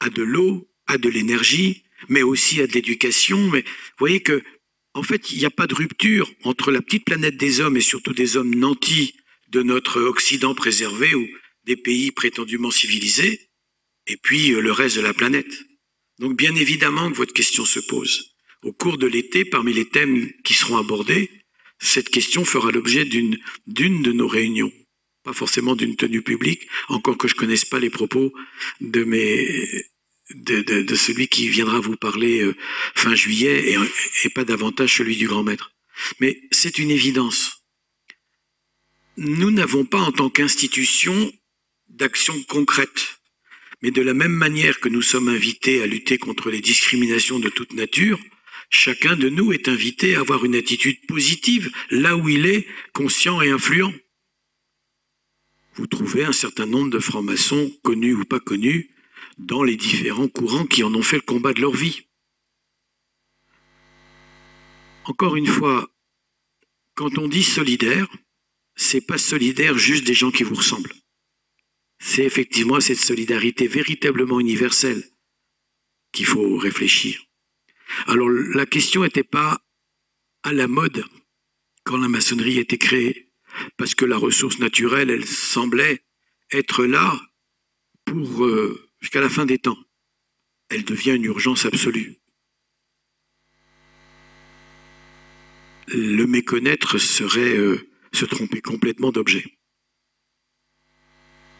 à 0.00 0.10
de 0.10 0.22
l'eau, 0.22 0.68
à 0.86 0.98
de 0.98 1.08
l'énergie, 1.08 1.84
mais 2.08 2.22
aussi 2.22 2.60
à 2.60 2.66
de 2.66 2.72
l'éducation. 2.72 3.50
Mais 3.50 3.62
vous 3.62 3.98
voyez 3.98 4.20
que, 4.20 4.42
en 4.92 5.02
fait, 5.02 5.32
il 5.32 5.38
n'y 5.38 5.46
a 5.46 5.50
pas 5.50 5.66
de 5.66 5.74
rupture 5.74 6.30
entre 6.44 6.70
la 6.70 6.82
petite 6.82 7.04
planète 7.04 7.36
des 7.36 7.60
hommes 7.60 7.76
et 7.76 7.80
surtout 7.80 8.12
des 8.12 8.36
hommes 8.36 8.54
nantis 8.54 9.14
de 9.48 9.62
notre 9.62 10.00
Occident 10.00 10.54
préservé 10.54 11.14
ou 11.14 11.26
des 11.64 11.76
pays 11.76 12.10
prétendument 12.10 12.70
civilisés, 12.70 13.48
et 14.06 14.16
puis 14.16 14.52
euh, 14.52 14.60
le 14.60 14.72
reste 14.72 14.96
de 14.96 15.00
la 15.00 15.14
planète. 15.14 15.64
Donc 16.18 16.36
bien 16.36 16.54
évidemment 16.54 17.10
que 17.10 17.16
votre 17.16 17.32
question 17.32 17.64
se 17.64 17.80
pose. 17.80 18.34
Au 18.62 18.72
cours 18.72 18.98
de 18.98 19.06
l'été, 19.06 19.44
parmi 19.44 19.72
les 19.72 19.88
thèmes 19.88 20.30
qui 20.42 20.54
seront 20.54 20.76
abordés, 20.76 21.30
cette 21.78 22.08
question 22.08 22.44
fera 22.44 22.70
l'objet 22.70 23.04
d'une 23.04 23.38
d'une 23.66 24.02
de 24.02 24.12
nos 24.12 24.28
réunions. 24.28 24.72
Pas 25.24 25.32
forcément 25.32 25.74
d'une 25.74 25.96
tenue 25.96 26.22
publique, 26.22 26.68
encore 26.88 27.18
que 27.18 27.28
je 27.28 27.34
connaisse 27.34 27.64
pas 27.64 27.80
les 27.80 27.90
propos 27.90 28.32
de 28.80 29.04
celui 30.94 31.28
qui 31.28 31.48
viendra 31.48 31.80
vous 31.80 31.96
parler 31.96 32.42
euh, 32.42 32.54
fin 32.94 33.14
juillet 33.14 33.72
et, 33.72 33.78
et 34.24 34.30
pas 34.30 34.44
davantage 34.44 34.96
celui 34.96 35.16
du 35.16 35.26
grand 35.26 35.42
maître. 35.42 35.72
Mais 36.20 36.42
c'est 36.50 36.78
une 36.78 36.90
évidence. 36.90 37.64
Nous 39.16 39.50
n'avons 39.50 39.84
pas 39.84 40.00
en 40.00 40.12
tant 40.12 40.28
qu'institution 40.28 41.32
d'action 41.88 42.34
concrète. 42.44 43.20
Mais 43.82 43.90
de 43.90 44.02
la 44.02 44.14
même 44.14 44.32
manière 44.32 44.80
que 44.80 44.88
nous 44.88 45.02
sommes 45.02 45.28
invités 45.28 45.82
à 45.82 45.86
lutter 45.86 46.18
contre 46.18 46.50
les 46.50 46.60
discriminations 46.60 47.38
de 47.38 47.48
toute 47.48 47.74
nature, 47.74 48.18
chacun 48.70 49.16
de 49.16 49.28
nous 49.28 49.52
est 49.52 49.68
invité 49.68 50.16
à 50.16 50.20
avoir 50.20 50.44
une 50.44 50.54
attitude 50.54 51.06
positive 51.06 51.70
là 51.90 52.16
où 52.16 52.28
il 52.28 52.46
est 52.46 52.66
conscient 52.92 53.40
et 53.40 53.50
influent. 53.50 53.92
Vous 55.76 55.86
trouvez 55.86 56.24
un 56.24 56.32
certain 56.32 56.66
nombre 56.66 56.90
de 56.90 56.98
francs-maçons, 56.98 57.70
connus 57.82 58.14
ou 58.14 58.24
pas 58.24 58.40
connus, 58.40 58.90
dans 59.38 59.62
les 59.62 59.76
différents 59.76 60.28
courants 60.28 60.66
qui 60.66 60.84
en 60.84 60.94
ont 60.94 61.02
fait 61.02 61.16
le 61.16 61.22
combat 61.22 61.52
de 61.52 61.60
leur 61.60 61.72
vie. 61.72 62.06
encore 65.04 65.36
une 65.36 65.46
fois, 65.46 65.90
quand 66.94 67.18
on 67.18 67.28
dit 67.28 67.42
solidaire, 67.42 68.08
c'est 68.74 69.00
pas 69.00 69.18
solidaire 69.18 69.76
juste 69.78 70.04
des 70.04 70.14
gens 70.14 70.30
qui 70.30 70.42
vous 70.42 70.54
ressemblent. 70.54 70.94
C'est 71.98 72.24
effectivement 72.24 72.80
cette 72.80 72.98
solidarité 72.98 73.66
véritablement 73.66 74.40
universelle 74.40 75.04
qu'il 76.12 76.26
faut 76.26 76.56
réfléchir. 76.56 77.22
Alors 78.06 78.28
la 78.28 78.66
question 78.66 79.02
n'était 79.02 79.24
pas 79.24 79.60
à 80.42 80.52
la 80.52 80.66
mode 80.66 81.04
quand 81.84 81.98
la 81.98 82.08
maçonnerie 82.08 82.58
a 82.58 82.62
été 82.62 82.78
créée, 82.78 83.23
parce 83.76 83.94
que 83.94 84.04
la 84.04 84.16
ressource 84.16 84.58
naturelle, 84.58 85.10
elle 85.10 85.26
semblait 85.26 86.02
être 86.52 86.84
là 86.84 87.20
pour 88.04 88.44
euh, 88.44 88.88
jusqu'à 89.00 89.20
la 89.20 89.28
fin 89.28 89.46
des 89.46 89.58
temps. 89.58 89.78
Elle 90.68 90.84
devient 90.84 91.12
une 91.12 91.24
urgence 91.24 91.66
absolue. 91.66 92.16
Le 95.88 96.24
méconnaître 96.24 96.98
serait 96.98 97.56
euh, 97.56 97.90
se 98.12 98.24
tromper 98.24 98.60
complètement 98.60 99.12
d'objet. 99.12 99.44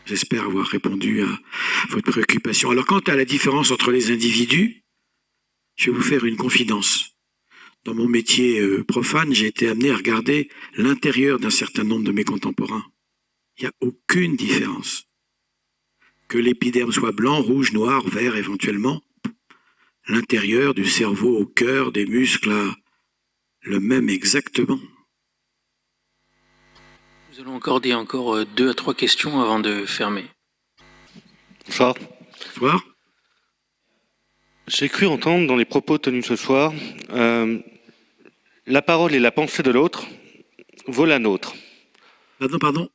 J'espère 0.07 0.45
avoir 0.45 0.66
répondu 0.66 1.23
à 1.23 1.41
votre 1.89 2.11
préoccupation. 2.11 2.71
Alors 2.71 2.87
quant 2.87 3.01
à 3.01 3.16
la 3.16 3.25
différence 3.25 3.71
entre 3.71 3.91
les 3.91 4.11
individus, 4.11 4.85
je 5.77 5.91
vais 5.91 5.97
vous 5.97 6.03
faire 6.03 6.25
une 6.25 6.37
confidence. 6.37 7.14
Dans 7.85 7.94
mon 7.94 8.09
métier 8.09 8.61
euh, 8.61 8.82
profane, 8.82 9.35
j'ai 9.35 9.47
été 9.47 9.69
amené 9.69 9.90
à 9.90 9.97
regarder 9.97 10.48
l'intérieur 10.77 11.39
d'un 11.39 11.51
certain 11.51 11.85
nombre 11.85 12.05
de 12.05 12.12
mes 12.12 12.24
contemporains. 12.24 12.85
Il 13.59 13.65
n'y 13.65 13.69
a 13.69 13.73
aucune 13.81 14.36
différence. 14.36 15.05
Que 16.28 16.39
l'épiderme 16.39 16.93
soit 16.93 17.12
blanc, 17.12 17.43
rouge, 17.43 17.73
noir, 17.73 18.06
vert 18.09 18.36
éventuellement, 18.36 19.02
l'intérieur 20.09 20.74
du 20.74 20.86
cerveau 20.86 21.39
au 21.39 21.47
cœur, 21.47 21.93
des 21.93 22.06
muscles, 22.06 22.52
a 22.52 22.74
le 23.61 23.81
même 23.81 24.09
exactement. 24.09 24.81
Nous 27.32 27.40
allons 27.40 27.55
encore 27.55 27.81
dire 27.81 27.98
encore 27.98 28.35
euh, 28.35 28.44
deux 28.56 28.70
à 28.70 28.74
trois 28.74 28.94
questions 28.94 29.43
avant 29.43 29.61
de 29.61 29.85
fermer. 29.85 30.24
Bonsoir. 31.66 31.94
Bonsoir. 32.47 32.82
J'ai 34.66 34.89
cru 34.89 35.06
entendre 35.06 35.47
dans 35.47 35.56
les 35.56 35.66
propos 35.66 35.98
tenus 35.98 36.24
ce 36.24 36.36
soir, 36.36 36.73
euh, 37.11 37.59
la 38.66 38.82
parole 38.82 39.15
et 39.15 39.19
la 39.20 39.31
pensée 39.31 39.62
de 39.62 39.70
l'autre 39.70 40.07
vaut 40.86 41.05
la 41.07 41.19
nôtre. 41.19 41.55
Pardon, 42.39 42.59
pardon 42.59 42.89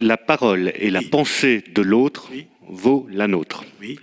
La 0.00 0.16
parole 0.16 0.72
et 0.76 0.90
la 0.90 1.02
pensée 1.02 1.62
de 1.74 1.82
l'autre 1.82 2.30
vaut 2.68 3.06
la 3.10 3.26
nôtre. 3.28 3.64
Oui. 3.80 3.98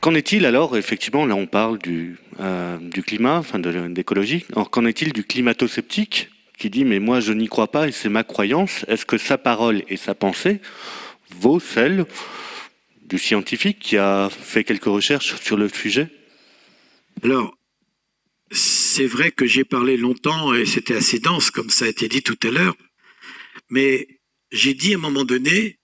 Qu'en 0.00 0.14
est-il 0.14 0.46
alors 0.46 0.76
Effectivement, 0.76 1.26
là 1.26 1.34
on 1.34 1.46
parle 1.46 1.78
du, 1.78 2.18
euh, 2.40 2.78
du 2.78 3.02
climat, 3.02 3.38
enfin 3.38 3.58
de- 3.58 3.88
d'écologie. 3.88 4.46
Alors 4.52 4.70
qu'en 4.70 4.86
est-il 4.86 5.12
du 5.12 5.24
climato-sceptique 5.24 6.30
qui 6.58 6.70
dit 6.70 6.84
mais 6.84 6.98
moi 7.00 7.20
je 7.20 7.32
n'y 7.32 7.48
crois 7.48 7.70
pas 7.70 7.88
et 7.88 7.92
c'est 7.92 8.08
ma 8.08 8.24
croyance 8.24 8.84
Est-ce 8.88 9.06
que 9.06 9.18
sa 9.18 9.38
parole 9.38 9.82
et 9.88 9.96
sa 9.96 10.14
pensée 10.14 10.60
vaut 11.36 11.60
celle 11.60 12.04
du 13.06 13.18
scientifique 13.18 13.78
qui 13.80 13.96
a 13.98 14.28
fait 14.30 14.64
quelques 14.64 14.84
recherches 14.84 15.36
sur 15.40 15.56
le 15.56 15.68
sujet? 15.68 16.08
Alors, 17.24 17.54
c'est 18.90 19.06
vrai 19.06 19.30
que 19.30 19.46
j'ai 19.46 19.64
parlé 19.64 19.96
longtemps 19.96 20.52
et 20.52 20.66
c'était 20.66 20.96
assez 20.96 21.20
dense, 21.20 21.50
comme 21.52 21.70
ça 21.70 21.84
a 21.84 21.88
été 21.88 22.08
dit 22.08 22.22
tout 22.22 22.38
à 22.42 22.50
l'heure, 22.50 22.76
mais 23.68 24.20
j'ai 24.50 24.74
dit 24.74 24.94
à 24.94 24.96
un 24.96 25.00
moment 25.00 25.24
donné 25.24 25.78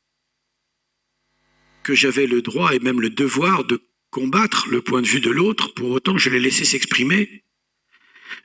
que 1.84 1.94
j'avais 1.94 2.26
le 2.26 2.42
droit 2.42 2.74
et 2.74 2.80
même 2.80 3.00
le 3.00 3.10
devoir 3.10 3.64
de 3.64 3.80
combattre 4.10 4.68
le 4.68 4.82
point 4.82 5.02
de 5.02 5.06
vue 5.06 5.20
de 5.20 5.30
l'autre 5.30 5.72
pour 5.74 5.90
autant 5.90 6.14
que 6.14 6.20
je 6.20 6.30
l'ai 6.30 6.40
laissé 6.40 6.64
s'exprimer. 6.64 7.44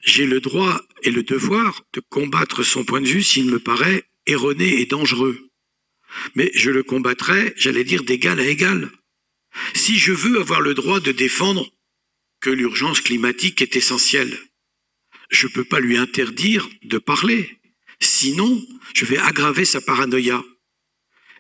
J'ai 0.01 0.27
le 0.27 0.39
droit 0.39 0.79
et 1.01 1.09
le 1.09 1.23
devoir 1.23 1.83
de 1.93 2.01
combattre 2.01 2.61
son 2.61 2.83
point 2.83 3.01
de 3.01 3.07
vue 3.07 3.23
s'il 3.23 3.45
me 3.45 3.59
paraît 3.59 4.03
erroné 4.27 4.79
et 4.79 4.85
dangereux. 4.85 5.49
Mais 6.35 6.51
je 6.53 6.69
le 6.69 6.83
combattrai, 6.83 7.53
j'allais 7.57 7.83
dire, 7.83 8.03
d'égal 8.03 8.39
à 8.39 8.45
égal. 8.45 8.91
Si 9.73 9.97
je 9.97 10.11
veux 10.11 10.39
avoir 10.39 10.61
le 10.61 10.75
droit 10.75 10.99
de 10.99 11.11
défendre 11.11 11.67
que 12.41 12.51
l'urgence 12.51 13.01
climatique 13.01 13.61
est 13.61 13.75
essentielle, 13.75 14.37
je 15.31 15.47
ne 15.47 15.51
peux 15.51 15.63
pas 15.63 15.79
lui 15.79 15.97
interdire 15.97 16.69
de 16.83 16.97
parler. 16.97 17.57
Sinon, 17.99 18.63
je 18.93 19.05
vais 19.05 19.17
aggraver 19.17 19.65
sa 19.65 19.81
paranoïa. 19.81 20.43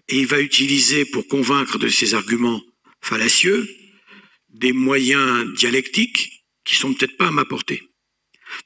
Et 0.07 0.19
il 0.19 0.27
va 0.27 0.41
utiliser 0.41 1.05
pour 1.05 1.27
convaincre 1.27 1.77
de 1.77 1.87
ses 1.87 2.13
arguments 2.13 2.63
fallacieux 3.01 3.69
des 4.49 4.73
moyens 4.73 5.53
dialectiques 5.53 6.45
qui 6.63 6.75
sont 6.75 6.93
peut-être 6.93 7.17
pas 7.17 7.27
à 7.27 7.31
ma 7.31 7.45
portée. 7.45 7.83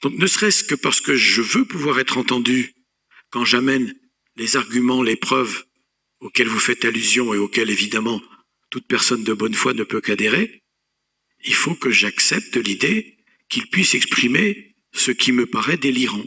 Donc 0.02 0.14
ne 0.14 0.26
serait-ce 0.26 0.64
que 0.64 0.74
parce 0.74 1.00
que 1.00 1.16
je 1.16 1.42
veux 1.42 1.64
pouvoir 1.64 1.98
être 2.00 2.18
entendu 2.18 2.74
quand 3.30 3.44
j'amène 3.44 3.94
les 4.36 4.56
arguments, 4.56 5.02
les 5.02 5.16
preuves 5.16 5.64
auxquelles 6.20 6.48
vous 6.48 6.58
faites 6.58 6.84
allusion 6.84 7.34
et 7.34 7.38
auxquelles 7.38 7.70
évidemment 7.70 8.22
toute 8.70 8.86
personne 8.86 9.24
de 9.24 9.32
bonne 9.32 9.54
foi 9.54 9.74
ne 9.74 9.84
peut 9.84 10.00
qu'adhérer, 10.00 10.62
il 11.44 11.54
faut 11.54 11.74
que 11.74 11.90
j'accepte 11.90 12.56
l'idée 12.56 13.16
qu'il 13.48 13.68
puisse 13.68 13.94
exprimer 13.94 14.75
ce 14.98 15.10
qui 15.10 15.32
me 15.32 15.46
paraît 15.46 15.76
délirant. 15.76 16.24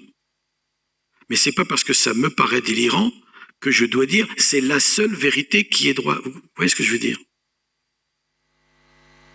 Mais 1.30 1.36
c'est 1.36 1.52
pas 1.52 1.66
parce 1.66 1.84
que 1.84 1.94
ça 1.94 2.14
me 2.14 2.30
paraît 2.30 2.62
délirant 2.62 3.12
que 3.60 3.72
je 3.72 3.86
dois 3.86 4.06
dire 4.06 4.28
c'est 4.38 4.62
la 4.62 4.80
seule 4.80 5.14
vérité 5.14 5.68
qui 5.68 5.90
est 5.90 5.94
droit. 5.94 6.20
Vous 6.24 6.42
voyez 6.56 6.70
ce 6.70 6.76
que 6.76 6.84
je 6.84 6.92
veux 6.92 7.00
dire? 7.00 7.20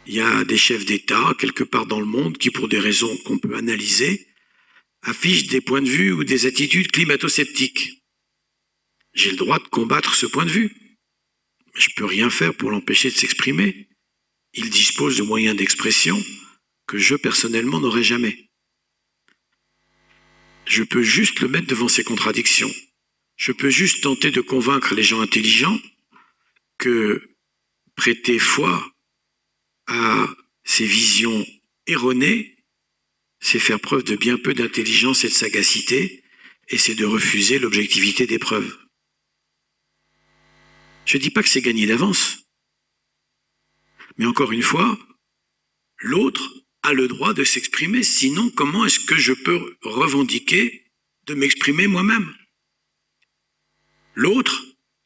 Il 0.07 0.15
y 0.15 0.21
a 0.21 0.45
des 0.45 0.59
chefs 0.59 0.85
d'État 0.85 1.35
quelque 1.39 1.65
part 1.65 1.87
dans 1.87 2.01
le 2.01 2.07
monde 2.07 2.37
qui, 2.37 2.51
pour 2.51 2.69
des 2.69 2.79
raisons 2.79 3.17
qu'on 3.19 3.39
peut 3.39 3.57
analyser, 3.57 4.29
affichent 5.03 5.47
des 5.47 5.61
points 5.61 5.83
de 5.83 5.89
vue 5.89 6.13
ou 6.13 6.25
des 6.25 6.47
attitudes 6.47 6.91
climato-sceptiques. 6.91 8.03
J'ai 9.15 9.31
le 9.31 9.37
droit 9.37 9.59
de 9.59 9.69
combattre 9.69 10.15
ce 10.15 10.27
point 10.27 10.45
de 10.45 10.51
vue. 10.51 11.01
Mais 11.75 11.81
je 11.81 11.91
peux 11.97 12.05
rien 12.05 12.31
faire 12.31 12.55
pour 12.55 12.71
l'empêcher 12.71 13.11
de 13.11 13.15
s'exprimer. 13.15 13.89
Il 14.53 14.71
dispose 14.71 15.17
de 15.19 15.23
moyens 15.23 15.57
d'expression 15.57 16.23
que 16.87 16.99
je 16.99 17.15
personnellement 17.15 17.81
n'aurai 17.81 18.03
jamais. 18.03 18.44
Je 20.67 20.83
peux 20.83 21.03
juste 21.03 21.41
le 21.41 21.49
mettre 21.49 21.67
devant 21.67 21.89
ses 21.89 22.05
contradictions. 22.05 22.73
Je 23.37 23.53
peux 23.53 23.71
juste 23.71 24.03
tenter 24.03 24.31
de 24.31 24.41
convaincre 24.41 24.95
les 24.95 25.03
gens 25.03 25.21
intelligents 25.21 25.79
que 26.79 27.37
prêter 27.97 28.39
foi 28.39 28.93
à 29.87 30.29
ces 30.65 30.87
visions 30.87 31.45
erronées, 31.87 32.57
c'est 33.41 33.59
faire 33.59 33.81
preuve 33.81 34.05
de 34.05 34.17
bien 34.17 34.39
peu 34.39 34.55
d'intelligence 34.55 35.25
et 35.25 35.29
de 35.29 35.33
sagacité, 35.33 36.25
et 36.69 36.79
c'est 36.79 36.95
de 36.95 37.05
refuser 37.05 37.59
l'objectivité 37.59 38.27
des 38.27 38.39
preuves. 38.39 38.79
Je 41.05 41.19
ne 41.19 41.23
dis 41.23 41.31
pas 41.31 41.43
que 41.43 41.49
c'est 41.49 41.61
gagné 41.61 41.87
d'avance. 41.87 42.47
Mais 44.17 44.25
encore 44.25 44.53
une 44.53 44.63
fois, 44.63 44.99
l'autre 45.99 46.64
a 46.85 46.93
le 46.93 47.09
droit 47.09 47.33
de 47.33 47.45
s'exprimer, 47.45 48.03
sinon 48.03 48.51
comment 48.51 48.85
est-ce 48.85 49.01
que 49.01 49.17
je 49.17 49.33
peux 49.33 49.77
revendiquer 49.83 50.85
de 51.25 51.35
m'exprimer 51.35 51.87
moi-même? 51.87 52.33
L'autre, 54.15 54.63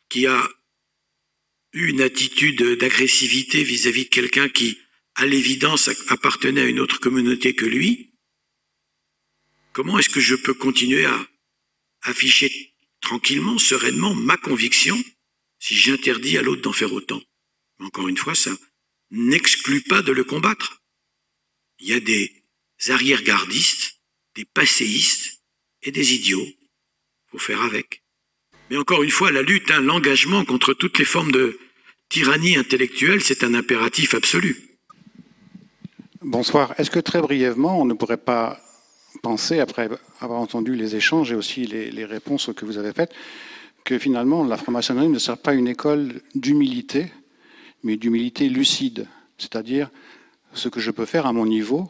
qui 0.09 0.26
a 0.26 0.46
eu 1.72 1.86
une 1.88 2.00
attitude 2.00 2.62
d'agressivité 2.78 3.62
vis-à-vis 3.62 4.05
de 4.05 4.09
quelqu'un 4.09 4.48
qui, 4.48 4.78
à 5.14 5.24
l'évidence, 5.24 5.88
appartenait 6.09 6.62
à 6.62 6.66
une 6.66 6.80
autre 6.80 6.98
communauté 6.98 7.55
que 7.55 7.64
lui, 7.64 8.12
comment 9.72 10.00
est-ce 10.00 10.10
que 10.10 10.20
je 10.20 10.34
peux 10.34 10.55
continuer 10.55 11.06
à 11.06 11.28
afficher 12.02 12.74
tranquillement, 13.00 13.56
sereinement 13.56 14.16
ma 14.16 14.36
conviction 14.36 15.00
si 15.60 15.76
j'interdis 15.76 16.38
à 16.38 16.42
l'autre 16.42 16.62
d'en 16.62 16.72
faire 16.72 16.92
autant? 16.92 17.22
Encore 17.78 18.09
une 18.09 18.16
fois, 18.16 18.34
ça 18.34 18.50
n'exclut 19.12 19.82
pas 19.82 20.02
de 20.02 20.10
le 20.10 20.24
combattre. 20.24 20.82
Il 21.80 21.88
y 21.88 21.92
a 21.92 22.00
des 22.00 22.32
arrière-gardistes, 22.88 24.00
des 24.34 24.44
passéistes 24.44 25.40
et 25.82 25.92
des 25.92 26.14
idiots. 26.14 26.46
Faut 27.30 27.38
faire 27.38 27.62
avec. 27.62 28.02
Mais 28.70 28.76
encore 28.76 29.02
une 29.02 29.10
fois, 29.10 29.30
la 29.30 29.42
lutte, 29.42 29.70
hein, 29.70 29.80
l'engagement 29.80 30.44
contre 30.44 30.74
toutes 30.74 30.98
les 30.98 31.05
formes 31.05 31.32
de 31.32 31.59
tyrannie 32.09 32.56
intellectuelle, 32.56 33.22
c'est 33.22 33.44
un 33.44 33.55
impératif 33.55 34.14
absolu. 34.14 34.78
Bonsoir. 36.20 36.74
Est-ce 36.78 36.90
que 36.90 36.98
très 36.98 37.20
brièvement, 37.20 37.80
on 37.80 37.84
ne 37.84 37.94
pourrait 37.94 38.16
pas 38.16 38.60
penser, 39.22 39.60
après 39.60 39.88
avoir 40.20 40.40
entendu 40.40 40.74
les 40.74 40.96
échanges 40.96 41.32
et 41.32 41.34
aussi 41.34 41.64
les, 41.64 41.90
les 41.90 42.05
réponses 42.05 42.50
que 42.55 42.64
vous 42.64 42.78
avez 42.78 42.92
faites, 42.92 43.12
que 43.84 43.98
finalement 43.98 44.44
la 44.44 44.56
franc-maçonnerie 44.56 45.09
ne 45.09 45.18
sert 45.18 45.38
pas 45.38 45.55
une 45.55 45.68
école 45.68 46.20
d'humilité, 46.34 47.12
mais 47.82 47.96
d'humilité 47.96 48.48
lucide. 48.48 49.06
C'est-à-dire, 49.38 49.90
ce 50.52 50.68
que 50.68 50.80
je 50.80 50.90
peux 50.90 51.06
faire 51.06 51.26
à 51.26 51.32
mon 51.32 51.46
niveau, 51.46 51.88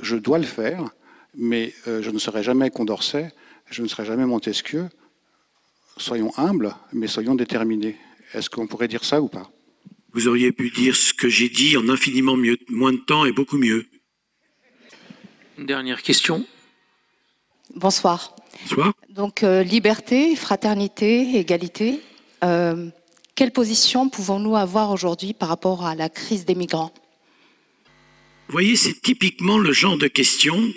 je 0.00 0.16
dois 0.16 0.38
le 0.38 0.44
faire, 0.44 0.90
mais 1.34 1.74
euh, 1.86 2.02
je 2.02 2.10
ne 2.10 2.18
serai 2.18 2.42
jamais 2.42 2.70
Condorcet, 2.70 3.32
je 3.70 3.82
ne 3.82 3.88
serai 3.88 4.04
jamais 4.04 4.26
Montesquieu. 4.26 4.88
Soyons 5.96 6.32
humbles, 6.36 6.74
mais 6.92 7.06
soyons 7.06 7.34
déterminés. 7.34 7.96
Est-ce 8.32 8.48
qu'on 8.48 8.66
pourrait 8.66 8.88
dire 8.88 9.04
ça 9.04 9.20
ou 9.20 9.28
pas? 9.28 9.50
Vous 10.12 10.28
auriez 10.28 10.52
pu 10.52 10.70
dire 10.70 10.96
ce 10.96 11.12
que 11.12 11.28
j'ai 11.28 11.48
dit 11.48 11.76
en 11.76 11.88
infiniment 11.88 12.36
mieux, 12.36 12.58
moins 12.68 12.92
de 12.92 12.98
temps 12.98 13.24
et 13.24 13.32
beaucoup 13.32 13.58
mieux. 13.58 13.86
Une 15.58 15.66
dernière 15.66 16.02
question. 16.02 16.44
Bonsoir. 17.74 18.34
Bonsoir. 18.62 18.92
Donc, 19.10 19.42
euh, 19.42 19.62
liberté, 19.62 20.34
fraternité, 20.34 21.36
égalité. 21.36 22.00
Euh, 22.42 22.88
quelle 23.34 23.52
position 23.52 24.08
pouvons-nous 24.08 24.56
avoir 24.56 24.90
aujourd'hui 24.90 25.32
par 25.32 25.48
rapport 25.48 25.86
à 25.86 25.94
la 25.94 26.08
crise 26.08 26.44
des 26.44 26.54
migrants? 26.54 26.92
Voyez, 28.50 28.74
c'est 28.74 29.00
typiquement 29.00 29.58
le 29.58 29.72
genre 29.72 29.96
de 29.96 30.08
question 30.08 30.74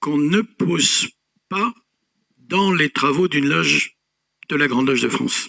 qu'on 0.00 0.18
ne 0.18 0.40
pose 0.40 1.08
pas 1.48 1.72
dans 2.38 2.72
les 2.72 2.90
travaux 2.90 3.28
d'une 3.28 3.48
loge 3.48 3.96
de 4.48 4.56
la 4.56 4.66
Grande 4.66 4.88
Loge 4.88 5.02
de 5.02 5.08
France. 5.08 5.48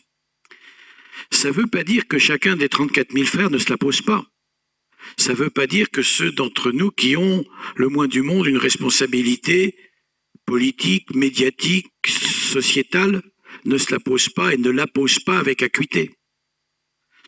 Ça 1.31 1.47
ne 1.47 1.53
veut 1.53 1.65
pas 1.65 1.83
dire 1.83 2.07
que 2.07 2.19
chacun 2.19 2.55
des 2.55 2.69
34 2.69 3.13
000 3.13 3.25
frères 3.25 3.49
ne 3.49 3.57
se 3.57 3.71
la 3.71 3.77
pose 3.77 4.03
pas. 4.03 4.23
Ça 5.17 5.31
ne 5.31 5.37
veut 5.37 5.49
pas 5.49 5.65
dire 5.65 5.89
que 5.89 6.03
ceux 6.03 6.31
d'entre 6.31 6.71
nous 6.71 6.91
qui 6.91 7.17
ont 7.17 7.43
le 7.77 7.87
moins 7.87 8.07
du 8.07 8.21
monde 8.21 8.45
une 8.45 8.59
responsabilité 8.59 9.75
politique, 10.45 11.15
médiatique, 11.15 11.91
sociétale, 12.05 13.23
ne 13.65 13.79
se 13.79 13.91
la 13.91 13.99
posent 13.99 14.29
pas 14.29 14.53
et 14.53 14.57
ne 14.57 14.69
la 14.69 14.85
posent 14.85 15.19
pas 15.19 15.39
avec 15.39 15.63
acuité. 15.63 16.11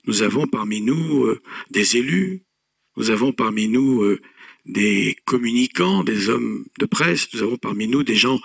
Nous 0.06 0.22
avons 0.22 0.46
parmi 0.46 0.82
nous 0.82 1.26
euh, 1.26 1.42
des 1.72 1.98
élus, 1.98 2.46
nous 2.98 3.10
avons 3.10 3.32
parmi 3.32 3.68
nous 3.68 4.04
euh, 4.04 4.22
des 4.66 5.18
communicants, 5.26 6.04
des 6.04 6.30
hommes 6.30 6.66
de 6.80 6.86
presse, 6.86 7.34
nous 7.34 7.44
avons 7.44 7.58
parmi 7.58 7.88
nous 7.88 8.04
des 8.04 8.16
gens 8.16 8.40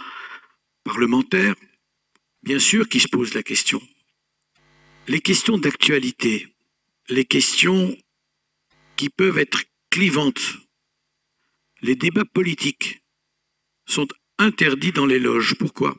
parlementaires, 0.85 1.55
bien 2.43 2.59
sûr, 2.59 2.89
qui 2.89 3.01
se 3.01 3.09
posent 3.09 3.35
la 3.35 3.43
question. 3.43 3.81
Les 5.09 5.21
questions 5.21 5.59
d'actualité, 5.59 6.49
les 7.09 7.25
questions 7.25 7.97
qui 8.97 9.09
peuvent 9.09 9.39
être 9.39 9.63
clivantes, 9.91 10.59
les 11.83 11.97
débats 11.97 12.25
politiques 12.25 13.03
sont 13.87 14.09
interdits 14.39 14.93
dans 14.93 15.07
les 15.07 15.19
loges. 15.19 15.55
Pourquoi? 15.55 15.97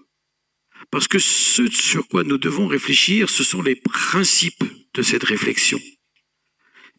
Parce 0.91 1.07
que 1.07 1.19
ce 1.19 1.68
sur 1.68 2.07
quoi 2.07 2.23
nous 2.23 2.38
devons 2.38 2.68
réfléchir, 2.68 3.30
ce 3.30 3.44
sont 3.44 3.61
les 3.61 3.76
principes 3.76 4.64
de 4.94 5.02
cette 5.02 5.23
réflexion. 5.23 5.80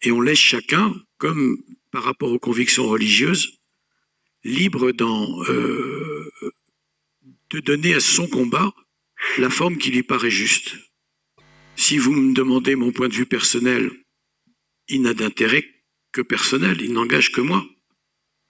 Et 0.02 0.12
on 0.12 0.20
laisse 0.20 0.38
chacun, 0.38 0.94
comme 1.18 1.62
par 1.90 2.02
rapport 2.04 2.32
aux 2.32 2.38
convictions 2.38 2.88
religieuses, 2.88 3.58
libre 4.44 4.92
dans, 4.92 5.42
euh, 5.44 6.30
de 7.50 7.60
donner 7.60 7.94
à 7.94 8.00
son 8.00 8.26
combat 8.26 8.72
la 9.38 9.50
forme 9.50 9.78
qui 9.78 9.90
lui 9.90 10.02
paraît 10.02 10.30
juste. 10.30 10.74
Si 11.76 11.98
vous 11.98 12.12
me 12.12 12.34
demandez 12.34 12.74
mon 12.74 12.92
point 12.92 13.08
de 13.08 13.14
vue 13.14 13.26
personnel, 13.26 13.90
il 14.88 15.02
n'a 15.02 15.14
d'intérêt 15.14 15.64
que 16.10 16.20
personnel, 16.20 16.80
il 16.80 16.92
n'engage 16.92 17.32
que 17.32 17.40
moi. 17.40 17.66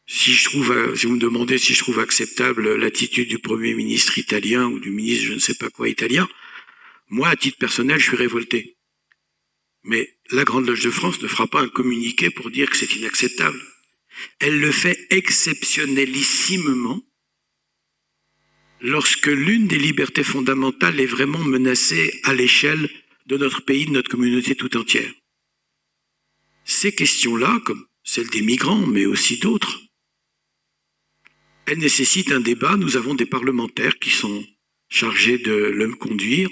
Si, 0.06 0.32
je 0.32 0.44
trouve, 0.44 0.96
si 0.96 1.06
vous 1.06 1.14
me 1.14 1.20
demandez 1.20 1.58
si 1.58 1.74
je 1.74 1.78
trouve 1.78 2.00
acceptable 2.00 2.74
l'attitude 2.74 3.28
du 3.28 3.38
Premier 3.38 3.74
ministre 3.74 4.18
italien 4.18 4.66
ou 4.66 4.80
du 4.80 4.90
ministre 4.90 5.26
je 5.26 5.32
ne 5.34 5.38
sais 5.38 5.54
pas 5.54 5.70
quoi 5.70 5.88
italien, 5.88 6.28
moi, 7.08 7.28
à 7.28 7.36
titre 7.36 7.58
personnel, 7.58 8.00
je 8.00 8.08
suis 8.08 8.16
révolté. 8.16 8.76
Mais 9.84 10.16
la 10.30 10.44
Grande 10.44 10.66
Loge 10.66 10.84
de 10.84 10.90
France 10.90 11.20
ne 11.20 11.28
fera 11.28 11.46
pas 11.46 11.62
un 11.62 11.68
communiqué 11.68 12.30
pour 12.30 12.50
dire 12.50 12.70
que 12.70 12.76
c'est 12.76 12.94
inacceptable. 12.94 13.60
Elle 14.38 14.60
le 14.60 14.70
fait 14.70 15.06
exceptionnellissimement 15.10 17.02
lorsque 18.80 19.26
l'une 19.26 19.66
des 19.66 19.78
libertés 19.78 20.24
fondamentales 20.24 21.00
est 21.00 21.06
vraiment 21.06 21.42
menacée 21.42 22.20
à 22.24 22.34
l'échelle 22.34 22.88
de 23.26 23.36
notre 23.36 23.64
pays, 23.64 23.86
de 23.86 23.92
notre 23.92 24.10
communauté 24.10 24.54
tout 24.54 24.76
entière. 24.76 25.12
Ces 26.64 26.92
questions-là, 26.94 27.60
comme 27.64 27.86
celle 28.04 28.28
des 28.30 28.42
migrants, 28.42 28.86
mais 28.86 29.06
aussi 29.06 29.38
d'autres, 29.38 29.80
elles 31.66 31.78
nécessitent 31.78 32.32
un 32.32 32.40
débat. 32.40 32.76
Nous 32.76 32.96
avons 32.96 33.14
des 33.14 33.26
parlementaires 33.26 33.98
qui 33.98 34.10
sont 34.10 34.44
chargés 34.88 35.38
de 35.38 35.52
le 35.52 35.94
conduire. 35.94 36.50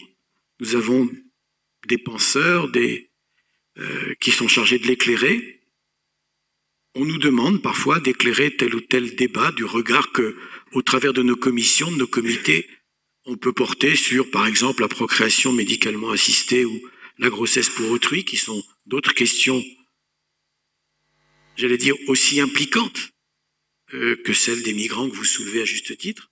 Nous 0.60 0.76
avons 0.76 1.10
des 1.86 1.98
penseurs, 1.98 2.68
des, 2.70 3.09
euh, 3.80 4.14
qui 4.20 4.30
sont 4.30 4.48
chargés 4.48 4.78
de 4.78 4.86
l'éclairer. 4.86 5.60
On 6.94 7.04
nous 7.04 7.18
demande 7.18 7.62
parfois 7.62 8.00
d'éclairer 8.00 8.54
tel 8.56 8.74
ou 8.74 8.80
tel 8.80 9.14
débat 9.16 9.52
du 9.52 9.64
regard 9.64 10.12
que, 10.12 10.36
au 10.72 10.82
travers 10.82 11.12
de 11.12 11.22
nos 11.22 11.36
commissions, 11.36 11.90
de 11.90 11.96
nos 11.96 12.06
comités, 12.06 12.68
on 13.24 13.36
peut 13.36 13.52
porter 13.52 13.96
sur, 13.96 14.30
par 14.30 14.46
exemple, 14.46 14.82
la 14.82 14.88
procréation 14.88 15.52
médicalement 15.52 16.10
assistée 16.10 16.64
ou 16.64 16.80
la 17.18 17.30
grossesse 17.30 17.68
pour 17.68 17.90
autrui, 17.90 18.24
qui 18.24 18.36
sont 18.36 18.62
d'autres 18.86 19.14
questions, 19.14 19.62
j'allais 21.56 21.78
dire, 21.78 21.94
aussi 22.08 22.40
impliquantes 22.40 23.12
euh, 23.94 24.16
que 24.24 24.32
celles 24.32 24.62
des 24.62 24.74
migrants 24.74 25.08
que 25.08 25.16
vous 25.16 25.24
soulevez 25.24 25.62
à 25.62 25.66
juste 25.66 25.96
titre. 25.96 26.30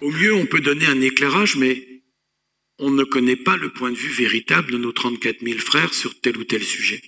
Au 0.00 0.10
mieux, 0.10 0.34
on 0.34 0.46
peut 0.46 0.60
donner 0.60 0.86
un 0.86 1.00
éclairage, 1.00 1.56
mais 1.56 1.91
on 2.84 2.90
ne 2.90 3.04
connaît 3.04 3.36
pas 3.36 3.56
le 3.56 3.72
point 3.72 3.92
de 3.92 3.96
vue 3.96 4.10
véritable 4.10 4.72
de 4.72 4.76
nos 4.76 4.90
34 4.90 5.40
000 5.40 5.60
frères 5.60 5.94
sur 5.94 6.20
tel 6.20 6.36
ou 6.36 6.42
tel 6.42 6.64
sujet. 6.64 7.00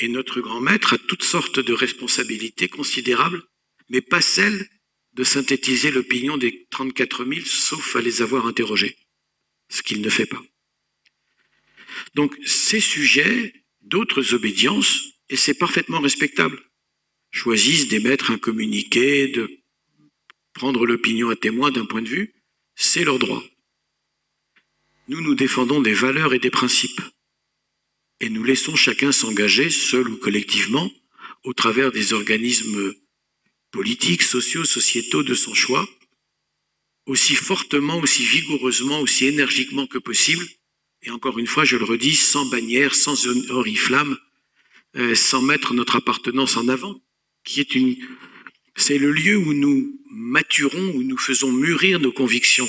Et 0.00 0.08
notre 0.08 0.40
grand 0.40 0.60
maître 0.60 0.94
a 0.94 0.98
toutes 0.98 1.22
sortes 1.22 1.60
de 1.60 1.72
responsabilités 1.72 2.66
considérables, 2.66 3.44
mais 3.90 4.00
pas 4.00 4.20
celles 4.20 4.68
de 5.12 5.22
synthétiser 5.22 5.92
l'opinion 5.92 6.36
des 6.36 6.66
34 6.70 7.24
000, 7.26 7.46
sauf 7.46 7.94
à 7.94 8.00
les 8.00 8.22
avoir 8.22 8.46
interrogés, 8.46 8.96
ce 9.68 9.82
qu'il 9.82 10.00
ne 10.00 10.10
fait 10.10 10.26
pas. 10.26 10.42
Donc 12.16 12.36
ces 12.44 12.80
sujets, 12.80 13.54
d'autres 13.82 14.34
obédiences, 14.34 15.12
et 15.28 15.36
c'est 15.36 15.54
parfaitement 15.54 16.00
respectable, 16.00 16.60
choisissent 17.30 17.86
d'émettre 17.86 18.32
un 18.32 18.38
communiqué, 18.38 19.28
de 19.28 19.48
prendre 20.54 20.86
l'opinion 20.86 21.30
à 21.30 21.36
témoin 21.36 21.70
d'un 21.70 21.86
point 21.86 22.02
de 22.02 22.08
vue, 22.08 22.34
c'est 22.74 23.04
leur 23.04 23.20
droit. 23.20 23.44
Nous, 25.10 25.20
nous 25.22 25.34
défendons 25.34 25.80
des 25.80 25.92
valeurs 25.92 26.34
et 26.34 26.38
des 26.38 26.52
principes, 26.52 27.00
et 28.20 28.30
nous 28.30 28.44
laissons 28.44 28.76
chacun 28.76 29.10
s'engager, 29.10 29.68
seul 29.68 30.08
ou 30.08 30.16
collectivement, 30.16 30.88
au 31.42 31.52
travers 31.52 31.90
des 31.90 32.12
organismes 32.12 32.94
politiques, 33.72 34.22
sociaux, 34.22 34.64
sociétaux 34.64 35.24
de 35.24 35.34
son 35.34 35.52
choix, 35.52 35.88
aussi 37.06 37.34
fortement, 37.34 37.98
aussi 37.98 38.22
vigoureusement, 38.22 39.00
aussi 39.00 39.26
énergiquement 39.26 39.88
que 39.88 39.98
possible, 39.98 40.46
et 41.02 41.10
encore 41.10 41.40
une 41.40 41.48
fois, 41.48 41.64
je 41.64 41.76
le 41.76 41.84
redis, 41.84 42.14
sans 42.14 42.46
bannière, 42.46 42.94
sans 42.94 43.26
oriflamme, 43.50 44.16
euh, 44.94 45.16
sans 45.16 45.42
mettre 45.42 45.74
notre 45.74 45.96
appartenance 45.96 46.56
en 46.56 46.68
avant, 46.68 47.02
qui 47.42 47.58
est 47.58 47.74
une, 47.74 47.96
c'est 48.76 48.98
le 48.98 49.10
lieu 49.10 49.36
où 49.36 49.54
nous 49.54 50.00
maturons, 50.08 50.92
où 50.94 51.02
nous 51.02 51.18
faisons 51.18 51.50
mûrir 51.50 51.98
nos 51.98 52.12
convictions. 52.12 52.68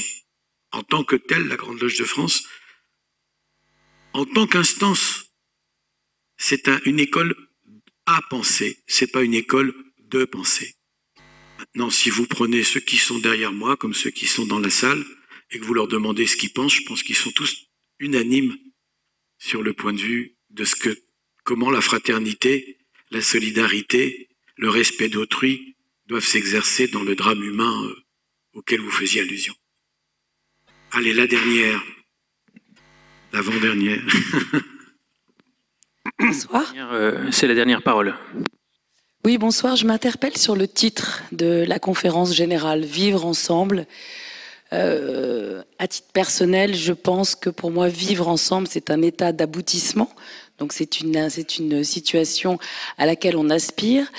En 0.72 0.84
tant 0.84 1.03
que 1.03 1.15
telle, 1.15 1.48
la 1.48 1.57
Grande 1.57 1.80
Loge 1.81 1.98
de 1.98 2.06
France, 2.06 2.48
en 4.14 4.26
tant 4.26 4.48
qu'instance, 4.48 5.34
c'est 6.38 6.68
un, 6.68 6.80
une 6.85 6.99
école 6.99 7.35
à 8.06 8.22
penser, 8.30 8.84
c'est 8.88 9.11
pas 9.11 9.23
une 9.23 9.34
école 9.34 9.73
de 9.99 10.26
penser. 10.26 10.76
Maintenant, 11.60 11.89
si 11.89 12.10
vous 12.10 12.26
prenez 12.26 12.64
ceux 12.64 12.80
qui 12.80 12.98
sont 12.98 13.19
derrière 13.19 13.53
moi, 13.53 13.77
comme 13.77 13.93
ceux 13.93 14.10
qui 14.10 14.27
sont 14.27 14.45
dans 14.45 14.60
la 14.60 14.69
salle, 14.69 15.06
et 15.52 15.60
que 15.60 15.65
vous 15.65 15.73
leur 15.73 15.88
demandez 15.88 16.26
ce 16.27 16.35
qu'ils 16.35 16.53
pensent, 16.53 16.76
je 16.76 16.84
pense 16.84 17.03
qu'ils 17.03 17.15
sont 17.15 17.31
tous 17.31 17.68
unanimes 17.99 18.57
sur 19.38 19.61
le 19.61 19.73
point 19.73 19.93
de 19.93 20.02
vue 20.02 20.38
de 20.49 20.64
ce 20.64 20.76
que, 20.76 20.98
comment 21.43 21.69
la 21.69 21.81
fraternité, 21.81 22.80
la 23.11 23.22
solidarité, 23.22 24.30
le 24.56 24.69
respect 24.69 25.10
d'autrui 25.10 25.76
doivent 26.07 26.26
s'exercer 26.26 26.88
dans 26.88 27.03
le 27.03 27.15
drame 27.15 27.43
humain 27.43 27.85
euh, 27.85 27.95
auquel 28.53 28.81
vous 28.81 28.91
faisiez 28.91 29.22
allusion. 29.22 29.56
Allez, 30.93 31.13
la 31.13 31.26
dernière, 31.26 31.81
l'avant-dernière. 33.31 33.99
Bonsoir. 36.19 36.73
Euh, 36.76 37.30
C'est 37.31 37.47
la 37.47 37.53
dernière 37.53 37.81
parole. 37.81 38.13
Oui, 39.23 39.38
bonsoir. 39.38 39.77
Je 39.77 39.85
m'interpelle 39.85 40.35
sur 40.35 40.55
le 40.55 40.68
titre 40.68 41.23
de 41.31 41.63
la 41.65 41.80
conférence 41.80 42.35
générale 42.35 42.84
Vivre 42.84 43.26
ensemble. 43.26 43.88
Euh, 44.73 45.63
à 45.80 45.88
titre 45.88 46.09
personnel, 46.11 46.76
je 46.76 46.93
pense 46.93 47.35
que 47.35 47.49
pour 47.49 47.72
moi, 47.72 47.88
vivre 47.88 48.27
ensemble, 48.27 48.68
c'est 48.68 48.91
un 48.91 49.01
état 49.01 49.31
d'aboutissement. 49.31 50.13
Donc 50.57 50.73
c'est 50.73 50.99
une, 50.99 51.30
c'est 51.30 51.57
une 51.57 51.85
situation 51.85 52.59
à 52.97 53.05
laquelle 53.05 53.38
on 53.38 53.49
aspire. 53.49 54.11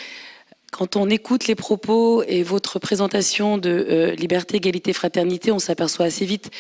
Quand 0.72 0.96
on 0.96 1.10
écoute 1.10 1.48
les 1.48 1.54
propos 1.54 2.22
et 2.22 2.42
votre 2.42 2.78
présentation 2.78 3.58
de 3.58 3.68
euh, 3.68 4.14
liberté, 4.14 4.56
égalité, 4.56 4.94
fraternité, 4.94 5.52
on 5.52 5.58
s'aperçoit 5.58 6.06
assez 6.06 6.24
vite 6.24 6.50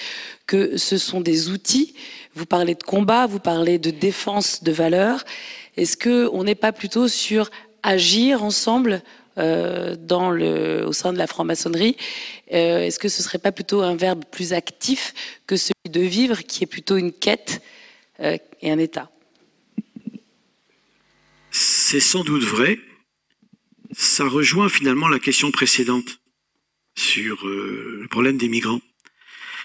que 0.46 0.76
ce 0.76 0.98
sont 0.98 1.22
des 1.22 1.48
outils. 1.48 1.94
Vous 2.34 2.44
parlez 2.44 2.74
de 2.74 2.82
combat, 2.82 3.26
vous 3.26 3.38
parlez 3.38 3.78
de 3.78 3.90
défense 3.90 4.62
de 4.62 4.70
valeurs. 4.70 5.24
Est-ce 5.78 5.96
que 5.96 6.28
on 6.34 6.44
n'est 6.44 6.54
pas 6.54 6.72
plutôt 6.72 7.08
sur 7.08 7.50
agir 7.82 8.44
ensemble 8.44 9.02
euh, 9.38 9.96
au 10.86 10.92
sein 10.92 11.14
de 11.14 11.18
la 11.18 11.26
franc-maçonnerie? 11.26 11.96
Euh, 12.52 12.80
Est-ce 12.80 12.98
que 12.98 13.08
ce 13.08 13.22
serait 13.22 13.38
pas 13.38 13.50
plutôt 13.50 13.80
un 13.80 13.96
verbe 13.96 14.26
plus 14.30 14.52
actif 14.52 15.14
que 15.46 15.56
celui 15.56 15.88
de 15.88 16.00
vivre, 16.02 16.42
qui 16.42 16.64
est 16.64 16.66
plutôt 16.66 16.98
une 16.98 17.12
quête 17.12 17.62
et 18.20 18.70
un 18.70 18.78
état? 18.78 19.10
C'est 21.50 22.00
sans 22.00 22.22
doute 22.24 22.44
vrai, 22.44 22.78
ça 23.92 24.26
rejoint 24.26 24.68
finalement 24.68 25.08
la 25.08 25.18
question 25.18 25.50
précédente 25.50 26.20
sur 26.96 27.46
euh, 27.46 27.98
le 28.02 28.08
problème 28.08 28.36
des 28.36 28.48
migrants. 28.48 28.80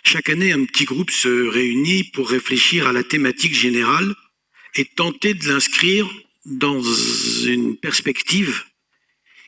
Chaque 0.03 0.29
année, 0.29 0.51
un 0.51 0.65
petit 0.65 0.85
groupe 0.85 1.11
se 1.11 1.47
réunit 1.47 2.03
pour 2.03 2.29
réfléchir 2.29 2.87
à 2.87 2.93
la 2.93 3.03
thématique 3.03 3.53
générale 3.53 4.15
et 4.75 4.85
tenter 4.85 5.33
de 5.33 5.47
l'inscrire 5.47 6.09
dans 6.45 6.81
une 6.81 7.77
perspective 7.77 8.63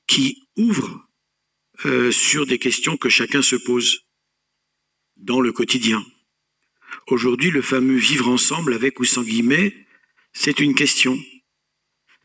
qui 0.07 0.43
ouvre 0.57 1.07
euh, 1.85 2.11
sur 2.11 2.45
des 2.45 2.59
questions 2.59 2.97
que 2.97 3.09
chacun 3.09 3.41
se 3.41 3.55
pose 3.55 4.05
dans 5.17 5.39
le 5.39 5.51
quotidien. 5.51 6.05
Aujourd'hui, 7.07 7.51
le 7.51 7.61
fameux 7.61 7.97
vivre 7.97 8.27
ensemble 8.27 8.73
avec 8.73 8.99
ou 8.99 9.05
sans 9.05 9.23
guillemets, 9.23 9.73
c'est 10.33 10.59
une 10.59 10.75
question. 10.75 11.17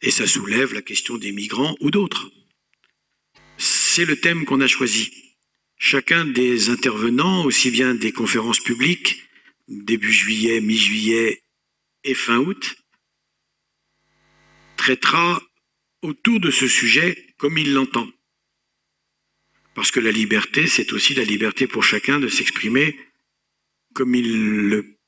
Et 0.02 0.10
ça 0.10 0.26
soulève 0.26 0.74
la 0.74 0.82
question 0.82 1.16
des 1.16 1.32
migrants 1.32 1.76
ou 1.81 1.90
d'autres. 1.90 2.31
C'est 3.95 4.05
le 4.05 4.19
thème 4.19 4.45
qu'on 4.45 4.61
a 4.61 4.66
choisi. 4.66 5.37
Chacun 5.79 6.25
des 6.25 6.69
intervenants, 6.69 7.45
aussi 7.45 7.71
bien 7.71 7.95
des 7.95 8.11
conférences 8.11 8.59
publiques, 8.59 9.23
début 9.69 10.12
juillet, 10.12 10.61
mi-juillet 10.61 11.45
et 12.03 12.15
fin 12.15 12.39
août, 12.39 12.75
traitera 14.77 15.41
autour 16.03 16.41
de 16.41 16.51
ce 16.51 16.66
sujet 16.66 17.35
comme 17.37 17.57
il 17.57 17.73
l'entend. 17.73 18.09
Parce 19.77 19.93
que 19.93 20.01
la 20.01 20.11
liberté, 20.11 20.66
c'est 20.66 20.93
aussi 20.93 21.15
la 21.15 21.23
liberté 21.23 21.69
pour 21.69 21.85
chacun 21.85 22.19
de 22.19 22.27
s'exprimer 22.27 22.99
comme 23.93 24.16
il 24.16 24.71
le 24.71 24.99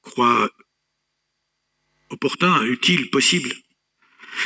croit 0.00 0.50
opportun, 2.08 2.64
utile, 2.64 3.10
possible. 3.10 3.52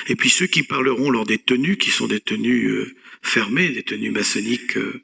Et 0.08 0.16
puis 0.16 0.30
ceux 0.30 0.48
qui 0.48 0.64
parleront 0.64 1.12
lors 1.12 1.26
des 1.26 1.38
tenues, 1.38 1.78
qui 1.78 1.92
sont 1.92 2.08
des 2.08 2.20
tenues 2.20 2.66
euh, 2.70 2.96
fermées, 3.22 3.70
des 3.70 3.82
tenues 3.82 4.10
maçonniques 4.10 4.76
euh, 4.76 5.02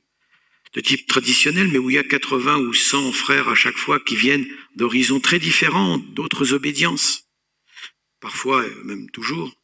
de 0.75 0.81
type 0.81 1.07
traditionnel, 1.07 1.69
mais 1.69 1.79
où 1.79 1.91
il 1.91 1.95
y 1.95 1.99
a 1.99 2.05
80 2.05 2.59
ou 2.59 2.75
100 2.75 3.13
frères 3.13 3.49
à 3.49 3.55
chaque 3.55 3.77
fois 3.77 4.01
qui 4.01 4.17
viennent 4.17 4.47
d'horizons 4.75 5.21
très 5.21 5.39
différents, 5.39 5.99
d'autres 5.99 6.53
obédiences, 6.53 7.29
parfois 8.21 8.63
euh, 8.63 8.85
même 8.85 9.09
toujours, 9.11 9.55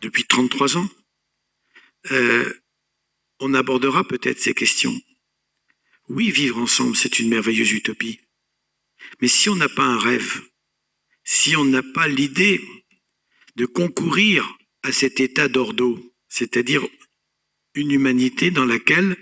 depuis 0.00 0.24
33 0.24 0.76
ans. 0.76 0.88
Euh, 2.12 2.52
on 3.40 3.54
abordera 3.54 4.04
peut-être 4.04 4.40
ces 4.40 4.54
questions. 4.54 4.98
Oui, 6.08 6.30
vivre 6.30 6.58
ensemble, 6.58 6.96
c'est 6.96 7.18
une 7.18 7.28
merveilleuse 7.28 7.72
utopie. 7.72 8.20
Mais 9.20 9.28
si 9.28 9.48
on 9.48 9.56
n'a 9.56 9.68
pas 9.68 9.84
un 9.84 9.98
rêve, 9.98 10.42
si 11.24 11.56
on 11.56 11.64
n'a 11.64 11.82
pas 11.82 12.08
l'idée 12.08 12.60
de 13.56 13.66
concourir 13.66 14.58
à 14.82 14.92
cet 14.92 15.20
état 15.20 15.48
d'ordo, 15.48 16.14
c'est-à-dire 16.28 16.86
une 17.74 17.92
humanité 17.92 18.50
dans 18.50 18.64
laquelle 18.64 19.16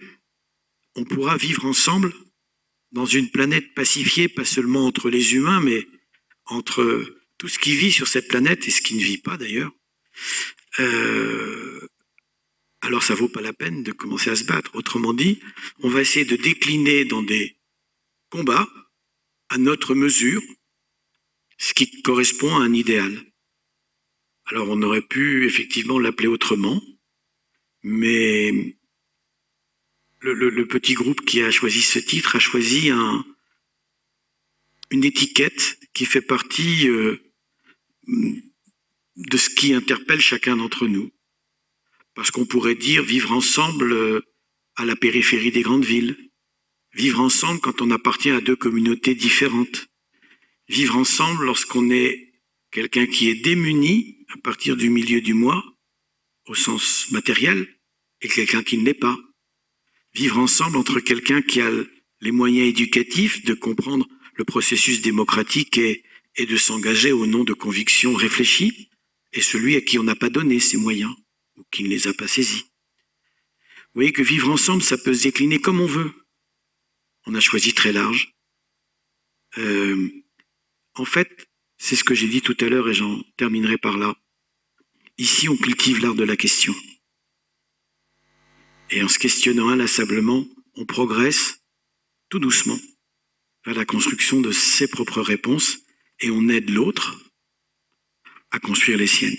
on 0.95 1.05
pourra 1.05 1.37
vivre 1.37 1.65
ensemble 1.65 2.13
dans 2.93 3.07
une 3.07 3.31
planète 3.31 3.75
pacifiée, 3.75 4.29
pas 4.29 4.45
seulement 4.45 4.87
entre 4.87 5.11
les 5.11 5.35
humains, 5.35 5.61
mais 5.61 5.87
entre 6.47 7.05
tout 7.37 7.49
ce 7.49 7.59
qui 7.59 7.77
vit 7.77 7.93
sur 7.93 8.09
cette 8.09 8.29
planète 8.29 8.67
et 8.67 8.71
ce 8.71 8.81
qui 8.81 8.95
ne 8.95 9.03
vit 9.03 9.19
pas 9.19 9.37
d'ailleurs, 9.37 9.73
euh, 10.81 11.89
alors 12.81 13.03
ça 13.03 13.15
vaut 13.15 13.29
pas 13.29 13.41
la 13.41 13.53
peine 13.53 13.83
de 13.83 13.93
commencer 13.93 14.31
à 14.31 14.37
se 14.37 14.45
battre. 14.45 14.75
Autrement 14.75 15.13
dit, 15.13 15.41
on 15.81 15.89
va 15.89 16.01
essayer 16.01 16.25
de 16.25 16.37
décliner 16.37 17.05
dans 17.05 17.23
des 17.23 17.57
combats 18.31 18.69
à 19.51 19.59
notre 19.59 19.95
mesure 19.95 20.43
ce 21.59 21.75
qui 21.75 22.03
correspond 22.03 22.57
à 22.57 22.63
un 22.63 22.73
idéal. 22.73 23.25
Alors 24.47 24.69
on 24.71 24.81
aurait 24.83 25.03
pu 25.03 25.47
effectivement 25.47 25.99
l'appeler 25.99 26.29
autrement, 26.29 26.81
mais 27.83 28.77
le, 30.21 30.67
petit 30.67 30.95
groupe 30.95 31.25
qui 31.25 31.43
a 31.43 31.51
choisi 31.51 31.83
ce 31.83 31.99
titre 31.99 32.37
a 32.37 32.39
choisi 32.39 32.91
un, 32.91 33.25
une 34.91 35.05
étiquette 35.05 35.79
qui 35.95 36.05
fait 36.07 36.23
partie 36.23 36.89
euh, 36.89 37.21
de 38.07 39.37
ce 39.37 39.51
qui 39.51 39.75
interpelle 39.75 40.21
chacun 40.21 40.57
d'entre 40.57 40.87
nous. 40.87 41.11
Parce 42.15 42.31
qu'on 42.31 42.47
pourrait 42.47 42.75
dire 42.75 43.03
vivre 43.03 43.33
ensemble 43.33 43.93
euh, 43.93 44.21
à 44.77 44.85
la 44.85 44.97
périphérie 44.97 45.53
des 45.53 45.63
grandes 45.63 45.85
villes, 45.85 46.17
vivre 46.93 47.21
ensemble 47.21 47.61
quand 47.61 47.81
on 47.83 47.91
appartient 47.91 48.31
à 48.31 48.41
deux 48.41 48.57
communautés 48.57 49.15
différentes, 49.15 49.89
vivre 50.69 50.97
ensemble 50.97 51.45
lorsqu'on 51.45 51.91
est 51.91 52.33
quelqu'un 52.71 53.07
qui 53.07 53.29
est 53.29 53.35
démuni 53.35 54.27
à 54.29 54.37
partir 54.39 54.77
du 54.77 54.91
milieu 54.91 55.21
du 55.21 55.35
mois, 55.35 55.65
au 56.49 56.55
sens 56.55 57.11
matériel, 57.11 57.69
et 58.21 58.29
quelqu'un 58.29 58.63
qui 58.63 58.79
ne 58.79 58.85
l'est 58.85 58.95
pas. 58.95 59.17
Vivre 60.15 60.39
ensemble 60.39 60.77
entre 60.77 61.01
quelqu'un 61.01 61.43
qui 61.43 61.61
a 61.61 61.71
les 62.21 62.33
moyens 62.33 62.69
éducatifs 62.69 63.45
de 63.45 63.55
comprendre 63.55 64.09
le 64.35 64.45
processus 64.45 65.03
démocratique 65.03 65.79
et, 65.79 66.05
de 66.39 66.57
s'engager 66.57 67.11
au 67.11 67.27
nom 67.27 67.43
de 67.43 67.53
convictions 67.53 68.15
réfléchies, 68.15 68.91
et 69.33 69.43
celui 69.43 69.75
à 69.75 69.81
qui 69.81 69.99
on 69.99 70.05
n'a 70.05 70.15
pas 70.15 70.31
donné 70.31 70.61
ces 70.61 70.77
moyens 70.77 71.13
ou 71.57 71.65
qui 71.73 71.83
ne 71.83 71.89
les 71.89 72.07
a 72.07 72.15
pas 72.15 72.29
saisis. 72.29 72.63
Vous 73.89 74.03
voyez 74.03 74.13
que 74.13 74.23
vivre 74.23 74.49
ensemble, 74.49 74.83
ça 74.83 74.97
peut 74.97 75.15
se 75.15 75.25
décliner 75.25 75.61
comme 75.61 75.81
on 75.81 75.87
veut. 75.87 76.13
On 77.27 77.35
a 77.35 77.41
choisi 77.41 77.75
très 77.75 77.93
large. 77.93 78.33
Euh, 79.59 80.09
en 80.95 81.05
fait, 81.05 81.49
c'est 81.77 81.97
ce 81.97 82.05
que 82.05 82.15
j'ai 82.15 82.29
dit 82.29 82.41
tout 82.41 82.57
à 82.61 82.69
l'heure 82.69 82.89
et 82.89 82.95
j'en 82.95 83.21
terminerai 83.37 83.77
par 83.77 83.99
là. 83.99 84.17
Ici, 85.19 85.49
on 85.49 85.57
cultive 85.57 86.01
l'art 86.01 86.15
de 86.15 86.23
la 86.23 86.37
question. 86.37 86.73
Et 88.91 89.03
en 89.03 89.09
se 89.09 89.19
questionnant 89.19 89.69
inlassablement, 89.69 90.47
on 90.77 90.87
progresse 90.87 91.61
tout 92.29 92.39
doucement 92.39 92.79
vers 93.67 93.75
la 93.75 93.85
construction 93.85 94.41
de 94.41 94.53
ses 94.53 94.87
propres 94.87 95.21
réponses 95.21 95.79
et 96.21 96.31
on 96.31 96.49
aide 96.49 96.71
l'autre 96.71 97.17
à 98.53 98.61
construire 98.61 98.97
les 98.97 99.09
siennes. 99.09 99.37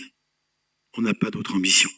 On 0.97 1.01
n'a 1.01 1.13
pas 1.13 1.31
d'autre 1.31 1.55
ambition. 1.55 1.89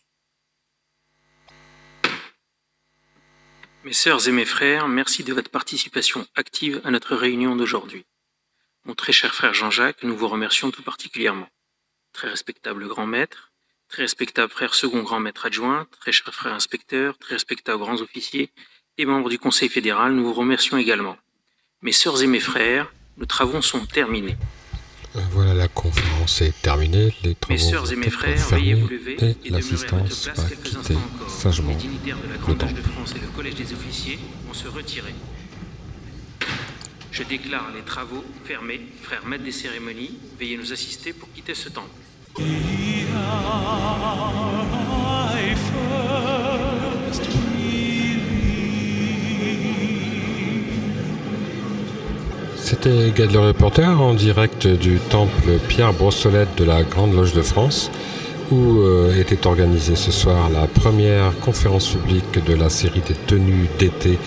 Mes 3.84 3.94
sœurs 3.94 4.28
et 4.28 4.32
mes 4.32 4.45
frères, 4.45 4.88
merci 4.88 5.24
de 5.24 5.34
votre 5.34 5.49
participation 5.49 6.28
active 6.36 6.82
à 6.84 6.91
notre 6.91 7.16
réunion 7.16 7.56
d'aujourd'hui. 7.56 8.06
Mon 8.86 8.94
très 8.94 9.12
cher 9.12 9.34
frère 9.34 9.56
Jean-Jacques, 9.56 10.03
nous 10.03 10.16
vous 10.16 10.28
remercions 10.28 10.70
tout 10.70 10.84
particulièrement. 10.84 11.49
Très 12.14 12.30
respectable 12.30 12.88
grand 12.88 13.08
maître, 13.08 13.51
très 13.91 14.03
respectable 14.03 14.51
frère 14.51 14.73
second 14.73 15.03
grand 15.03 15.19
maître 15.19 15.45
adjoint, 15.45 15.85
très 15.99 16.13
cher 16.13 16.34
frère 16.34 16.53
inspecteur, 16.53 17.18
très 17.18 17.35
respectable 17.35 17.80
grands 17.84 18.01
officiers 18.01 18.49
et 18.97 19.05
membres 19.05 19.30
du 19.30 19.38
Conseil 19.38 19.68
fédéral, 19.69 20.13
nous 20.13 20.23
vous 20.23 20.34
remercions 20.34 20.77
également. 20.77 21.18
Mes 21.81 21.91
sœurs 21.91 22.22
et 22.23 22.27
mes 22.27 22.39
frères, 22.39 22.91
nos 23.18 23.26
travaux 23.26 23.61
sont 23.61 23.85
terminés. 23.85 24.38
Voilà, 25.31 25.53
la 25.53 25.68
conférence 25.68 26.41
est 26.41 26.53
terminée. 26.61 27.13
Les 27.23 27.35
travaux 27.35 27.53
mes 27.53 27.59
sœurs 27.59 27.91
et 27.91 27.97
mes 27.97 28.09
frères, 28.09 28.38
veuillez 28.47 28.76
vous 28.76 28.88
lever 28.88 29.18
et, 29.19 29.47
et 29.47 29.49
l'assistance 29.49 30.30
va 30.34 30.43
quitter 30.49 30.97
sagement 31.27 31.72
Les 31.72 31.76
dignitaires 31.76 32.18
de 32.18 32.30
la 32.30 32.38
le 32.47 32.57
temple. 32.57 32.73
de 32.73 32.81
France 32.81 33.13
et 33.18 33.19
le 33.19 33.27
Collège 33.27 33.55
des 33.55 33.73
officiers 33.73 34.19
vont 34.47 34.53
se 34.53 34.69
retirer. 34.69 35.13
Je 37.11 37.23
déclare 37.23 37.72
les 37.76 37.81
travaux 37.81 38.23
fermés. 38.45 38.80
Frères 39.01 39.26
maîtres 39.26 39.43
des 39.43 39.51
cérémonies, 39.51 40.18
veuillez 40.39 40.55
nous 40.55 40.72
assister 40.72 41.11
pour 41.11 41.30
quitter 41.34 41.55
ce 41.55 41.68
temple. 41.68 41.89
C'était 52.72 53.11
Gad 53.11 53.31
le 53.31 53.39
reporter 53.39 54.02
en 54.02 54.14
direct 54.14 54.65
du 54.65 54.98
temple 54.98 55.60
Pierre 55.68 55.91
Brossolette 55.91 56.56
de 56.57 56.64
la 56.64 56.84
Grande 56.84 57.14
Loge 57.14 57.34
de 57.34 57.41
France, 57.41 57.91
où 58.49 58.80
euh, 58.80 59.19
était 59.19 59.45
organisée 59.45 59.95
ce 59.95 60.10
soir 60.11 60.49
la 60.49 60.68
première 60.68 61.38
conférence 61.41 61.89
publique 61.89 62.43
de 62.45 62.56
la 62.56 62.69
série 62.69 63.02
des 63.02 63.14
tenues 63.14 63.68
d'été 63.77 64.18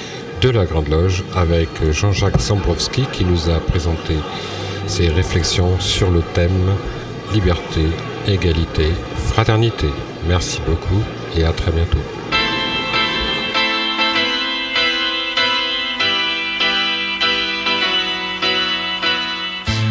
de 0.42 0.50
la 0.50 0.66
Grande 0.66 0.88
Loge 0.88 1.24
avec 1.34 1.68
Jean-Jacques 1.90 2.40
Sambrowski 2.40 3.06
qui 3.12 3.24
nous 3.24 3.48
a 3.48 3.58
présenté 3.60 4.14
ses 4.86 5.08
réflexions 5.08 5.80
sur 5.80 6.10
le 6.10 6.20
thème 6.34 6.74
liberté, 7.32 7.86
égalité, 8.26 8.92
fraternité. 9.26 9.88
Merci 10.26 10.60
beaucoup 10.66 11.02
et 11.36 11.44
à 11.44 11.52
très 11.52 11.72
bientôt. 11.72 11.98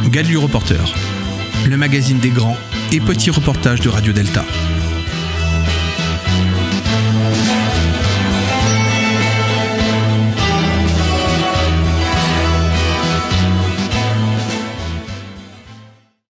Gadu 0.10 0.38
Reporter, 0.38 0.94
le 1.68 1.76
magazine 1.78 2.20
des 2.20 2.30
grands 2.30 2.58
et 2.92 3.00
petits 3.00 3.32
reportages 3.32 3.82
de 3.82 3.90
Radio 3.90 4.14
Delta. 4.14 4.46